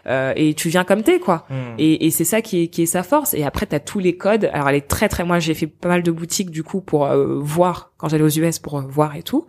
euh, 0.06 0.32
et 0.34 0.54
tu 0.54 0.70
viens 0.70 0.82
comme 0.84 1.02
t'es 1.02 1.18
quoi. 1.20 1.44
Mm. 1.50 1.54
Et, 1.78 2.06
et 2.06 2.10
c'est 2.10 2.24
ça 2.24 2.40
qui 2.40 2.62
est, 2.62 2.68
qui 2.68 2.82
est 2.82 2.86
sa 2.86 3.02
force. 3.02 3.34
Et 3.34 3.44
après, 3.44 3.66
t'as 3.66 3.80
tous 3.80 3.98
les 3.98 4.16
codes. 4.16 4.48
Alors, 4.54 4.70
elle 4.70 4.76
est 4.76 4.88
très, 4.88 5.10
très, 5.10 5.24
moi, 5.24 5.40
j'ai 5.40 5.52
fait 5.52 5.66
pas 5.66 5.88
mal 5.88 6.02
de 6.02 6.10
boutiques, 6.10 6.50
du 6.50 6.62
coup, 6.62 6.80
pour 6.80 7.04
euh, 7.04 7.38
voir, 7.38 7.92
quand 7.98 8.08
j'allais 8.08 8.24
aux 8.24 8.28
US, 8.30 8.58
pour 8.60 8.80
voir 8.80 9.14
et 9.14 9.22
tout. 9.22 9.46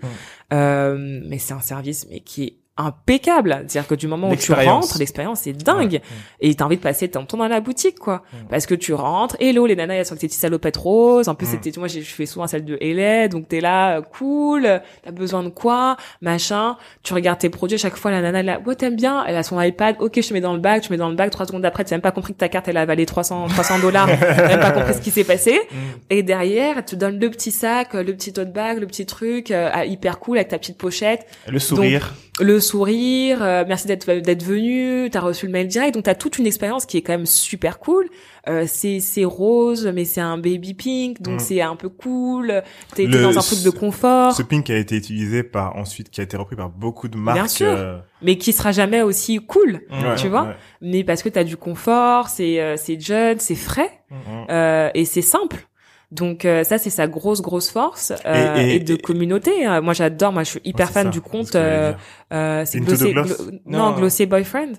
Euh, 0.56 1.22
mais 1.26 1.38
c'est 1.38 1.54
un 1.54 1.60
service, 1.60 2.08
mais 2.10 2.22
qui 2.22 2.58
impeccable. 2.78 3.64
C'est-à-dire 3.68 3.88
que 3.88 3.96
du 3.96 4.08
moment 4.08 4.30
où 4.30 4.36
tu 4.36 4.52
rentres, 4.54 4.98
l'expérience 5.00 5.48
est 5.48 5.54
dingue. 5.54 5.94
Ouais. 5.94 6.02
Et 6.42 6.56
t'as 6.56 6.66
envie 6.66 6.76
de 6.78 6.82
passer 6.82 7.08
ton 7.10 7.26
temps 7.26 7.38
dans 7.38 7.48
la 7.48 7.62
boutique, 7.62 7.98
quoi. 8.00 8.24
Mm. 8.34 8.38
Parce 8.50 8.66
que 8.66 8.76
tu 8.76 8.94
rentres, 8.94 9.38
hello, 9.40 9.66
les 9.66 9.76
nanas, 9.76 9.96
elles 9.96 10.06
sont 10.06 10.12
avec 10.14 10.22
tes 10.22 10.28
petites 10.28 10.42
salopettes 10.42 10.78
roses. 10.78 11.30
En 11.30 11.36
plus, 11.36 11.48
Mm. 11.48 11.52
c'était, 11.64 11.80
moi, 11.80 11.88
j'ai- 11.88 12.02
je 12.02 12.14
fais 12.14 12.26
souvent 12.26 12.48
celle 12.48 12.66
de 12.66 12.78
LA, 12.82 13.28
donc 13.30 13.48
t'es 13.48 13.62
là, 13.62 13.98
euh, 13.98 14.02
cool, 14.02 14.82
t'as 15.04 15.12
besoin 15.12 15.44
de 15.44 15.50
quoi, 15.50 15.96
machin. 16.22 16.76
Tu 17.04 17.14
regardes 17.14 17.40
tes 17.40 17.50
produits, 17.50 17.76
à 17.76 17.80
chaque 17.80 17.96
fois, 17.96 18.12
la 18.12 18.22
nana, 18.22 18.40
elle 18.40 18.50
a, 18.50 18.60
ouais, 18.60 18.76
t'aimes 18.76 18.96
bien, 18.96 19.24
elle 19.26 19.36
a 19.38 19.44
son 19.44 19.60
iPad, 19.62 19.96
ok, 20.00 20.14
je 20.22 20.28
te 20.28 20.34
mets 20.34 20.42
dans 20.42 20.54
le 20.54 20.60
bac, 20.60 20.82
tu 20.82 20.92
mets 20.92 20.98
dans 20.98 21.10
le 21.10 21.16
bac, 21.16 21.30
trois 21.32 21.46
secondes 21.46 21.66
après, 21.66 21.86
tu 21.86 21.94
as 21.94 21.98
même 21.98 22.02
pas 22.02 22.12
compris 22.12 22.34
que 22.34 22.40
ta 22.40 22.50
carte, 22.50 22.68
elle 22.68 22.78
a 22.78 22.82
avalé 22.82 23.06
300, 23.06 23.48
300 23.48 23.80
dollars, 23.82 24.08
t'as 24.20 24.48
même 24.48 24.60
pas 24.60 24.72
compris 24.72 24.94
ce 24.96 25.02
qui 25.02 25.12
s'est 25.12 25.24
passé. 25.24 25.54
Mm. 25.72 25.76
Et 26.10 26.24
derrière, 26.24 26.78
elle 26.80 26.86
te 26.86 26.96
donne 26.96 27.20
le 27.20 27.30
petit 27.30 27.52
sac, 27.52 27.94
le 27.94 28.14
petit 28.14 28.34
tote 28.34 28.52
bag, 28.52 28.80
le 28.80 28.88
petit 28.88 29.06
truc, 29.06 29.52
euh, 29.52 29.70
hyper 29.86 30.20
cool, 30.20 30.38
avec 30.38 30.50
ta 30.50 30.58
petite 30.58 30.78
pochette 30.78 31.26
Le 31.48 31.60
sourire. 31.60 32.14
Le 32.42 32.60
sourire, 32.60 33.42
euh, 33.42 33.64
merci 33.68 33.88
d'être 33.88 34.12
d'être 34.12 34.44
venu, 34.44 35.10
t'as 35.10 35.22
reçu 35.22 35.46
le 35.46 35.54
mail 35.54 35.68
direct, 35.68 35.94
donc 35.94 36.04
t'as 36.04 36.16
toute 36.16 36.38
une 36.38 36.46
expérience 36.46 36.86
qui 36.86 36.98
est 36.98 37.02
quand 37.02 37.14
même 37.14 37.26
super 37.26 37.80
cool. 37.80 38.08
Euh, 38.50 38.66
c'est 38.68 39.00
c'est 39.00 39.24
rose, 39.24 39.90
mais 39.94 40.04
c'est 40.06 40.20
un 40.22 40.38
baby 40.38 40.74
pink, 40.74 41.22
donc 41.22 41.36
Mm. 41.36 41.40
c'est 41.40 41.62
un 41.62 41.76
peu 41.78 41.88
cool. 41.90 42.62
T'es 42.94 43.08
dans 43.08 43.38
un 43.38 43.42
truc 43.42 43.64
de 43.64 43.70
confort, 43.70 44.34
Ce 44.36 44.44
pink 44.44 44.70
a 44.70 44.78
été 44.78 44.96
utilisé 44.98 45.44
par 45.44 45.78
ensuite 45.78 46.10
qui 46.10 46.20
a 46.20 46.26
été 46.26 46.36
repris 46.36 46.56
par 46.58 46.70
beaucoup 46.70 47.08
de 47.08 47.16
marques. 47.18 47.38
Bien 47.38 47.48
sûr. 47.48 47.68
euh, 47.70 47.98
mais 48.22 48.38
qui 48.38 48.52
sera 48.54 48.72
jamais 48.74 49.02
aussi 49.02 49.38
cool. 49.38 49.82
Tu 50.18 50.28
vois 50.28 50.44
ouais. 50.44 50.56
Mais 50.82 51.04
parce 51.06 51.24
que 51.24 51.30
t'as 51.30 51.44
du 51.46 51.56
confort, 51.58 52.28
c'est 52.30 52.60
euh, 52.60 52.76
c'est 52.78 53.00
jeune, 53.00 53.40
c'est 53.40 53.56
frais 53.56 53.92
Mm. 54.12 54.16
euh, 54.52 54.90
et 54.94 55.06
c'est 55.06 55.22
simple. 55.24 55.68
Donc 56.12 56.46
euh, 56.46 56.64
ça 56.64 56.78
c'est 56.78 56.90
sa 56.90 57.08
grosse 57.08 57.42
grosse 57.42 57.70
force 57.72 58.14
euh, 58.26 58.56
Et- 58.58 58.72
et, 58.72 58.76
et- 58.76 58.80
de 58.80 58.94
et- 58.94 58.98
communauté. 58.98 59.68
Euh, 59.68 59.82
Moi 59.82 59.94
j'adore, 59.94 60.32
moi 60.32 60.44
je 60.44 60.50
suis 60.52 60.62
hyper 60.64 60.88
Ouais, 60.88 60.94
c'est 60.94 60.94
fan 60.94 61.04
ça, 61.06 61.10
du 61.10 61.20
c'est 61.24 61.30
compte. 61.30 61.50
j'allais 61.54 61.66
euh, 61.66 61.94
euh, 62.34 62.64
c'est 62.66 62.80
Glossier, 62.80 63.14
Gloss? 63.14 63.28
Glo- 63.42 63.52
Non. 63.66 63.78
non 63.90 63.92
Glossier 63.96 64.26
Boyfriend. 64.26 64.74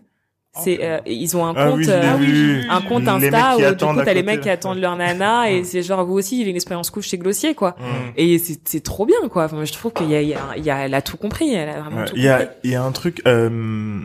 C'est 0.59 0.79
Ok. 0.79 0.81
euh, 0.85 0.99
ils 1.05 1.37
ont 1.37 1.45
un 1.45 1.53
Ah 1.55 1.67
compte 1.67 1.77
oui, 1.81 1.87
euh, 1.91 2.15
vu. 2.17 2.65
un 2.71 2.81
compte 2.81 3.07
Insta 3.07 3.57
où 3.57 3.75
du 3.75 3.85
coup 3.85 4.03
t'as 4.03 4.15
les 4.15 4.23
mecs 4.23 4.41
qui 4.41 4.49
attendent 4.49 4.79
leur 4.79 4.97
nana 4.97 5.51
et 5.51 5.65
c'est 5.65 5.83
genre 5.83 6.03
vous 6.07 6.15
aussi 6.15 6.37
il 6.39 6.45
y 6.45 6.47
a 6.47 6.49
une 6.49 6.57
expérience 6.57 6.89
cool 6.89 7.03
chez 7.03 7.19
Glossier 7.19 7.55
quoi. 7.55 7.77
Mm. 7.79 7.85
Et 8.17 8.39
c'est 8.39 8.59
c'est 8.65 8.83
trop 8.83 9.05
bien 9.05 9.19
quoi. 9.31 9.45
Enfin, 9.45 9.57
moi, 9.57 9.67
je 9.67 9.73
trouve 9.75 9.93
qu'il 9.93 10.09
y 10.11 10.15
a, 10.17 10.23
il 10.23 10.29
y 10.29 10.35
a, 10.35 10.41
il 10.57 10.65
y 10.65 10.71
a 10.71 10.79
elle 10.87 10.95
a 10.95 11.03
tout 11.03 11.19
compris, 11.19 11.53
elle 11.53 11.69
a 11.69 11.81
vraiment 11.83 11.99
Ouais, 11.99 12.05
tout 12.07 12.15
Il 12.17 12.25
y 12.25 12.29
compris. 12.29 12.45
a, 12.45 12.51
il 12.65 12.71
y 12.71 12.75
a 12.75 12.83
un 12.83 12.93
truc, 12.93 13.21
euh, 13.27 14.01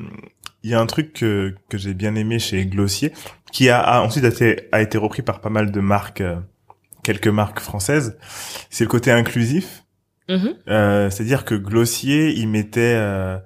il 0.64 0.70
y 0.70 0.74
a 0.74 0.80
un 0.82 0.86
truc 0.88 1.14
que, 1.14 1.56
que 1.70 1.78
j'ai 1.78 1.94
bien 1.94 2.16
aimé 2.16 2.38
chez 2.38 2.66
Glossier, 2.66 3.14
qui 3.54 3.70
a, 3.70 3.80
a 3.80 4.02
ensuite 4.02 4.26
été, 4.26 4.68
a 4.74 4.82
été 4.82 4.98
repris 4.98 5.22
par 5.22 5.40
pas 5.40 5.50
mal 5.50 5.72
de 5.72 5.80
marques, 5.80 6.20
euh, 6.20 6.36
quelques 7.04 7.28
marques 7.28 7.60
françaises. 7.60 8.18
C'est 8.70 8.84
le 8.84 8.90
côté 8.90 9.12
inclusif. 9.12 9.84
Mhm. 10.30 10.54
Euh, 10.70 11.10
C'est-à-dire 11.10 11.46
que 11.46 11.56
Glossier, 11.56 12.32
il 12.38 12.48
mettait 12.48 12.96
euh, 12.96 13.38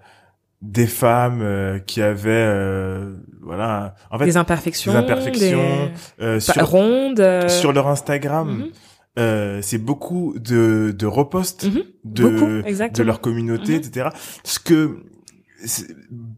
des 0.61 0.87
femmes 0.87 1.41
euh, 1.41 1.79
qui 1.79 2.01
avaient, 2.01 2.29
euh, 2.31 3.15
voilà, 3.41 3.95
en 4.11 4.17
fait, 4.19 4.25
des 4.25 4.37
imperfections, 4.37 4.91
des 4.91 4.97
imperfections, 4.97 5.59
des- 6.19 6.23
euh, 6.23 6.33
pas- 6.35 6.39
sur, 6.39 6.67
rondes. 6.69 7.19
euh, 7.19 7.47
sur 7.49 7.71
leur 7.73 7.87
Instagram, 7.87 8.65
euh, 9.17 9.59
c'est 9.61 9.77
beaucoup 9.77 10.35
de, 10.37 10.93
de 10.97 11.05
reposts 11.05 11.65
mhm, 11.65 11.83
de, 12.03 12.23
beaucoup, 12.23 12.45
de 12.93 13.03
leur 13.03 13.21
communauté, 13.21 13.73
Mhm. 13.73 13.77
etc. 13.79 14.09
Ce 14.43 14.59
que 14.59 14.97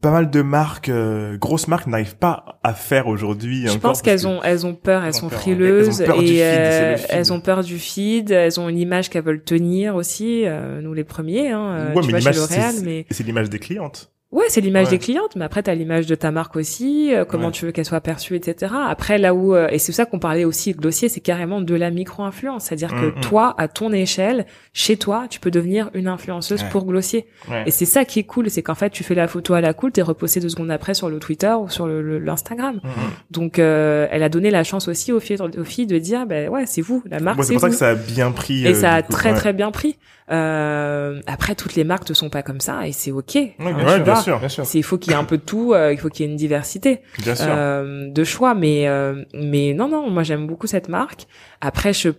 pas 0.01 0.11
mal 0.11 0.29
de 0.29 0.41
marques, 0.41 0.89
euh, 0.89 1.37
grosses 1.37 1.67
marques, 1.67 1.87
n'arrivent 1.87 2.15
pas 2.17 2.59
à 2.63 2.73
faire 2.73 3.07
aujourd'hui. 3.07 3.67
Je 3.67 3.77
pense 3.77 4.01
qu'elles 4.01 4.21
que- 4.21 4.27
ont, 4.27 4.41
elles 4.43 4.65
ont 4.65 4.75
peur, 4.75 5.01
elles 5.03 5.09
Elles 5.09 5.15
ont 5.15 5.19
sont 5.19 5.29
frileuses 5.29 6.01
elles 6.01 6.09
ont 6.09 6.13
peur 6.13 6.23
du 6.23 6.25
et 6.33 6.43
euh, 6.43 6.97
feed. 6.97 7.05
elles 7.09 7.33
ont 7.33 7.41
peur 7.41 7.63
du 7.63 7.79
feed. 7.79 8.31
Elles 8.31 8.59
ont 8.59 8.69
une 8.69 8.77
image 8.79 9.09
qu'elles 9.09 9.23
veulent 9.23 9.43
tenir 9.43 9.95
aussi, 9.95 10.43
euh, 10.45 10.81
nous 10.81 10.93
les 10.93 11.03
premiers, 11.03 11.49
hein, 11.51 11.65
euh, 11.67 11.93
Ouais, 11.93 12.01
tu 12.01 12.11
mais 12.13 12.19
vois, 12.19 12.31
chez 12.31 12.37
L'Oréal, 12.39 12.73
c'est- 12.75 12.85
mais 12.85 13.05
c'est 13.11 13.23
l'image 13.23 13.49
des 13.49 13.59
clientes. 13.59 14.11
Ouais, 14.29 14.43
c'est 14.49 14.59
l'image 14.59 14.87
Ouais. 14.87 14.91
des 14.91 14.97
clientes, 14.99 15.37
mais 15.37 15.45
après 15.45 15.63
t'as 15.63 15.73
l'image 15.73 16.05
de 16.05 16.13
ta 16.13 16.31
marque 16.31 16.57
aussi, 16.57 17.13
euh, 17.15 17.23
comment 17.23 17.45
Ouais. 17.45 17.51
tu 17.53 17.65
veux 17.65 17.71
qu'elle 17.71 17.85
soit 17.85 18.01
perçue, 18.01 18.35
etc. 18.35 18.73
Après 18.89 19.17
là 19.17 19.33
où 19.33 19.55
euh, 19.55 19.69
et 19.71 19.79
c'est 19.79 19.93
ça 19.93 20.05
qu'on 20.05 20.19
parlait 20.19 20.43
aussi 20.43 20.73
de 20.73 20.77
Glossier, 20.77 21.07
c'est 21.07 21.21
carrément 21.21 21.61
de 21.61 21.73
la 21.75 21.91
micro-influence, 21.91 22.65
c'est-à-dire 22.65 22.93
Mm, 22.93 22.99
que 23.13 23.17
mm. 23.17 23.21
toi, 23.21 23.55
à 23.57 23.69
ton 23.69 23.93
échelle, 23.93 24.45
chez 24.73 24.97
toi, 24.97 25.27
tu 25.29 25.39
peux 25.39 25.49
devenir 25.49 25.89
une 25.93 26.09
influenceuse 26.09 26.61
Ouais. 26.61 26.69
pour 26.69 26.83
Glossier. 26.85 27.25
Ouais. 27.49 27.63
Et 27.67 27.71
c'est 27.71 27.85
ça 27.85 28.03
qui 28.03 28.19
est 28.19 28.23
cool, 28.25 28.49
c'est 28.49 28.61
qu'en 28.61 28.75
fait 28.75 28.89
tu 28.89 29.05
fais 29.05 29.15
la 29.15 29.29
photo 29.29 29.53
à 29.53 29.61
la 29.61 29.73
cool, 29.73 29.93
t'es 29.93 30.01
reposté 30.01 30.41
deux 30.41 30.49
secondes 30.49 30.71
après 30.71 30.93
sur 30.93 31.09
le 31.09 31.19
Twitter 31.19 31.53
ou 31.57 31.69
sur 31.69 31.87
le 31.87 32.01
le- 32.01 32.19
l'Instagram. 32.19 32.81
Mhm. 32.83 32.91
Donc 33.31 33.59
euh, 33.59 34.07
elle 34.11 34.23
a 34.23 34.29
donné 34.29 34.51
la 34.51 34.65
chance 34.65 34.89
aussi 34.89 35.13
aux 35.13 35.21
filles, 35.21 35.37
aux 35.41 35.63
filles 35.63 35.87
de 35.87 35.97
dire, 35.99 36.25
ben 36.27 36.49
ouais, 36.49 36.65
c'est 36.65 36.81
vous, 36.81 37.01
la 37.09 37.21
marque, 37.21 37.37
Moi, 37.37 37.45
c'est 37.45 37.53
pour 37.53 37.61
ça 37.61 37.69
que 37.69 37.75
ça 37.75 37.89
a 37.91 37.95
bien 37.95 38.31
pris. 38.31 38.65
Et 38.65 38.71
euh, 38.71 38.73
ça 38.73 38.93
a 38.95 39.01
coup, 39.03 39.13
très 39.13 39.33
très 39.35 39.53
bien 39.53 39.71
pris. 39.71 39.95
Euh, 40.29 41.21
après, 41.25 41.55
toutes 41.55 41.75
les 41.75 41.83
marques 41.85 42.09
ne 42.09 42.13
sont 42.13 42.29
pas 42.29 42.43
comme 42.43 42.59
ça 42.59 42.85
et 42.87 42.91
c'est 42.91 43.11
ok. 43.11 43.35
Hein, 43.37 43.49
bien 43.59 43.75
Ouais, 43.77 43.83
bien 43.99 44.13
vois. 44.13 44.21
sûr, 44.21 44.39
Bien 44.39 44.49
sûr. 44.49 44.65
Il 44.73 44.83
faut 44.83 44.97
qu'il 44.97 45.13
y 45.13 45.15
ait 45.15 45.19
un 45.19 45.23
peu 45.23 45.37
de 45.37 45.43
tout, 45.43 45.73
euh, 45.73 45.93
il 45.93 45.97
faut 45.99 46.09
qu'il 46.09 46.25
y 46.25 46.27
ait 46.27 46.31
une 46.31 46.37
diversité 46.37 47.01
bien 47.19 47.33
sûr. 47.35 47.47
euh, 47.49 48.09
de 48.09 48.23
choix, 48.25 48.53
mais 48.53 48.87
euh, 48.87 49.23
mais 49.33 49.73
non 49.73 49.87
non, 49.87 50.09
moi 50.09 50.23
j'aime 50.23 50.45
beaucoup 50.45 50.67
cette 50.67 50.89
marque. 50.89 51.27
Après, 51.61 51.93
je 51.93 52.09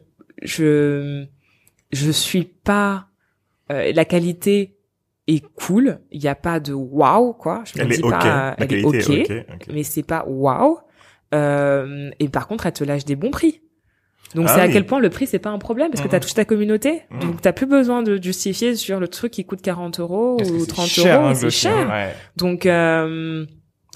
je 0.42 1.24
je 1.92 2.10
suis 2.10 2.44
pas 2.44 3.08
euh, 3.70 3.92
la 3.94 4.04
qualité 4.06 4.76
est 5.26 5.44
cool, 5.56 6.00
il 6.10 6.20
n'y 6.20 6.28
a 6.28 6.34
pas 6.34 6.60
de 6.60 6.72
waouh 6.72 7.34
quoi. 7.34 7.62
Je 7.66 7.78
me 7.78 7.84
Elle 7.84 7.92
est 7.92 7.96
dis 7.96 8.02
ok. 8.02 8.10
pas, 8.10 8.54
elle 8.56 8.64
est 8.72 8.82
qualité 8.82 8.86
ok, 8.86 9.10
est 9.30 9.40
ok. 9.42 9.46
ok. 9.54 9.66
mais 9.74 9.82
c'est 9.82 10.02
pas. 10.02 10.24
Euh, 11.34 12.10
et 12.20 12.28
par 12.30 12.46
contre, 12.48 12.64
elle 12.64 12.72
te 12.72 12.84
lâche 12.84 13.04
des 13.04 13.16
bons 13.16 13.30
prix. 13.30 13.60
Donc 14.34 14.46
Ah 14.48 14.54
c'est 14.54 14.60
à 14.60 14.68
quel 14.68 14.84
point 14.86 15.00
le 15.00 15.08
prix 15.10 15.26
c'est 15.26 15.38
pas 15.38 15.50
un 15.50 15.58
problème 15.58 15.90
parce 15.90 16.00
que 16.02 16.06
Mhm. 16.06 16.10
t'as 16.12 16.20
touché 16.20 16.34
ta 16.34 16.44
communauté, 16.44 17.02
Mhm. 17.10 17.20
donc 17.20 17.40
t'as 17.42 17.52
plus 17.52 17.66
besoin 17.66 18.02
de 18.02 18.22
justifier 18.22 18.74
sur 18.76 19.00
le 19.00 19.08
truc 19.08 19.32
qui 19.32 19.44
coûte 19.44 19.62
40 19.62 20.00
euros 20.00 20.36
ou 20.40 20.60
c'est 20.60 20.66
30 20.68 20.86
cher, 20.86 21.20
euros, 21.20 21.28
hein, 21.30 21.34
c'est 21.34 21.50
cher. 21.50 21.88
Ouais. 21.88 22.12
Donc 22.36 22.66
euh, 22.66 23.46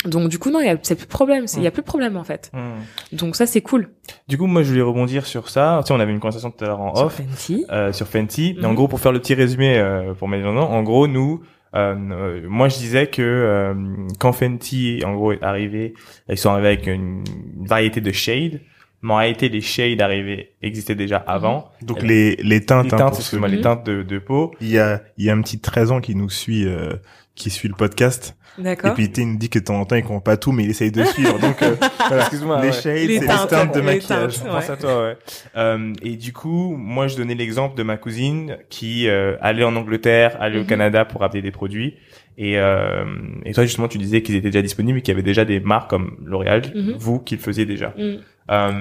donc 0.07 0.29
du 0.31 0.39
coup 0.39 0.51
non, 0.51 0.61
il 0.61 0.67
y 0.67 0.71
a 0.71 0.77
c'est 0.83 0.95
plus 0.97 1.05
de 1.05 1.11
problème, 1.11 1.45
il 1.57 1.63
y 1.63 1.67
a 1.67 1.71
plus 1.71 1.83
de 1.83 1.87
problème 1.87 2.17
en 2.17 2.25
fait. 2.25 2.51
Mhm. 2.55 3.19
Donc 3.19 3.37
ça 3.37 3.47
c'est 3.47 3.61
cool. 3.61 3.91
Du 4.27 4.37
coup, 4.39 4.47
moi, 4.47 4.63
je 4.63 4.71
voulais 4.71 4.83
rebondir 4.83 5.27
sur 5.27 5.49
ça. 5.49 5.79
Tu 5.83 5.89
sais, 5.89 5.95
on 5.95 6.01
avait 6.01 6.13
une 6.13 6.19
conversation 6.21 6.51
tout 6.51 6.65
à 6.65 6.69
l'heure 6.69 6.81
en 6.81 6.95
Sur 6.95 7.07
off. 7.07 7.15
Fenty. 7.17 7.65
euh, 7.71 7.93
sur 7.93 8.07
Fenty. 8.09 8.57
Et 8.61 8.65
en 8.65 8.73
gros, 8.75 8.89
pour 8.89 9.01
faire 9.01 9.13
le 9.13 9.21
petit 9.21 9.35
résumé 9.35 9.79
euh, 9.79 10.15
pour 10.15 10.29
mes 10.29 10.43
gens, 10.43 10.57
en 10.57 10.83
gros, 10.83 11.07
nous, 11.07 11.41
euh, 11.77 11.95
euh, 11.95 12.41
moi, 12.49 12.69
je 12.69 12.77
disais 12.79 13.07
que 13.07 13.23
euh, 13.23 13.75
quand 14.19 14.33
Fenty, 14.33 15.03
en 15.05 15.15
gros, 15.15 15.33
est 15.33 15.43
arrivé, 15.43 15.95
ils 16.29 16.37
sont 16.39 16.51
arrivés 16.51 16.69
avec 16.69 16.87
une, 16.87 17.23
une 17.61 17.67
variété 17.67 18.01
de 18.01 18.11
shades. 18.13 18.61
Mais 19.03 19.13
en 19.13 19.17
réalité, 19.17 19.49
les 19.49 19.61
shades 19.61 20.01
arrivés 20.01 20.53
existaient 20.63 20.95
déjà 20.95 21.17
avant. 21.17 21.71
Donc 21.83 21.99
Euh, 22.03 22.07
les 22.07 22.37
les 22.37 22.65
teintes, 22.65 22.87
Les 22.87 22.95
hein, 22.95 22.99
teintes, 22.99 23.07
pour 23.09 23.17
ceux- 23.17 23.21
excuse-moi, 23.23 23.49
les 23.49 23.57
Mhm. 23.57 23.63
teintes 23.63 23.87
de, 23.87 24.03
de 24.03 24.19
peau. 24.19 24.53
il 24.61 24.69
y 24.69 24.79
a 24.79 25.03
il 25.19 25.25
y 25.25 25.31
a 25.31 25.33
un 25.35 25.41
petit 25.43 25.59
13 25.61 25.91
ans 25.91 26.01
qui 26.01 26.15
nous 26.15 26.31
suit 26.31 26.65
euh, 26.67 26.93
qui 27.35 27.51
suit 27.51 27.69
le 27.69 27.75
podcast 27.75 28.37
et 28.59 28.63
D'accord. 28.63 28.93
puis 28.93 29.07
il 29.17 29.27
nous 29.33 29.39
dit 29.39 29.49
que 29.49 29.59
de 29.59 29.65
temps 29.65 29.81
en 29.81 29.87
temps 29.87 29.97
il 29.97 30.03
comprend 30.03 30.21
pas 30.21 30.37
tout 30.37 30.53
mais 30.53 30.65
il 30.65 30.71
essaye 30.71 30.93
de 30.93 31.03
suivre 31.05 31.39
donc 31.41 31.63
euh, 31.63 31.75
voilà. 32.09 32.23
Excuse-moi. 32.23 32.61
les 32.61 32.67
ouais. 32.69 32.73
shades 32.73 33.09
Les 33.09 33.15
c'est 33.17 33.21
les 33.23 33.27
teintes, 33.27 33.49
teintes 33.49 33.75
de 33.75 33.81
les 33.81 33.87
maquillage 33.87 34.39
teintes. 34.39 34.49
Pense 34.49 34.71
à 34.71 34.77
toi, 34.77 35.03
ouais. 35.05 35.17
Euh, 35.57 35.93
et 36.03 36.17
du 36.17 36.33
coup, 36.35 36.77
moi, 36.77 37.07
je 37.09 37.17
donnais 37.17 37.35
l'exemple 37.35 37.75
de 37.77 37.83
ma 37.83 37.97
cousine 37.97 38.59
qui 38.69 39.09
euh, 39.09 39.37
allait 39.41 39.65
en 39.65 39.75
Angleterre, 39.77 40.37
allait 40.41 40.59
au 40.59 40.63
Mhm. 40.63 40.67
Canada 40.67 41.05
pour 41.07 41.23
ramener 41.23 41.41
des 41.41 41.51
produits. 41.51 41.95
Et, 42.37 42.59
euh, 42.59 43.05
et 43.47 43.53
toi, 43.55 43.65
justement, 43.65 43.89
tu 43.89 43.97
disais 43.99 44.21
qu'ils 44.23 44.35
étaient 44.37 44.51
déjà 44.51 44.61
disponibles 44.63 44.99
et 44.99 45.03
qu'il 45.03 45.13
y 45.13 45.17
avait 45.17 45.23
déjà 45.23 45.45
des 45.47 45.59
marques 45.61 45.89
comme 45.89 46.17
L'Oréal, 46.25 46.63
Mhm. 46.75 46.95
vous, 46.99 47.19
qui 47.21 47.37
le 47.37 47.41
faisiez 47.41 47.65
déjà. 47.67 47.95
Mm. 47.97 48.17
Euh, 48.51 48.73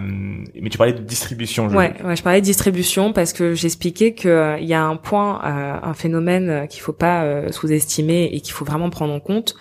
mais 0.60 0.70
tu 0.70 0.78
parlais 0.78 0.94
de 0.94 1.00
distribution, 1.00 1.70
je 1.70 1.76
Ouais, 1.76 1.94
ouais, 2.04 2.16
je 2.16 2.24
parlais 2.24 2.42
de 2.42 2.46
distribution 2.46 3.14
parce 3.14 3.32
que 3.32 3.54
j'expliquais 3.54 4.14
que 4.14 4.28
euh, 4.28 4.60
il 4.60 4.68
y 4.68 4.74
a 4.74 4.84
un 4.84 4.96
point, 4.96 5.40
euh, 5.44 5.80
un 5.84 5.94
phénomène 5.94 6.50
euh, 6.50 6.66
qu'il 6.66 6.82
faut 6.82 6.94
pas 6.94 7.24
euh, 7.24 7.52
sous-estimer 7.52 8.30
et 8.34 8.42
qu'il 8.42 8.54
faut 8.54 8.66
vraiment 8.66 8.90
prendre 8.90 9.14
en 9.14 9.20
compte. 9.20 9.56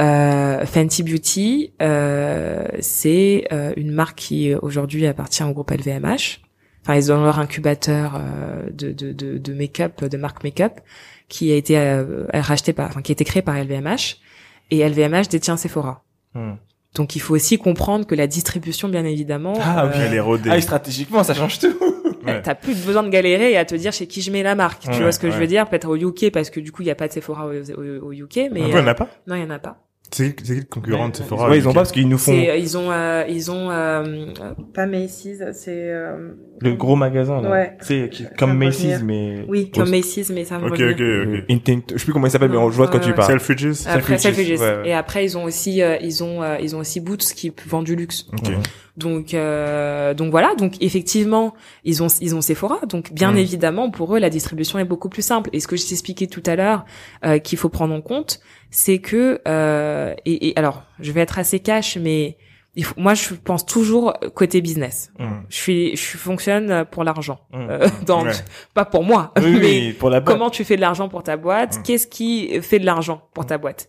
Euh, 0.00 0.64
Fenty 0.64 1.02
Beauty, 1.02 1.72
euh, 1.82 2.64
c'est 2.80 3.46
euh, 3.52 3.72
une 3.76 3.92
marque 3.92 4.18
qui 4.18 4.54
aujourd'hui 4.54 5.06
appartient 5.06 5.42
au 5.42 5.52
groupe 5.52 5.70
LVMH. 5.70 6.40
Enfin, 6.82 6.94
ils 6.94 7.12
ont 7.12 7.22
leur 7.22 7.38
incubateur 7.38 8.14
euh, 8.16 8.70
de, 8.72 8.92
de, 8.92 9.12
de, 9.12 9.36
de 9.36 9.52
make-up, 9.52 10.04
de 10.04 10.16
marque 10.16 10.42
make-up, 10.42 10.80
qui 11.28 11.52
a 11.52 11.56
été 11.56 11.78
euh, 11.78 12.24
racheté 12.32 12.72
par, 12.72 12.88
enfin, 12.88 13.02
qui 13.02 13.12
a 13.12 13.14
été 13.14 13.24
créé 13.24 13.42
par 13.42 13.56
LVMH. 13.56 14.16
Et 14.70 14.88
LVMH 14.88 15.28
détient 15.28 15.56
Sephora. 15.56 16.02
Hmm. 16.34 16.54
Donc, 16.94 17.14
il 17.16 17.20
faut 17.20 17.34
aussi 17.34 17.56
comprendre 17.58 18.06
que 18.06 18.14
la 18.14 18.26
distribution, 18.26 18.88
bien 18.88 19.04
évidemment, 19.04 19.54
Ah, 19.62 19.84
euh, 19.84 19.88
oui, 19.92 19.94
elle 20.06 20.14
est 20.14 20.20
rodée 20.20 20.50
Ah, 20.52 20.60
stratégiquement, 20.60 21.22
ça 21.22 21.34
change 21.34 21.58
tout. 21.58 21.68
Ouais. 22.26 22.42
T'as 22.42 22.54
plus 22.54 22.74
besoin 22.84 23.02
de 23.02 23.08
galérer 23.08 23.52
et 23.52 23.56
à 23.56 23.64
te 23.64 23.74
dire 23.74 23.94
chez 23.94 24.06
qui 24.06 24.20
je 24.20 24.30
mets 24.30 24.42
la 24.42 24.54
marque. 24.54 24.84
Ouais, 24.84 24.92
tu 24.94 25.00
vois 25.00 25.10
ce 25.10 25.18
que 25.18 25.30
je 25.30 25.38
veux 25.38 25.46
dire? 25.46 25.66
Peut-être 25.70 25.88
au 25.88 25.96
UK 25.96 26.30
parce 26.30 26.50
que 26.50 26.60
du 26.60 26.70
coup 26.70 26.82
il 26.82 26.88
y 26.88 26.90
a 26.90 26.94
pas 26.94 27.08
de 27.08 27.12
Sephora 27.14 27.46
au, 27.46 27.52
au- 27.52 28.08
au 28.08 28.12
UK, 28.12 28.50
mais 28.52 28.60
Ah, 28.60 28.64
ouais, 28.64 28.68
il 28.68 28.68
y 28.72 28.74
en 28.74 28.86
euh, 28.86 28.90
a 28.90 28.94
pas? 28.94 29.08
non 29.26 29.36
il 29.36 29.40
y 29.40 29.44
en 29.44 29.48
a 29.48 29.58
pas. 29.58 29.78
C'est 30.12 30.34
qui 30.34 30.44
c'est 30.46 30.54
le 30.54 30.62
concurrent 30.64 31.08
de 31.08 31.16
Sephora 31.16 31.48
Ouais, 31.48 31.58
ils 31.58 31.68
ont 31.68 31.72
pas 31.72 31.80
parce 31.80 31.92
qu'ils 31.92 32.08
nous 32.08 32.18
font 32.18 32.32
C'est, 32.32 32.50
euh, 32.50 32.56
ils 32.56 32.76
ont, 32.76 32.90
euh, 32.90 33.24
ils 33.28 33.50
ont 33.50 33.70
euh, 33.70 34.02
euh, 34.40 34.54
pas 34.74 34.86
Macy's, 34.86 35.38
c'est 35.52 35.70
euh, 35.92 36.32
le 36.60 36.74
gros 36.74 36.96
magasin 36.96 37.40
là. 37.40 37.50
Ouais. 37.50 37.76
Ça 37.80 37.94
comme 38.36 38.56
Macy's 38.58 39.02
mais 39.04 39.44
oui, 39.48 39.70
comme 39.70 39.88
Macy's, 39.90 40.30
mais 40.30 40.44
ça 40.44 40.58
me 40.58 40.64
Ok, 40.66 40.72
revient. 40.78 40.92
ok, 40.94 41.00
Euh, 41.00 41.38
ok. 41.38 41.44
Intent- 41.50 41.92
je 41.92 41.98
sais 41.98 42.04
plus 42.04 42.12
comment 42.12 42.26
il 42.26 42.30
s'appelle 42.30 42.50
mais 42.50 42.56
je 42.56 42.76
vois 42.76 42.86
de 42.86 42.90
quoi 42.90 43.00
ouais, 43.00 43.06
tu 43.06 43.12
parles. 43.14 43.28
Selfridges? 43.30 43.86
Après 43.86 44.18
Selfridges, 44.18 44.48
Selfridges. 44.56 44.60
ouais, 44.60 44.82
ouais. 44.82 44.88
Et 44.88 44.94
après 44.94 45.24
ils 45.24 45.38
ont 45.38 45.44
aussi, 45.44 45.80
euh, 45.82 45.96
ils 46.02 46.24
ont, 46.24 46.42
euh, 46.42 46.56
ils 46.60 46.74
ont 46.74 46.80
aussi 46.80 47.00
Boots 47.00 47.18
qui 47.36 47.52
vend 47.66 47.82
du 47.82 47.94
luxe. 47.94 48.26
Ok. 48.32 48.48
Mhm. 48.50 48.56
Donc, 48.96 49.32
euh, 49.32 50.12
donc 50.12 50.30
voilà. 50.30 50.54
Donc 50.56 50.74
effectivement, 50.82 51.54
ils 51.84 52.02
ont, 52.02 52.08
ils 52.20 52.34
ont 52.34 52.40
Sephora. 52.42 52.80
Donc 52.86 53.12
bien 53.14 53.32
Mm. 53.32 53.36
évidemment, 53.38 53.90
pour 53.90 54.14
eux, 54.14 54.18
la 54.18 54.28
distribution 54.28 54.78
est 54.78 54.84
beaucoup 54.84 55.08
plus 55.08 55.22
simple. 55.22 55.48
Et 55.52 55.60
ce 55.60 55.68
que 55.68 55.76
je 55.76 55.86
t'expliquais 55.86 56.26
tout 56.26 56.42
à 56.44 56.56
l'heure, 56.56 56.84
euh, 57.24 57.38
qu'il 57.38 57.56
faut 57.56 57.68
prendre 57.70 57.94
en 57.94 58.02
compte, 58.02 58.40
c'est 58.70 58.98
que, 58.98 59.40
euh, 59.48 59.99
et, 60.24 60.48
et 60.48 60.56
alors, 60.58 60.82
je 61.00 61.12
vais 61.12 61.20
être 61.20 61.38
assez 61.38 61.60
cash, 61.60 61.96
mais 61.96 62.36
il 62.76 62.84
faut, 62.84 62.94
moi, 62.98 63.14
je 63.14 63.34
pense 63.34 63.66
toujours 63.66 64.14
côté 64.34 64.60
business. 64.60 65.12
Mhm. 65.18 65.42
Je 65.48 65.56
suis, 65.56 65.96
je 65.96 66.16
fonctionne 66.16 66.84
pour 66.90 67.02
l'argent, 67.04 67.40
Mhm. 67.52 67.66
Euh, 67.70 67.88
dans, 68.06 68.24
Ouais. 68.24 68.32
pas 68.74 68.84
pour 68.84 69.02
moi, 69.04 69.32
Oui, 69.38 69.52
mais 69.52 69.58
oui, 69.58 69.92
pour 69.92 70.10
la 70.10 70.20
boîte. 70.20 70.32
comment 70.36 70.50
tu 70.50 70.64
fais 70.64 70.76
de 70.76 70.80
l'argent 70.80 71.08
pour 71.08 71.22
ta 71.22 71.36
boîte? 71.36 71.78
Mm. 71.78 71.82
Qu'est-ce 71.82 72.06
qui 72.06 72.60
fait 72.62 72.78
de 72.78 72.86
l'argent 72.86 73.22
pour 73.34 73.44
ta 73.46 73.58
boîte? 73.58 73.88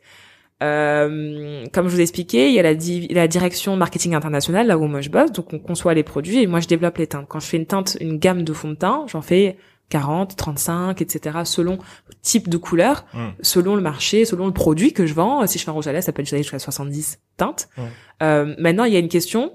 Euh, 0.63 1.65
Comme 1.73 1.87
je 1.87 1.93
vous 1.93 1.99
ai 1.99 2.03
expliqué, 2.03 2.47
il 2.49 2.53
y 2.53 2.59
a 2.59 2.63
la, 2.63 2.75
di- 2.75 3.07
la 3.09 3.27
direction 3.27 3.75
marketing 3.75 4.13
international, 4.13 4.67
là 4.67 4.77
où 4.77 4.85
moi 4.87 5.01
je 5.01 5.09
bosse, 5.09 5.31
donc 5.31 5.51
on 5.53 5.59
conçoit 5.59 5.93
les 5.95 6.03
produits 6.03 6.41
et 6.41 6.47
moi 6.47 6.59
je 6.59 6.67
développe 6.67 6.97
les 6.97 7.07
teintes. 7.07 7.25
Quand 7.27 7.39
je 7.39 7.47
fais 7.47 7.57
une 7.57 7.65
teinte, 7.65 7.97
une 7.99 8.17
gamme 8.19 8.43
de 8.43 8.53
fond 8.53 8.69
de 8.69 8.75
teint, 8.75 9.05
j'en 9.07 9.21
fais 9.21 9.57
40, 9.91 10.35
35, 10.35 10.99
etc. 11.01 11.39
selon 11.43 11.73
le 12.07 12.13
type 12.23 12.49
de 12.49 12.57
couleur, 12.57 13.05
Mm. 13.13 13.27
selon 13.41 13.75
le 13.75 13.81
marché, 13.81 14.25
selon 14.25 14.47
le 14.47 14.53
produit 14.53 14.91
que 14.93 15.05
je 15.05 15.13
vends. 15.13 15.45
Si 15.45 15.59
je 15.59 15.63
fais 15.63 15.69
un 15.69 15.73
rouge 15.73 15.85
à 15.87 15.91
lèvres, 15.91 16.03
ça 16.03 16.11
peut 16.13 16.23
aller 16.31 16.41
jusqu'à 16.41 16.57
70 16.57 17.19
teintes. 17.37 17.69
Mm. 17.77 17.81
Euh, 18.23 18.55
maintenant, 18.57 18.85
il 18.85 18.93
y 18.93 18.95
a 18.95 18.99
une 18.99 19.09
question 19.09 19.51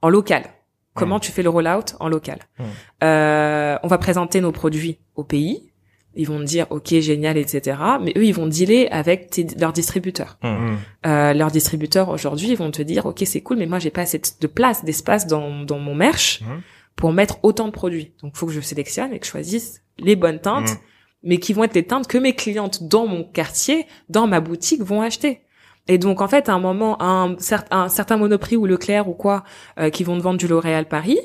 en 0.00 0.08
local. 0.08 0.44
Comment 0.94 1.16
Mm. 1.16 1.20
tu 1.20 1.32
fais 1.32 1.42
le 1.42 1.50
rollout 1.50 1.96
en 2.00 2.08
local. 2.08 2.38
Euh, 3.02 3.76
On 3.82 3.88
va 3.88 3.98
présenter 3.98 4.40
nos 4.40 4.52
produits 4.52 4.98
au 5.16 5.24
pays. 5.24 5.70
Ils 6.16 6.28
vont 6.28 6.38
te 6.38 6.44
dire 6.44 6.66
ok 6.70 6.86
génial 7.00 7.36
etc. 7.36 7.76
Mais 8.00 8.12
eux 8.16 8.24
ils 8.24 8.32
vont 8.32 8.46
dealer 8.46 8.86
avec 8.92 9.30
tes- 9.30 9.48
leurs 9.58 9.72
distributeurs. 9.72 10.38
Euh, 10.44 11.32
leurs 11.34 11.50
distributeurs 11.50 12.08
aujourd'hui 12.08 12.50
ils 12.50 12.56
vont 12.56 12.70
te 12.70 12.82
dire 12.82 13.04
ok 13.06 13.24
c'est 13.26 13.40
cool 13.40 13.56
mais 13.58 13.66
moi 13.66 13.80
j'ai 13.80 13.90
pas 13.90 14.02
assez 14.02 14.20
de 14.40 14.46
place 14.46 14.84
d'espace 14.84 15.26
dans 15.26 15.64
dans 15.64 15.80
mon 15.80 15.96
merch. 15.96 16.40
Pour 16.96 17.12
mettre 17.12 17.38
autant 17.42 17.66
de 17.66 17.72
produits. 17.72 18.12
Donc 18.22 18.36
faut 18.36 18.46
que 18.46 18.52
je 18.52 18.60
sélectionne 18.60 19.12
et 19.12 19.18
que 19.18 19.26
je 19.26 19.30
choisisse 19.30 19.82
les 19.98 20.16
bonnes 20.16 20.40
teintes 20.40 20.70
Mhm. 20.70 20.78
mais 21.24 21.38
qui 21.38 21.52
vont 21.52 21.64
être 21.64 21.74
les 21.74 21.86
teintes 21.86 22.06
que 22.06 22.18
mes 22.18 22.34
clientes 22.34 22.84
dans 22.84 23.06
mon 23.06 23.24
quartier, 23.24 23.86
dans 24.08 24.26
ma 24.26 24.40
boutique 24.40 24.82
vont 24.82 25.00
acheter. 25.02 25.40
Et 25.88 25.98
donc 25.98 26.20
en 26.22 26.28
fait, 26.28 26.48
à 26.48 26.54
un 26.54 26.58
moment, 26.60 27.00
un, 27.02 27.34
cer- 27.36 27.66
un 27.70 27.88
certain 27.88 28.16
Monoprix 28.16 28.56
ou 28.56 28.66
Leclerc 28.66 29.08
ou 29.08 29.12
quoi, 29.14 29.44
euh, 29.78 29.90
qui 29.90 30.02
vont 30.04 30.16
te 30.18 30.22
vendre 30.22 30.38
du 30.38 30.46
L'Oréal 30.48 30.86
Paris, 30.88 31.18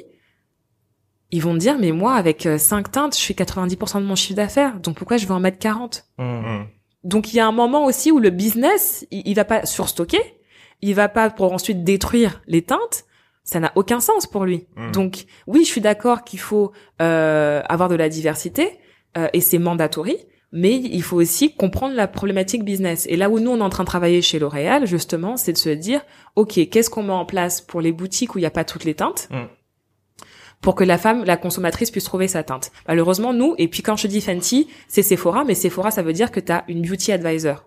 ils 1.32 1.42
vont 1.42 1.54
te 1.54 1.60
dire 1.60 1.78
mais 1.78 1.92
moi 1.92 2.14
avec 2.16 2.46
euh, 2.46 2.58
5 2.58 2.92
teintes, 2.92 3.18
je 3.18 3.24
fais 3.24 3.34
90% 3.34 4.02
de 4.02 4.06
mon 4.06 4.16
chiffre 4.16 4.36
d'affaires, 4.36 4.80
donc 4.80 4.98
pourquoi 4.98 5.18
je 5.18 5.28
vais 5.28 5.34
en 5.34 5.40
mettre 5.40 5.60
40 5.60 6.06
Mhm. 6.18 6.26
Mhm. 6.26 6.68
Donc 7.06 7.32
il 7.34 7.38
y 7.38 7.40
a 7.40 7.48
un 7.48 7.52
moment 7.54 7.86
aussi 7.86 8.12
où 8.12 8.20
le 8.20 8.30
business, 8.30 9.06
il, 9.12 9.22
il 9.26 9.34
va 9.36 9.46
pas 9.46 9.66
surstocker, 9.66 10.22
il 10.82 10.96
va 10.96 11.08
pas 11.08 11.30
pour 11.30 11.54
ensuite 11.54 11.84
détruire 11.84 12.42
les 12.48 12.62
teintes. 12.64 13.06
Ça 13.44 13.60
n'a 13.60 13.72
aucun 13.76 14.00
sens 14.00 14.28
pour 14.28 14.46
lui. 14.46 14.68
Mhm. 14.76 14.92
Donc 14.92 15.26
oui, 15.48 15.62
je 15.66 15.70
suis 15.70 15.82
d'accord 15.82 16.24
qu'il 16.24 16.40
faut 16.40 16.72
euh, 17.02 17.62
avoir 17.68 17.90
de 17.90 17.96
la 17.96 18.10
diversité 18.10 18.80
euh, 19.18 19.28
et 19.34 19.42
c'est 19.42 19.58
mandatory, 19.58 20.18
mais 20.52 20.76
il 20.76 21.02
faut 21.04 21.18
aussi 21.18 21.56
comprendre 21.56 21.96
la 21.96 22.08
problématique 22.08 22.64
business. 22.64 23.06
Et 23.10 23.16
là 23.16 23.30
où 23.30 23.40
nous 23.40 23.52
on 23.52 23.58
est 23.58 23.62
en 23.62 23.70
train 23.70 23.84
de 23.84 23.88
travailler 23.90 24.22
chez 24.22 24.38
L'Oréal, 24.40 24.86
justement, 24.86 25.36
c'est 25.38 25.54
de 25.54 25.58
se 25.58 25.70
dire, 25.70 26.02
ok, 26.36 26.70
qu'est-ce 26.70 26.90
qu'on 26.90 27.04
met 27.04 27.14
en 27.14 27.26
place 27.26 27.62
pour 27.62 27.82
les 27.82 27.92
boutiques 27.92 28.36
où 28.36 28.38
il 28.38 28.42
n'y 28.42 28.48
a 28.48 28.52
pas 28.52 28.66
toutes 28.66 28.84
les 28.84 28.94
teintes 28.96 29.28
Mhm. 29.32 29.48
pour 30.62 30.76
que 30.76 30.84
la 30.84 30.98
femme, 30.98 31.24
la 31.24 31.38
consommatrice 31.38 31.90
puisse 31.92 32.04
trouver 32.04 32.28
sa 32.28 32.44
teinte? 32.44 32.72
Malheureusement, 32.88 33.34
nous, 33.34 33.56
et 33.58 33.68
puis 33.68 33.82
quand 33.82 33.96
je 33.96 34.08
dis 34.08 34.22
Fenty, 34.22 34.68
c'est 34.88 35.04
Sephora, 35.04 35.44
mais 35.46 35.56
Sephora, 35.56 35.90
ça 35.92 36.02
veut 36.04 36.14
dire 36.14 36.32
que 36.32 36.40
tu 36.40 36.52
as 36.52 36.66
une 36.68 36.82
beauty 36.82 37.12
advisor. 37.12 37.66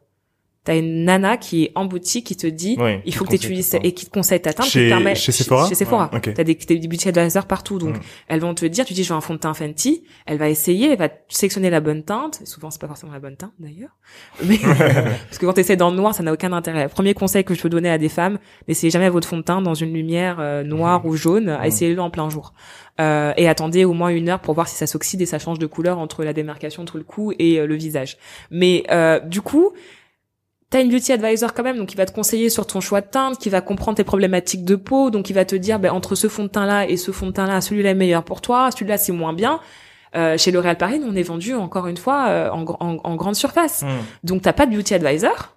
T'as 0.65 0.77
une 0.77 1.05
nana 1.07 1.37
qui 1.39 1.65
est 1.65 1.73
en 1.75 1.87
boutique 1.87 2.25
qui 2.27 2.37
te 2.37 2.47
dit 2.47 2.77
Oui, 2.79 2.99
il 3.05 3.11
qui 3.13 3.19
faut 3.19 3.25
que 3.25 3.31
tu 3.31 3.37
utilises 3.47 3.77
et 3.83 3.93
qui 3.95 4.07
te 4.07 4.11
conseille 4.11 4.41
ta 4.41 4.53
teinte 4.53 4.67
qui 4.67 4.73
Chez- 4.73 4.85
te 4.85 4.89
permet 4.91 5.17
chez 5.17 5.33
Sephora 5.33 5.69
chez 5.69 5.75
Sephora. 5.75 6.09
Ouais, 6.13 6.19
ok. 6.19 6.35
t'as 6.35 6.45
des, 6.45 6.55
des 6.55 6.87
beauty 6.87 7.09
advisors 7.09 7.47
partout 7.47 7.79
donc 7.81 7.97
Mm. 7.97 8.01
elles 8.29 8.41
vont 8.41 8.55
te 8.55 8.65
dire 8.67 8.85
tu 8.85 8.93
dis 8.95 9.03
je 9.03 9.09
veux 9.09 9.17
un 9.17 9.21
fond 9.21 9.35
de 9.35 9.41
teint 9.41 9.55
Fenty. 9.55 10.05
Elle 10.25 10.39
va 10.39 10.49
essayer 10.49 10.93
elle 10.93 10.99
va 10.99 11.09
sélectionner 11.29 11.69
la 11.69 11.81
bonne 11.81 12.05
teinte. 12.05 12.43
Souvent 12.45 12.71
c'est 12.71 12.81
pas 12.81 12.87
forcément 12.87 13.13
la 13.13 13.19
bonne 13.19 13.37
teinte 13.37 13.53
d'ailleurs. 13.59 13.97
Mais 14.45 14.57
parce 14.63 15.39
que 15.39 15.47
quand 15.47 15.53
t'essaies 15.55 15.77
dans 15.77 15.91
le 15.91 15.97
noir 15.97 16.15
ça 16.15 16.23
n'a 16.23 16.33
aucun 16.33 16.53
intérêt. 16.53 16.89
Premier 16.89 17.15
conseil 17.15 17.43
que 17.43 17.55
je 17.55 17.61
peux 17.63 17.69
donner 17.69 17.91
à 17.91 17.99
des 17.99 18.09
femmes 18.09 18.39
n'essayez 18.69 18.91
jamais 18.93 19.09
votre 19.09 19.27
fond 19.27 19.39
de 19.39 19.43
teint 19.43 19.63
dans 19.63 19.75
une 19.75 19.93
lumière 19.93 20.37
euh, 20.39 20.63
noire 20.63 21.05
ou 21.07 21.17
jaune. 21.17 21.47
Mm. 21.61 21.65
essayez-le 21.65 22.01
en 22.01 22.11
plein 22.11 22.31
jour. 22.31 22.55
Euh, 23.01 23.33
et 23.37 23.49
attendez 23.49 23.85
au 23.85 23.95
moins 23.95 24.11
une 24.11 24.29
heure 24.29 24.39
pour 24.41 24.55
voir 24.55 24.69
si 24.69 24.77
ça 24.77 24.87
s'oxyde 24.87 25.21
et 25.23 25.27
ça 25.27 25.39
change 25.41 25.59
de 25.59 25.67
couleur 25.67 25.99
entre 25.99 26.23
la 26.25 26.33
démarcation 26.33 26.83
entre 26.83 26.99
le 26.99 27.05
cou 27.05 27.33
et 27.39 27.59
euh, 27.59 27.67
le 27.67 27.75
visage. 27.75 28.17
Mais 28.53 28.85
euh, 28.91 29.19
du 29.19 29.41
coup 29.41 29.73
T'as 30.73 30.81
une 30.81 30.89
beauty 30.91 31.12
advisor 31.12 31.53
quand 31.53 31.62
même, 31.62 31.77
donc 31.77 31.93
il 31.93 31.99
va 31.99 32.07
te 32.07 32.12
conseiller 32.12 32.49
sur 32.49 32.66
ton 32.66 32.81
choix 32.81 33.03
de 33.03 33.07
teinte, 33.07 33.39
qui 33.39 33.51
va 33.51 33.61
comprendre 33.61 33.99
tes 33.99 34.05
problématiques 34.05 34.64
de 34.64 34.75
peau, 34.75 35.11
donc 35.11 35.29
il 35.29 35.35
va 35.35 35.45
te 35.45 35.55
dire, 35.55 35.79
ben, 35.79 35.93
entre 35.93 36.14
ce 36.14 36.29
fond 36.29 36.45
de 36.45 36.49
teint 36.49 36.64
là 36.64 36.89
et 36.89 36.97
ce 36.97 37.11
fond 37.11 37.27
de 37.27 37.33
teint 37.33 37.47
là, 37.47 37.61
celui-là 37.61 37.91
est 37.91 37.95
meilleur 37.95 38.25
pour 38.25 38.41
toi, 38.41 38.70
celui-là 38.70 38.97
c'est 38.97 39.12
moins 39.12 39.35
bien. 39.35 39.61
Euh, 40.16 40.39
chez 40.39 40.51
L'Oréal 40.51 40.79
Paris, 40.79 40.99
nous, 40.99 41.09
on 41.12 41.14
est 41.14 41.23
vendu 41.23 41.55
encore 41.55 41.89
une 41.89 41.99
fois 41.99 42.27
euh, 42.29 42.51
en, 42.51 42.64
en, 42.81 42.97
en 43.05 43.16
grande 43.16 43.37
surface. 43.37 43.83
Mhm. 43.83 43.91
Donc 44.25 44.43
t'as 44.43 44.55
pas 44.55 44.64
de 44.64 44.75
beauty 44.75 44.95
advisor. 44.95 45.57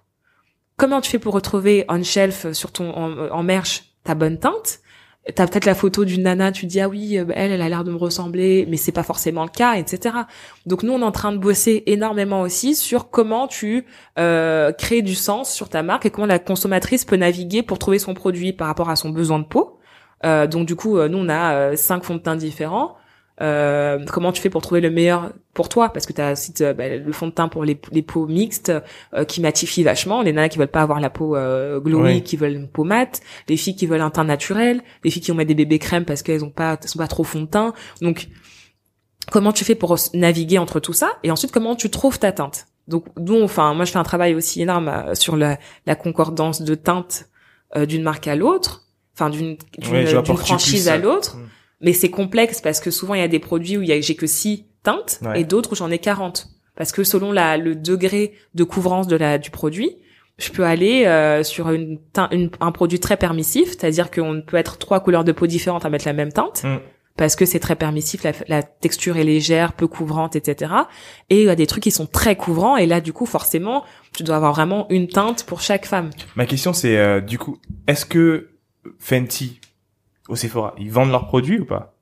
Comment 0.76 1.00
tu 1.00 1.10
fais 1.10 1.18
pour 1.18 1.32
retrouver 1.32 1.86
on 1.88 2.02
shelf 2.02 2.52
sur 2.52 2.70
ton 2.70 2.90
en, 2.90 3.30
en 3.30 3.42
merch 3.42 3.84
ta 4.04 4.14
bonne 4.14 4.38
teinte? 4.38 4.80
T'as 5.34 5.46
peut-être 5.48 5.64
la 5.64 5.74
photo 5.74 6.04
d'une 6.04 6.22
nana, 6.22 6.52
tu 6.52 6.66
dis 6.66 6.80
ah 6.80 6.88
oui, 6.88 7.18
euh, 7.18 7.24
elle, 7.34 7.50
elle 7.50 7.60
a 7.60 7.68
l'air 7.68 7.82
de 7.82 7.90
me 7.90 7.96
ressembler, 7.96 8.64
mais 8.68 8.76
c'est 8.76 8.92
pas 8.92 9.02
forcément 9.02 9.42
le 9.42 9.50
cas, 9.50 9.74
etc. 9.74 10.14
Donc 10.66 10.84
nous, 10.84 10.92
on 10.92 11.00
est 11.00 11.04
en 11.04 11.12
train 11.12 11.32
de 11.32 11.38
bosser 11.38 11.82
énormément 11.86 12.42
aussi 12.42 12.76
sur 12.76 13.10
comment 13.10 13.48
tu 13.48 13.86
euh, 14.18 14.72
crées 14.72 15.02
du 15.02 15.16
sens 15.16 15.52
sur 15.52 15.68
ta 15.68 15.82
marque 15.82 16.06
et 16.06 16.10
comment 16.10 16.28
la 16.28 16.38
consommatrice 16.38 17.04
peut 17.04 17.16
naviguer 17.16 17.62
pour 17.62 17.78
trouver 17.78 17.98
son 17.98 18.14
produit 18.14 18.52
par 18.52 18.68
rapport 18.68 18.88
à 18.88 18.94
son 18.94 19.10
besoin 19.10 19.40
de 19.40 19.44
peau. 19.44 19.76
Euh, 20.24 20.46
donc 20.46 20.66
du 20.66 20.76
coup, 20.76 20.98
euh, 20.98 21.08
nous 21.08 21.18
on 21.18 21.28
a 21.28 21.54
euh, 21.54 21.76
cinq 21.76 22.04
fonds 22.04 22.14
de 22.14 22.20
teint 22.20 22.36
différents. 22.36 22.96
Euh, 23.42 24.02
comment 24.06 24.32
tu 24.32 24.40
fais 24.40 24.48
pour 24.48 24.62
trouver 24.62 24.80
le 24.80 24.90
meilleur 24.90 25.32
pour 25.52 25.68
toi? 25.68 25.90
Parce 25.92 26.06
que 26.06 26.12
tu 26.14 26.20
as 26.22 26.32
aussi 26.32 26.54
euh, 26.62 26.72
bah, 26.72 26.88
le 26.88 27.12
fond 27.12 27.26
de 27.26 27.32
teint 27.32 27.48
pour 27.48 27.64
les, 27.64 27.78
les 27.92 28.02
peaux 28.02 28.26
mixtes 28.26 28.72
euh, 29.12 29.24
qui 29.24 29.40
matifient 29.42 29.82
vachement. 29.82 30.22
Les 30.22 30.32
nanas 30.32 30.48
qui 30.48 30.58
veulent 30.58 30.68
pas 30.68 30.80
avoir 30.82 31.00
la 31.00 31.10
peau 31.10 31.36
euh, 31.36 31.78
glowy, 31.80 32.14
Oui. 32.14 32.22
qui 32.22 32.36
veulent 32.36 32.54
une 32.54 32.68
peau 32.68 32.84
mate. 32.84 33.20
Les 33.48 33.56
filles 33.58 33.76
qui 33.76 33.86
veulent 33.86 34.00
un 34.00 34.10
teint 34.10 34.24
naturel. 34.24 34.80
Les 35.04 35.10
filles 35.10 35.20
qui 35.22 35.30
vont 35.30 35.36
mettre 35.36 35.48
des 35.48 35.54
bébés 35.54 35.78
crèmes 35.78 36.06
parce 36.06 36.22
qu'elles 36.22 36.44
ont 36.44 36.50
pas 36.50 36.78
sont 36.86 36.98
pas 36.98 37.08
trop 37.08 37.24
fond 37.24 37.42
de 37.42 37.46
teint. 37.46 37.74
Donc 38.00 38.28
comment 39.30 39.52
tu 39.52 39.64
fais 39.64 39.74
pour 39.74 39.96
naviguer 40.14 40.58
entre 40.58 40.80
tout 40.80 40.92
ça? 40.94 41.10
Et 41.22 41.30
ensuite 41.30 41.52
comment 41.52 41.74
tu 41.76 41.90
trouves 41.90 42.18
ta 42.18 42.32
teinte? 42.32 42.66
Donc 42.88 43.04
nous, 43.18 43.42
enfin 43.42 43.74
moi 43.74 43.84
je 43.84 43.90
fais 43.92 43.98
un 43.98 44.02
travail 44.04 44.34
aussi 44.34 44.62
énorme 44.62 44.88
euh, 44.88 45.14
sur 45.14 45.36
la, 45.36 45.58
la 45.86 45.94
concordance 45.94 46.62
de 46.62 46.74
teinte 46.74 47.28
euh, 47.74 47.84
d'une 47.84 48.02
marque 48.02 48.28
à 48.28 48.36
l'autre, 48.36 48.84
enfin 49.14 49.28
d'une 49.28 49.58
Ouais, 49.90 50.06
franchise 50.36 50.88
à 50.88 50.96
l'autre. 50.96 51.36
Mm. 51.36 51.48
Mais 51.80 51.92
c'est 51.92 52.10
complexe 52.10 52.60
parce 52.60 52.80
que 52.80 52.90
souvent 52.90 53.14
il 53.14 53.20
y 53.20 53.24
a 53.24 53.28
des 53.28 53.38
produits 53.38 53.76
où 53.76 53.82
il 53.82 53.88
y 53.88 53.92
a 53.92 54.00
j'ai 54.00 54.14
que 54.16 54.26
six 54.26 54.66
teintes 54.82 55.18
Ouais. 55.22 55.40
et 55.40 55.44
d'autres 55.44 55.72
où 55.72 55.74
j'en 55.76 55.90
ai 55.90 55.98
40 55.98 56.48
parce 56.76 56.92
que 56.92 57.04
selon 57.04 57.32
la 57.32 57.56
le 57.56 57.74
degré 57.74 58.32
de 58.54 58.64
couvrance 58.64 59.06
de 59.06 59.16
la 59.16 59.38
du 59.38 59.50
produit, 59.50 59.96
je 60.38 60.50
peux 60.50 60.64
aller 60.64 61.06
euh, 61.06 61.42
sur 61.42 61.70
une, 61.70 61.98
teint- 62.12 62.28
une- 62.32 62.50
un 62.60 62.70
produit 62.72 63.00
très 63.00 63.16
permissif, 63.16 63.68
c'est-à-dire 63.70 64.10
qu'on 64.10 64.42
peut 64.46 64.56
être 64.58 64.76
trois 64.78 65.00
couleurs 65.00 65.24
de 65.24 65.32
peau 65.32 65.46
différentes 65.46 65.84
à 65.86 65.90
mettre 65.90 66.06
la 66.06 66.12
même 66.12 66.32
teinte 66.32 66.62
Mm. 66.64 66.76
parce 67.16 67.34
que 67.36 67.46
c'est 67.46 67.60
très 67.60 67.76
permissif, 67.76 68.22
la, 68.24 68.32
la 68.48 68.62
texture 68.62 69.16
est 69.16 69.24
légère, 69.24 69.72
peu 69.72 69.86
couvrante, 69.86 70.36
etc. 70.36 70.70
Et 71.30 71.40
il 71.40 71.46
y 71.46 71.48
a 71.48 71.54
des 71.56 71.66
trucs 71.66 71.82
qui 71.84 71.90
sont 71.90 72.06
très 72.06 72.36
couvrants 72.36 72.76
et 72.76 72.84
là 72.86 73.00
du 73.00 73.14
coup 73.14 73.24
forcément 73.26 73.84
tu 74.14 74.22
dois 74.22 74.36
avoir 74.36 74.52
vraiment 74.52 74.86
une 74.90 75.08
teinte 75.08 75.44
pour 75.44 75.62
chaque 75.62 75.86
femme. 75.86 76.10
Ma 76.36 76.44
question 76.46 76.74
c'est 76.74 76.98
euh, 76.98 77.20
du 77.22 77.38
coup, 77.38 77.56
est-ce 77.86 78.04
que 78.04 78.50
Fenty 78.98 79.60
au 80.28 80.36
Sephora, 80.36 80.74
ils 80.78 80.90
vendent 80.90 81.10
leurs 81.10 81.26
produits 81.26 81.60
ou 81.60 81.64
pas? 81.64 81.94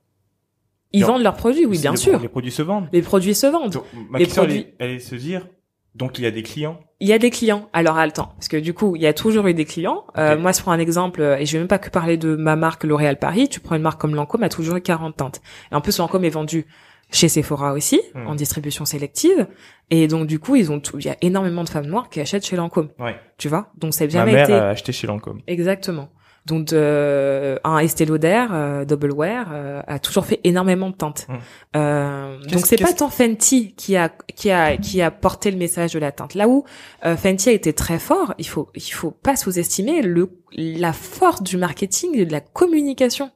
Ils 0.91 1.03
vendent 1.03 1.23
leurs 1.23 1.35
produits, 1.35 1.65
oui 1.65 1.79
bien 1.79 1.91
les- 1.91 1.97
sûr. 1.97 2.19
Les 2.19 2.29
produits 2.29 2.51
se 2.51 2.61
vendent. 2.61 2.87
Les 2.93 3.01
produits 3.01 3.35
se 3.35 3.47
vendent. 3.47 3.71
Donc, 3.73 3.83
ma 4.09 4.17
Les 4.19 4.25
question 4.25 4.43
elle, 4.43 4.47
produits- 4.49 4.61
est, 4.67 4.75
elle 4.79 4.91
est 4.91 4.99
se 4.99 5.15
dire, 5.15 5.47
donc 5.93 6.17
il 6.19 6.23
y 6.23 6.27
a 6.27 6.31
des 6.31 6.43
clients? 6.43 6.79
Il 7.01 7.09
y 7.09 7.13
a 7.13 7.17
des 7.19 7.29
clients. 7.29 7.69
Alors 7.73 7.97
attends, 7.97 8.27
parce 8.35 8.47
que 8.47 8.55
du 8.55 8.73
coup, 8.73 8.95
il 8.95 9.01
y 9.01 9.07
a 9.07 9.13
toujours 9.13 9.45
eu 9.47 9.53
des 9.53 9.65
clients. 9.65 10.05
Euh, 10.17 10.37
moi, 10.37 10.53
je 10.53 10.61
prends 10.61 10.71
un 10.71 10.79
exemple, 10.79 11.21
euh, 11.21 11.37
et 11.37 11.45
je 11.45 11.51
vais 11.53 11.59
même 11.59 11.67
pas 11.67 11.79
que 11.79 11.89
parler 11.89 12.15
de 12.15 12.35
ma 12.37 12.55
marque 12.55 12.85
L'Oréal 12.85 13.19
Paris. 13.19 13.49
Tu 13.49 13.59
prends 13.59 13.75
une 13.75 13.81
marque 13.81 13.99
comme 13.99 14.15
Lancôme, 14.15 14.43
a 14.43 14.49
toujours 14.49 14.77
eu 14.77 14.81
40 14.81 15.17
teintes. 15.17 15.41
Et 15.71 15.75
en 15.75 15.81
plus, 15.81 15.97
Lancôme 15.97 16.23
est 16.23 16.29
vendu 16.29 16.65
chez 17.11 17.27
Sephora 17.27 17.73
aussi, 17.73 17.99
Hmm. 18.13 18.27
en 18.27 18.35
distribution 18.35 18.85
sélective. 18.85 19.47
Et 19.89 20.07
donc, 20.07 20.27
du 20.27 20.39
coup, 20.39 20.55
ils 20.55 20.71
ont 20.71 20.79
tout. 20.79 20.97
Il 20.99 21.05
y 21.05 21.09
a 21.09 21.17
énormément 21.21 21.63
de 21.65 21.69
femmes 21.69 21.85
noires 21.87 22.09
qui 22.09 22.21
achètent 22.21 22.45
chez 22.45 22.55
Lancôme. 22.55 22.89
Ouais. 22.99 23.15
Tu 23.37 23.49
vois? 23.49 23.71
Donc, 23.77 23.93
ça 23.93 24.05
n'a 24.05 24.13
Ma 24.13 24.19
jamais 24.19 24.31
mère 24.33 24.43
été 24.45 24.53
a 24.53 24.69
acheté 24.69 24.93
chez 24.93 25.05
Lancôme. 25.07 25.41
exactement. 25.47 26.09
Donc 26.45 26.73
euh, 26.73 27.57
un 27.63 27.79
Estée 27.79 28.05
Lauder 28.05 28.45
euh, 28.51 28.85
Double 28.85 29.11
Wear 29.11 29.47
euh, 29.51 29.81
a 29.87 29.97
toujours 29.97 30.25
fait 30.25 30.39
énormément 30.43 30.91
de 30.91 30.95
teintes. 30.95 31.25
Mm. 31.27 31.33
Euh, 31.75 32.39
donc 32.45 32.67
c'est 32.67 32.77
pas 32.77 32.93
tant 32.93 33.09
Fenty 33.09 33.73
qui 33.73 33.95
a 33.95 34.09
qui 34.35 34.51
a 34.51 34.77
qui 34.77 35.01
a 35.01 35.09
porté 35.09 35.49
le 35.49 35.57
message 35.57 35.93
de 35.93 35.99
la 35.99 36.11
teinte. 36.11 36.35
Là 36.35 36.47
où 36.47 36.63
euh, 37.05 37.17
Fenty 37.17 37.49
a 37.49 37.51
été 37.51 37.73
très 37.73 37.97
fort, 37.97 38.35
il 38.37 38.47
faut 38.47 38.69
il 38.75 38.81
faut 38.81 39.11
pas 39.11 39.35
sous-estimer 39.35 40.03
le 40.03 40.29
la 40.51 40.93
force 40.93 41.41
du 41.41 41.57
marketing 41.57 42.11
et 42.13 42.25
de 42.25 42.31
la 42.31 42.41
communication. 42.41 43.31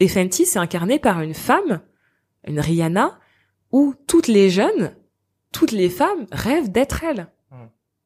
Et 0.00 0.08
Fenty 0.08 0.46
c'est 0.46 0.58
incarné 0.58 0.98
par 0.98 1.20
une 1.20 1.34
femme, 1.34 1.80
une 2.46 2.60
Rihanna, 2.60 3.18
où 3.72 3.94
toutes 4.06 4.28
les 4.28 4.48
jeunes, 4.48 4.92
toutes 5.52 5.72
les 5.72 5.90
femmes 5.90 6.26
rêvent 6.32 6.72
d'être 6.72 7.04
elle. 7.04 7.28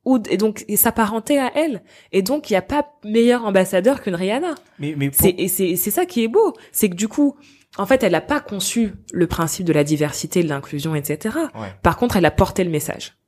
Ou 0.09 0.19
et 0.31 0.37
donc 0.39 0.65
et 0.69 0.77
s'apparenter 0.77 1.39
à 1.39 1.53
elle. 1.55 1.83
Et 2.13 2.23
donc 2.23 2.49
il 2.49 2.55
y 2.55 2.57
a 2.57 2.63
pas 2.63 2.95
meilleur 3.05 3.45
ambassadeur 3.45 4.01
qu'une 4.03 4.15
Rihanna. 4.15 4.55
Mais 4.79 4.95
mais 4.97 5.11
pour- 5.11 5.21
C'est 5.21 5.35
et 5.39 5.49
c'est 5.49 5.77
c'est 5.77 5.91
ça 5.91 6.07
qui 6.07 6.25
est 6.25 6.29
beau, 6.29 6.55
c'est 6.73 6.89
que 6.89 6.95
du 6.95 7.09
coup, 7.09 7.37
en 7.77 7.85
fait, 7.85 8.03
elle 8.03 8.15
a 8.15 8.21
pas 8.23 8.41
conçu 8.41 8.93
le 9.13 9.27
principe 9.27 9.67
de 9.67 9.73
la 9.75 9.85
diversité, 9.85 10.43
de 10.43 10.49
l'inclusion, 10.49 10.95
etc. 10.95 11.37
Ouais. 11.55 11.69
Par 11.83 11.97
contre, 11.99 12.17
elle 12.17 12.25
a 12.25 12.31
porté 12.31 12.65
le 12.65 12.71
message. 12.71 13.19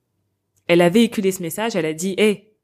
Elle 0.69 0.81
a 0.81 0.89
véhiculé 0.89 1.33
ce 1.33 1.43
message. 1.43 1.77
Elle 1.77 1.85
a 1.87 1.93
dit, 1.93 2.15
hé, 2.17 2.55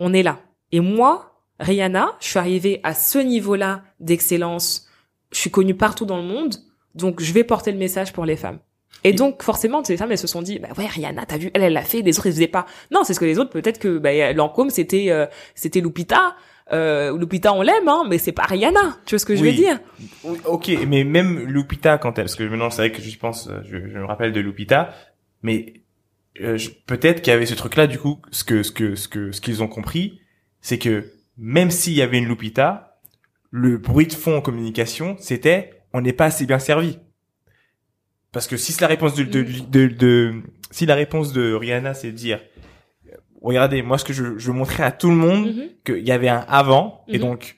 on 0.00 0.12
est 0.14 0.22
là. 0.22 0.40
Et 0.72 0.80
moi, 0.80 1.42
Rihanna, 1.60 2.12
je 2.20 2.28
suis 2.28 2.38
arrivée 2.38 2.80
à 2.82 2.94
ce 2.94 3.18
niveau-là 3.18 3.82
d'excellence. 4.00 4.88
Je 5.32 5.38
suis 5.38 5.50
connue 5.50 5.74
partout 5.74 6.06
dans 6.06 6.16
le 6.16 6.22
monde, 6.22 6.54
donc 6.94 7.20
je 7.20 7.32
vais 7.32 7.44
porter 7.44 7.72
le 7.72 7.78
message 7.78 8.12
pour 8.14 8.24
les 8.24 8.36
femmes. 8.36 8.58
Et 9.04 9.10
Et- 9.10 9.12
donc 9.12 9.42
forcément, 9.42 9.82
les 9.88 9.96
femmes 9.96 10.10
elles 10.12 10.18
se 10.18 10.26
sont 10.26 10.42
dit, 10.42 10.58
bah 10.58 10.68
ouais 10.78 10.86
Rihanna, 10.86 11.26
t'as 11.26 11.36
vu, 11.38 11.50
elle 11.54 11.62
elle 11.62 11.72
l'a 11.72 11.82
fait, 11.82 12.02
les 12.02 12.16
autres 12.18 12.26
ils 12.26 12.32
faisaient 12.32 12.46
pas. 12.48 12.66
Non, 12.90 13.04
c'est 13.04 13.14
ce 13.14 13.20
que 13.20 13.24
les 13.24 13.38
autres 13.38 13.50
peut-être 13.50 13.78
que 13.78 13.98
bah, 13.98 14.32
Lancôme 14.32 14.70
c'était 14.70 15.06
euh, 15.10 15.26
c'était 15.54 15.80
Lupita. 15.80 16.34
Euh, 16.72 17.16
Lupita 17.16 17.52
on 17.52 17.62
l'aime, 17.62 17.86
hein, 17.86 18.04
mais 18.08 18.18
c'est 18.18 18.32
pas 18.32 18.42
Rihanna. 18.42 18.98
Tu 19.06 19.14
vois 19.14 19.18
ce 19.20 19.26
que 19.26 19.36
je 19.36 19.44
veux 19.44 19.52
dire? 19.52 19.78
Oui, 20.24 20.38
Ok, 20.46 20.70
mais 20.88 21.04
même 21.04 21.38
Lupita 21.46 21.98
quand 21.98 22.18
elle, 22.18 22.24
parce 22.24 22.34
que 22.34 22.42
maintenant 22.42 22.70
c'est 22.70 22.82
vrai 22.82 22.92
que 22.92 23.00
je 23.00 23.18
pense, 23.18 23.46
euh, 23.48 23.60
je, 23.64 23.76
je 23.78 23.98
me 23.98 24.04
rappelle 24.04 24.32
de 24.32 24.40
Lupita, 24.40 24.92
mais 25.42 25.74
euh, 26.40 26.58
peut-être 26.86 27.22
qu'il 27.22 27.30
y 27.32 27.36
avait 27.36 27.46
ce 27.46 27.54
truc-là. 27.54 27.86
Du 27.86 27.98
coup, 27.98 28.20
ce 28.32 28.42
que 28.44 28.62
ce 28.64 28.72
que 28.72 28.96
ce 28.96 29.06
que 29.08 29.30
ce 29.30 29.40
qu'ils 29.40 29.62
ont 29.62 29.68
compris, 29.68 30.20
c'est 30.60 30.78
que 30.78 31.12
même 31.38 31.70
s'il 31.70 31.92
y 31.92 32.02
avait 32.02 32.18
une 32.18 32.26
Lupita, 32.26 32.98
le 33.52 33.78
bruit 33.78 34.06
de 34.08 34.12
fond 34.14 34.36
en 34.36 34.40
communication, 34.40 35.16
c'était 35.20 35.82
on 35.92 36.00
n'est 36.00 36.12
pas 36.12 36.24
assez 36.26 36.46
bien 36.46 36.58
servi. 36.58 36.98
Parce 38.32 38.46
que 38.46 38.56
si 38.56 38.78
la 38.80 38.86
réponse 38.86 39.14
de, 39.14 39.22
de, 39.24 39.42
de, 39.42 39.86
de- 39.86 40.34
si 40.70 40.84
la 40.86 40.94
réponse 40.94 41.32
de 41.32 41.52
Rihanna 41.54 41.94
c'est 41.94 42.08
de 42.12 42.16
dire 42.16 42.40
regardez 43.42 43.82
moi 43.82 43.98
ce 43.98 44.04
que 44.04 44.12
je, 44.12 44.38
je 44.38 44.46
veux 44.48 44.52
montrer 44.56 44.82
à 44.82 44.92
tout 44.92 45.08
le 45.10 45.16
monde 45.16 45.46
Mhm, 45.54 45.68
qu'il 45.84 46.06
y 46.06 46.10
avait 46.12 46.28
un 46.28 46.44
avant 46.48 47.04
et 47.08 47.14
Mhm. 47.18 47.24
donc 47.24 47.56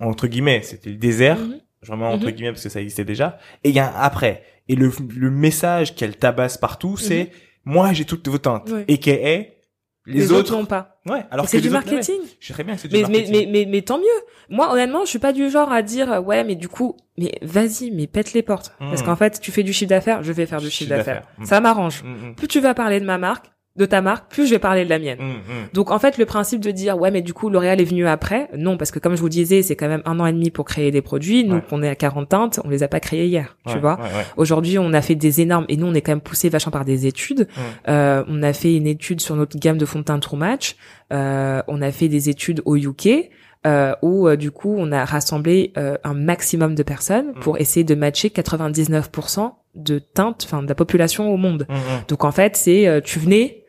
entre 0.00 0.26
guillemets 0.26 0.62
c'était 0.62 0.90
le 0.90 0.96
désert 0.96 1.38
vraiment 1.82 2.10
entre 2.10 2.30
guillemets 2.30 2.52
parce 2.52 2.62
que 2.62 2.68
ça 2.68 2.80
existait 2.80 3.04
déjà 3.04 3.38
et 3.62 3.68
il 3.70 3.74
y 3.74 3.78
a 3.78 3.88
un 3.96 4.00
après 4.00 4.42
et 4.68 4.76
le, 4.76 4.90
le 5.16 5.30
message 5.30 5.94
qu'elle 5.94 6.16
tabasse 6.16 6.58
partout 6.58 6.96
c'est 6.96 7.30
moi 7.64 7.92
j'ai 7.92 8.04
toutes 8.04 8.26
vos 8.28 8.38
teintes. 8.38 8.68
Ouais. 8.70 8.84
et 8.88 8.98
qu'elle 8.98 9.20
est 9.26 9.58
les, 10.06 10.14
Les, 10.20 10.32
autres 10.32 10.52
n'ont 10.54 10.66
pas. 10.66 10.93
Ouais 11.06 11.24
alors 11.30 11.48
C'est 11.48 11.60
du 11.60 11.68
autres 11.68 11.74
marketing. 11.74 12.20
je 12.40 12.46
sais 12.46 12.52
très 12.52 12.64
bien 12.64 12.74
que 12.74 12.80
c'est 12.80 12.88
du 12.88 12.94
Mais, 12.96 13.02
mais, 13.02 13.08
marketing 13.08 13.32
mais, 13.32 13.46
mais, 13.64 13.66
mais 13.70 13.82
tant 13.82 13.98
mieux. 13.98 14.04
Moi, 14.48 14.72
honnêtement, 14.72 15.04
je 15.04 15.10
suis 15.10 15.18
pas 15.18 15.32
du 15.32 15.48
genre 15.50 15.72
à 15.72 15.82
dire, 15.82 16.12
euh, 16.12 16.20
ouais, 16.20 16.44
mais 16.44 16.54
du 16.54 16.68
coup, 16.68 16.96
mais 17.18 17.32
vas-y, 17.42 17.90
mais 17.90 18.06
pète 18.06 18.32
les 18.34 18.42
portes. 18.42 18.72
Parce 18.78 19.02
Mm. 19.02 19.04
qu'en 19.06 19.16
fait, 19.16 19.40
tu 19.40 19.50
fais 19.52 19.62
du 19.62 19.72
chiffre 19.72 19.88
d'affaires, 19.90 20.22
je 20.22 20.32
vais 20.32 20.46
faire 20.46 20.60
du 20.60 20.70
chiffre 20.70 20.90
d'affaires. 20.90 21.22
Ça 21.44 21.60
m'arrange. 21.60 22.02
Mm, 22.04 22.28
mm, 22.30 22.34
Plus 22.36 22.48
tu 22.48 22.60
vas 22.60 22.74
parler 22.74 23.00
de 23.00 23.04
ma 23.06 23.18
marque, 23.18 23.46
de 23.76 23.86
ta 23.86 24.00
marque, 24.02 24.30
plus 24.30 24.46
je 24.46 24.50
vais 24.50 24.60
parler 24.60 24.84
de 24.84 24.90
la 24.90 25.00
mienne. 25.00 25.18
mm, 25.18 25.32
mm. 25.32 25.68
Donc 25.72 25.90
en 25.90 25.98
fait 25.98 26.16
le 26.16 26.26
principe 26.26 26.60
de 26.60 26.70
dire 26.70 26.96
ouais 26.96 27.10
mais 27.10 27.22
du 27.22 27.34
coup 27.34 27.50
L'Oréal 27.50 27.80
est 27.80 27.84
venu 27.84 28.06
après 28.06 28.48
non 28.56 28.76
parce 28.76 28.92
que 28.92 29.00
comme 29.00 29.16
je 29.16 29.20
vous 29.20 29.28
disais 29.28 29.62
c'est 29.62 29.74
quand 29.74 29.88
même 29.88 30.02
un 30.04 30.20
an 30.20 30.26
et 30.26 30.32
demi 30.32 30.50
pour 30.50 30.64
créer 30.64 30.92
des 30.92 31.02
produits 31.02 31.42
nous 31.44 31.56
Ouais. 31.56 31.62
on 31.72 31.82
est 31.82 31.88
à 31.88 31.96
40 31.96 32.28
teintes 32.28 32.60
on 32.64 32.68
les 32.68 32.84
a 32.84 32.88
pas 32.88 33.00
créés 33.00 33.26
hier 33.26 33.56
tu 33.66 33.78
vois 33.78 33.94
ouais. 34.00 34.08
Aujourd'hui, 34.36 34.78
on 34.78 34.92
a 34.92 35.02
fait 35.02 35.16
des 35.16 35.40
énormes 35.40 35.64
et 35.68 35.76
nous 35.76 35.86
on 35.86 35.94
est 35.94 36.02
quand 36.02 36.12
même 36.12 36.20
poussé 36.20 36.48
vachement 36.50 36.70
par 36.70 36.84
des 36.84 37.06
études. 37.06 37.48
Mm. 37.56 37.60
Euh, 37.88 38.24
on 38.28 38.42
a 38.44 38.52
fait 38.52 38.76
une 38.76 38.86
étude 38.86 39.20
sur 39.20 39.34
notre 39.34 39.58
gamme 39.58 39.78
de 39.78 39.84
fond 39.86 39.98
de 39.98 40.04
teint 40.04 40.18
True 40.20 40.36
Match. 40.36 40.76
Euh, 41.12 41.60
on 41.66 41.82
a 41.82 41.90
fait 41.90 42.06
des 42.08 42.28
études 42.28 42.62
au 42.66 42.76
UK 42.76 43.30
euh, 43.66 43.94
où 44.02 44.28
euh, 44.28 44.36
du 44.36 44.50
coup 44.52 44.74
on 44.78 44.92
a 44.92 45.04
rassemblé 45.04 45.72
euh, 45.78 45.96
un 46.04 46.14
maximum 46.14 46.74
de 46.76 46.82
personnes 46.84 47.32
pour 47.40 47.58
essayer 47.58 47.82
de 47.82 47.94
matcher 47.96 48.28
99% 48.28 49.50
de 49.74 49.98
teintes, 49.98 50.42
enfin 50.44 50.62
de 50.62 50.68
la 50.68 50.74
population 50.74 51.32
au 51.32 51.36
monde. 51.36 51.66
Donc 52.08 52.24
en 52.24 52.30
fait 52.32 52.56
c'est 52.56 52.86
euh, 52.86 53.00
tu 53.00 53.18
venais 53.18 53.63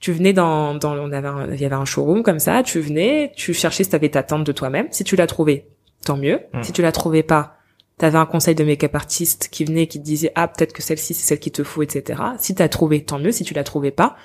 tu 0.00 0.12
venais 0.12 0.32
dans, 0.32 0.74
dans 0.74 0.96
on 0.98 1.12
avait 1.12 1.28
un- 1.28 1.52
il 1.52 1.60
y 1.60 1.64
avait 1.64 1.74
un 1.76 1.84
showroom 1.84 2.22
comme 2.22 2.38
ça, 2.40 2.62
tu 2.62 2.80
venais, 2.80 3.32
tu 3.36 3.52
cherchais 3.54 3.84
si 3.84 3.90
t'avais 3.90 4.08
ta 4.08 4.22
teinte 4.22 4.44
de 4.44 4.52
toi-même. 4.52 4.88
Si 4.90 5.04
tu 5.04 5.14
l'as 5.14 5.26
trouvée, 5.26 5.66
tant 6.04 6.16
mieux. 6.16 6.40
Mm. 6.54 6.62
Si 6.62 6.72
tu 6.72 6.80
la 6.82 6.90
trouvais 6.92 7.22
pas, 7.22 7.56
t'avais 7.98 8.16
un 8.18 8.26
conseil 8.26 8.54
de 8.54 8.64
make-up 8.64 8.94
artiste 8.94 9.48
qui 9.50 9.64
venait, 9.64 9.86
qui 9.86 9.98
te 10.00 10.04
disait 10.04 10.32
ah 10.34 10.48
peut-être 10.48 10.72
que 10.72 10.82
celle-ci 10.82 11.12
c'est 11.14 11.26
celle 11.26 11.38
qui 11.38 11.50
te 11.50 11.62
faut, 11.62 11.82
etc. 11.82 12.20
Si 12.38 12.54
t'as 12.54 12.68
trouvé, 12.68 13.04
tant 13.04 13.18
mieux. 13.18 13.30
Si 13.32 13.44
tu 13.44 13.52
la 13.52 13.62
trouvais 13.62 13.90
pas, 13.90 14.16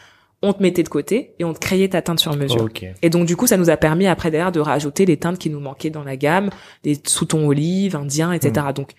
on 0.42 0.54
te 0.54 0.62
mettait 0.62 0.84
de 0.84 0.90
côté 0.90 1.34
et 1.40 1.44
on 1.44 1.54
te 1.54 1.60
créait 1.60 1.90
ta 1.90 2.02
teinte 2.02 2.20
sur 2.20 2.32
mesure. 2.38 2.64
Et 3.02 3.10
donc 3.10 3.26
du 3.26 3.36
coup, 3.36 3.48
ça 3.48 3.58
nous 3.58 3.70
a 3.70 3.76
permis 3.78 4.08
après 4.08 4.32
derrière 4.32 4.52
de 4.54 4.60
rajouter 4.62 5.06
les 5.06 5.18
teintes 5.18 5.40
qui 5.40 5.50
nous 5.50 5.60
manquaient 5.60 5.90
dans 5.90 6.04
la 6.04 6.16
gamme, 6.18 6.50
des 6.84 6.98
sous-tons 7.06 7.48
olive, 7.48 7.96
indiens, 7.98 8.32
etc. 8.32 8.68
Donc 8.74 8.92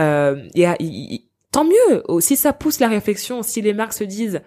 euh, 0.00 0.42
il 0.54 0.60
y 0.60 0.64
a- 0.66 0.76
il- 0.80 0.86
il- 1.12 1.24
tant 1.52 1.64
mieux. 1.64 2.02
Oh, 2.08 2.20
Si 2.20 2.36
ça 2.36 2.52
pousse 2.52 2.78
la 2.80 2.88
réflexion, 2.88 3.42
si 3.42 3.60
les 3.62 3.72
marques 3.72 3.92
se 3.92 4.04
disent 4.04 4.40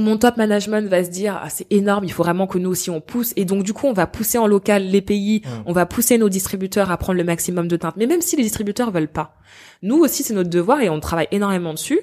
mon 0.00 0.16
top 0.16 0.36
management 0.36 0.88
va 0.88 1.04
se 1.04 1.10
dire 1.10 1.40
ah, 1.42 1.48
c'est 1.50 1.66
énorme, 1.72 2.04
il 2.04 2.12
faut 2.12 2.22
vraiment 2.22 2.46
que 2.46 2.58
nous 2.58 2.70
aussi 2.70 2.90
on 2.90 3.00
pousse 3.00 3.32
et 3.36 3.44
donc 3.44 3.62
du 3.62 3.72
coup 3.72 3.86
on 3.86 3.92
va 3.92 4.06
pousser 4.06 4.38
en 4.38 4.46
local 4.46 4.84
les 4.86 5.02
pays, 5.02 5.42
Mm. 5.44 5.48
on 5.66 5.72
va 5.72 5.86
pousser 5.86 6.18
nos 6.18 6.28
distributeurs 6.28 6.90
à 6.90 6.96
prendre 6.96 7.18
le 7.18 7.24
maximum 7.24 7.68
de 7.68 7.76
teintes. 7.76 7.96
Mais 7.96 8.06
même 8.06 8.20
si 8.22 8.36
les 8.36 8.42
distributeurs 8.42 8.90
veulent 8.90 9.08
pas, 9.08 9.36
nous 9.82 9.98
aussi 9.98 10.22
c'est 10.22 10.34
notre 10.34 10.50
devoir 10.50 10.80
et 10.80 10.88
on 10.90 11.00
travaille 11.00 11.28
énormément 11.30 11.72
dessus. 11.74 12.00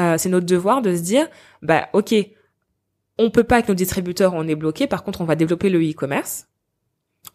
euh, 0.00 0.16
c'est 0.18 0.28
notre 0.28 0.46
devoir 0.46 0.82
de 0.82 0.94
se 0.96 1.02
dire 1.02 1.28
bah 1.62 1.88
ok 1.92 2.14
on 3.18 3.30
peut 3.30 3.44
pas 3.44 3.56
avec 3.56 3.68
nos 3.68 3.74
distributeurs, 3.74 4.34
on 4.34 4.48
est 4.48 4.56
bloqué. 4.56 4.88
Par 4.88 5.04
contre, 5.04 5.20
on 5.20 5.24
va 5.24 5.36
développer 5.36 5.68
le 5.70 5.78
e-commerce. 5.80 6.48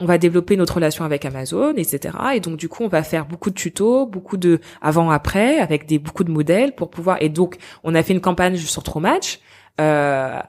On 0.02 0.06
va 0.06 0.18
développer 0.18 0.58
notre 0.58 0.76
relation 0.76 1.06
avec 1.06 1.24
Amazon, 1.24 1.74
etc. 1.78 2.16
Et 2.36 2.42
donc, 2.42 2.58
du 2.58 2.68
coup, 2.68 2.84
on 2.84 2.90
va 2.90 3.02
faire 3.02 3.26
beaucoup 3.26 3.50
de 3.50 3.56
tutos, 3.56 4.06
beaucoup 4.06 4.36
de 4.36 4.60
avant-après, 4.82 5.58
avec 5.60 5.86
des 5.88 5.98
beaucoup 5.98 6.26
de 6.26 6.32
modèles 6.32 6.76
pour 6.76 6.90
pouvoir. 6.90 7.18
Et 7.22 7.30
donc, 7.30 7.58
on 7.86 7.96
a 7.96 8.04
fait 8.04 8.12
une 8.12 8.20
campagne 8.20 8.58
sur 8.58 8.84
Tromatch. 8.84 9.40
Euh, 9.80 10.40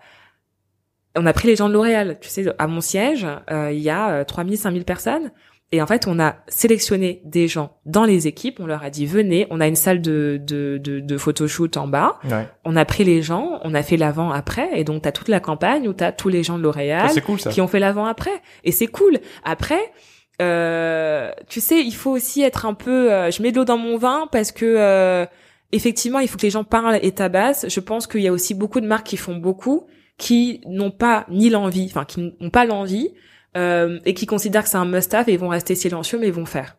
on 1.17 1.27
a 1.27 1.33
pris 1.33 1.49
les 1.49 1.57
gens 1.57 1.69
de 1.69 1.75
L'Oréal. 1.75 2.19
Tu 2.21 2.29
sais, 2.29 2.45
à 2.59 2.67
mon 2.67 2.81
siège, 2.81 3.27
euh, 3.51 3.73
il 3.73 3.81
y 3.81 3.91
a 3.91 4.11
euh, 4.11 4.25
3000, 4.25 4.59
5000 4.59 4.85
personnes. 4.85 5.33
Et 5.73 5.81
en 5.81 5.87
fait, 5.87 6.09
on 6.09 6.19
a 6.19 6.37
sélectionné 6.49 7.23
des 7.25 7.47
gens 7.47 7.79
dans 7.87 8.05
les 8.05 8.27
équipes. 8.27 8.59
On 8.59 8.67
leur 8.67 8.83
a 8.83 8.91
dit, 8.91 9.07
venez. 9.07 9.47
On 9.51 9.61
a 9.61 9.69
une 9.69 9.77
salle 9.77 10.01
de, 10.01 10.41
de, 10.43 10.79
de, 10.83 10.99
de 10.99 11.17
photoshoot 11.17 11.77
en 11.77 11.87
bas 11.87 12.19
ouais 12.25 12.49
on 12.65 12.75
a 12.75 12.85
pris 12.85 13.05
les 13.05 13.23
gens, 13.23 13.61
on 13.63 13.75
a 13.75 13.83
fait 13.83 13.97
l'avant-après, 13.97 14.69
et 14.75 14.85
donc 14.85 15.03
t'as 15.03 15.13
toute 15.13 15.29
la 15.29 15.41
campagne 15.41 15.89
où 15.89 15.93
t'as 15.93 16.13
tous 16.13 16.29
les 16.29 16.43
gens 16.43 16.59
de 16.59 16.63
L'Oréal 16.63 17.09
Ah, 17.09 17.21
cool 17.21 17.39
qui 17.39 17.61
ont 17.61 17.69
fait 17.69 17.79
l'avant-après, 17.79 18.43
et 18.65 18.73
c'est 18.73 18.87
cool. 18.87 19.19
Après, 19.45 19.93
euh, 20.41 21.31
tu 21.49 21.61
sais, 21.61 21.81
il 21.81 21.95
faut 21.95 22.11
aussi 22.11 22.43
être 22.43 22.67
un 22.67 22.75
peu, 22.75 23.13
euh, 23.13 23.31
je 23.31 23.43
mets 23.43 23.53
de 23.53 23.57
l'eau 23.57 23.65
dans 23.65 23.77
mon 23.79 23.99
vin 23.99 24.27
parce 24.33 24.53
que 24.53 24.65
euh, 24.65 25.27
effectivement, 25.73 26.19
il 26.21 26.29
faut 26.29 26.37
que 26.37 26.43
les 26.43 26.51
gens 26.51 26.65
parlent 26.65 26.99
et 27.03 27.13
tabassent. 27.13 27.67
Je 27.69 27.81
pense 27.81 28.07
qu'il 28.07 28.21
y 28.23 28.29
a 28.29 28.33
aussi 28.33 28.55
beaucoup 28.55 28.81
de 28.81 28.87
marques 28.87 29.07
qui 29.07 29.17
font 29.17 29.37
beaucoup, 29.37 29.87
qui 30.19 30.61
n'ont 30.67 30.91
pas 30.91 31.25
ni 31.31 31.51
l'envie, 31.51 31.87
enfin 31.91 32.05
qui 32.05 32.35
n'ont 32.41 32.51
pas 32.51 32.65
l'envie. 32.65 33.11
euh, 33.57 33.99
et 34.05 34.15
qui 34.15 34.27
considèrent 34.27 34.63
que 34.63 34.69
c'est 34.69 34.77
un 34.77 34.85
must-have 34.85 35.29
et 35.29 35.37
vont 35.37 35.49
rester 35.49 35.75
silencieux 35.75 36.19
mais 36.21 36.31
vont 36.31 36.47
faire. 36.47 36.77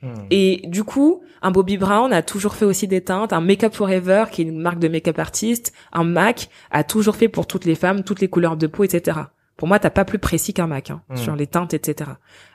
Mm. 0.00 0.14
Et 0.30 0.62
du 0.68 0.82
coup, 0.82 1.20
un 1.42 1.50
Bobby 1.50 1.76
Brown 1.76 2.14
a 2.14 2.22
toujours 2.22 2.54
fait 2.54 2.64
aussi 2.64 2.88
des 2.88 3.02
teintes, 3.02 3.34
un 3.34 3.42
Make 3.42 3.62
Up 3.64 3.74
Forever, 3.74 4.24
qui 4.32 4.40
est 4.40 4.46
une 4.46 4.58
marque 4.58 4.78
de 4.78 4.88
make-up 4.88 5.18
artiste, 5.18 5.74
un 5.92 6.04
MAC 6.04 6.48
a 6.70 6.82
toujours 6.82 7.16
fait 7.16 7.28
pour 7.28 7.46
toutes 7.46 7.66
les 7.66 7.74
femmes, 7.74 8.04
toutes 8.04 8.20
les 8.20 8.28
couleurs 8.28 8.56
de 8.56 8.66
peau, 8.66 8.84
etc. 8.84 9.18
Pour 9.58 9.68
moi, 9.68 9.78
t'as 9.78 9.90
pas 9.90 10.06
plus 10.06 10.18
précis 10.18 10.54
qu'un 10.54 10.66
MAC 10.66 10.88
hein, 10.90 11.02
Mm. 11.10 11.16
sur 11.16 11.36
les 11.36 11.46
teintes, 11.46 11.74
etc. 11.74 12.12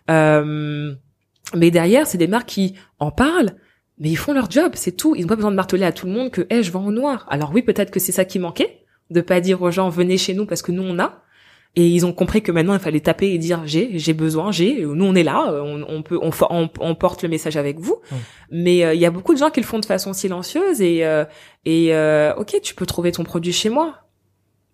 Euh, 0.10 0.96
mais 1.56 1.72
derrière, 1.72 2.08
c'est 2.08 2.18
des 2.18 2.28
marques 2.28 2.50
qui 2.50 2.76
en 2.98 3.12
parlent, 3.12 3.56
mais 4.00 4.10
ils 4.10 4.18
font 4.18 4.34
leur 4.34 4.50
job, 4.50 4.72
c'est 4.76 4.96
tout. 4.96 5.16
Ils 5.16 5.22
n'ont 5.22 5.28
pas 5.28 5.36
besoin 5.36 5.52
de 5.52 5.56
marteler 5.56 5.86
à 5.86 5.92
tout 5.92 6.08
le 6.08 6.14
monde 6.14 6.32
que, 6.32 6.48
hey, 6.50 6.64
je 6.64 6.72
vends 6.72 6.86
au 6.86 6.92
noir. 6.92 7.26
Alors 7.30 7.52
oui, 7.54 7.62
peut-être 7.62 7.92
que 7.92 8.00
c'est 8.00 8.12
ça 8.12 8.26
qui 8.26 8.40
manquait, 8.40 8.86
de 9.10 9.22
pas 9.22 9.42
dire 9.42 9.62
aux 9.62 9.72
gens, 9.72 9.90
venez 9.90 10.18
chez 10.18 10.34
nous 10.34 10.46
parce 10.46 10.62
que 10.62 10.72
nous 10.72 10.84
on 10.84 11.00
a. 11.00 11.24
Et 11.76 11.88
ils 11.88 12.04
ont 12.04 12.14
compris 12.14 12.42
que 12.42 12.52
maintenant 12.52 12.74
il 12.74 12.80
fallait 12.80 13.00
taper 13.00 13.32
et 13.32 13.38
dire 13.38 13.62
j'ai, 13.66 14.00
j'ai 14.00 14.14
besoin, 14.14 14.52
j'ai. 14.52 14.82
Nous 14.84 15.06
on 15.06 15.14
est 15.14 15.24
là, 15.24 15.54
on, 15.54 15.86
on 15.88 16.02
peut, 16.02 16.18
on, 16.22 16.32
on, 16.50 16.70
on 16.80 16.96
porte 16.96 17.22
le 17.22 17.30
message 17.30 17.58
avec 17.58 17.78
vous. 17.78 18.02
Mais 18.50 18.84
euh, 18.84 18.96
il 18.96 19.00
y 19.00 19.06
a 19.06 19.12
beaucoup 19.12 19.34
de 19.36 19.40
gens 19.40 19.52
qui 19.52 19.60
le 19.60 19.66
font 19.66 19.78
de 19.80 19.86
façon 19.86 20.14
silencieuse 20.14 20.82
et 20.82 21.06
euh, 21.06 21.26
et 21.66 21.94
euh, 21.94 22.34
ok, 22.36 22.60
tu 22.64 22.74
peux 22.74 22.88
trouver 22.88 23.12
ton 23.12 23.24
produit 23.24 23.54
chez 23.54 23.70
moi. 23.70 24.00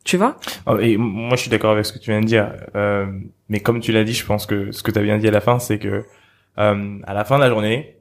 Tu 0.05 0.17
vois? 0.17 0.38
Oh, 0.67 0.78
et 0.78 0.97
moi, 0.97 1.36
je 1.36 1.41
suis 1.41 1.49
d'accord 1.49 1.71
avec 1.71 1.84
ce 1.84 1.91
que 1.91 1.97
tu 1.97 2.11
viens 2.11 2.21
de 2.21 2.28
dire. 2.28 2.53
Euh, 2.76 3.07
mais 3.49 3.59
comme 3.59 3.80
tu 3.80 3.91
l'as 3.91 4.03
dit, 4.03 4.13
je 4.13 4.23
pense 4.23 4.45
que 4.45 4.71
ce 4.71 4.84
que 4.84 4.91
tu 4.91 4.99
as 4.99 5.01
bien 5.01 5.17
dit 5.17 5.28
à 5.28 5.32
la 5.32 5.41
fin, 5.41 5.57
c'est 5.57 5.80
que 5.80 6.05
euh, 6.59 6.99
à 7.03 7.13
la 7.15 7.26
fin 7.26 7.38
de 7.38 7.41
la 7.41 7.49
journée, 7.49 7.97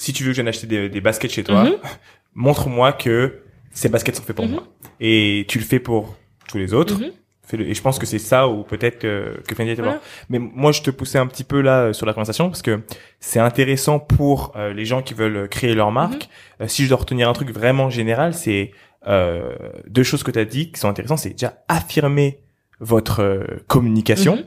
si 0.00 0.12
tu 0.12 0.22
veux 0.24 0.30
que 0.30 0.36
je 0.36 0.40
vienne 0.40 0.48
acheter 0.48 0.66
des, 0.66 0.88
des 0.88 1.00
baskets 1.00 1.30
chez 1.32 1.44
toi, 1.44 1.64
Mhm. 1.64 1.74
montre-moi 2.34 2.92
que 2.92 3.40
ces 3.72 3.88
baskets 3.88 4.16
sont 4.16 4.22
faites 4.22 4.36
pour 4.36 4.46
Mhm. 4.46 4.52
moi. 4.52 4.64
Et 5.00 5.44
tu 5.48 5.58
le 5.58 5.64
fais 5.64 5.78
pour 5.80 6.16
tous 6.48 6.58
les 6.58 6.72
autres. 6.74 6.98
Mhm. 7.00 7.10
Et 7.60 7.74
je 7.74 7.82
pense 7.82 7.98
que 7.98 8.06
c'est 8.06 8.20
ça 8.20 8.46
ou 8.48 8.62
peut-être 8.62 9.00
que, 9.00 9.40
que 9.48 9.54
Fendi 9.56 9.70
était 9.72 9.82
Voilà. 9.82 10.00
Mais 10.28 10.38
moi, 10.38 10.70
je 10.70 10.82
te 10.82 10.90
poussais 10.90 11.18
un 11.18 11.26
petit 11.26 11.42
peu 11.42 11.60
là 11.60 11.86
euh, 11.86 11.92
sur 11.92 12.06
la 12.06 12.12
conversation 12.12 12.48
parce 12.48 12.62
que 12.62 12.80
c'est 13.18 13.40
intéressant 13.40 13.98
pour 13.98 14.52
euh, 14.54 14.72
les 14.72 14.84
gens 14.84 15.02
qui 15.02 15.14
veulent 15.14 15.48
créer 15.48 15.74
leur 15.74 15.90
marque. 15.90 16.28
Euh, 16.60 16.68
si 16.68 16.84
je 16.84 16.88
dois 16.88 16.98
retenir 16.98 17.28
un 17.28 17.32
truc 17.32 17.50
vraiment 17.50 17.90
général, 17.90 18.34
c'est 18.34 18.70
euh, 19.08 19.52
deux 19.88 20.04
choses 20.04 20.22
que 20.22 20.30
tu 20.30 20.38
as 20.38 20.44
dit 20.44 20.70
qui 20.70 20.78
sont 20.78 20.88
intéressantes. 20.88 21.18
C'est 21.18 21.30
déjà 21.30 21.54
affirmer 21.66 22.38
votre 22.78 23.20
euh, 23.20 23.44
communication. 23.66 24.44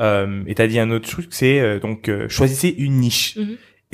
Euh, 0.00 0.44
et 0.46 0.54
t'as 0.54 0.68
dit 0.68 0.78
un 0.78 0.90
autre 0.92 1.08
truc, 1.08 1.26
c'est 1.30 1.58
euh, 1.58 1.80
donc 1.80 2.08
euh, 2.08 2.28
choisissez 2.28 2.68
une 2.68 2.98
niche. 3.00 3.38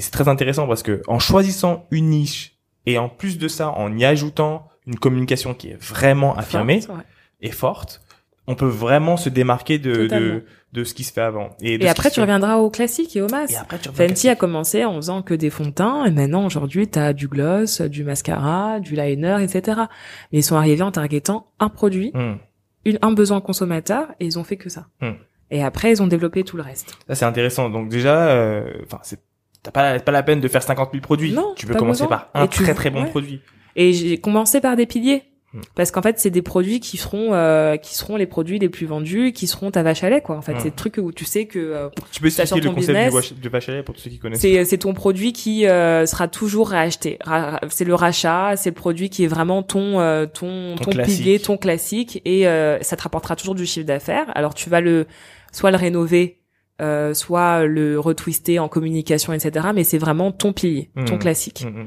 Et 0.02 0.04
c'est 0.04 0.10
très 0.10 0.26
intéressant 0.26 0.66
parce 0.66 0.82
que 0.82 1.00
en 1.06 1.20
choisissant 1.20 1.86
une 1.92 2.08
niche 2.08 2.56
et 2.86 2.98
en 2.98 3.08
plus 3.08 3.38
de 3.38 3.46
ça, 3.46 3.70
en 3.70 3.96
y 3.96 4.04
ajoutant 4.04 4.66
une 4.88 4.96
communication 4.98 5.54
qui 5.54 5.68
est 5.68 5.80
vraiment 5.80 6.36
affirmée 6.36 6.80
ouais. 6.88 7.04
et 7.40 7.52
forte, 7.52 8.02
on 8.48 8.56
peut 8.56 8.66
vraiment 8.66 9.16
se 9.16 9.28
démarquer 9.28 9.78
de 9.78 10.08
de, 10.08 10.44
de 10.72 10.82
ce 10.82 10.92
qui 10.92 11.04
se 11.04 11.12
fait 11.12 11.20
avant. 11.20 11.50
Et, 11.60 11.78
de 11.78 11.84
Et 11.84 11.86
ce 11.86 11.92
après, 11.92 12.08
tu 12.10 12.16
fait- 12.16 12.20
reviendras 12.22 12.56
au 12.56 12.68
classique 12.68 13.14
et 13.14 13.22
au 13.22 13.28
masque. 13.28 13.52
Et 13.54 13.56
après, 13.58 13.78
tu 13.78 13.90
reviens 13.90 14.08
Fenty 14.08 14.28
a 14.28 14.34
commencé 14.34 14.84
en 14.84 14.96
faisant 14.96 15.22
que 15.22 15.34
des 15.34 15.50
fonds 15.50 15.66
de 15.66 15.70
teint, 15.70 16.04
et 16.04 16.10
maintenant, 16.10 16.44
aujourd'hui, 16.44 16.88
t'as 16.88 17.12
du 17.12 17.28
gloss, 17.28 17.80
du 17.82 18.02
mascara, 18.02 18.80
du 18.80 18.96
liner, 18.96 19.36
etc. 19.40 19.82
Mais 20.32 20.40
ils 20.40 20.42
sont 20.42 20.56
arrivés 20.56 20.82
en 20.82 20.90
targetant 20.90 21.46
un 21.60 21.68
produit, 21.68 22.10
Hum. 22.14 22.38
une, 22.84 22.98
un 23.02 23.12
besoin 23.12 23.40
consommateur, 23.40 24.08
et 24.18 24.24
ils 24.26 24.36
ont 24.40 24.44
fait 24.44 24.56
que 24.56 24.68
ça. 24.68 24.88
Hmm. 25.00 25.12
Et 25.52 25.62
après, 25.62 25.92
ils 25.92 26.02
ont 26.02 26.08
développé 26.08 26.42
tout 26.42 26.56
le 26.56 26.64
reste. 26.64 26.96
Ça 27.06 27.14
c'est 27.14 27.24
intéressant. 27.26 27.70
Donc 27.70 27.88
déjà, 27.88 28.30
euh, 28.30 28.64
enfin 28.84 28.98
c'est 29.04 29.20
t'as 29.62 29.70
pas 29.70 29.98
pas 30.00 30.12
la 30.12 30.22
peine 30.22 30.40
de 30.40 30.48
faire 30.48 30.62
50 30.62 30.90
000 30.92 31.02
produits. 31.02 31.32
Non, 31.32 31.52
tu 31.56 31.66
peux 31.66 31.74
commencer 31.74 32.04
besoin. 32.04 32.18
par 32.18 32.30
un 32.34 32.44
Et 32.44 32.48
tu- 32.48 32.62
très 32.62 32.74
très 32.74 32.90
bon 32.90 33.02
ouais. 33.04 33.10
produit. 33.10 33.40
Et 33.76 33.92
j'ai 33.92 34.18
commencé 34.18 34.60
par 34.60 34.76
des 34.76 34.86
piliers. 34.86 35.22
Hmm. 35.54 35.60
Parce 35.74 35.90
qu'en 35.90 36.00
fait, 36.00 36.18
c'est 36.18 36.30
des 36.30 36.40
produits 36.40 36.80
qui 36.80 36.96
seront 36.96 37.34
euh, 37.34 37.76
qui 37.76 37.94
seront 37.94 38.16
les 38.16 38.24
produits 38.24 38.58
les 38.58 38.70
plus 38.70 38.86
vendus, 38.86 39.32
qui 39.34 39.46
seront 39.46 39.70
ta 39.70 39.82
vache 39.82 40.02
à 40.02 40.08
lait, 40.08 40.22
quoi. 40.22 40.34
En 40.38 40.40
fait, 40.40 40.54
Hmm. 40.54 40.58
c'est 40.60 40.70
le 40.70 40.74
truc 40.74 40.94
où 40.96 41.12
tu 41.12 41.26
sais 41.26 41.44
que 41.44 41.58
euh, 41.58 41.88
Tu 42.10 42.22
peux 42.22 42.28
expliquer 42.28 42.60
le 42.62 42.70
concept 42.70 42.98
business. 42.98 43.34
du, 43.34 43.48
vache 43.50 43.68
à 43.68 43.72
lait 43.72 43.82
pour 43.82 43.94
tous 43.94 44.00
ceux 44.00 44.08
qui 44.10 44.18
connaissent. 44.18 44.40
c'est 44.40 44.64
c'est 44.64 44.78
ton 44.78 44.94
produit 44.94 45.34
qui 45.34 45.66
euh, 45.66 46.06
sera 46.06 46.26
toujours 46.26 46.70
racheté. 46.70 47.18
Ra- 47.22 47.60
c'est 47.68 47.84
le 47.84 47.94
rachat, 47.94 48.54
c'est 48.56 48.70
le 48.70 48.74
produit 48.74 49.10
qui 49.10 49.24
est 49.24 49.26
vraiment 49.26 49.62
ton 49.62 50.00
euh, 50.00 50.24
ton 50.24 50.74
Ton 50.76 50.90
ton, 50.90 51.02
pilier, 51.02 51.38
ton 51.38 51.58
classique, 51.58 52.22
et 52.24 52.48
euh, 52.48 52.80
ça 52.80 52.96
te 52.96 53.02
rapportera 53.02 53.36
toujours 53.36 53.54
du 53.54 53.66
chiffre 53.66 53.86
d'affaires. 53.86 54.32
Alors 54.34 54.54
tu 54.54 54.70
vas 54.70 54.80
le 54.80 55.06
soit 55.52 55.70
le 55.70 55.76
rénover, 55.76 56.38
euh, 56.82 57.14
soit 57.14 57.64
le 57.64 57.98
retwister 58.00 58.58
en 58.58 58.68
communication, 58.68 59.32
etc. 59.32 59.68
Mais 59.74 59.84
c'est 59.84 59.98
vraiment 59.98 60.32
ton 60.32 60.52
pilier, 60.52 60.90
ton 61.06 61.14
Hmm. 61.14 61.18
classique. 61.18 61.64
Hum, 61.66 61.76
hum. 61.76 61.86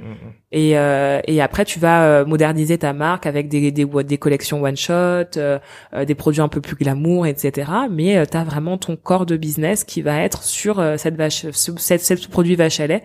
Et, 0.52 0.78
euh, 0.78 1.20
et 1.28 1.42
après, 1.42 1.66
tu 1.66 1.80
vas 1.80 2.06
euh, 2.06 2.26
moderniser 2.26 2.78
ta 2.78 2.94
marque 2.94 3.26
avec 3.26 3.50
des, 3.50 3.72
des, 3.72 3.86
des 3.86 4.18
collections 4.18 4.64
one-shot, 4.64 4.92
euh, 5.38 5.60
euh, 5.94 6.06
des 6.06 6.16
produits 6.16 6.42
un 6.42 6.48
peu 6.48 6.62
plus 6.62 6.76
glamour, 6.76 7.28
etc. 7.28 7.72
Mais 7.92 8.18
euh, 8.18 8.26
tu 8.26 8.38
as 8.38 8.44
vraiment 8.44 8.78
ton 8.78 8.96
corps 8.96 9.26
de 9.26 9.36
business 9.38 9.84
qui 9.84 10.02
va 10.02 10.22
être 10.22 10.44
sur 10.44 10.80
euh, 10.80 10.96
cette 10.98 11.16
vache, 11.16 11.46
ce, 11.52 11.72
cette, 11.78 12.02
cette 12.02 12.28
produit 12.30 12.56
vache 12.56 12.80
à 12.80 12.88
lait. 12.88 13.04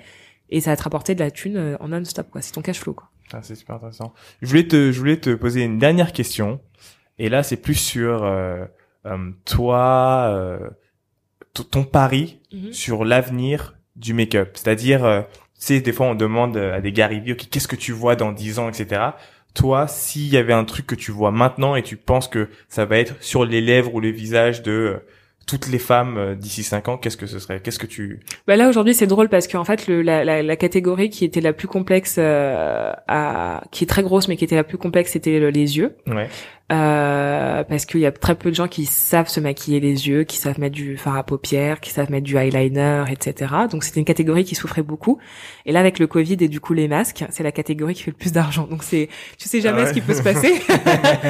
Et 0.48 0.60
ça 0.60 0.70
va 0.70 0.76
te 0.76 0.82
rapporter 0.82 1.14
de 1.14 1.20
la 1.20 1.30
thune 1.30 1.76
en 1.80 1.88
non-stop, 1.88 2.28
quoi. 2.30 2.40
C'est 2.42 2.52
ton 2.52 2.62
cash 2.62 2.78
flow, 2.80 2.92
quoi. 2.94 3.08
Ah, 3.32 3.38
c'est 3.42 3.54
super 3.54 3.76
intéressant. 3.76 4.12
Je 4.42 4.48
voulais 4.48 4.66
te, 4.66 4.90
je 4.90 4.98
voulais 4.98 5.16
te 5.18 5.30
poser 5.34 5.62
une 5.62 5.78
dernière 5.78 6.12
question. 6.12 6.60
Et 7.20 7.28
là, 7.28 7.42
c'est 7.42 7.56
plus 7.56 7.74
sur 7.74 8.24
euh, 8.24 8.64
euh, 9.06 9.16
toi, 9.44 10.30
euh, 10.34 10.58
ton 11.54 11.84
pari 11.84 12.38
Mhm. 12.52 12.72
sur 12.72 13.04
l'avenir 13.04 13.74
du 13.96 14.14
make-up. 14.14 14.50
C'est-à-dire, 14.54 15.04
euh, 15.04 15.20
tu 15.22 15.26
sais, 15.58 15.80
des 15.80 15.92
fois, 15.92 16.06
on 16.06 16.14
demande 16.14 16.56
euh, 16.56 16.74
à 16.76 16.80
des 16.80 16.90
gars 16.92 17.08
reviews, 17.08 17.34
OK, 17.34 17.48
qu'est-ce 17.50 17.68
que 17.68 17.76
tu 17.76 17.92
vois 17.92 18.16
dans 18.16 18.32
10 18.32 18.58
ans, 18.58 18.68
etc. 18.68 19.02
Toi, 19.54 19.86
s'il 19.88 20.28
y 20.28 20.36
avait 20.36 20.52
un 20.52 20.64
truc 20.64 20.86
que 20.86 20.94
tu 20.94 21.10
vois 21.12 21.30
maintenant 21.32 21.74
et 21.76 21.82
tu 21.82 21.96
penses 21.96 22.28
que 22.28 22.48
ça 22.68 22.84
va 22.84 22.98
être 22.98 23.14
sur 23.22 23.44
les 23.44 23.60
lèvres 23.60 23.94
ou 23.94 24.00
le 24.00 24.10
visage 24.10 24.62
de 24.62 24.70
euh, 24.72 24.96
toutes 25.46 25.68
les 25.68 25.80
femmes 25.80 26.16
euh, 26.16 26.34
d'ici 26.36 26.62
5 26.62 26.86
ans, 26.88 26.96
qu'est-ce 26.96 27.16
que 27.16 27.26
ce 27.26 27.40
serait? 27.40 27.60
Qu'est-ce 27.60 27.80
que 27.80 27.86
tu... 27.88 28.20
Bah 28.46 28.54
là 28.56 28.68
aujourd'hui 28.68 28.94
c'est 28.94 29.08
drôle 29.08 29.28
parce 29.28 29.48
qu'en 29.48 29.64
fait 29.64 29.88
le, 29.88 30.02
la, 30.02 30.24
la, 30.24 30.42
la 30.44 30.56
catégorie 30.56 31.10
qui 31.10 31.24
était 31.24 31.40
la 31.40 31.52
plus 31.52 31.66
complexe 31.66 32.16
euh, 32.18 32.92
à, 33.08 33.64
qui 33.72 33.82
est 33.82 33.86
très 33.88 34.02
grosse 34.04 34.28
mais 34.28 34.36
qui 34.36 34.44
était 34.44 34.54
la 34.54 34.62
plus 34.62 34.78
complexe 34.78 35.10
c'était 35.12 35.40
le- 35.40 35.50
les 35.50 35.76
yeux 35.76 35.96
Ouais. 36.06 36.28
Euh, 36.70 37.64
parce 37.64 37.84
qu'il 37.84 38.00
y 38.00 38.06
a 38.06 38.12
très 38.12 38.34
peu 38.36 38.50
de 38.50 38.54
gens 38.54 38.68
qui 38.68 38.86
savent 38.86 39.28
se 39.28 39.40
maquiller 39.40 39.80
les 39.80 40.08
yeux, 40.08 40.22
qui 40.24 40.36
savent 40.36 40.60
mettre 40.60 40.74
du 40.76 40.96
fard 40.96 41.16
à 41.16 41.24
paupières, 41.24 41.80
qui 41.80 41.90
savent 41.90 42.10
mettre 42.10 42.24
du 42.26 42.36
eyeliner, 42.36 43.04
etc. 43.10 43.52
Donc 43.70 43.82
c'était 43.82 43.98
une 43.98 44.06
catégorie 44.06 44.44
qui 44.44 44.54
souffrait 44.54 44.82
beaucoup. 44.82 45.18
Et 45.66 45.72
là 45.72 45.80
avec 45.80 45.98
le 45.98 46.06
Covid 46.06 46.36
et 46.40 46.48
du 46.48 46.60
coup 46.60 46.72
les 46.72 46.86
masques, 46.86 47.24
c'est 47.30 47.42
la 47.42 47.52
catégorie 47.52 47.94
qui 47.94 48.04
fait 48.04 48.12
le 48.12 48.16
plus 48.16 48.32
d'argent. 48.32 48.68
Donc 48.70 48.82
c'est, 48.84 49.08
tu 49.38 49.48
sais 49.48 49.60
jamais 49.60 49.80
Ah 49.80 49.84
ouais. 49.84 49.88
ce 49.88 49.94
qui 49.94 50.00
peut 50.00 50.14
se 50.14 50.22
passer 50.22 50.60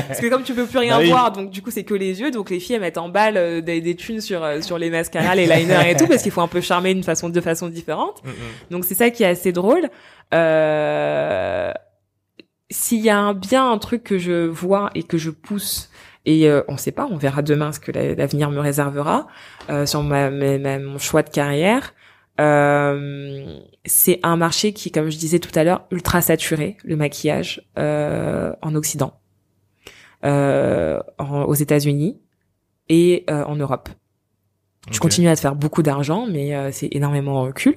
parce 0.09 0.21
que 0.21 0.29
comme 0.29 0.43
tu 0.43 0.53
peux 0.55 0.67
plus 0.67 0.79
rien 0.79 0.97
Bah 0.99 1.03
oui. 1.03 1.11
voir, 1.11 1.33
donc 1.33 1.51
du 1.51 1.63
coup 1.63 1.71
c'est 1.71 1.85
que 1.85 1.95
les 1.95 2.21
yeux. 2.21 2.31
Donc 2.31 2.51
les 2.51 2.61
filles 2.61 2.75
elles 2.77 2.83
mettent 2.83 2.99
en 2.99 3.09
balle 3.09 3.37
euh, 3.37 3.61
des, 3.63 3.81
des 3.81 3.95
thunes 3.97 4.21
sur 4.21 4.45
euh, 4.45 4.61
sur 4.61 4.77
les 4.79 4.91
mascaras, 4.91 5.35
les 5.35 5.47
liners 5.47 5.91
et 5.91 5.97
tout 5.97 6.07
parce 6.07 6.23
qu'il 6.23 6.33
faut 6.33 6.43
un 6.43 6.49
peu 6.49 6.61
charmer 6.61 6.93
d'une 6.93 7.03
façon 7.05 7.29
de 7.31 7.41
façon 7.41 7.69
différente. 7.69 8.21
Hum, 8.25 8.31
hum. 8.31 8.37
Donc 8.71 8.85
c'est 8.85 8.95
ça 8.95 9.11
qui 9.11 9.23
est 9.23 9.27
assez 9.27 9.53
drôle. 9.53 9.89
Euh, 10.35 11.73
S'il 12.71 13.01
y 13.01 13.11
a 13.11 13.19
un 13.19 13.35
bien 13.35 13.71
un 13.71 13.79
truc 13.79 14.05
que 14.05 14.19
je 14.19 14.47
vois 14.47 14.91
et 14.95 15.03
que 15.03 15.19
je 15.19 15.31
pousse 15.31 15.91
et 16.27 16.49
euh, 16.49 16.63
on 16.69 16.77
sait 16.77 16.93
pas, 16.93 17.07
on 17.11 17.17
verra 17.17 17.43
demain 17.43 17.73
ce 17.73 17.81
que 17.81 17.91
la- 17.93 18.15
l'avenir 18.15 18.51
me 18.51 18.61
réservera 18.61 19.27
euh, 19.71 19.87
sur 19.87 20.03
ma, 20.03 20.31
ma- 20.31 20.59
ma- 20.59 20.79
mon 20.79 20.99
choix 20.99 21.23
de 21.23 21.31
carrière. 21.31 21.95
Euh, 22.41 23.59
c'est 23.85 24.21
un 24.23 24.37
marché 24.37 24.73
qui, 24.73 24.91
comme 24.93 25.11
je 25.11 25.19
disais 25.19 25.39
tout 25.41 25.57
à 25.59 25.65
l'heure, 25.65 25.87
ultra 25.91 26.21
saturé, 26.21 26.77
le 26.85 26.97
maquillage 26.97 27.67
euh, 27.79 28.53
en 28.63 28.75
Occident, 28.75 29.15
euh, 30.25 31.01
en- 31.19 31.43
aux 31.45 31.55
États-Unis 31.55 32.21
et 32.89 33.25
euh, 33.31 33.45
en 33.45 33.57
Europe. 33.57 33.89
Je 34.91 34.99
continue 35.01 35.29
à 35.29 35.37
te 35.37 35.41
faire 35.41 35.55
beaucoup 35.55 35.83
d'argent, 35.83 36.27
mais 36.31 36.55
euh, 36.55 36.71
c'est 36.73 36.89
énormément 36.93 37.37
en 37.41 37.43
recul. 37.45 37.77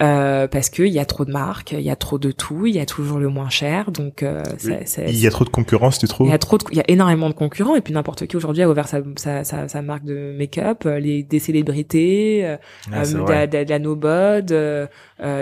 Euh, 0.00 0.46
parce 0.46 0.70
que 0.70 0.84
il 0.84 0.92
y 0.92 1.00
a 1.00 1.04
trop 1.04 1.24
de 1.24 1.32
marques, 1.32 1.72
il 1.72 1.80
y 1.80 1.90
a 1.90 1.96
trop 1.96 2.18
de 2.18 2.30
tout, 2.30 2.66
il 2.66 2.74
y 2.76 2.78
a 2.78 2.86
toujours 2.86 3.18
le 3.18 3.28
moins 3.28 3.48
cher, 3.48 3.90
donc 3.90 4.22
euh, 4.22 4.44
ça- 4.56 4.86
ça- 4.86 5.02
Il 5.06 5.18
y 5.18 5.26
a 5.26 5.30
trop 5.30 5.44
de 5.44 5.48
concurrence, 5.50 5.98
tu 5.98 6.06
il 6.06 6.08
trouves 6.08 6.28
y 6.28 6.32
a 6.32 6.38
trop 6.38 6.56
de, 6.56 6.64
il 6.70 6.76
y 6.76 6.80
a 6.80 6.84
énormément 6.86 7.28
de 7.28 7.34
concurrents 7.34 7.74
et 7.74 7.80
puis 7.80 7.92
n'importe 7.92 8.26
qui 8.28 8.36
aujourd'hui 8.36 8.62
a 8.62 8.70
ouvert 8.70 8.86
sa, 8.86 8.98
sa, 9.16 9.42
sa, 9.42 9.66
sa 9.66 9.82
marque 9.82 10.04
de 10.04 10.32
make-up, 10.38 10.84
euh, 10.86 11.00
les 11.00 11.24
des 11.24 11.40
célébrités, 11.40 12.46
euh, 12.46 12.56
Ah, 12.92 13.00
euh, 13.02 13.46
de, 13.46 13.56
de, 13.58 13.64
de 13.64 13.70
la 13.70 13.78
no-bod, 13.80 14.52
euh, 14.52 14.86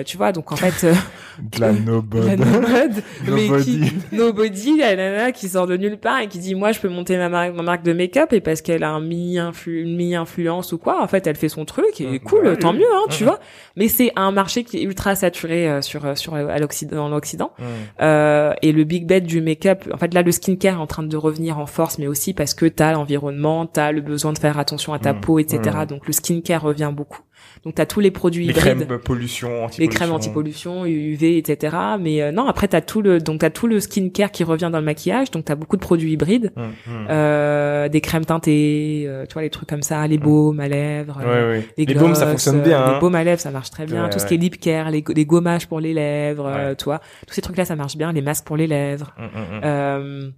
tu 0.06 0.16
vois. 0.16 0.32
Donc 0.32 0.50
en 0.52 0.56
fait, 0.56 0.86
De 1.38 1.60
la 1.60 1.72
no-bod. 1.86 2.24
la 2.24 2.36
no-bod, 2.36 3.02
mais 3.26 3.30
Nobody. 3.48 3.80
qui, 3.80 4.16
nobody, 4.16 4.78
la 4.78 4.96
nana 4.96 5.32
qui 5.32 5.50
sort 5.50 5.66
de 5.66 5.76
nulle 5.76 5.98
part 5.98 6.20
et 6.20 6.28
qui 6.28 6.38
dit 6.38 6.54
moi 6.54 6.72
je 6.72 6.80
peux 6.80 6.88
monter 6.88 7.18
ma 7.18 7.28
marque, 7.28 7.54
ma 7.54 7.62
marque 7.62 7.82
de 7.82 7.92
make-up 7.92 8.32
et 8.32 8.40
parce 8.40 8.62
qu'elle 8.62 8.84
a 8.84 8.90
un 8.90 9.00
mini 9.00 9.38
influ, 9.38 9.82
une 9.82 9.96
mini 9.96 10.14
influence 10.16 10.72
ou 10.72 10.78
quoi, 10.78 11.02
en 11.02 11.08
fait 11.08 11.26
elle 11.26 11.36
fait 11.36 11.50
son 11.50 11.66
truc 11.66 12.00
et 12.00 12.06
Mm, 12.06 12.18
cool, 12.20 12.44
bah 12.44 12.56
tant 12.56 12.72
mieux, 12.72 12.86
hein, 12.90 13.04
tu 13.10 13.24
Mhm. 13.24 13.28
vois. 13.28 13.40
Mais 13.76 13.88
c'est 13.88 14.12
un 14.16 14.32
marché 14.46 14.62
qui 14.62 14.78
est 14.78 14.82
ultra 14.82 15.16
saturé 15.16 15.68
euh, 15.68 15.82
sur 15.82 16.16
sur 16.16 16.34
à 16.36 16.58
l'Occident, 16.58 16.96
dans 16.96 17.08
l'Occident. 17.08 17.50
Euh, 18.00 18.52
et 18.62 18.70
le 18.70 18.84
big 18.84 19.04
bet 19.06 19.20
du 19.20 19.40
make-up, 19.40 19.84
en 19.92 19.96
fait 19.98 20.14
là 20.14 20.22
le 20.22 20.30
skincare 20.30 20.76
est 20.76 20.80
en 20.80 20.86
train 20.86 21.02
de 21.02 21.16
revenir 21.16 21.58
en 21.58 21.66
force, 21.66 21.98
mais 21.98 22.06
aussi 22.06 22.32
parce 22.32 22.54
que 22.54 22.66
t'as 22.66 22.92
l'environnement, 22.92 23.66
t'as 23.66 23.90
le 23.90 24.02
besoin 24.02 24.32
de 24.32 24.38
faire 24.38 24.56
attention 24.58 24.92
à 24.92 25.00
ta 25.00 25.12
Mm, 25.12 25.20
peau, 25.20 25.38
etc. 25.40 25.58
mm. 25.82 25.86
Donc 25.86 26.06
le 26.06 26.12
skincare 26.12 26.62
revient 26.62 26.92
beaucoup. 26.94 27.20
Donc 27.64 27.74
t'as 27.74 27.86
tous 27.86 28.00
les 28.00 28.10
produits 28.10 28.44
Les 28.46 28.50
hybrides, 28.52 28.86
crèmes 28.86 28.98
pollution, 28.98 29.64
anti 29.64 29.80
les 29.80 29.88
crèmes 29.88 30.12
anti-pollution, 30.12 30.84
UV, 30.86 31.38
etc. 31.38 31.76
Mais 32.00 32.22
euh, 32.22 32.30
non, 32.32 32.46
après 32.46 32.68
t'as 32.68 32.80
tout 32.80 33.02
le 33.02 33.18
donc 33.18 33.40
t'as 33.40 33.50
tout 33.50 33.66
le 33.66 33.80
skincare 33.80 34.30
qui 34.30 34.44
revient 34.44 34.68
dans 34.70 34.78
le 34.78 34.84
maquillage, 34.84 35.30
donc 35.30 35.44
t'as 35.46 35.54
beaucoup 35.54 35.76
de 35.76 35.80
produits 35.82 36.12
hybrides, 36.12 36.52
Hum, 36.56 36.64
hum. 36.86 37.06
euh, 37.10 37.88
des 37.88 38.00
crèmes 38.00 38.24
teintées, 38.24 39.04
euh, 39.06 39.26
tu 39.26 39.32
vois 39.34 39.42
les 39.42 39.50
trucs 39.50 39.68
comme 39.68 39.82
ça, 39.82 40.06
les 40.06 40.18
baumes 40.18 40.60
à 40.60 40.68
lèvres. 40.68 41.18
euh, 41.22 41.52
Ouais, 41.52 41.58
ouais. 41.58 41.68
les, 41.76 41.86
Les 41.86 41.94
baumes, 41.94 42.14
ça 42.14 42.26
fonctionne 42.26 42.62
bien. 42.62 42.84
Les 42.86 42.92
hein. 42.94 42.98
baumes 43.00 43.14
à 43.14 43.24
lèvres, 43.24 43.40
ça 43.40 43.50
marche 43.50 43.70
très 43.70 43.86
bien. 43.86 44.04
Ouais, 44.04 44.10
tout 44.10 44.18
ce 44.18 44.26
qui 44.26 44.34
est 44.34 44.38
lip 44.38 44.58
care, 44.60 44.90
les, 44.90 45.02
les 45.14 45.24
gommages 45.26 45.66
pour 45.66 45.80
les 45.80 45.92
lèvres, 45.94 46.74
tu 46.78 46.84
vois. 46.84 47.00
Tous 47.26 47.34
ces 47.34 47.42
trucs-là, 47.42 47.64
ça 47.64 47.76
marche 47.76 47.96
bien. 47.96 48.12
Les 48.12 48.22
masques 48.22 48.44
pour 48.46 48.56
les 48.56 48.66
lèvres. 48.66 49.14
Hum, 49.18 49.28
hum, 49.34 49.64
hum. 49.64 50.32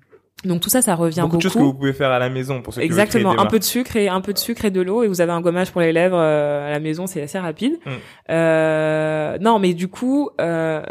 Donc 0.44 0.60
tout 0.60 0.68
ça, 0.70 0.82
ça 0.82 0.94
revient 0.94 1.20
Beaucoup 1.22 1.32
beaucoup. 1.32 1.36
de 1.38 1.42
choses 1.42 1.54
que 1.54 1.58
vous 1.58 1.74
pouvez 1.74 1.92
faire 1.92 2.10
à 2.10 2.18
la 2.18 2.28
maison 2.30 2.62
pour 2.62 2.72
ceux 2.72 2.80
qui 2.80 2.84
Exactement, 2.86 3.30
créer 3.30 3.38
des 3.38 3.42
un 3.42 3.46
peu 3.46 3.58
de 3.58 3.64
sucre 3.64 3.96
et 3.96 4.08
un 4.08 4.20
peu 4.20 4.32
de 4.32 4.38
sucre 4.38 4.64
et 4.64 4.70
de 4.70 4.80
l'eau 4.80 5.02
et 5.02 5.08
vous 5.08 5.20
avez 5.20 5.32
un 5.32 5.40
gommage 5.40 5.72
pour 5.72 5.80
les 5.80 5.92
lèvres 5.92 6.16
euh, 6.18 6.68
à 6.68 6.70
la 6.70 6.78
maison, 6.80 7.06
c'est 7.08 7.20
assez 7.22 7.38
rapide. 7.38 7.74
Mm. 7.84 7.90
Euh, 8.30 9.38
non, 9.40 9.58
mais 9.58 9.74
du 9.74 9.88
coup, 9.88 10.30
euh, 10.40 10.82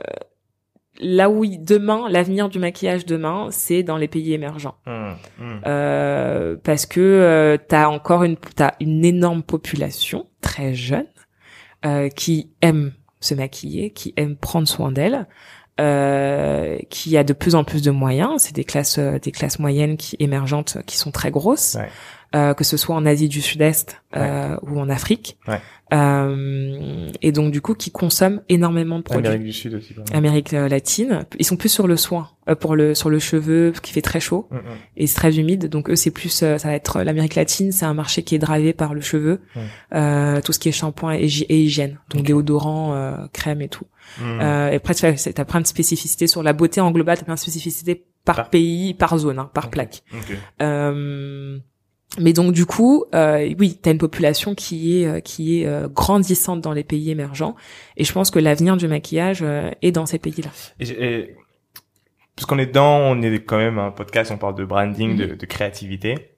là 0.99 1.29
où 1.29 1.43
il- 1.43 1.63
demain, 1.63 2.09
l'avenir 2.09 2.49
du 2.49 2.59
maquillage 2.59 3.05
demain, 3.05 3.47
c'est 3.51 3.83
dans 3.83 3.97
les 3.97 4.07
pays 4.07 4.33
émergents. 4.33 4.75
Hum, 4.85 5.15
hum. 5.39 5.61
Euh, 5.65 6.55
parce 6.63 6.85
que 6.85 6.99
euh, 6.99 7.57
t'as 7.67 7.87
encore 7.87 8.23
une 8.23 8.35
t'as 8.55 8.71
une 8.79 9.05
énorme 9.05 9.43
population 9.43 10.27
très 10.41 10.73
jeune 10.73 11.07
euh, 11.85 12.09
qui 12.09 12.51
aime 12.61 12.93
se 13.19 13.33
maquiller, 13.33 13.91
qui 13.91 14.13
aime 14.17 14.35
prendre 14.35 14.67
soin 14.67 14.91
d'elle, 14.91 15.27
euh, 15.79 16.77
qui 16.89 17.17
a 17.17 17.23
de 17.23 17.33
plus 17.33 17.55
en 17.55 17.63
plus 17.63 17.81
de 17.81 17.91
moyens. 17.91 18.33
C'est 18.43 18.55
des 18.55 18.63
classes 18.63 18.97
euh, 18.97 19.19
des 19.19 19.31
classes 19.31 19.59
moyennes 19.59 19.97
qui 19.97 20.15
émergentes 20.19 20.77
qui 20.85 20.97
sont 20.97 21.11
très 21.11 21.31
grosses. 21.31 21.75
Ouais. 21.79 21.89
euh, 22.35 22.53
que 22.53 22.65
ce 22.65 22.75
soit 22.75 22.93
en 22.95 23.05
Asie 23.05 23.29
du 23.29 23.41
Sud-Est 23.41 24.01
euh, 24.17 24.57
ou 24.63 24.79
en 24.81 24.89
Afrique. 24.89 25.37
Ouais. 25.47 25.61
Euh, 25.93 27.09
et 27.21 27.31
donc 27.31 27.51
du 27.51 27.61
coup, 27.61 27.73
qui 27.73 27.91
consomment 27.91 28.41
énormément 28.49 28.97
de 28.97 29.03
produits. 29.03 29.27
Amérique 29.27 29.45
du 29.45 29.53
Sud 29.53 29.73
aussi. 29.75 29.95
Amérique 30.13 30.53
euh, 30.53 30.67
latine, 30.67 31.25
ils 31.39 31.45
sont 31.45 31.55
plus 31.55 31.69
sur 31.69 31.87
le 31.87 31.95
soin, 31.95 32.29
euh, 32.49 32.55
pour 32.55 32.75
le 32.75 32.93
sur 32.95 33.09
le 33.09 33.19
cheveu 33.19 33.71
qui 33.81 33.93
fait 33.93 34.01
très 34.01 34.19
chaud 34.19 34.47
Mm, 34.51 34.55
mm. 34.55 34.59
et 34.97 35.07
c'est 35.07 35.15
très 35.15 35.37
humide. 35.39 35.69
Donc 35.69 35.89
eux, 35.89 35.95
c'est 35.95 36.11
plus, 36.11 36.43
euh, 36.43 36.57
ça 36.57 36.67
va 36.69 36.73
être 36.75 37.01
l'Amérique 37.03 37.35
latine, 37.35 37.71
c'est 37.71 37.85
un 37.85 37.93
marché 37.93 38.23
qui 38.23 38.35
est 38.35 38.39
drivé 38.39 38.73
par 38.73 38.93
le 38.93 39.01
cheveu, 39.01 39.39
euh, 39.93 40.41
tout 40.41 40.51
ce 40.53 40.59
qui 40.59 40.67
est 40.69 40.73
shampoing 40.73 41.13
et, 41.13 41.25
hy- 41.27 41.45
et 41.47 41.61
hygiène, 41.61 41.97
donc 42.09 42.21
Ok. 42.21 42.27
déodorant, 42.27 42.93
euh, 42.93 43.15
crème 43.33 43.61
et 43.61 43.69
tout. 43.69 43.85
Mm. 44.19 44.39
Euh, 44.41 44.69
et 44.71 44.75
après, 44.75 44.95
tu 44.95 45.05
as, 45.05 45.45
plein 45.45 45.61
de 45.61 45.67
spécificités 45.67 46.27
sur 46.27 46.43
la 46.43 46.53
beauté 46.53 46.81
en 46.81 46.91
global, 46.91 47.17
t'as 47.17 47.25
plein 47.25 47.35
de 47.35 47.39
spécificités 47.39 48.05
par, 48.25 48.35
Par- 48.35 48.49
pays, 48.49 48.93
par 48.93 49.17
zone, 49.17 49.39
hein, 49.39 49.49
par 49.53 49.69
plaque. 49.69 50.03
Euh, 50.61 51.57
mais 52.19 52.33
donc 52.33 52.53
du 52.53 52.65
coup, 52.65 53.05
euh, 53.13 53.53
oui, 53.59 53.79
t'as 53.81 53.91
une 53.91 53.97
population 53.97 54.55
qui 54.55 55.01
est 55.01 55.07
euh, 55.07 55.19
qui 55.19 55.61
est 55.61 55.67
euh, 55.67 55.87
grandissante 55.87 56.61
dans 56.61 56.71
les 56.73 56.83
pays 56.83 57.11
émergents, 57.11 57.55
et 57.97 58.03
je 58.03 58.11
pense 58.13 58.31
que 58.31 58.39
l'avenir 58.39 58.77
du 58.77 58.87
maquillage 58.87 59.39
euh, 59.41 59.69
est 59.81 59.91
dans 59.91 60.05
ces 60.05 60.17
pays-là. 60.19 60.49
Et, 60.79 60.87
et- 60.89 61.35
parce 62.35 62.45
qu'on 62.45 62.59
est 62.59 62.67
dedans, 62.67 62.97
on 62.99 63.21
est 63.21 63.39
quand 63.43 63.57
même 63.57 63.79
un 63.79 63.91
podcast, 63.91 64.31
on 64.31 64.37
parle 64.37 64.55
de 64.55 64.63
branding, 64.63 65.11
Mhm. 65.11 65.17
de, 65.17 65.35
de 65.35 65.45
créativité. 65.45 66.35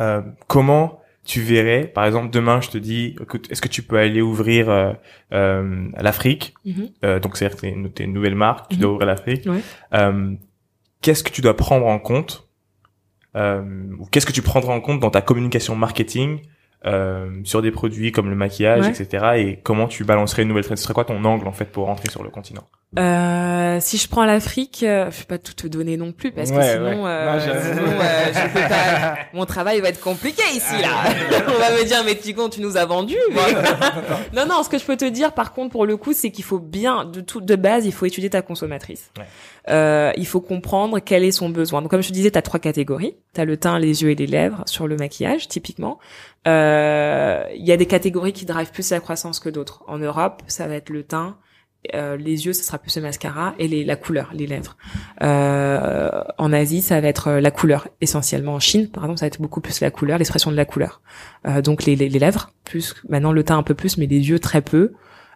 Euh, 0.00 0.20
comment 0.46 0.97
tu 1.28 1.42
verrais, 1.42 1.84
par 1.86 2.06
exemple, 2.06 2.30
demain, 2.30 2.60
je 2.62 2.70
te 2.70 2.78
dis, 2.78 3.14
écoute, 3.20 3.46
est-ce 3.50 3.60
que 3.60 3.68
tu 3.68 3.82
peux 3.82 3.98
aller 3.98 4.22
ouvrir 4.22 4.70
euh, 4.70 4.92
euh, 5.32 5.88
l'Afrique? 5.98 6.54
Mhm. 6.64 6.88
euh, 7.04 7.20
Donc, 7.20 7.36
c'est-à-dire 7.36 7.56
que 7.56 7.88
t'es 7.88 8.04
une, 8.04 8.12
nouvelle 8.14 8.34
marque, 8.34 8.68
tu 8.70 8.76
Mhm. 8.76 8.80
dois 8.82 8.90
ouvrir 8.92 9.06
l'Afrique. 9.06 9.44
Ouais. 9.46 9.60
Euh, 9.92 10.32
qu'est-ce 11.02 11.22
que 11.22 11.30
tu 11.30 11.42
dois 11.42 11.54
prendre 11.54 11.86
en 11.86 11.98
compte 11.98 12.48
euh, 13.36 13.62
ou 13.98 14.06
qu'est-ce 14.06 14.24
que 14.26 14.32
tu 14.32 14.40
prendras 14.42 14.72
en 14.72 14.80
compte 14.80 15.00
dans 15.00 15.10
ta 15.10 15.20
communication 15.20 15.76
marketing 15.76 16.40
euh, 16.86 17.28
sur 17.44 17.60
des 17.60 17.70
produits 17.72 18.10
comme 18.10 18.30
le 18.30 18.36
maquillage, 18.36 18.86
Ouais. 18.86 18.90
etc. 18.90 19.26
Et 19.36 19.60
comment 19.62 19.86
tu 19.86 20.04
balancerais 20.04 20.42
une 20.42 20.48
nouvelle 20.48 20.64
trend? 20.64 20.76
Ce 20.76 20.82
serait 20.84 20.94
quoi 20.94 21.04
ton 21.04 21.22
angle 21.24 21.46
en 21.46 21.52
fait 21.52 21.66
pour 21.66 21.84
rentrer 21.86 22.08
sur 22.10 22.22
le 22.22 22.30
continent? 22.30 22.66
Euh, 22.98 23.76
si 23.80 23.98
je 23.98 24.08
prends 24.08 24.24
l'Afrique, 24.24 24.82
euh, 24.82 25.10
je 25.10 25.18
vais 25.18 25.24
pas 25.24 25.36
tout 25.36 25.52
te 25.52 25.66
donner 25.66 25.98
non 25.98 26.12
plus 26.12 26.32
parce 26.32 26.50
que 26.50 26.56
Ouais, 26.56 26.72
sinon, 26.72 27.04
ouais. 27.04 27.10
euh, 27.10 27.34
Non, 27.34 27.40
sinon 27.74 27.82
euh, 28.00 28.24
je 28.32 28.52
peux 28.54 28.66
pas. 28.66 29.18
Mon 29.34 29.44
travail 29.44 29.80
va 29.82 29.90
être 29.90 30.00
compliqué 30.00 30.42
ici 30.54 30.80
là. 30.80 30.88
On 31.48 31.58
va 31.58 31.70
me 31.72 31.84
dire 31.84 32.02
mais 32.06 32.14
Tigon, 32.14 32.48
tu 32.48 32.62
nous 32.62 32.78
as 32.78 32.86
vendu. 32.86 33.14
non 34.34 34.46
non, 34.46 34.62
ce 34.62 34.70
que 34.70 34.78
je 34.78 34.84
peux 34.86 34.96
te 34.96 35.04
dire 35.04 35.32
par 35.34 35.52
contre 35.52 35.72
pour 35.72 35.84
le 35.84 35.98
coup, 35.98 36.14
c'est 36.14 36.30
qu'il 36.30 36.44
faut 36.44 36.58
bien 36.60 37.04
de 37.04 37.20
tout 37.20 37.42
de 37.42 37.56
base, 37.56 37.84
il 37.84 37.92
faut 37.92 38.06
étudier 38.06 38.30
ta 38.30 38.40
consommatrice. 38.40 39.10
Ouais. 39.18 39.24
Euh, 39.68 40.12
il 40.16 40.26
faut 40.26 40.40
comprendre 40.40 40.98
quel 40.98 41.24
est 41.24 41.32
son 41.32 41.50
besoin. 41.50 41.82
Donc 41.82 41.90
comme 41.90 42.02
je 42.02 42.08
te 42.08 42.14
disais, 42.14 42.30
tu 42.30 42.38
as 42.38 42.42
trois 42.42 42.58
catégories. 42.60 43.16
Tu 43.34 43.40
as 43.42 43.44
le 43.44 43.58
teint, 43.58 43.78
les 43.78 44.02
yeux 44.02 44.10
et 44.10 44.14
les 44.14 44.26
lèvres 44.26 44.62
sur 44.64 44.86
le 44.88 44.96
maquillage 44.96 45.46
typiquement. 45.46 45.98
Euh, 46.46 47.44
Il 47.54 47.66
y 47.66 47.72
a 47.72 47.76
des 47.76 47.84
catégories 47.86 48.32
qui 48.32 48.46
drivent 48.46 48.70
plus 48.72 48.88
la 48.90 49.00
croissance 49.00 49.40
que 49.40 49.50
d'autres. 49.50 49.84
En 49.88 49.98
Europe, 49.98 50.42
ça 50.46 50.66
va 50.66 50.76
être 50.76 50.88
le 50.88 51.02
teint, 51.02 51.36
euh, 51.94 52.16
les 52.16 52.46
yeux, 52.46 52.52
ce 52.52 52.64
sera 52.64 52.78
plus 52.78 52.96
le 52.96 53.02
mascara 53.02 53.54
et 53.58 53.68
les, 53.68 53.84
la 53.84 53.96
couleur, 53.96 54.30
les 54.34 54.46
lèvres. 54.46 54.76
Euh, 55.22 56.22
en 56.36 56.52
Asie, 56.52 56.82
ça 56.82 57.00
va 57.00 57.08
être 57.08 57.28
euh, 57.28 57.40
la 57.40 57.50
couleur, 57.50 57.88
essentiellement. 58.00 58.54
En 58.54 58.60
Chine, 58.60 58.88
par 58.88 59.04
exemple, 59.04 59.20
ça 59.20 59.24
va 59.24 59.28
être 59.28 59.40
beaucoup 59.40 59.60
plus 59.60 59.80
la 59.80 59.90
couleur, 59.90 60.18
l'expression 60.18 60.50
de 60.50 60.56
la 60.56 60.64
couleur. 60.64 61.00
Euh, 61.46 61.62
donc 61.62 61.84
les, 61.84 61.96
les, 61.96 62.08
les 62.08 62.18
lèvres, 62.18 62.52
plus 62.64 62.94
maintenant 63.08 63.32
le 63.32 63.42
teint 63.44 63.58
un 63.58 63.62
peu 63.62 63.74
plus, 63.74 63.96
mais 63.96 64.06
les 64.06 64.28
yeux 64.28 64.38
très 64.38 64.60
peu. 64.60 64.92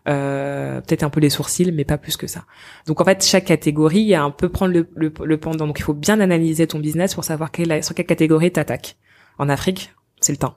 Euh, 0.08 0.80
peut-être 0.80 1.04
un 1.04 1.10
peu 1.10 1.20
les 1.20 1.30
sourcils, 1.30 1.70
mais 1.70 1.84
pas 1.84 1.96
plus 1.96 2.16
que 2.16 2.26
ça. 2.26 2.44
Donc 2.86 3.00
en 3.00 3.04
fait, 3.04 3.24
chaque 3.24 3.44
catégorie, 3.44 4.00
il 4.00 4.08
y 4.08 4.14
a 4.16 4.22
un 4.24 4.32
peu 4.32 4.48
prendre 4.48 4.72
le, 4.72 4.88
le, 4.96 5.12
le 5.24 5.36
pendant. 5.36 5.68
Donc 5.68 5.78
il 5.78 5.82
faut 5.82 5.94
bien 5.94 6.18
analyser 6.18 6.66
ton 6.66 6.80
business 6.80 7.14
pour 7.14 7.22
savoir 7.22 7.52
quelle, 7.52 7.84
sur 7.84 7.94
quelle 7.94 8.06
catégorie 8.06 8.50
t'attaques. 8.50 8.96
En 9.38 9.48
Afrique, 9.48 9.94
c'est 10.20 10.32
le 10.32 10.38
teint. 10.38 10.56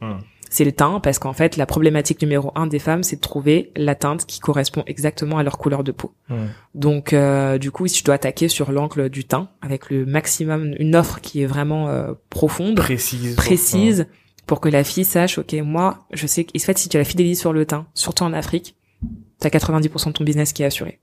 Hmm. 0.00 0.18
C'est 0.54 0.64
le 0.64 0.70
teint 0.70 1.00
parce 1.00 1.18
qu'en 1.18 1.32
fait, 1.32 1.56
la 1.56 1.66
problématique 1.66 2.22
numéro 2.22 2.52
un 2.54 2.68
des 2.68 2.78
femmes, 2.78 3.02
c'est 3.02 3.16
de 3.16 3.20
trouver 3.20 3.72
la 3.74 3.96
teinte 3.96 4.24
qui 4.24 4.38
correspond 4.38 4.84
exactement 4.86 5.36
à 5.36 5.42
leur 5.42 5.58
couleur 5.58 5.82
de 5.82 5.90
peau. 5.90 6.14
Donc, 6.76 7.12
euh, 7.12 7.58
du 7.58 7.72
coup, 7.72 7.88
si 7.88 7.96
tu 7.96 8.04
dois 8.04 8.14
attaquer 8.14 8.46
sur 8.46 8.70
l'angle 8.70 9.08
du 9.08 9.24
teint, 9.24 9.48
avec 9.62 9.90
le 9.90 10.06
maximum, 10.06 10.72
une 10.78 10.94
offre 10.94 11.20
qui 11.20 11.42
est 11.42 11.46
vraiment 11.46 11.88
euh, 11.88 12.12
profonde, 12.30 12.76
Précise. 12.76 13.34
précise, 13.34 14.06
pour 14.46 14.60
que 14.60 14.68
la 14.68 14.84
fille 14.84 15.04
sache, 15.04 15.38
ok, 15.38 15.54
moi, 15.54 16.06
je 16.12 16.28
sais 16.28 16.44
qu'en 16.44 16.60
fait, 16.60 16.78
si 16.78 16.88
tu 16.88 16.98
la 16.98 17.04
fidélises 17.04 17.40
sur 17.40 17.52
le 17.52 17.66
teint, 17.66 17.88
surtout 17.92 18.22
en 18.22 18.32
Afrique, 18.32 18.76
t'as 19.40 19.48
90% 19.48 20.06
de 20.06 20.12
ton 20.12 20.22
business 20.22 20.52
qui 20.52 20.62
est 20.62 20.66
assuré. 20.66 21.00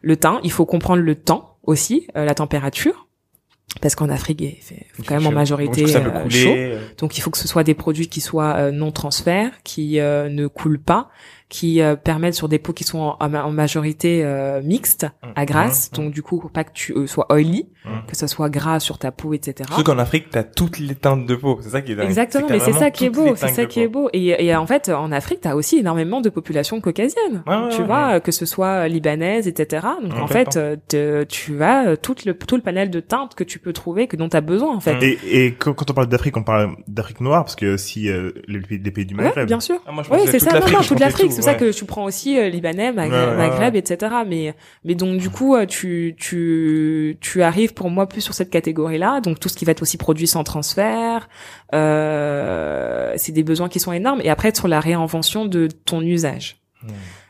Le 0.00 0.16
teint, 0.16 0.40
il 0.44 0.50
faut 0.50 0.64
comprendre 0.64 1.02
le 1.02 1.14
temps 1.14 1.58
aussi, 1.62 2.06
euh, 2.16 2.24
la 2.24 2.34
température, 2.34 3.06
parce 3.80 3.94
qu'en 3.94 4.08
Afrique, 4.08 4.40
il 4.40 4.56
fait 4.60 4.86
faut 4.92 5.02
quand 5.02 5.16
même 5.16 5.26
en 5.26 5.32
majorité 5.32 5.82
Donc, 5.82 5.94
euh, 5.94 6.30
chaud. 6.30 6.54
Donc 6.98 7.18
il 7.18 7.20
faut 7.20 7.30
que 7.30 7.38
ce 7.38 7.48
soit 7.48 7.64
des 7.64 7.74
produits 7.74 8.08
qui 8.08 8.20
soient 8.20 8.56
euh, 8.56 8.70
non 8.70 8.90
transfert, 8.90 9.52
qui 9.64 10.00
euh, 10.00 10.28
ne 10.28 10.46
coulent 10.46 10.80
pas, 10.80 11.10
qui 11.48 11.80
euh, 11.80 11.94
permettent 11.94 12.34
sur 12.34 12.48
des 12.48 12.58
peaux 12.58 12.72
qui 12.72 12.82
sont 12.84 13.14
en, 13.20 13.34
en 13.34 13.50
majorité 13.52 14.24
euh, 14.24 14.60
mixtes 14.62 15.06
à 15.36 15.44
grasse. 15.46 15.90
Mhm. 15.92 16.04
Donc 16.04 16.12
du 16.14 16.22
coup, 16.22 16.50
pas 16.52 16.64
que 16.64 16.72
tu 16.72 16.92
euh, 16.92 17.06
sois 17.06 17.26
oily, 17.32 17.68
Mhm. 17.84 18.02
que 18.08 18.16
ça 18.16 18.26
soit 18.26 18.50
gras 18.50 18.80
sur 18.80 18.98
ta 18.98 19.12
peau, 19.12 19.32
etc. 19.32 19.54
Surtout 19.68 19.84
qu'en 19.84 19.98
Afrique, 19.98 20.26
t'as 20.30 20.42
toutes 20.42 20.80
les 20.80 20.96
teintes 20.96 21.24
de 21.24 21.36
peau. 21.36 21.58
C'est 21.62 21.68
ça 21.68 21.82
qui 21.82 21.92
est 21.92 21.94
dingue. 21.94 22.06
Exactement, 22.06 22.48
mais 22.50 22.58
t'as 22.58 22.64
c'est 22.64 22.72
ça 22.72 22.90
qui 22.90 23.04
est 23.04 23.10
beau, 23.10 23.36
c'est 23.36 23.46
ça 23.48 23.64
qui 23.66 23.78
est 23.80 23.86
beau. 23.86 24.08
Et, 24.12 24.44
et 24.44 24.56
en 24.56 24.66
fait, 24.66 24.88
en 24.88 25.12
Afrique, 25.12 25.40
t'as 25.42 25.54
aussi 25.54 25.78
énormément 25.78 26.20
de 26.20 26.28
populations 26.28 26.80
caucasiennes. 26.80 27.44
Ouais, 27.46 27.54
ouais, 27.56 27.68
tu 27.70 27.82
ouais. 27.82 27.86
vois, 27.86 28.18
que 28.18 28.32
ce 28.32 28.44
soit 28.44 28.88
libanaise, 28.88 29.46
etc. 29.46 29.86
Donc 30.02 30.14
en 30.14 30.20
Complètement. 30.22 30.52
fait, 30.52 30.56
euh, 30.58 30.76
te- 30.88 31.24
tu 31.24 31.62
as 31.62 31.86
euh, 31.90 31.96
tout 31.96 32.16
le 32.26 32.34
tout 32.36 32.56
le 32.56 32.62
panel 32.62 32.90
de 32.90 32.98
teintes 32.98 33.36
que 33.36 33.44
tu 33.44 33.60
peux 33.60 33.72
trouver, 33.72 34.08
que 34.08 34.16
dont 34.16 34.28
tu 34.28 34.36
as 34.36 34.40
besoin 34.40 34.74
en 34.74 34.80
fait. 34.80 35.00
Et, 35.04 35.44
et 35.46 35.52
quand, 35.52 35.88
on 35.88 35.94
parle 35.94 36.08
d'Afrique, 36.08 36.36
on 36.36 36.42
parle 36.42 36.74
d'Afrique 36.88 37.20
noire 37.20 37.44
parce 37.44 37.54
que 37.56 37.76
si 37.76 38.08
euh, 38.10 38.32
les, 38.48 38.58
pays- 38.60 38.80
les 38.82 38.90
pays 38.90 39.06
du 39.06 39.14
Ouais, 39.14 39.22
Maghreb. 39.24 39.46
bien 39.46 39.60
sûr. 39.60 39.76
Ah, 39.86 39.92
moi, 39.92 40.02
je 40.02 40.10
Oui, 40.12 40.18
c'est 40.26 40.38
toute 40.38 40.48
ça. 40.50 40.58
Non, 40.58 40.80
toute 40.82 40.98
l'Afrique. 40.98 41.30
C'est 41.36 41.42
ça 41.42 41.52
ouais. 41.52 41.56
que 41.58 41.70
tu 41.72 41.84
prends 41.84 42.04
aussi 42.04 42.38
euh, 42.38 42.48
Libanais, 42.48 42.92
Mag- 42.92 43.10
Ouais, 43.10 43.36
Maghreb, 43.36 43.74
ouais. 43.74 43.78
etc. 43.78 44.14
Mais, 44.26 44.54
mais 44.84 44.94
donc 44.94 45.18
du 45.18 45.30
coup, 45.30 45.54
euh, 45.54 45.66
tu, 45.66 46.14
tu, 46.18 47.16
tu 47.20 47.42
arrives 47.42 47.74
pour 47.74 47.90
moi 47.90 48.08
plus 48.08 48.20
sur 48.20 48.34
cette 48.34 48.50
catégorie-là. 48.50 49.20
Donc 49.20 49.38
tout 49.40 49.48
ce 49.48 49.54
qui 49.56 49.64
va 49.64 49.72
être 49.72 49.82
aussi 49.82 49.96
produit 49.96 50.26
sans 50.26 50.42
transfert, 50.44 51.28
euh, 51.74 53.12
c'est 53.16 53.32
des 53.32 53.42
besoins 53.42 53.68
qui 53.68 53.80
sont 53.80 53.92
énormes. 53.92 54.20
Et 54.24 54.30
après 54.30 54.54
sur 54.54 54.68
la 54.68 54.80
réinvention 54.80 55.46
de 55.46 55.68
ton 55.84 56.00
usage. 56.00 56.58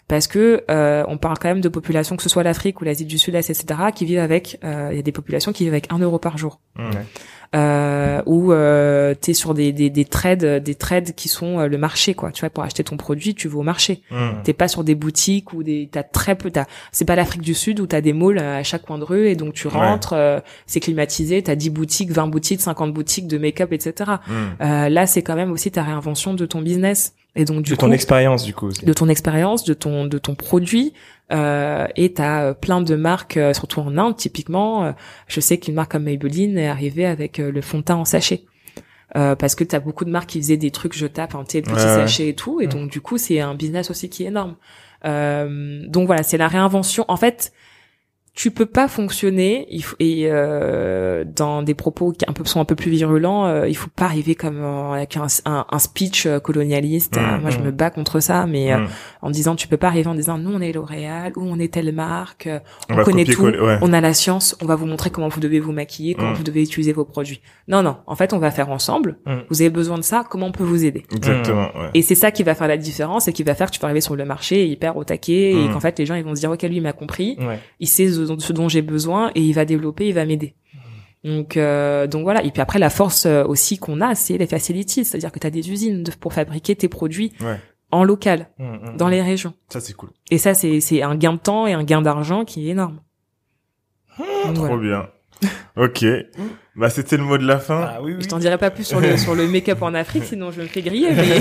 Parce 0.09 0.29
que 0.29 0.63
euh, 0.71 1.03
on 1.09 1.19
parle 1.19 1.37
quand 1.39 1.49
même 1.49 1.61
de 1.61 1.69
populations, 1.69 2.17
que 2.17 2.23
ce 2.23 2.29
soit 2.29 2.45
l'Afrique 2.45 2.81
ou 2.81 2.85
l'Asie 2.85 3.07
du 3.07 3.19
Sud-Est, 3.19 3.51
etc., 3.51 3.81
qui 3.93 4.05
vivent 4.05 4.21
avec, 4.21 4.59
euh, 4.63 4.91
il 4.93 4.97
y 4.97 5.01
a 5.01 5.03
des 5.03 5.11
populations 5.13 5.53
qui 5.53 5.65
vivent 5.65 5.73
avec 5.73 5.93
un 5.93 5.99
euro 5.99 6.19
par 6.21 6.39
jour. 6.39 6.61
Euh, 7.57 8.21
où 8.27 8.53
euh, 8.53 9.15
t'es 9.19 9.33
sur 9.33 9.55
des, 9.55 9.73
des, 9.73 9.89
des 9.89 10.05
trades 10.05 10.63
des 10.63 10.75
trades 10.75 11.15
qui 11.15 11.29
sont 11.29 11.59
euh, 11.59 11.67
le 11.69 11.79
marché 11.79 12.13
quoi. 12.15 12.31
Tu 12.31 12.41
vois 12.41 12.51
pour 12.51 12.63
acheter 12.63 12.85
ton 12.85 12.97
produit 12.97 13.35
tu 13.35 13.49
vas 13.49 13.59
au 13.59 13.63
marché. 13.63 14.03
Mm. 14.11 14.43
t'es 14.45 14.53
pas 14.53 14.69
sur 14.69 14.85
des 14.85 14.95
boutiques 14.95 15.53
où 15.55 15.63
des 15.63 15.89
t'as 15.91 16.03
très 16.03 16.35
peu 16.35 16.51
t'as 16.51 16.67
c'est 16.93 17.05
pas 17.07 17.17
l'Afrique 17.17 17.43
du 17.43 17.55
Sud 17.55 17.81
où 17.81 17.87
t'as 17.87 18.01
des 18.03 18.13
malls 18.13 18.39
euh, 18.39 18.59
à 18.59 18.63
chaque 18.63 18.83
coin 18.83 18.99
de 18.99 19.05
rue 19.05 19.29
et 19.29 19.37
donc 19.37 19.55
tu 19.55 19.69
rentres 19.69 20.13
euh, 20.13 20.41
c'est 20.67 20.81
climatisé 20.81 21.43
t'as 21.43 21.55
10 21.55 21.71
boutiques 21.71 22.11
20 22.11 22.27
boutiques 22.29 22.61
50 22.61 22.93
boutiques 22.93 23.27
de 23.27 23.39
make-up 23.39 23.73
etc 23.73 24.11
Mm. 24.29 24.33
euh, 24.61 24.89
là 24.89 25.07
c'est 25.07 25.23
quand 25.23 25.35
même 25.37 25.51
aussi 25.53 25.71
ta 25.71 25.83
réinvention 25.83 26.35
de 26.35 26.47
ton 26.47 26.61
business 26.61 27.15
et 27.37 27.45
donc 27.45 27.63
du 27.63 27.71
De 27.71 27.77
coup 27.77 27.87
ton 27.87 27.93
expérience, 27.93 28.43
du 28.45 28.53
coup. 28.55 28.71
de 28.71 28.93
ton 28.93 29.09
expérience, 29.09 29.65
de 29.65 29.75
ton 29.75 30.05
de 30.07 30.19
ton 30.19 30.35
produit. 30.35 30.93
Euh, 31.33 31.87
et 31.97 32.13
t'as 32.13 32.43
euh, 32.45 32.55
plein 32.55 32.81
de 32.81 32.95
marques, 32.97 33.37
euh, 33.37 33.53
surtout 33.53 33.81
en 33.81 33.97
Inde 33.99 34.17
typiquement. 34.17 34.85
euh, 34.85 34.93
je 35.29 35.41
sais 35.41 35.59
qu'une 35.59 35.75
marque 35.75 35.93
comme 35.93 36.05
Maybelline 36.05 36.57
est 36.59 36.69
arrivée 36.69 37.07
avec 37.07 37.39
le 37.39 37.61
fond 37.61 37.79
de 37.79 37.83
teint 37.85 37.97
en 37.97 38.05
sachet. 38.05 38.43
Euh, 39.17 39.35
parce 39.37 39.55
que 39.55 39.65
t'as 39.65 39.79
beaucoup 39.81 40.05
de 40.05 40.11
marques 40.11 40.31
qui 40.31 40.41
faisaient 40.41 40.57
des 40.57 40.71
trucs 40.73 40.93
jetables, 40.93 41.37
hein, 41.37 41.45
tu 41.49 41.53
sais, 41.53 41.59
le 41.59 41.63
petit 41.65 41.75
Ouais, 41.75 41.81
ouais. 41.85 42.07
sachet 42.07 42.29
et 42.29 42.35
tout, 42.35 42.61
et 42.61 42.67
Mm. 42.67 42.71
donc 42.71 42.91
du 42.91 43.01
coup 43.01 43.19
c'est 43.19 43.41
un 43.41 43.55
business 43.55 43.91
aussi 43.91 44.09
qui 44.11 44.25
est 44.25 44.27
énorme. 44.27 44.57
Euh, 45.05 45.83
donc 45.89 46.07
voilà, 46.07 46.23
c'est 46.23 46.37
la 46.39 46.49
réinvention. 46.49 47.05
En 47.09 47.17
fait, 47.17 47.53
tu 48.37 48.51
peux 48.51 48.67
pas 48.67 48.87
fonctionner 48.87 49.67
il 49.71 49.83
faut, 49.83 49.97
et 49.99 50.27
euh, 50.31 51.25
dans 51.25 51.63
des 51.63 51.75
propos 51.75 52.13
qui 52.13 52.25
un 52.29 52.33
peu 52.35 52.45
sont 52.45 52.61
un 52.61 52.65
peu 52.67 52.75
plus 52.75 52.91
virulents 52.91 53.47
euh, 53.47 53.67
il 53.67 53.75
faut 53.77 53.89
pas 53.97 54.05
arriver 54.05 54.35
comme 54.35 54.59
euh, 54.63 54.93
avec 54.93 55.17
un, 55.17 55.27
un, 55.47 55.65
un 55.71 55.79
speech 55.79 56.27
euh, 56.27 56.39
colonialiste 56.39 57.17
Mmh, 57.17 57.41
moi 57.41 57.49
je 57.51 57.59
mmh. 57.59 57.63
me 57.65 57.71
bats 57.71 57.91
contre 57.91 58.21
ça 58.21 58.47
mais 58.47 58.73
euh, 58.73 58.77
Mm. 58.77 58.89
en 59.23 59.31
disant 59.31 59.57
tu 59.57 59.69
peux 59.69 59.79
pas 59.79 59.87
arriver 59.87 60.09
en 60.09 60.15
disant 60.15 60.37
nous 60.37 60.53
on 60.53 60.61
est 60.61 60.71
L'Oréal 60.73 61.33
ou 61.37 61.43
on 61.45 61.59
est 61.59 61.73
telle 61.73 61.93
marque 61.95 62.47
on, 62.91 62.95
va 62.95 63.05
connaît 63.05 63.25
tout 63.25 63.43
ouais. 63.47 63.79
on 63.81 63.93
a 63.95 64.01
la 64.03 64.13
science 64.13 64.55
on 64.61 64.67
va 64.67 64.75
vous 64.77 64.85
montrer 64.87 65.09
comment 65.09 65.29
vous 65.29 65.41
devez 65.41 65.59
vous 65.59 65.73
maquiller 65.73 66.15
comment 66.15 66.33
Mm. 66.33 66.35
vous 66.35 66.43
devez 66.43 66.63
utiliser 66.63 66.93
vos 66.93 67.05
produits 67.07 67.41
non 67.69 67.83
non 67.83 67.97
en 68.07 68.17
fait 68.17 68.35
on 68.35 68.39
va 68.39 68.51
faire 68.51 68.69
ensemble 68.71 69.17
vous 69.49 69.63
avez 69.63 69.71
besoin 69.71 69.97
de 69.97 70.03
ça 70.05 70.25
comment 70.29 70.47
on 70.49 70.53
peut 70.53 70.65
vous 70.65 70.85
aider? 70.85 71.05
Exactement. 71.15 71.69
Ouais. 71.75 71.91
et 71.95 72.03
c'est 72.03 72.15
ça 72.15 72.31
qui 72.31 72.43
va 72.43 72.55
faire 72.55 72.69
la 72.69 72.77
différence 72.77 73.29
et 73.29 73.33
qui 73.33 73.43
va 73.45 73.55
faire 73.55 73.69
que 73.71 73.75
tu 73.77 73.81
vas 73.81 73.87
arriver 73.87 74.03
sur 74.03 74.15
le 74.17 74.25
marché 74.27 74.67
hyper 74.67 74.97
au 74.99 75.05
taquet 75.05 75.53
et 75.53 75.69
qu'en 75.73 75.81
fait 75.81 75.99
les 75.99 76.05
gens 76.05 76.15
ils 76.17 76.25
vont 76.25 76.35
se 76.35 76.41
dire 76.41 76.51
ok 76.51 76.63
lui 76.65 76.77
il 76.77 76.83
m'a 76.83 76.93
compris 76.93 77.37
Ouais. 77.41 77.59
il 77.81 77.87
sait 77.89 78.09
dont, 78.27 78.39
ce 78.39 78.53
dont 78.53 78.69
j'ai 78.69 78.83
besoin 78.83 79.31
et 79.35 79.41
il 79.41 79.53
va 79.53 79.65
développer, 79.65 80.09
il 80.09 80.15
va 80.15 80.25
m'aider. 80.27 80.55
Donc 81.25 81.57
euh, 81.57 82.07
donc 82.07 82.23
voilà 82.23 82.45
et 82.45 82.51
puis 82.53 82.61
après 82.63 82.79
la 82.79 82.91
force 82.91 83.27
euh, 83.27 83.43
aussi 83.45 83.79
qu'on 83.79 84.01
a 84.01 84.15
c'est 84.15 84.39
les 84.39 84.47
facilities, 84.47 85.05
c'est-à-dire 85.05 85.33
que 85.33 85.39
tu 85.41 85.47
as 85.47 85.51
des 85.51 85.71
usines 85.71 86.03
de- 86.05 86.13
pour 86.13 86.33
fabriquer 86.33 86.77
tes 86.77 86.89
produits 86.89 87.33
Ouais. 87.41 87.59
en 87.91 88.05
local 88.05 88.49
Mm, 88.59 88.65
mm, 88.93 88.97
dans 88.97 89.09
les 89.09 89.23
régions. 89.23 89.55
Ça 89.69 89.81
c'est 89.81 89.95
cool. 89.95 90.11
Et 90.31 90.39
ça 90.39 90.55
c'est 90.55 90.81
c'est 90.81 91.03
un 91.03 91.17
gain 91.17 91.33
de 91.33 91.39
temps 91.39 91.67
et 91.67 91.73
un 91.73 91.83
gain 91.85 92.03
d'argent 92.03 92.45
qui 92.45 92.69
est 92.69 92.71
énorme. 92.73 93.01
Donc, 94.19 94.55
Trop 94.55 94.67
voilà. 94.67 94.77
bien. 94.83 95.09
Ok. 95.85 96.05
Bah, 96.77 96.91
c'était 96.91 97.17
le 97.17 97.23
mot 97.23 97.39
de 97.39 97.47
la 97.47 97.59
fin. 97.59 97.81
Ah 97.89 97.99
oui, 98.03 98.13
oui. 98.17 98.23
Je 98.23 98.29
t'en 98.29 98.39
dirai 98.39 98.59
pas 98.59 98.71
plus 98.71 98.85
sur 98.85 99.01
le 99.01 99.17
sur 99.17 99.35
le 99.35 99.47
make-up 99.49 99.81
en 99.81 99.95
Afrique, 99.95 100.25
sinon 100.29 100.51
je 100.51 100.61
me 100.61 100.67
fais 100.67 100.83
griller. 100.83 101.09
Mais 101.15 101.39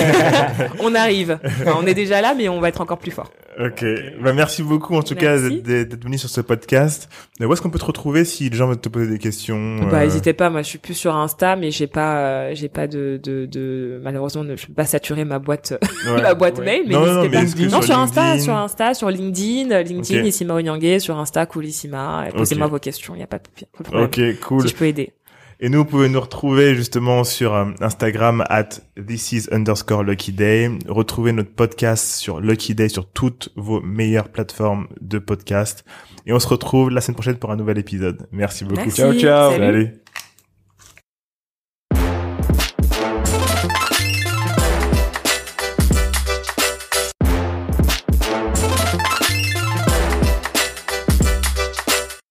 on 0.79 0.95
arrive. 0.95 1.39
Enfin, 1.43 1.77
on 1.81 1.85
est 1.85 1.93
déjà 1.93 2.21
là, 2.21 2.33
mais 2.37 2.47
on 2.47 2.61
va 2.61 2.69
être 2.69 2.79
encore 2.81 2.97
plus 2.99 3.11
fort. 3.11 3.31
Ok. 3.59 3.85
Bah, 4.21 4.33
merci 4.33 4.63
beaucoup, 4.63 4.95
en 4.95 5.01
tout 5.03 5.15
cas, 5.15 5.37
Merci. 5.37 5.61
d'être 5.61 5.89
d'être 5.89 6.03
venu 6.03 6.17
sur 6.17 6.29
ce 6.29 6.41
podcast. 6.41 7.09
Euh, 7.41 7.45
Où 7.47 7.53
est-ce 7.53 7.61
qu'on 7.61 7.69
peut 7.69 7.79
te 7.79 7.85
retrouver 7.85 8.25
si 8.25 8.49
les 8.49 8.55
gens 8.57 8.67
veulent 8.67 8.77
te 8.79 8.89
poser 8.89 9.07
des 9.07 9.17
questions 9.19 9.77
Bah, 9.89 9.99
euh, 9.99 10.03
n'hésitez 10.05 10.33
pas. 10.33 10.49
Moi, 10.49 10.61
je 10.61 10.67
suis 10.67 10.77
plus 10.77 10.93
sur 10.93 11.15
Insta, 11.15 11.55
mais 11.55 11.71
j'ai 11.71 11.87
pas, 11.87 12.17
euh, 12.17 12.51
j'ai 12.53 12.67
pas 12.69 12.87
de, 12.87 13.19
de, 13.23 13.45
de, 13.45 13.99
malheureusement, 14.03 14.43
je 14.55 14.67
peux 14.67 14.73
pas 14.73 14.85
saturer 14.85 15.23
ma 15.25 15.39
boîte, 15.39 15.73
ouais. 16.07 16.21
ma 16.21 16.33
boîte 16.33 16.59
Ouais. 16.59 16.65
mail. 16.65 16.83
Mais 16.87 16.93
Non, 16.93 17.05
non, 17.05 17.23
n'hésitez 17.29 17.63
mais 17.63 17.69
pas. 17.69 17.75
non, 17.75 17.81
sur 17.81 17.93
sur 17.93 17.99
Insta, 17.99 18.39
sur 18.39 18.55
Insta, 18.55 18.93
sur 18.93 19.09
LinkedIn, 19.09 19.81
LinkedIn, 19.83 20.19
Ok. 20.21 20.27
Issima 20.27 20.53
Onyangue, 20.55 20.99
sur 20.99 21.17
Insta, 21.17 21.45
Coolissima. 21.45 22.25
Posez-moi 22.35 22.67
vos 22.67 22.79
questions. 22.79 23.15
Il 23.15 23.19
y 23.19 23.23
a 23.23 23.27
pas 23.27 23.37
de, 23.39 23.43
pas 23.43 23.83
de 23.83 23.83
problème. 23.83 24.05
Ok, 24.05 24.39
cool. 24.47 24.61
Si 24.61 24.67
je 24.69 24.75
peux 24.75 24.85
aider. 24.85 25.11
Et 25.60 25.69
nous, 25.69 25.80
vous 25.80 25.86
pouvez 25.86 26.10
nous 26.10 26.19
retrouver 26.19 26.76
justement 26.76 27.23
sur 27.23 27.53
euh, 27.53 27.65
Instagram 27.80 28.44
at 28.49 28.69
this 28.95 29.32
is 29.32 29.48
underscore 29.52 30.03
lucky 30.03 30.34
day. 30.34 30.69
Retrouvez 30.88 31.32
notre 31.32 31.52
podcast 31.52 32.15
sur 32.15 32.41
Lucky 32.41 32.76
Day 32.76 32.90
sur 32.90 33.10
toutes 33.10 33.49
vos 33.56 33.80
meilleures 33.82 34.30
plateformes 34.30 34.88
de 34.99 35.18
podcast. 35.18 35.86
Et 36.26 36.34
on 36.34 36.40
se 36.40 36.48
retrouve 36.48 36.90
la 36.90 37.02
semaine 37.02 37.15
prochaine 37.15 37.38
pour 37.38 37.52
un 37.52 37.56
nouvel 37.56 37.77
épisode. 37.77 38.27
Merci 38.32 38.65
beaucoup. 38.65 38.82
Merci. 38.82 39.02
Ciao, 39.02 39.14
ciao. 39.14 39.52
Salut. 39.52 39.64
Allez. 39.64 40.05